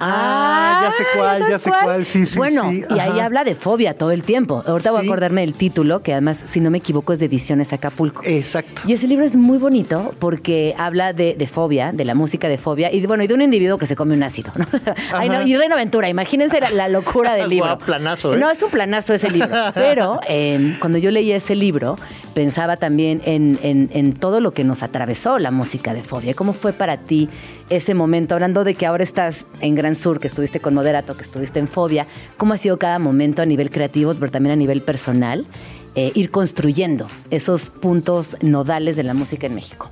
Ah, 0.00 0.80
ya 0.84 0.92
sé 0.92 1.04
cuál, 1.16 1.38
¿sabes 1.38 1.50
ya 1.50 1.58
sé 1.58 1.70
cuál, 1.84 2.06
sí, 2.06 2.26
sí, 2.26 2.38
Bueno, 2.38 2.70
sí, 2.70 2.84
y 2.88 2.98
ahí 2.98 3.20
habla 3.20 3.44
de 3.44 3.54
fobia 3.54 3.94
todo 3.94 4.10
el 4.10 4.22
tiempo. 4.22 4.62
Ahorita 4.66 4.90
voy 4.90 5.00
a 5.00 5.02
Sí. 5.02 5.06
acordarme 5.08 5.40
del 5.42 5.54
título, 5.54 6.02
que 6.02 6.12
además, 6.12 6.42
si 6.46 6.60
no 6.60 6.70
me 6.70 6.78
equivoco, 6.78 7.12
es 7.12 7.20
de 7.20 7.26
Ediciones 7.26 7.72
Acapulco. 7.72 8.22
Exacto. 8.24 8.82
Y 8.86 8.92
ese 8.94 9.06
libro 9.06 9.24
es 9.24 9.34
muy 9.34 9.58
bonito 9.58 10.14
porque 10.18 10.74
habla 10.78 11.12
de, 11.12 11.34
de 11.34 11.46
fobia, 11.46 11.92
de 11.92 12.04
la 12.04 12.14
música 12.14 12.48
de 12.48 12.58
fobia 12.58 12.92
y 12.92 13.00
de, 13.00 13.06
bueno, 13.06 13.22
y 13.22 13.26
de 13.26 13.34
un 13.34 13.42
individuo 13.42 13.78
que 13.78 13.86
se 13.86 13.96
come 13.96 14.14
un 14.14 14.22
ácido, 14.22 14.52
¿no? 14.56 14.66
Ay, 15.12 15.28
no, 15.28 15.42
y 15.46 15.56
Reino 15.56 15.74
Aventura, 15.74 16.08
imagínense 16.08 16.60
la, 16.60 16.70
la 16.70 16.88
locura 16.88 17.34
del 17.34 17.48
libro. 17.50 17.66
Guau, 17.66 17.78
planazo, 17.78 18.34
¿eh? 18.34 18.38
No, 18.38 18.50
es 18.50 18.62
un 18.62 18.70
planazo 18.70 19.14
ese 19.14 19.30
libro. 19.30 19.48
Pero 19.74 20.20
eh, 20.28 20.76
cuando 20.80 20.98
yo 20.98 21.10
leí 21.10 21.32
ese 21.32 21.54
libro, 21.54 21.96
pensaba 22.34 22.76
también 22.76 23.20
en, 23.24 23.58
en- 23.62 23.90
en 23.92 24.12
todo 24.14 24.40
lo 24.40 24.52
que 24.52 24.64
nos 24.64 24.82
atravesó 24.82 25.38
la 25.38 25.50
música 25.50 25.94
de 25.94 26.02
fobia. 26.02 26.34
¿Cómo 26.34 26.52
fue 26.52 26.72
para 26.72 26.96
ti 26.96 27.28
ese 27.70 27.94
momento? 27.94 28.34
Hablando 28.34 28.64
de 28.64 28.74
que 28.74 28.84
ahora 28.84 29.04
estás 29.04 29.46
en 29.60 29.74
Gran 29.74 29.94
Sur, 29.94 30.20
que 30.20 30.28
estuviste 30.28 30.60
con 30.60 30.74
Moderato, 30.74 31.16
que 31.16 31.22
estuviste 31.22 31.58
en 31.58 31.68
Fobia, 31.68 32.06
¿cómo 32.36 32.52
ha 32.54 32.58
sido 32.58 32.78
cada 32.78 32.98
momento 32.98 33.40
a 33.40 33.46
nivel 33.46 33.70
creativo, 33.70 34.14
pero 34.14 34.30
también 34.30 34.52
a 34.52 34.56
nivel 34.56 34.82
personal? 34.82 35.46
eh, 35.94 36.12
ir 36.14 36.30
construyendo 36.30 37.08
esos 37.30 37.70
puntos 37.70 38.36
nodales 38.42 38.96
de 38.96 39.02
la 39.02 39.14
música 39.14 39.46
en 39.46 39.54
México. 39.54 39.90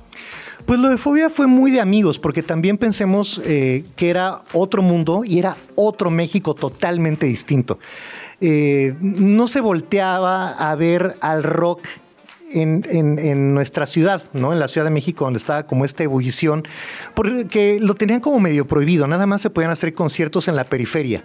Pues 0.65 0.79
lo 0.79 0.89
de 0.89 0.97
fobia 0.97 1.29
fue 1.29 1.47
muy 1.47 1.71
de 1.71 1.81
amigos, 1.81 2.19
porque 2.19 2.43
también 2.43 2.77
pensemos 2.77 3.41
eh, 3.45 3.83
que 3.95 4.09
era 4.09 4.41
otro 4.53 4.81
mundo 4.81 5.23
y 5.25 5.39
era 5.39 5.57
otro 5.75 6.09
México 6.09 6.53
totalmente 6.53 7.25
distinto. 7.25 7.79
Eh, 8.39 8.95
no 9.01 9.47
se 9.47 9.61
volteaba 9.61 10.51
a 10.51 10.75
ver 10.75 11.15
al 11.21 11.43
rock 11.43 11.81
en, 12.53 13.53
nuestra 13.53 13.85
ciudad, 13.85 14.23
¿no? 14.33 14.53
En 14.53 14.59
la 14.59 14.67
Ciudad 14.67 14.85
de 14.85 14.91
México, 14.91 15.25
donde 15.25 15.37
estaba 15.37 15.63
como 15.63 15.85
esta 15.85 16.03
ebullición, 16.03 16.63
porque 17.13 17.79
lo 17.79 17.95
tenían 17.95 18.19
como 18.19 18.39
medio 18.39 18.65
prohibido, 18.65 19.07
nada 19.07 19.25
más 19.25 19.41
se 19.41 19.49
podían 19.49 19.71
hacer 19.71 19.93
conciertos 19.93 20.47
en 20.47 20.55
la 20.55 20.63
periferia. 20.63 21.23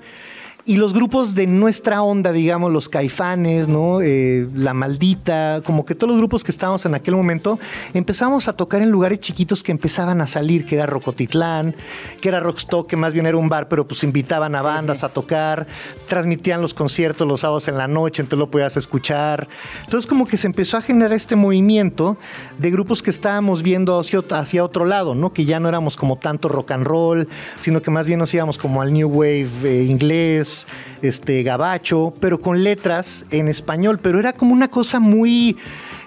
Y 0.66 0.78
los 0.78 0.94
grupos 0.94 1.34
de 1.34 1.46
nuestra 1.46 2.02
onda, 2.02 2.32
digamos, 2.32 2.72
los 2.72 2.88
caifanes, 2.88 3.68
¿no? 3.68 4.00
Eh, 4.00 4.48
la 4.54 4.72
maldita, 4.72 5.60
como 5.62 5.84
que 5.84 5.94
todos 5.94 6.08
los 6.12 6.18
grupos 6.18 6.42
que 6.42 6.50
estábamos 6.50 6.86
en 6.86 6.94
aquel 6.94 7.14
momento, 7.14 7.58
empezamos 7.92 8.48
a 8.48 8.54
tocar 8.54 8.80
en 8.80 8.90
lugares 8.90 9.20
chiquitos 9.20 9.62
que 9.62 9.72
empezaban 9.72 10.22
a 10.22 10.26
salir, 10.26 10.64
que 10.64 10.76
era 10.76 10.86
Rocotitlán, 10.86 11.74
que 12.18 12.30
era 12.30 12.40
Rockstock, 12.40 12.88
que 12.88 12.96
más 12.96 13.12
bien 13.12 13.26
era 13.26 13.36
un 13.36 13.50
bar, 13.50 13.68
pero 13.68 13.86
pues 13.86 14.04
invitaban 14.04 14.54
a 14.54 14.62
bandas 14.62 15.04
a 15.04 15.10
tocar, 15.10 15.66
transmitían 16.08 16.62
los 16.62 16.72
conciertos 16.72 17.28
los 17.28 17.40
sábados 17.40 17.68
en 17.68 17.76
la 17.76 17.86
noche, 17.86 18.22
entonces 18.22 18.38
lo 18.38 18.50
podías 18.50 18.74
escuchar. 18.78 19.46
Entonces 19.84 20.06
como 20.06 20.26
que 20.26 20.38
se 20.38 20.46
empezó 20.46 20.78
a 20.78 20.80
generar 20.80 21.12
este 21.12 21.36
movimiento 21.36 22.16
de 22.58 22.70
grupos 22.70 23.02
que 23.02 23.10
estábamos 23.10 23.62
viendo 23.62 23.98
hacia, 23.98 24.20
ot- 24.20 24.32
hacia 24.40 24.64
otro 24.64 24.86
lado, 24.86 25.14
¿no? 25.14 25.30
Que 25.34 25.44
ya 25.44 25.60
no 25.60 25.68
éramos 25.68 25.94
como 25.94 26.16
tanto 26.16 26.48
rock 26.48 26.70
and 26.70 26.86
roll, 26.86 27.28
sino 27.60 27.82
que 27.82 27.90
más 27.90 28.06
bien 28.06 28.18
nos 28.18 28.32
íbamos 28.32 28.56
como 28.56 28.80
al 28.80 28.94
new 28.94 29.08
wave 29.10 29.50
eh, 29.64 29.84
inglés, 29.86 30.53
este 31.02 31.42
gabacho, 31.42 32.14
pero 32.20 32.40
con 32.40 32.62
letras 32.62 33.26
en 33.30 33.48
español, 33.48 33.98
pero 34.00 34.18
era 34.18 34.32
como 34.32 34.52
una 34.52 34.68
cosa 34.68 35.00
muy 35.00 35.56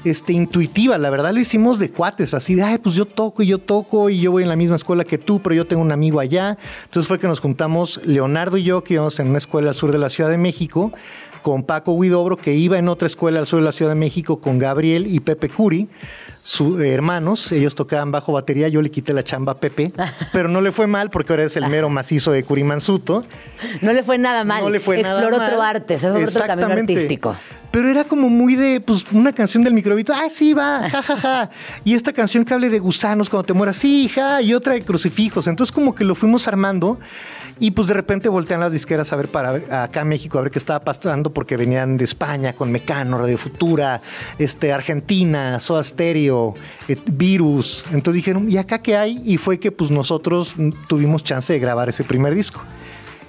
este, 0.04 0.34
intuitiva, 0.34 0.98
la 0.98 1.10
verdad 1.10 1.34
lo 1.34 1.40
hicimos 1.40 1.80
de 1.80 1.90
cuates, 1.90 2.34
así 2.34 2.56
de, 2.56 2.64
ay, 2.64 2.78
pues 2.78 2.96
yo 2.96 3.06
toco 3.06 3.44
y 3.44 3.48
yo 3.48 3.58
toco 3.58 4.10
y 4.10 4.20
yo 4.20 4.32
voy 4.32 4.44
en 4.44 4.50
la 4.50 4.56
misma 4.56 4.76
escuela 4.76 5.04
que 5.04 5.18
tú, 5.18 5.42
pero 5.42 5.56
yo 5.56 5.68
tengo 5.68 5.82
un 5.82 5.92
amigo 5.92 6.20
allá. 6.20 6.58
Entonces 6.86 7.08
fue 7.08 7.20
que 7.20 7.28
nos 7.28 7.40
juntamos 7.40 8.00
Leonardo 8.06 8.58
y 8.58 8.64
yo, 8.64 8.84
que 8.84 8.96
íbamos 8.96 9.20
en 9.20 9.30
una 9.30 9.38
escuela 9.38 9.70
al 9.70 9.76
sur 9.76 9.92
de 9.92 9.98
la 9.98 10.10
Ciudad 10.10 10.30
de 10.30 10.38
México, 10.38 10.94
con 11.48 11.64
Paco 11.64 11.94
Huidobro, 11.94 12.36
que 12.36 12.56
iba 12.56 12.78
en 12.78 12.90
otra 12.90 13.06
escuela 13.06 13.40
al 13.40 13.48
sur 13.48 13.60
de 13.60 13.64
la 13.66 13.72
Ciudad 13.72 13.92
de 13.92 13.96
México, 13.96 14.42
con 14.42 14.60
Gabriel 14.60 15.08
y 15.08 15.22
Pepe 15.22 15.48
Curi, 15.48 15.88
sus 16.44 16.78
hermanos, 16.82 17.54
ellos 17.54 17.74
tocaban 17.74 18.12
bajo 18.12 18.34
batería, 18.34 18.68
yo 18.68 18.82
le 18.82 18.92
quité 18.92 19.14
la 19.14 19.24
chamba 19.24 19.54
a 19.54 19.56
Pepe, 19.56 19.94
pero 20.34 20.50
no 20.50 20.60
le 20.60 20.74
fue 20.74 20.88
mal 20.88 21.10
porque 21.10 21.32
ahora 21.32 21.46
es 21.46 21.56
el 21.56 21.70
mero 21.70 21.88
macizo 21.88 22.34
de 22.34 22.44
Curimansuto. 22.44 23.24
No 23.82 23.94
le 23.94 24.04
fue 24.04 24.18
nada 24.18 24.44
mal. 24.44 24.62
No 24.62 24.70
le 24.70 24.82
fue 24.82 25.02
nada 25.02 25.22
Exploró 25.22 25.38
mal. 25.38 25.48
otro 25.48 25.62
arte, 25.62 25.98
se 25.98 26.12
fue 26.12 26.26
otro 26.26 26.46
camino 26.46 26.68
artístico. 26.68 27.34
Pero 27.72 27.90
era 27.90 28.04
como 28.04 28.28
muy 28.28 28.56
de, 28.56 28.82
pues, 28.82 29.06
una 29.14 29.32
canción 29.32 29.64
del 29.64 29.74
microbito. 29.74 30.14
Ah, 30.14 30.30
sí, 30.30 30.52
va, 30.52 30.90
ja, 30.92 31.02
ja, 31.02 31.16
ja. 31.16 31.50
Y 31.86 31.94
esta 31.94 32.12
canción 32.12 32.44
que 32.44 32.54
hable 32.54 32.70
de 32.70 32.80
gusanos 32.80 33.30
cuando 33.30 33.46
te 33.46 33.54
mueras, 33.54 33.78
sí, 33.78 34.10
ja. 34.10 34.42
Y 34.42 34.54
otra 34.54 34.74
de 34.74 34.82
crucifijos. 34.82 35.48
Entonces, 35.48 35.72
como 35.72 35.96
que 35.96 36.04
lo 36.04 36.14
fuimos 36.14 36.46
armando. 36.50 37.00
Y 37.60 37.72
pues 37.72 37.88
de 37.88 37.94
repente 37.94 38.30
voltean 38.30 38.60
las 38.60 38.74
disqueras 38.74 39.12
a 39.14 39.16
ver 39.16 39.30
para 39.30 39.84
acá 39.84 40.04
México, 40.06 40.38
a 40.38 40.42
ver 40.42 40.52
qué 40.52 40.60
estaba 40.60 40.80
pasando, 40.84 41.32
porque 41.32 41.58
venían 41.58 41.98
de 41.98 42.04
España 42.04 42.54
con 42.54 42.72
Mecano, 42.72 43.18
Radio 43.18 43.38
Futura, 43.38 44.02
este, 44.38 44.72
Argentina, 44.72 45.60
Soda 45.60 45.84
Stereo, 45.84 46.56
eh, 46.88 46.98
Virus. 47.06 47.86
Entonces 47.92 48.16
dijeron, 48.16 48.50
¿y 48.52 48.58
acá 48.58 48.80
qué 48.80 48.96
hay? 48.96 49.22
Y 49.26 49.38
fue 49.38 49.60
que 49.60 49.72
pues 49.72 49.92
nosotros 49.92 50.56
tuvimos 50.88 51.24
chance 51.24 51.54
de 51.54 51.60
grabar 51.60 51.90
ese 51.90 52.04
primer 52.04 52.36
disco. 52.36 52.62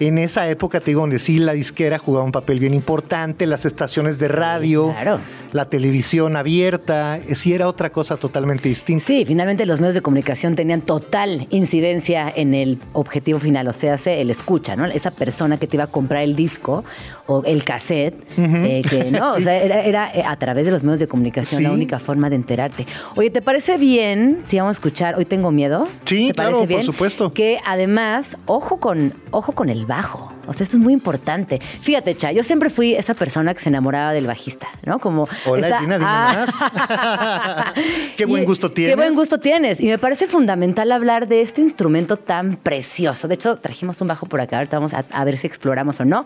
En 0.00 0.18
esa 0.18 0.48
época, 0.48 0.78
te 0.80 0.92
digo, 0.92 1.00
donde 1.00 1.18
sí 1.18 1.38
la 1.38 1.52
disquera 1.52 1.98
jugaba 1.98 2.24
un 2.24 2.30
papel 2.32 2.60
bien 2.60 2.72
importante, 2.74 3.46
las 3.46 3.64
estaciones 3.64 4.18
de 4.20 4.28
radio, 4.28 4.92
claro. 4.92 5.20
la 5.52 5.64
televisión 5.64 6.36
abierta, 6.36 7.18
eh, 7.18 7.34
sí 7.34 7.52
era 7.52 7.66
otra 7.66 7.90
cosa 7.90 8.16
totalmente 8.16 8.68
distinta. 8.68 9.04
Sí, 9.04 9.24
finalmente 9.26 9.66
los 9.66 9.80
medios 9.80 9.94
de 9.94 10.02
comunicación 10.02 10.54
tenían 10.54 10.82
total 10.82 11.46
incidencia 11.50 12.32
en 12.34 12.54
el 12.54 12.78
objetivo 12.92 13.38
final, 13.40 13.66
o 13.66 13.72
sea, 13.72 13.98
se- 13.98 14.20
el 14.20 14.30
escucha, 14.30 14.76
¿no? 14.76 14.86
Esa 14.86 15.10
persona 15.10 15.56
que 15.58 15.66
te 15.66 15.76
iba 15.76 15.84
a 15.84 15.88
comprar 15.88 16.22
el 16.22 16.36
disco 16.36 16.84
o 17.28 17.44
el 17.44 17.62
cassette, 17.62 18.14
eh, 18.38 18.82
que 18.88 19.10
no, 19.10 19.34
o 19.36 19.40
sea, 19.40 19.62
era, 19.62 19.82
era, 19.84 20.10
eh, 20.14 20.24
a 20.26 20.34
través 20.36 20.64
de 20.64 20.72
los 20.72 20.82
medios 20.82 20.98
de 20.98 21.06
comunicación 21.06 21.62
la 21.62 21.70
única 21.70 21.98
forma 21.98 22.28
de 22.30 22.36
enterarte. 22.36 22.86
Oye, 23.16 23.30
¿te 23.30 23.42
parece 23.42 23.76
bien 23.78 24.40
si 24.46 24.58
vamos 24.58 24.70
a 24.70 24.76
escuchar 24.78 25.14
Hoy 25.16 25.24
tengo 25.26 25.50
miedo? 25.52 25.86
Sí, 26.06 26.28
¿Te 26.28 26.34
claro, 26.34 26.52
parece 26.60 26.74
por 26.74 26.82
supuesto. 26.84 27.32
Que 27.32 27.60
además, 27.64 28.36
ojo 28.46 28.80
con, 28.80 29.12
ojo 29.30 29.52
con 29.52 29.68
el 29.68 29.84
bajo. 29.86 30.32
O 30.46 30.52
sea, 30.54 30.64
esto 30.64 30.78
es 30.78 30.82
muy 30.82 30.94
importante. 30.94 31.60
Fíjate, 31.82 32.16
Cha, 32.16 32.32
yo 32.32 32.42
siempre 32.42 32.70
fui 32.70 32.94
esa 32.94 33.12
persona 33.12 33.52
que 33.52 33.60
se 33.60 33.68
enamoraba 33.68 34.14
del 34.14 34.26
bajista, 34.26 34.68
¿no? 34.86 34.98
Como 34.98 35.28
Hola, 35.44 35.66
esta- 35.68 35.80
Gina, 35.80 35.98
dime 35.98 36.10
Ah. 36.10 36.46
más. 36.46 37.74
Qué 38.16 38.24
buen 38.24 38.44
gusto 38.46 38.70
tienes. 38.70 38.94
Qué 38.94 39.00
buen 39.00 39.14
gusto 39.14 39.38
tienes. 39.38 39.80
Y 39.80 39.86
me 39.88 39.98
parece 39.98 40.26
fundamental 40.26 40.90
hablar 40.92 41.28
de 41.28 41.42
este 41.42 41.60
instrumento 41.60 42.16
tan 42.16 42.56
precioso. 42.56 43.28
De 43.28 43.34
hecho, 43.34 43.56
trajimos 43.56 44.00
un 44.00 44.08
bajo 44.08 44.24
por 44.26 44.40
acá. 44.40 44.56
Ahorita 44.58 44.78
vamos 44.78 44.94
a, 44.94 45.04
a 45.12 45.24
ver 45.24 45.36
si 45.36 45.46
exploramos 45.46 46.00
o 46.00 46.06
no. 46.06 46.24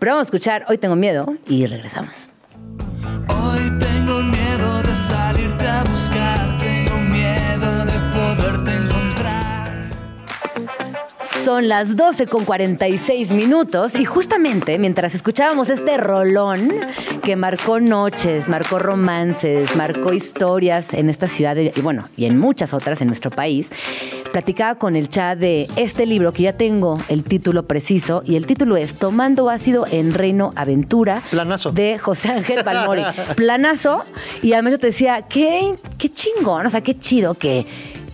Pero 0.00 0.12
vamos 0.12 0.26
a 0.26 0.28
escuchar 0.28 0.64
Hoy 0.68 0.78
tengo 0.78 0.96
miedo 0.96 1.34
y 1.46 1.66
regresamos. 1.66 2.30
Hoy 3.28 3.70
tengo 3.78 4.22
miedo 4.22 4.82
de 4.82 4.94
salirte 4.94 5.68
a 5.68 5.84
buscar, 5.84 6.49
Son 11.50 11.66
las 11.66 11.96
12 11.96 12.28
con 12.28 12.44
46 12.44 13.32
minutos 13.32 13.96
y 13.96 14.04
justamente 14.04 14.78
mientras 14.78 15.16
escuchábamos 15.16 15.68
este 15.68 15.96
rolón 15.96 16.70
que 17.24 17.34
marcó 17.34 17.80
noches, 17.80 18.48
marcó 18.48 18.78
romances, 18.78 19.74
marcó 19.74 20.12
historias 20.12 20.94
en 20.94 21.10
esta 21.10 21.26
ciudad 21.26 21.56
de- 21.56 21.72
y 21.74 21.80
bueno, 21.80 22.04
y 22.16 22.26
en 22.26 22.38
muchas 22.38 22.72
otras 22.72 23.00
en 23.00 23.08
nuestro 23.08 23.32
país, 23.32 23.68
platicaba 24.32 24.76
con 24.76 24.94
el 24.94 25.08
chat 25.08 25.40
de 25.40 25.66
este 25.74 26.06
libro 26.06 26.32
que 26.32 26.44
ya 26.44 26.52
tengo 26.52 27.00
el 27.08 27.24
título 27.24 27.64
preciso 27.64 28.22
y 28.24 28.36
el 28.36 28.46
título 28.46 28.76
es 28.76 28.94
Tomando 28.94 29.50
ácido 29.50 29.88
en 29.90 30.14
Reino 30.14 30.52
Aventura 30.54 31.20
Planazo. 31.32 31.72
de 31.72 31.98
José 31.98 32.28
Ángel 32.28 32.62
Palmori. 32.62 33.02
Planazo 33.34 34.04
y 34.40 34.52
además 34.52 34.74
yo 34.74 34.78
te 34.78 34.86
decía, 34.86 35.22
qué, 35.22 35.74
qué 35.98 36.08
chingón, 36.10 36.64
o 36.66 36.70
sea, 36.70 36.80
qué 36.80 36.96
chido 36.96 37.34
que 37.34 37.66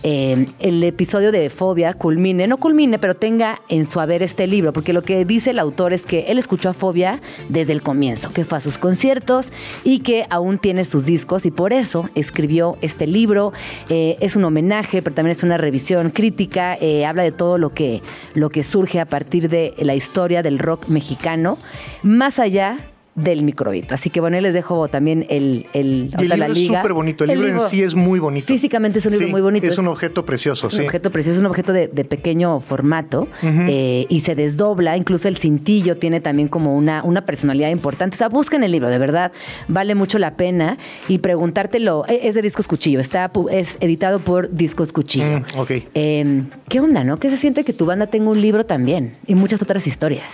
eh, 0.03 0.47
el 0.59 0.83
episodio 0.83 1.31
de 1.31 1.49
Fobia 1.49 1.93
culmine, 1.93 2.47
no 2.47 2.57
culmine, 2.57 2.99
pero 2.99 3.15
tenga 3.15 3.61
en 3.67 3.85
su 3.85 3.99
haber 3.99 4.23
este 4.23 4.47
libro, 4.47 4.73
porque 4.73 4.93
lo 4.93 5.01
que 5.01 5.25
dice 5.25 5.49
el 5.49 5.59
autor 5.59 5.93
es 5.93 6.05
que 6.05 6.25
él 6.27 6.37
escuchó 6.37 6.69
a 6.69 6.73
Fobia 6.73 7.21
desde 7.49 7.73
el 7.73 7.81
comienzo, 7.81 8.31
que 8.31 8.45
fue 8.45 8.57
a 8.57 8.61
sus 8.61 8.77
conciertos 8.77 9.51
y 9.83 9.99
que 9.99 10.25
aún 10.29 10.59
tiene 10.59 10.85
sus 10.85 11.05
discos 11.05 11.45
y 11.45 11.51
por 11.51 11.73
eso 11.73 12.09
escribió 12.15 12.77
este 12.81 13.07
libro. 13.07 13.53
Eh, 13.89 14.17
es 14.19 14.35
un 14.35 14.45
homenaje, 14.45 15.01
pero 15.01 15.15
también 15.15 15.35
es 15.35 15.43
una 15.43 15.57
revisión 15.57 16.11
crítica, 16.11 16.77
eh, 16.79 17.05
habla 17.05 17.23
de 17.23 17.31
todo 17.31 17.57
lo 17.57 17.73
que, 17.73 18.01
lo 18.33 18.49
que 18.49 18.63
surge 18.63 18.99
a 18.99 19.05
partir 19.05 19.49
de 19.49 19.73
la 19.79 19.95
historia 19.95 20.43
del 20.43 20.59
rock 20.59 20.87
mexicano, 20.87 21.57
más 22.03 22.39
allá 22.39 22.91
del 23.17 23.41
microbito. 23.43 23.95
Así 23.95 24.09
que 24.11 24.21
bueno, 24.21 24.37
ahí 24.37 24.43
les 24.43 24.53
dejo 24.53 24.87
también 24.87 25.25
el, 25.29 25.65
el, 25.73 26.11
Y 26.17 26.21
el 26.21 26.21
libro 26.21 26.37
la 26.37 26.45
es 26.45 26.51
liga. 26.53 26.77
súper 26.81 26.93
bonito. 26.93 27.23
El, 27.23 27.31
libro, 27.31 27.49
en 27.49 27.59
sí 27.61 27.81
es 27.81 27.95
muy 27.95 28.19
bonito. 28.19 28.45
Físicamente 28.47 28.99
es 28.99 29.05
un 29.07 29.11
libro 29.13 29.25
Sí, 29.25 29.31
muy 29.31 29.41
bonito. 29.41 29.65
Es 29.67 29.77
un 29.79 29.87
objeto 29.87 30.23
precioso, 30.23 30.67
Es 30.67 30.73
sí. 30.75 30.79
un 30.81 30.85
objeto 30.85 31.11
precioso, 31.11 31.35
es 31.37 31.41
un 31.41 31.47
objeto 31.47 31.73
de, 31.73 31.87
de 31.87 32.05
pequeño 32.05 32.59
formato 32.61 33.27
eh, 33.43 34.05
y 34.07 34.21
se 34.21 34.35
desdobla, 34.35 34.95
incluso 34.95 35.27
el 35.27 35.37
cintillo 35.37 35.97
tiene 35.97 36.21
también 36.21 36.47
como 36.47 36.77
una, 36.77 37.03
una 37.03 37.25
personalidad 37.25 37.71
importante. 37.71 38.13
O 38.15 38.17
sea, 38.19 38.29
busquen 38.29 38.63
el 38.63 38.71
libro, 38.71 38.87
de 38.89 38.99
verdad, 38.99 39.31
vale 39.67 39.95
mucho 39.95 40.19
la 40.19 40.35
pena 40.37 40.77
y 41.07 41.17
preguntártelo. 41.17 42.05
eh, 42.07 42.19
Es 42.21 42.35
de 42.35 42.43
Discos 42.43 42.67
Cuchillo, 42.67 42.99
está, 42.99 43.31
es 43.51 43.77
editado 43.79 44.19
por 44.19 44.51
Discos 44.53 44.93
Cuchillo. 44.93 45.39
Mm, 45.39 45.59
ok. 45.59 45.71
Eh, 45.95 46.43
¿Qué 46.69 46.79
onda, 46.79 47.03
no? 47.03 47.17
¿Qué 47.19 47.29
se 47.31 47.37
siente 47.37 47.63
que 47.63 47.73
tu 47.73 47.87
banda 47.87 48.05
tenga 48.05 48.29
un 48.29 48.39
libro 48.39 48.65
también 48.65 49.13
y 49.25 49.33
muchas 49.33 49.61
otras 49.63 49.87
historias? 49.87 50.33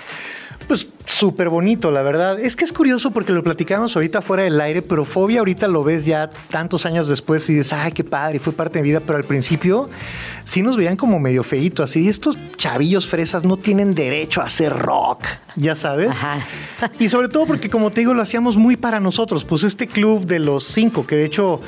Pues 0.73 0.87
súper 1.05 1.49
bonito, 1.49 1.91
la 1.91 2.01
verdad. 2.01 2.39
Es 2.39 2.55
que 2.55 2.65
es 2.65 2.73
curioso 2.73 3.11
porque 3.11 3.31
lo 3.31 3.43
platicamos 3.43 3.95
ahorita 3.95 4.23
fuera 4.23 4.41
del 4.41 4.59
aire, 4.59 4.81
pero 4.81 5.05
Fobia 5.05 5.37
ahorita 5.37 5.67
lo 5.67 5.83
ves 5.83 6.03
ya 6.03 6.31
tantos 6.49 6.87
años 6.87 7.07
después 7.07 7.47
y 7.51 7.53
dices, 7.53 7.73
ay, 7.73 7.91
qué 7.91 8.03
padre, 8.03 8.39
fue 8.39 8.53
parte 8.53 8.79
de 8.79 8.81
mi 8.81 8.89
vida, 8.89 8.99
pero 8.99 9.19
al 9.19 9.23
principio 9.23 9.87
sí 10.45 10.63
nos 10.63 10.75
veían 10.75 10.97
como 10.97 11.19
medio 11.19 11.43
feíto, 11.43 11.83
así, 11.83 12.09
estos 12.09 12.39
chavillos 12.57 13.07
fresas 13.07 13.43
no 13.43 13.57
tienen 13.57 13.93
derecho 13.93 14.41
a 14.41 14.45
hacer 14.45 14.73
rock, 14.73 15.25
ya 15.55 15.75
sabes. 15.75 16.09
Ajá. 16.09 16.39
Y 16.97 17.07
sobre 17.07 17.27
todo 17.29 17.45
porque, 17.45 17.69
como 17.69 17.91
te 17.91 18.01
digo, 18.01 18.15
lo 18.15 18.23
hacíamos 18.23 18.57
muy 18.57 18.75
para 18.75 18.99
nosotros, 18.99 19.45
pues 19.45 19.61
este 19.61 19.85
club 19.85 20.25
de 20.25 20.39
los 20.39 20.63
cinco, 20.63 21.05
que 21.05 21.15
de 21.15 21.25
hecho... 21.25 21.61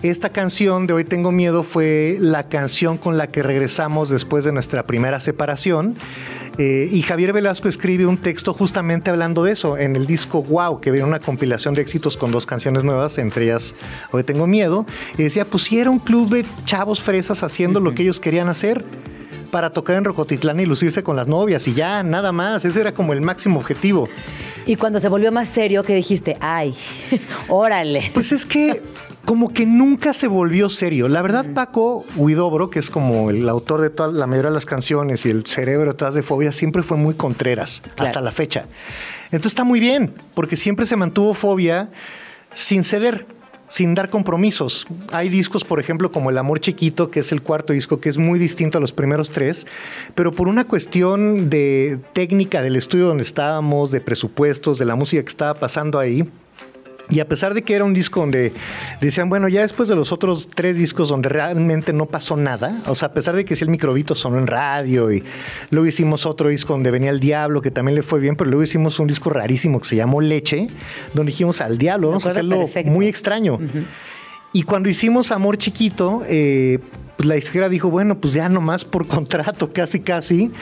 Esta 0.00 0.28
canción 0.28 0.86
de 0.86 0.94
Hoy 0.94 1.02
Tengo 1.02 1.32
Miedo 1.32 1.64
fue 1.64 2.18
la 2.20 2.44
canción 2.44 2.98
con 2.98 3.18
la 3.18 3.26
que 3.26 3.42
regresamos 3.42 4.08
después 4.08 4.44
de 4.44 4.52
nuestra 4.52 4.84
primera 4.84 5.18
separación. 5.18 5.96
Eh, 6.58 6.88
y 6.90 7.02
Javier 7.02 7.32
Velasco 7.32 7.68
escribe 7.68 8.04
un 8.04 8.16
texto 8.16 8.52
justamente 8.52 9.10
hablando 9.10 9.44
de 9.44 9.52
eso 9.52 9.78
en 9.78 9.94
el 9.94 10.06
disco 10.06 10.42
Wow, 10.42 10.80
que 10.80 10.90
viene 10.90 11.06
una 11.06 11.20
compilación 11.20 11.74
de 11.74 11.82
éxitos 11.82 12.16
con 12.16 12.32
dos 12.32 12.46
canciones 12.46 12.82
nuevas, 12.82 13.16
entre 13.18 13.44
ellas 13.44 13.76
Hoy 14.10 14.24
Tengo 14.24 14.48
Miedo. 14.48 14.84
Y 15.16 15.22
decía, 15.22 15.44
pues 15.44 15.62
si 15.62 15.78
era 15.78 15.88
un 15.88 16.00
club 16.00 16.30
de 16.30 16.44
chavos 16.64 17.00
fresas 17.00 17.44
haciendo 17.44 17.78
lo 17.78 17.94
que 17.94 18.02
ellos 18.02 18.18
querían 18.18 18.48
hacer 18.48 18.84
para 19.52 19.70
tocar 19.70 19.96
en 19.96 20.04
Rocotitlán 20.04 20.58
y 20.60 20.66
lucirse 20.66 21.02
con 21.02 21.16
las 21.16 21.28
novias 21.28 21.66
y 21.68 21.74
ya, 21.74 22.02
nada 22.02 22.32
más. 22.32 22.64
Ese 22.64 22.80
era 22.80 22.92
como 22.92 23.12
el 23.12 23.20
máximo 23.20 23.60
objetivo. 23.60 24.08
Y 24.66 24.76
cuando 24.76 25.00
se 25.00 25.08
volvió 25.08 25.32
más 25.32 25.48
serio, 25.48 25.82
¿qué 25.82 25.94
dijiste? 25.94 26.36
Ay, 26.40 26.74
órale. 27.48 28.10
Pues 28.12 28.32
es 28.32 28.44
que 28.44 28.82
como 29.28 29.52
que 29.52 29.66
nunca 29.66 30.14
se 30.14 30.26
volvió 30.26 30.70
serio. 30.70 31.06
La 31.06 31.20
verdad, 31.20 31.44
Paco 31.52 32.02
Huidobro, 32.16 32.70
que 32.70 32.78
es 32.78 32.88
como 32.88 33.28
el 33.28 33.46
autor 33.46 33.82
de 33.82 33.90
toda 33.90 34.10
la 34.10 34.26
mayoría 34.26 34.48
de 34.48 34.54
las 34.54 34.64
canciones 34.64 35.26
y 35.26 35.28
el 35.28 35.44
cerebro 35.44 35.90
detrás 35.90 36.14
de 36.14 36.22
Fobia, 36.22 36.50
siempre 36.50 36.82
fue 36.82 36.96
muy 36.96 37.12
contreras 37.12 37.82
hasta 37.98 38.22
la 38.22 38.32
fecha. 38.32 38.64
Entonces 39.26 39.52
está 39.52 39.64
muy 39.64 39.80
bien, 39.80 40.14
porque 40.32 40.56
siempre 40.56 40.86
se 40.86 40.96
mantuvo 40.96 41.34
Fobia 41.34 41.90
sin 42.54 42.82
ceder, 42.82 43.26
sin 43.68 43.94
dar 43.94 44.08
compromisos. 44.08 44.86
Hay 45.12 45.28
discos, 45.28 45.62
por 45.62 45.78
ejemplo, 45.78 46.10
como 46.10 46.30
El 46.30 46.38
Amor 46.38 46.60
Chiquito, 46.60 47.10
que 47.10 47.20
es 47.20 47.30
el 47.30 47.42
cuarto 47.42 47.74
disco, 47.74 48.00
que 48.00 48.08
es 48.08 48.16
muy 48.16 48.38
distinto 48.38 48.78
a 48.78 48.80
los 48.80 48.94
primeros 48.94 49.28
tres, 49.28 49.66
pero 50.14 50.32
por 50.32 50.48
una 50.48 50.64
cuestión 50.64 51.50
de 51.50 51.98
técnica 52.14 52.62
del 52.62 52.76
estudio 52.76 53.08
donde 53.08 53.24
estábamos, 53.24 53.90
de 53.90 54.00
presupuestos, 54.00 54.78
de 54.78 54.86
la 54.86 54.94
música 54.94 55.22
que 55.22 55.28
estaba 55.28 55.52
pasando 55.52 55.98
ahí, 55.98 56.26
y 57.10 57.20
a 57.20 57.28
pesar 57.28 57.54
de 57.54 57.62
que 57.62 57.74
era 57.74 57.84
un 57.84 57.94
disco 57.94 58.20
donde 58.20 58.52
decían, 59.00 59.28
bueno, 59.28 59.48
ya 59.48 59.62
después 59.62 59.88
de 59.88 59.96
los 59.96 60.12
otros 60.12 60.48
tres 60.48 60.76
discos 60.76 61.08
donde 61.08 61.28
realmente 61.28 61.92
no 61.92 62.06
pasó 62.06 62.36
nada, 62.36 62.82
o 62.86 62.94
sea, 62.94 63.08
a 63.08 63.12
pesar 63.12 63.34
de 63.34 63.44
que 63.44 63.56
sí 63.56 63.64
el 63.64 63.70
microbito 63.70 64.14
sonó 64.14 64.38
en 64.38 64.46
radio 64.46 65.10
y 65.10 65.24
luego 65.70 65.86
hicimos 65.86 66.26
otro 66.26 66.48
disco 66.48 66.74
donde 66.74 66.90
venía 66.90 67.10
el 67.10 67.20
diablo, 67.20 67.62
que 67.62 67.70
también 67.70 67.94
le 67.94 68.02
fue 68.02 68.20
bien, 68.20 68.36
pero 68.36 68.50
luego 68.50 68.62
hicimos 68.62 68.98
un 68.98 69.06
disco 69.06 69.30
rarísimo 69.30 69.80
que 69.80 69.86
se 69.86 69.96
llamó 69.96 70.20
Leche, 70.20 70.68
donde 71.14 71.32
dijimos 71.32 71.60
al 71.60 71.78
diablo, 71.78 72.08
vamos 72.08 72.26
a 72.26 72.30
hacerlo 72.30 72.58
perfecto. 72.60 72.90
muy 72.90 73.06
extraño. 73.06 73.58
Y 74.52 74.62
cuando 74.62 74.88
hicimos 74.88 75.30
Amor 75.30 75.58
Chiquito, 75.58 76.22
eh, 76.26 76.78
pues 77.18 77.26
la 77.26 77.34
disquera 77.34 77.68
dijo, 77.68 77.90
bueno, 77.90 78.20
pues 78.20 78.34
ya 78.34 78.48
nomás 78.48 78.84
por 78.84 79.08
contrato, 79.08 79.72
casi 79.72 79.98
casi. 79.98 80.52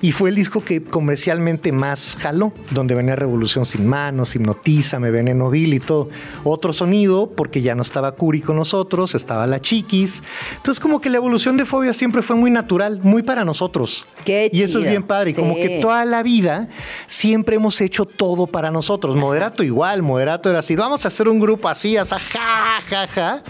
Y 0.00 0.12
fue 0.12 0.28
el 0.30 0.36
disco 0.36 0.62
que 0.62 0.80
comercialmente 0.80 1.72
más 1.72 2.16
jaló, 2.20 2.52
donde 2.70 2.94
venía 2.94 3.16
Revolución 3.16 3.66
sin 3.66 3.88
manos, 3.88 4.36
Hipnotízame, 4.36 5.10
Veneno 5.10 5.50
Vil 5.50 5.74
y 5.74 5.80
todo. 5.80 6.08
Otro 6.44 6.72
sonido, 6.72 7.32
porque 7.34 7.62
ya 7.62 7.74
no 7.74 7.82
estaba 7.82 8.12
Curi 8.12 8.42
con 8.42 8.54
nosotros, 8.54 9.16
estaba 9.16 9.44
la 9.48 9.60
Chiquis. 9.60 10.22
Entonces 10.56 10.78
como 10.78 11.00
que 11.00 11.10
la 11.10 11.16
evolución 11.16 11.56
de 11.56 11.64
Fobia 11.64 11.92
siempre 11.92 12.22
fue 12.22 12.36
muy 12.36 12.52
natural, 12.52 13.00
muy 13.02 13.24
para 13.24 13.44
nosotros. 13.44 14.06
Qué 14.24 14.50
y 14.52 14.62
eso 14.62 14.78
es 14.78 14.84
bien 14.84 15.02
padre. 15.02 15.32
Y 15.32 15.34
como 15.34 15.54
Sí. 15.54 15.62
que 15.62 15.80
toda 15.80 16.04
la 16.04 16.22
vida 16.22 16.68
siempre 17.08 17.56
hemos 17.56 17.80
hecho 17.80 18.04
todo 18.04 18.46
para 18.46 18.70
nosotros. 18.70 19.16
Moderato 19.16 19.64
igual, 19.64 20.02
Moderato 20.02 20.48
era 20.48 20.60
así, 20.60 20.76
vamos 20.76 21.04
a 21.04 21.08
hacer 21.08 21.26
un 21.28 21.40
grupo 21.40 21.68
así, 21.68 21.96
asa, 21.96 22.20
ja, 22.20 22.78
ja, 22.88 23.08
ja. 23.08 23.42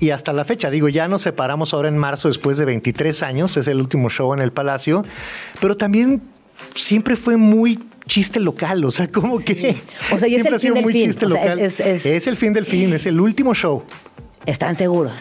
Y 0.00 0.10
hasta 0.10 0.32
la 0.32 0.44
fecha, 0.44 0.70
digo, 0.70 0.88
ya 0.88 1.08
nos 1.08 1.22
separamos 1.22 1.74
ahora 1.74 1.88
en 1.88 1.98
marzo 1.98 2.28
después 2.28 2.56
de 2.58 2.64
23 2.64 3.22
años, 3.22 3.56
es 3.56 3.66
el 3.68 3.80
último 3.80 4.08
show 4.10 4.32
en 4.34 4.40
el 4.40 4.52
Palacio, 4.52 5.04
pero 5.60 5.76
también 5.76 6.22
siempre 6.74 7.16
fue 7.16 7.36
muy 7.36 7.80
chiste 8.06 8.40
local, 8.40 8.84
o 8.84 8.90
sea, 8.90 9.08
como 9.08 9.38
que 9.40 9.76
O 10.12 10.18
sea, 10.18 10.28
y 10.28 10.36
es 10.36 10.42
siempre 10.42 10.48
el 10.50 10.54
ha 10.54 10.58
sido 10.58 10.74
fin 10.74 10.74
del 10.74 10.84
muy 10.84 10.92
fin, 10.92 11.06
chiste 11.06 11.26
o 11.26 11.30
sea, 11.30 11.40
local. 11.42 11.58
es- 11.60 11.80
es- 11.80 12.06
es- 12.06 12.26
el 12.26 12.36
fin 12.36 12.52
del 12.52 12.64
fin, 12.64 12.92
es 12.92 13.06
el 13.06 13.20
último 13.20 13.54
show. 13.54 13.82
¿Están 14.46 14.76
seguros? 14.76 15.12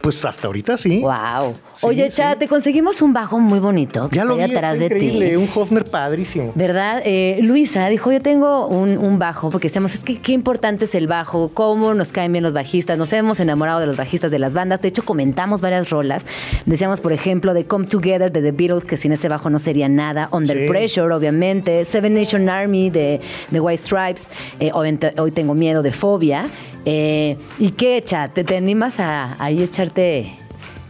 Pues 0.00 0.24
hasta 0.24 0.46
ahorita 0.46 0.76
sí. 0.76 1.00
Wow. 1.00 1.54
Sí, 1.74 1.86
Oye, 1.86 2.10
sí. 2.10 2.18
Cha, 2.18 2.36
te 2.36 2.46
conseguimos 2.46 3.02
un 3.02 3.12
bajo 3.12 3.38
muy 3.40 3.58
bonito 3.58 4.08
que 4.08 4.16
Ya 4.16 4.24
lo 4.24 4.36
vi, 4.36 4.42
atrás 4.42 4.74
está 4.74 4.76
de 4.76 4.84
increíble, 4.84 5.30
ti. 5.30 5.36
un 5.36 5.48
Hofner 5.52 5.84
padrísimo. 5.84 6.52
¿Verdad? 6.54 7.02
Eh, 7.04 7.38
Luisa 7.42 7.88
dijo, 7.88 8.12
yo 8.12 8.20
tengo 8.22 8.66
un, 8.68 8.98
un 8.98 9.18
bajo, 9.18 9.50
porque 9.50 9.68
decíamos, 9.68 9.94
es 9.94 10.00
que 10.00 10.18
qué 10.18 10.32
importante 10.32 10.84
es 10.84 10.94
el 10.94 11.06
bajo, 11.08 11.50
cómo 11.52 11.92
nos 11.94 12.12
caen 12.12 12.30
bien 12.32 12.44
los 12.44 12.52
bajistas, 12.52 12.96
nos 12.98 13.12
hemos 13.12 13.40
enamorado 13.40 13.80
de 13.80 13.86
los 13.86 13.96
bajistas 13.96 14.30
de 14.30 14.38
las 14.38 14.54
bandas, 14.54 14.80
de 14.80 14.88
hecho 14.88 15.04
comentamos 15.04 15.60
varias 15.60 15.90
rolas, 15.90 16.24
decíamos, 16.66 17.00
por 17.00 17.12
ejemplo, 17.12 17.52
de 17.54 17.64
Come 17.66 17.86
Together 17.86 18.30
de 18.30 18.42
The 18.42 18.52
Beatles, 18.52 18.84
que 18.84 18.96
sin 18.96 19.12
ese 19.12 19.28
bajo 19.28 19.50
no 19.50 19.58
sería 19.58 19.88
nada, 19.88 20.28
Under 20.30 20.56
Sí. 20.56 20.68
Pressure, 20.68 21.12
obviamente, 21.12 21.84
Seven 21.84 22.14
Nation 22.14 22.48
Army 22.48 22.90
de, 22.90 23.20
de 23.50 23.60
White 23.60 23.82
Stripes, 23.82 24.24
eh, 24.60 24.70
Hoy 24.72 25.30
Tengo 25.32 25.54
Miedo 25.54 25.82
de 25.82 25.90
Fobia, 25.92 26.46
eh, 26.88 27.36
¿y 27.58 27.70
qué, 27.72 28.00
Cha? 28.04 28.28
¿Te, 28.28 28.44
te 28.44 28.56
animas 28.56 29.00
a 29.00 29.34
ahí 29.42 29.60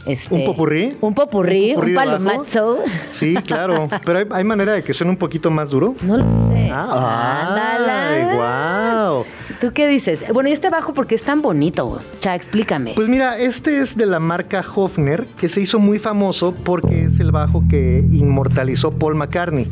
Este, 0.07 0.35
¿Un 0.35 0.45
popurrí? 0.45 0.97
Un 1.01 1.15
popurrí, 1.15 1.71
un, 1.71 1.75
popurrí 1.75 1.95
palomazo. 1.95 2.79
Sí, 3.11 3.35
claro, 3.45 3.89
pero 4.05 4.21
hay, 4.21 4.27
hay 4.31 4.45
manera 4.45 4.75
de 4.75 4.85
que 4.85 4.95
suene 4.95 5.11
un 5.11 5.17
poquito 5.17 5.51
más 5.51 5.69
duro. 5.71 5.97
No 6.03 6.17
lo 6.17 6.25
sé. 6.49 6.71
Ah, 6.73 8.33
guau. 8.35 9.25
¿Tú 9.61 9.73
qué 9.73 9.89
dices? 9.89 10.21
Bueno, 10.33 10.49
y 10.49 10.53
este 10.53 10.71
bajo 10.71 10.95
porque 10.95 11.17
es 11.17 11.23
tan 11.23 11.43
bonito. 11.43 12.01
Cha, 12.21 12.37
explícame. 12.37 12.93
Pues 12.95 13.09
mira, 13.09 13.37
este 13.39 13.81
es 13.81 13.97
de 13.97 14.07
la 14.07 14.21
marca 14.21 14.65
Hofner, 14.75 15.27
que 15.41 15.49
se 15.49 15.61
hizo 15.61 15.81
muy 15.81 15.99
famoso 15.99 16.55
porque 16.55 17.05
es 17.05 17.19
el 17.19 17.33
bajo 17.33 17.65
que 17.69 18.05
inmortalizó 18.09 18.93
Paul 18.93 19.17
McCartney. 19.17 19.67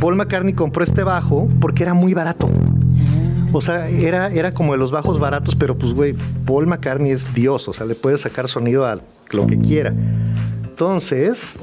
Paul 0.00 0.16
McCartney 0.16 0.52
compró 0.52 0.84
este 0.84 1.02
bajo 1.02 1.48
porque 1.60 1.84
era 1.84 1.94
muy 1.94 2.12
barato. 2.12 2.50
O 3.52 3.60
sea, 3.60 3.88
era, 3.88 4.28
era 4.28 4.54
como 4.54 4.72
de 4.72 4.78
los 4.78 4.92
bajos 4.92 5.18
baratos, 5.18 5.56
pero 5.56 5.76
pues, 5.76 5.92
güey, 5.92 6.14
Paul 6.46 6.66
McCartney 6.66 7.10
es 7.10 7.32
Dios, 7.34 7.68
o 7.68 7.72
sea, 7.72 7.84
le 7.84 7.94
puede 7.94 8.16
sacar 8.16 8.48
sonido 8.48 8.86
a 8.86 9.00
lo 9.30 9.46
que 9.46 9.58
quiera. 9.58 9.92
Entonces, 10.64 11.56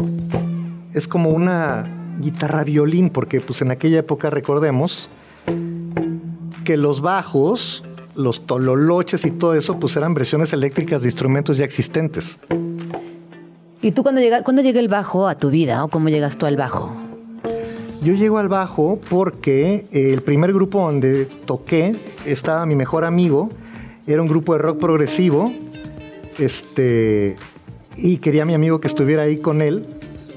es 0.94 1.08
como 1.08 1.30
una 1.30 2.18
guitarra 2.20 2.64
violín, 2.64 3.10
porque 3.10 3.40
pues 3.40 3.62
en 3.62 3.72
aquella 3.72 4.00
época, 4.00 4.30
recordemos, 4.30 5.10
que 6.66 6.76
los 6.76 7.00
bajos, 7.00 7.84
los 8.16 8.46
tololoches 8.46 9.24
y 9.26 9.32
todo 9.32 9.54
eso, 9.54 9.80
pues 9.80 9.96
eran 9.96 10.14
versiones 10.14 10.52
eléctricas 10.52 11.04
de 11.04 11.08
instrumentos 11.08 11.58
ya 11.58 11.64
existentes. 11.64 12.38
¿Y 13.82 13.92
tú 13.92 14.04
cuándo 14.04 14.20
llega, 14.20 14.44
cuándo 14.44 14.62
llega 14.62 14.82
el 14.82 14.90
bajo 14.90 15.28
a 15.28 15.38
tu 15.38 15.50
vida 15.50 15.86
o 15.86 15.88
cómo 15.88 16.10
llegas 16.10 16.38
tú 16.38 16.46
al 16.46 16.58
bajo? 16.58 17.07
Yo 18.02 18.14
llego 18.14 18.38
al 18.38 18.48
bajo 18.48 19.00
porque 19.10 19.86
el 19.92 20.22
primer 20.22 20.54
grupo 20.54 20.82
donde 20.82 21.26
toqué 21.26 21.96
estaba 22.26 22.66
mi 22.66 22.76
mejor 22.76 23.06
amigo, 23.06 23.50
era 24.06 24.22
un 24.22 24.28
grupo 24.28 24.54
de 24.54 24.60
rock 24.60 24.80
progresivo, 24.80 25.52
este, 26.38 27.36
y 27.96 28.18
quería 28.18 28.44
a 28.44 28.46
mi 28.46 28.54
amigo 28.54 28.80
que 28.80 28.88
estuviera 28.88 29.24
ahí 29.24 29.38
con 29.38 29.62
él, 29.62 29.86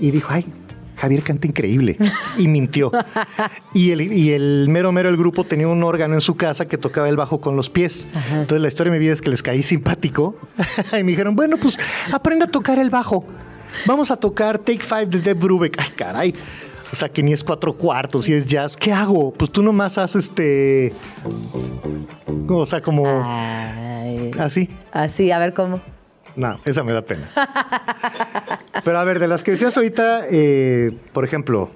y 0.00 0.10
dijo, 0.10 0.28
ay, 0.32 0.46
Javier 0.96 1.22
canta 1.22 1.46
increíble, 1.46 1.96
y 2.38 2.48
mintió. 2.48 2.90
Y 3.72 3.92
el, 3.92 4.00
y 4.12 4.32
el 4.32 4.66
mero 4.68 4.90
mero 4.90 5.08
del 5.08 5.16
grupo 5.16 5.44
tenía 5.44 5.68
un 5.68 5.84
órgano 5.84 6.14
en 6.14 6.20
su 6.20 6.36
casa 6.36 6.66
que 6.66 6.76
tocaba 6.76 7.08
el 7.08 7.16
bajo 7.16 7.40
con 7.40 7.54
los 7.54 7.70
pies. 7.70 8.04
Entonces 8.32 8.60
la 8.60 8.66
historia 8.66 8.92
de 8.92 8.98
mi 8.98 9.04
vida 9.04 9.12
es 9.12 9.22
que 9.22 9.30
les 9.30 9.44
caí 9.44 9.62
simpático, 9.62 10.34
y 10.98 11.04
me 11.04 11.12
dijeron, 11.12 11.36
bueno, 11.36 11.56
pues 11.56 11.78
aprende 12.12 12.46
a 12.46 12.48
tocar 12.48 12.80
el 12.80 12.90
bajo. 12.90 13.24
Vamos 13.86 14.10
a 14.10 14.16
tocar 14.16 14.58
Take 14.58 14.80
Five 14.80 15.06
de 15.06 15.20
Deb 15.20 15.38
Brubeck. 15.38 15.78
Ay, 15.78 15.88
caray. 15.94 16.34
O 16.92 16.96
sea, 16.96 17.08
que 17.08 17.22
ni 17.22 17.32
es 17.32 17.44
cuatro 17.44 17.74
cuartos 17.74 18.28
y 18.28 18.34
es 18.34 18.46
jazz. 18.46 18.76
¿Qué 18.76 18.92
hago? 18.92 19.32
Pues 19.32 19.50
tú 19.50 19.62
nomás 19.62 19.96
haces 19.98 20.24
este. 20.24 20.92
O 22.48 22.66
sea, 22.66 22.80
como 22.82 23.06
Ay, 23.06 24.32
así. 24.38 24.68
así, 24.92 25.30
a 25.30 25.38
ver 25.38 25.54
cómo. 25.54 25.80
No, 26.36 26.60
esa 26.64 26.82
me 26.82 26.92
da 26.92 27.02
pena. 27.02 27.28
Pero 28.84 28.98
a 28.98 29.04
ver, 29.04 29.18
de 29.18 29.28
las 29.28 29.42
que 29.42 29.52
decías 29.52 29.76
ahorita, 29.76 30.22
eh, 30.30 30.92
por 31.12 31.24
ejemplo. 31.24 31.70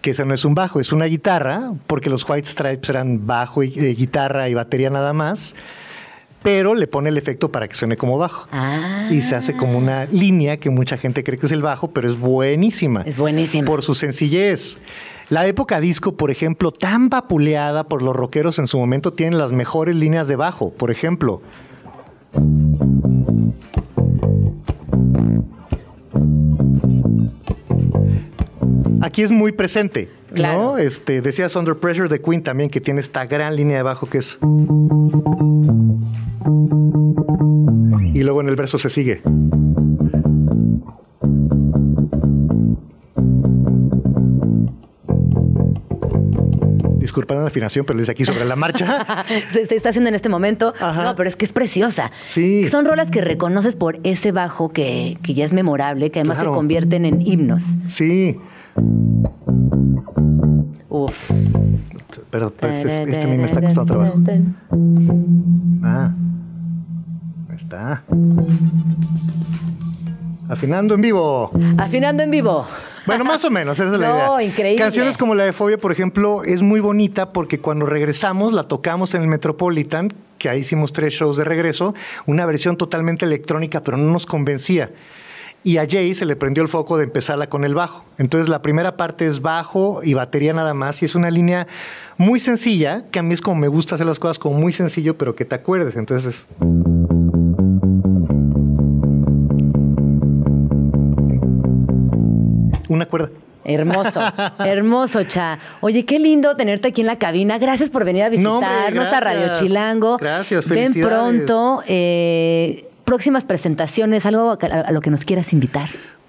que 0.00 0.12
ese 0.12 0.24
no 0.24 0.32
es 0.32 0.44
un 0.44 0.54
bajo, 0.54 0.80
es 0.80 0.92
una 0.92 1.06
guitarra, 1.06 1.72
porque 1.86 2.08
los 2.08 2.28
White 2.28 2.48
Stripes 2.48 2.88
eran 2.88 3.26
bajo, 3.26 3.64
y, 3.64 3.72
eh, 3.76 3.94
guitarra 3.94 4.48
y 4.48 4.54
batería 4.54 4.90
nada 4.90 5.12
más, 5.12 5.56
pero 6.42 6.74
le 6.74 6.86
pone 6.86 7.08
el 7.08 7.18
efecto 7.18 7.50
para 7.50 7.68
que 7.68 7.74
suene 7.74 7.96
como 7.96 8.18
bajo. 8.18 8.48
Ah. 8.52 9.08
Y 9.10 9.22
se 9.22 9.34
hace 9.34 9.56
como 9.56 9.78
una 9.78 10.06
línea 10.06 10.56
que 10.56 10.70
mucha 10.70 10.96
gente 10.96 11.24
cree 11.24 11.38
que 11.38 11.46
es 11.46 11.52
el 11.52 11.62
bajo, 11.62 11.90
pero 11.90 12.08
es 12.08 12.18
buenísima. 12.18 13.02
Es 13.02 13.18
buenísima. 13.18 13.64
Por 13.64 13.82
su 13.82 13.94
sencillez. 13.94 14.78
La 15.30 15.46
época 15.46 15.78
disco, 15.78 16.16
por 16.16 16.30
ejemplo, 16.30 16.72
tan 16.72 17.10
vapuleada 17.10 17.84
por 17.84 18.02
los 18.02 18.16
rockeros 18.16 18.58
en 18.58 18.66
su 18.66 18.78
momento, 18.78 19.12
tiene 19.12 19.36
las 19.36 19.52
mejores 19.52 19.94
líneas 19.94 20.26
de 20.26 20.36
bajo. 20.36 20.70
Por 20.70 20.90
ejemplo, 20.90 21.42
Aquí 29.00 29.22
es 29.22 29.30
muy 29.30 29.52
presente, 29.52 30.08
Claro. 30.34 30.58
¿no? 30.62 30.78
Este, 30.78 31.20
decías 31.20 31.54
Under 31.56 31.76
Pressure 31.76 32.08
de 32.08 32.20
Queen 32.20 32.42
también, 32.42 32.68
que 32.70 32.80
tiene 32.80 33.00
esta 33.00 33.26
gran 33.26 33.54
línea 33.56 33.76
de 33.78 33.82
bajo 33.82 34.08
que 34.08 34.18
es. 34.18 34.38
Y 38.14 38.22
luego 38.22 38.40
en 38.40 38.48
el 38.48 38.56
verso 38.56 38.78
se 38.78 38.90
sigue. 38.90 39.22
Disculpen 46.98 47.38
la 47.40 47.46
afinación, 47.46 47.84
pero 47.86 47.96
lo 47.96 48.02
hice 48.02 48.12
aquí 48.12 48.24
sobre 48.24 48.44
la 48.44 48.56
marcha. 48.56 49.24
se, 49.52 49.66
se 49.66 49.76
está 49.76 49.90
haciendo 49.90 50.08
en 50.08 50.14
este 50.14 50.28
momento. 50.28 50.74
Ajá. 50.80 51.04
No, 51.04 51.16
pero 51.16 51.28
es 51.28 51.36
que 51.36 51.44
es 51.44 51.52
preciosa. 51.52 52.10
Sí. 52.26 52.68
Son 52.68 52.84
rolas 52.84 53.10
que 53.10 53.20
reconoces 53.20 53.76
por 53.76 53.98
ese 54.04 54.32
bajo 54.32 54.70
que, 54.72 55.16
que 55.22 55.34
ya 55.34 55.44
es 55.44 55.52
memorable, 55.52 56.10
que 56.10 56.20
además 56.20 56.38
Claro. 56.38 56.52
se 56.52 56.56
convierten 56.56 57.04
en 57.04 57.26
himnos. 57.26 57.64
Sí, 57.88 58.36
Uf. 60.90 61.30
pero 62.30 62.50
pues, 62.50 62.84
es- 62.84 62.98
este 63.08 63.24
a 63.26 63.28
mí 63.28 63.36
me 63.38 63.44
está 63.44 63.60
costando 63.60 63.92
trabajo. 63.92 64.18
Ah, 65.84 66.12
ahí 67.50 67.56
está. 67.56 68.02
Afinando 70.48 70.94
en 70.94 71.00
vivo. 71.02 71.50
Afinando 71.76 72.22
en 72.22 72.30
vivo. 72.30 72.64
Bueno, 73.06 73.24
más 73.24 73.44
o 73.44 73.50
menos, 73.50 73.78
esa 73.78 73.92
es 73.94 74.00
la 74.00 74.08
No, 74.26 74.40
idea. 74.40 74.50
increíble. 74.50 74.82
Canciones 74.82 75.16
como 75.18 75.34
la 75.34 75.44
de 75.44 75.52
Fobia, 75.52 75.78
por 75.78 75.92
ejemplo, 75.92 76.42
es 76.44 76.62
muy 76.62 76.80
bonita 76.80 77.32
porque 77.32 77.58
cuando 77.58 77.86
regresamos 77.86 78.52
la 78.52 78.64
tocamos 78.64 79.14
en 79.14 79.22
el 79.22 79.28
Metropolitan, 79.28 80.12
que 80.38 80.48
ahí 80.48 80.60
hicimos 80.60 80.92
tres 80.92 81.14
shows 81.14 81.36
de 81.36 81.44
regreso, 81.44 81.94
una 82.26 82.46
versión 82.46 82.76
totalmente 82.76 83.24
electrónica, 83.24 83.82
pero 83.82 83.96
no 83.96 84.10
nos 84.12 84.24
convencía. 84.26 84.90
Y 85.64 85.78
a 85.78 85.86
Jay 85.90 86.14
se 86.14 86.24
le 86.24 86.36
prendió 86.36 86.62
el 86.62 86.68
foco 86.68 86.96
de 86.98 87.04
empezarla 87.04 87.48
con 87.48 87.64
el 87.64 87.74
bajo. 87.74 88.04
Entonces 88.16 88.48
la 88.48 88.62
primera 88.62 88.96
parte 88.96 89.26
es 89.26 89.42
bajo 89.42 90.00
y 90.02 90.14
batería 90.14 90.52
nada 90.52 90.72
más 90.72 91.02
y 91.02 91.04
es 91.04 91.14
una 91.14 91.30
línea 91.30 91.66
muy 92.16 92.40
sencilla, 92.40 93.04
que 93.10 93.18
a 93.18 93.22
mí 93.22 93.34
es 93.34 93.40
como 93.40 93.56
me 93.60 93.68
gusta 93.68 93.96
hacer 93.96 94.06
las 94.06 94.18
cosas 94.18 94.38
como 94.38 94.56
muy 94.58 94.72
sencillo, 94.72 95.18
pero 95.18 95.34
que 95.34 95.44
te 95.44 95.54
acuerdes. 95.56 95.96
Entonces 95.96 96.46
es... 96.46 96.46
Una 102.88 103.06
cuerda. 103.06 103.30
Hermoso, 103.64 104.20
hermoso, 104.60 105.24
Cha. 105.24 105.58
Oye, 105.82 106.06
qué 106.06 106.18
lindo 106.18 106.56
tenerte 106.56 106.88
aquí 106.88 107.02
en 107.02 107.06
la 107.06 107.18
cabina. 107.18 107.58
Gracias 107.58 107.90
por 107.90 108.04
venir 108.04 108.22
a 108.22 108.30
No, 108.30 108.54
hombre, 108.54 108.70
visitarnos 108.70 109.12
a 109.12 109.20
Radio. 109.20 109.52
Chilango. 109.54 110.16
Gracias, 110.16 110.66
Ven 110.66 110.92
felicidades. 110.94 111.14
pronto. 111.18 111.82
eh, 111.86 112.87
próximas 113.08 113.46
presentaciones, 113.46 114.26
algo 114.26 114.58
a, 114.60 114.92
lo 114.92 115.00
que 115.00 115.10
nos 115.10 115.24
quieras 115.24 115.54
invitar. 115.54 115.88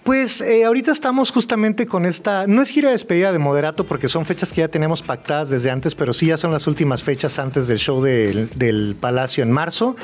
Pues 0.09 0.41
eh, 0.41 0.65
ahorita 0.65 0.91
estamos 0.91 1.29
justamente 1.29 1.85
con 1.85 2.03
esta, 2.07 2.47
no 2.47 2.63
es 2.63 2.71
gira 2.71 2.87
de 2.87 2.93
despedida 2.93 3.31
de 3.31 3.37
Moderato 3.37 3.83
porque 3.83 4.07
son 4.07 4.25
fechas 4.25 4.51
que 4.51 4.61
ya 4.61 4.67
tenemos 4.67 5.03
pactadas 5.03 5.51
desde 5.51 5.69
antes, 5.69 5.93
pero 5.93 6.13
sí 6.15 6.25
ya 6.25 6.37
son 6.37 6.51
las 6.51 6.65
últimas 6.65 7.03
fechas 7.03 7.37
antes 7.37 7.67
del 7.67 7.77
show 7.77 8.01
del, 8.01 8.49
del 8.55 8.95
Palacio 8.99 9.43
en 9.43 9.51
marzo. 9.51 9.95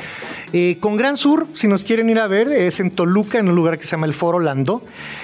Eh, 0.53 0.77
con 0.79 0.95
Gran 0.95 1.17
Sur, 1.17 1.47
si 1.55 1.67
nos 1.67 1.83
quieren 1.83 2.07
ir 2.11 2.19
a 2.19 2.27
ver, 2.27 2.49
es 2.49 2.79
en 2.79 2.91
Toluca, 2.91 3.39
en 3.39 3.49
un 3.49 3.55
lugar 3.55 3.79
que 3.79 3.85
se 3.85 3.93
llama 3.93 4.05
el 4.05 4.13
Foro 4.13 4.39
Lando. 4.39 4.83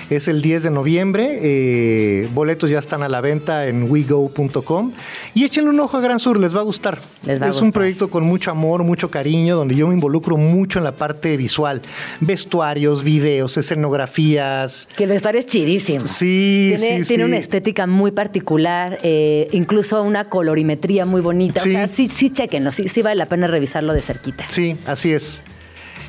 Es 0.10 0.28
el 0.28 0.42
10 0.42 0.64
de 0.64 0.72
noviembre. 0.72 1.40
eh, 1.42 2.28
boletos 2.34 2.72
ya 2.72 2.80
están 2.80 3.04
a 3.04 3.08
la 3.08 3.22
venta 3.22 3.68
en 3.68 3.90
wego.com. 3.90 4.94
Y 5.36 5.44
échenle 5.44 5.70
un 5.70 5.80
ojo 5.80 5.98
a 5.98 6.02
Gran 6.02 6.18
Sur, 6.18 6.40
les 6.40 6.56
va 6.56 6.62
a 6.62 6.64
gustar. 6.64 6.98
Les 7.24 7.40
va 7.40 7.46
a 7.46 7.50
es 7.50 7.62
un 7.62 7.72
proyecto 7.72 8.10
con 8.10 8.26
mucho 8.26 8.50
amor, 8.50 8.84
mucho 8.84 9.12
cariño, 9.12 9.56
donde 9.56 9.76
yo 9.76 9.88
me 9.88 9.94
involucro 9.94 10.38
mucho 10.38 10.80
en 10.80 10.86
la 10.86 10.94
parte 10.94 11.38
visual. 11.38 11.84
Vestuarios, 12.20 13.04
videos, 13.04 13.56
escenografías. 13.58 14.71
Que 14.96 15.04
el 15.06 15.10
vestuario 15.10 15.40
es 15.40 15.46
chidísimo. 15.46 16.08
Sí, 16.08 16.74
Tiene, 16.78 17.04
sí, 17.04 17.08
tiene 17.08 17.24
sí. 17.24 17.28
una 17.30 17.38
estética 17.38 17.88
muy 17.88 18.12
particular, 18.12 19.00
eh, 19.04 19.48
incluso 19.52 20.02
una 20.04 20.26
colorimetría 20.26 21.06
muy 21.06 21.22
bonita. 21.22 21.60
Sí. 21.60 21.70
O 21.70 21.72
sea, 21.74 21.88
sí, 21.88 22.10
sí, 22.10 22.30
chequenlo, 22.30 22.72
sí, 22.72 22.88
sí 22.90 23.02
vale 23.02 23.16
la 23.16 23.28
pena 23.28 23.48
revisarlo 23.48 23.94
de 23.94 24.02
cerquita. 24.02 24.46
Sí, 24.50 24.76
así 24.86 25.12
es. 25.12 25.42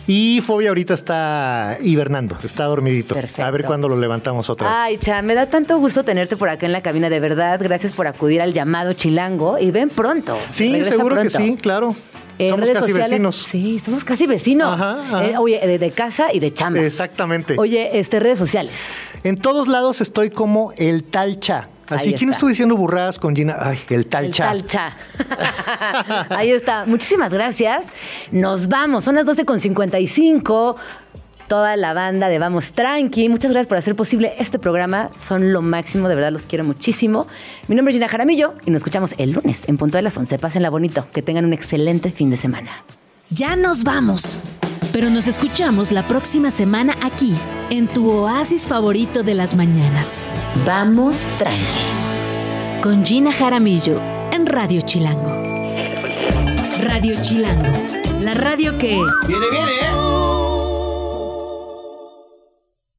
Y 0.08 0.40
Fobia 0.40 0.70
ahorita 0.70 0.94
está 0.94 1.78
hibernando, 1.80 2.36
está 2.42 2.64
dormidito. 2.64 3.14
Perfecto. 3.14 3.44
A 3.44 3.50
ver 3.50 3.64
cuándo 3.64 3.88
lo 3.88 3.96
levantamos 3.98 4.50
otra 4.50 4.68
vez. 4.68 4.78
Ay, 4.80 4.96
Cha, 4.98 5.22
me 5.22 5.34
da 5.34 5.46
tanto 5.46 5.78
gusto 5.78 6.04
tenerte 6.04 6.36
por 6.36 6.48
acá 6.48 6.66
en 6.66 6.72
la 6.72 6.82
cabina, 6.82 7.08
de 7.08 7.20
verdad. 7.20 7.60
Gracias 7.62 7.92
por 7.92 8.06
acudir 8.08 8.42
al 8.42 8.52
llamado 8.52 8.94
chilango 8.94 9.58
y 9.58 9.70
ven 9.70 9.88
pronto. 9.90 10.36
sí, 10.50 10.70
Regresa 10.72 10.90
seguro 10.90 11.14
pronto. 11.14 11.38
que 11.38 11.44
sí, 11.44 11.56
claro. 11.56 11.94
Eh, 12.38 12.48
Somos 12.48 12.60
redes 12.66 12.74
casi 12.80 12.90
sociales- 12.90 13.10
vecinos. 13.10 13.46
Sí, 13.50 13.80
somos 13.84 14.04
casi 14.04 14.26
vecinos. 14.26 14.74
Ajá, 14.74 15.02
ajá. 15.02 15.24
Eh, 15.26 15.34
oye, 15.38 15.60
de, 15.64 15.78
de 15.78 15.90
casa 15.92 16.32
y 16.32 16.40
de 16.40 16.52
chamba. 16.52 16.80
Exactamente. 16.80 17.54
Oye, 17.58 17.98
este, 18.00 18.18
redes 18.18 18.38
sociales. 18.38 18.74
En 19.22 19.36
todos 19.36 19.68
lados 19.68 20.00
estoy 20.00 20.30
como 20.30 20.72
el 20.76 21.04
talcha. 21.04 21.68
Así, 21.92 22.08
Ahí 22.10 22.14
¿quién 22.14 22.30
está. 22.30 22.36
estuvo 22.38 22.48
diciendo 22.48 22.76
burradas 22.76 23.18
con 23.18 23.34
Gina? 23.36 23.56
Ay, 23.58 23.78
el 23.90 24.06
talcha. 24.06 24.52
El 24.52 24.64
talcha. 24.64 24.96
Ahí 26.30 26.50
está. 26.50 26.84
Muchísimas 26.86 27.32
gracias. 27.32 27.84
Nos 28.30 28.68
vamos. 28.68 29.04
Son 29.04 29.14
las 29.14 29.26
12.55. 29.26 30.76
Toda 31.48 31.76
la 31.76 31.92
banda 31.92 32.28
de 32.28 32.38
Vamos 32.38 32.72
Tranqui. 32.72 33.28
Muchas 33.28 33.50
gracias 33.50 33.68
por 33.68 33.76
hacer 33.76 33.94
posible 33.94 34.32
este 34.38 34.58
programa. 34.58 35.10
Son 35.18 35.52
lo 35.52 35.60
máximo. 35.60 36.08
De 36.08 36.14
verdad, 36.14 36.32
los 36.32 36.44
quiero 36.44 36.64
muchísimo. 36.64 37.26
Mi 37.68 37.76
nombre 37.76 37.90
es 37.92 37.96
Gina 37.96 38.08
Jaramillo 38.08 38.54
y 38.64 38.70
nos 38.70 38.78
escuchamos 38.78 39.14
el 39.18 39.32
lunes 39.32 39.60
en 39.68 39.76
punto 39.76 39.98
de 39.98 40.02
las 40.02 40.16
11. 40.16 40.38
Pásenla 40.38 40.70
bonito. 40.70 41.06
Que 41.12 41.20
tengan 41.20 41.44
un 41.44 41.52
excelente 41.52 42.10
fin 42.10 42.30
de 42.30 42.36
semana. 42.38 42.70
Ya 43.28 43.56
nos 43.56 43.84
vamos. 43.84 44.40
Pero 44.92 45.08
nos 45.08 45.26
escuchamos 45.26 45.90
la 45.90 46.06
próxima 46.06 46.50
semana 46.50 46.98
aquí, 47.00 47.34
en 47.70 47.88
tu 47.88 48.10
oasis 48.10 48.66
favorito 48.66 49.22
de 49.22 49.34
las 49.34 49.54
mañanas. 49.54 50.28
Vamos 50.66 51.26
tranqui. 51.38 52.82
Con 52.82 53.04
Gina 53.04 53.32
Jaramillo 53.32 54.00
en 54.32 54.44
Radio 54.44 54.82
Chilango. 54.82 55.42
Radio 56.82 57.14
Chilango. 57.22 57.72
La 58.20 58.34
radio 58.34 58.76
que... 58.76 59.00
Viene, 59.26 59.46
viene, 59.50 59.72
¿eh? 59.72 60.01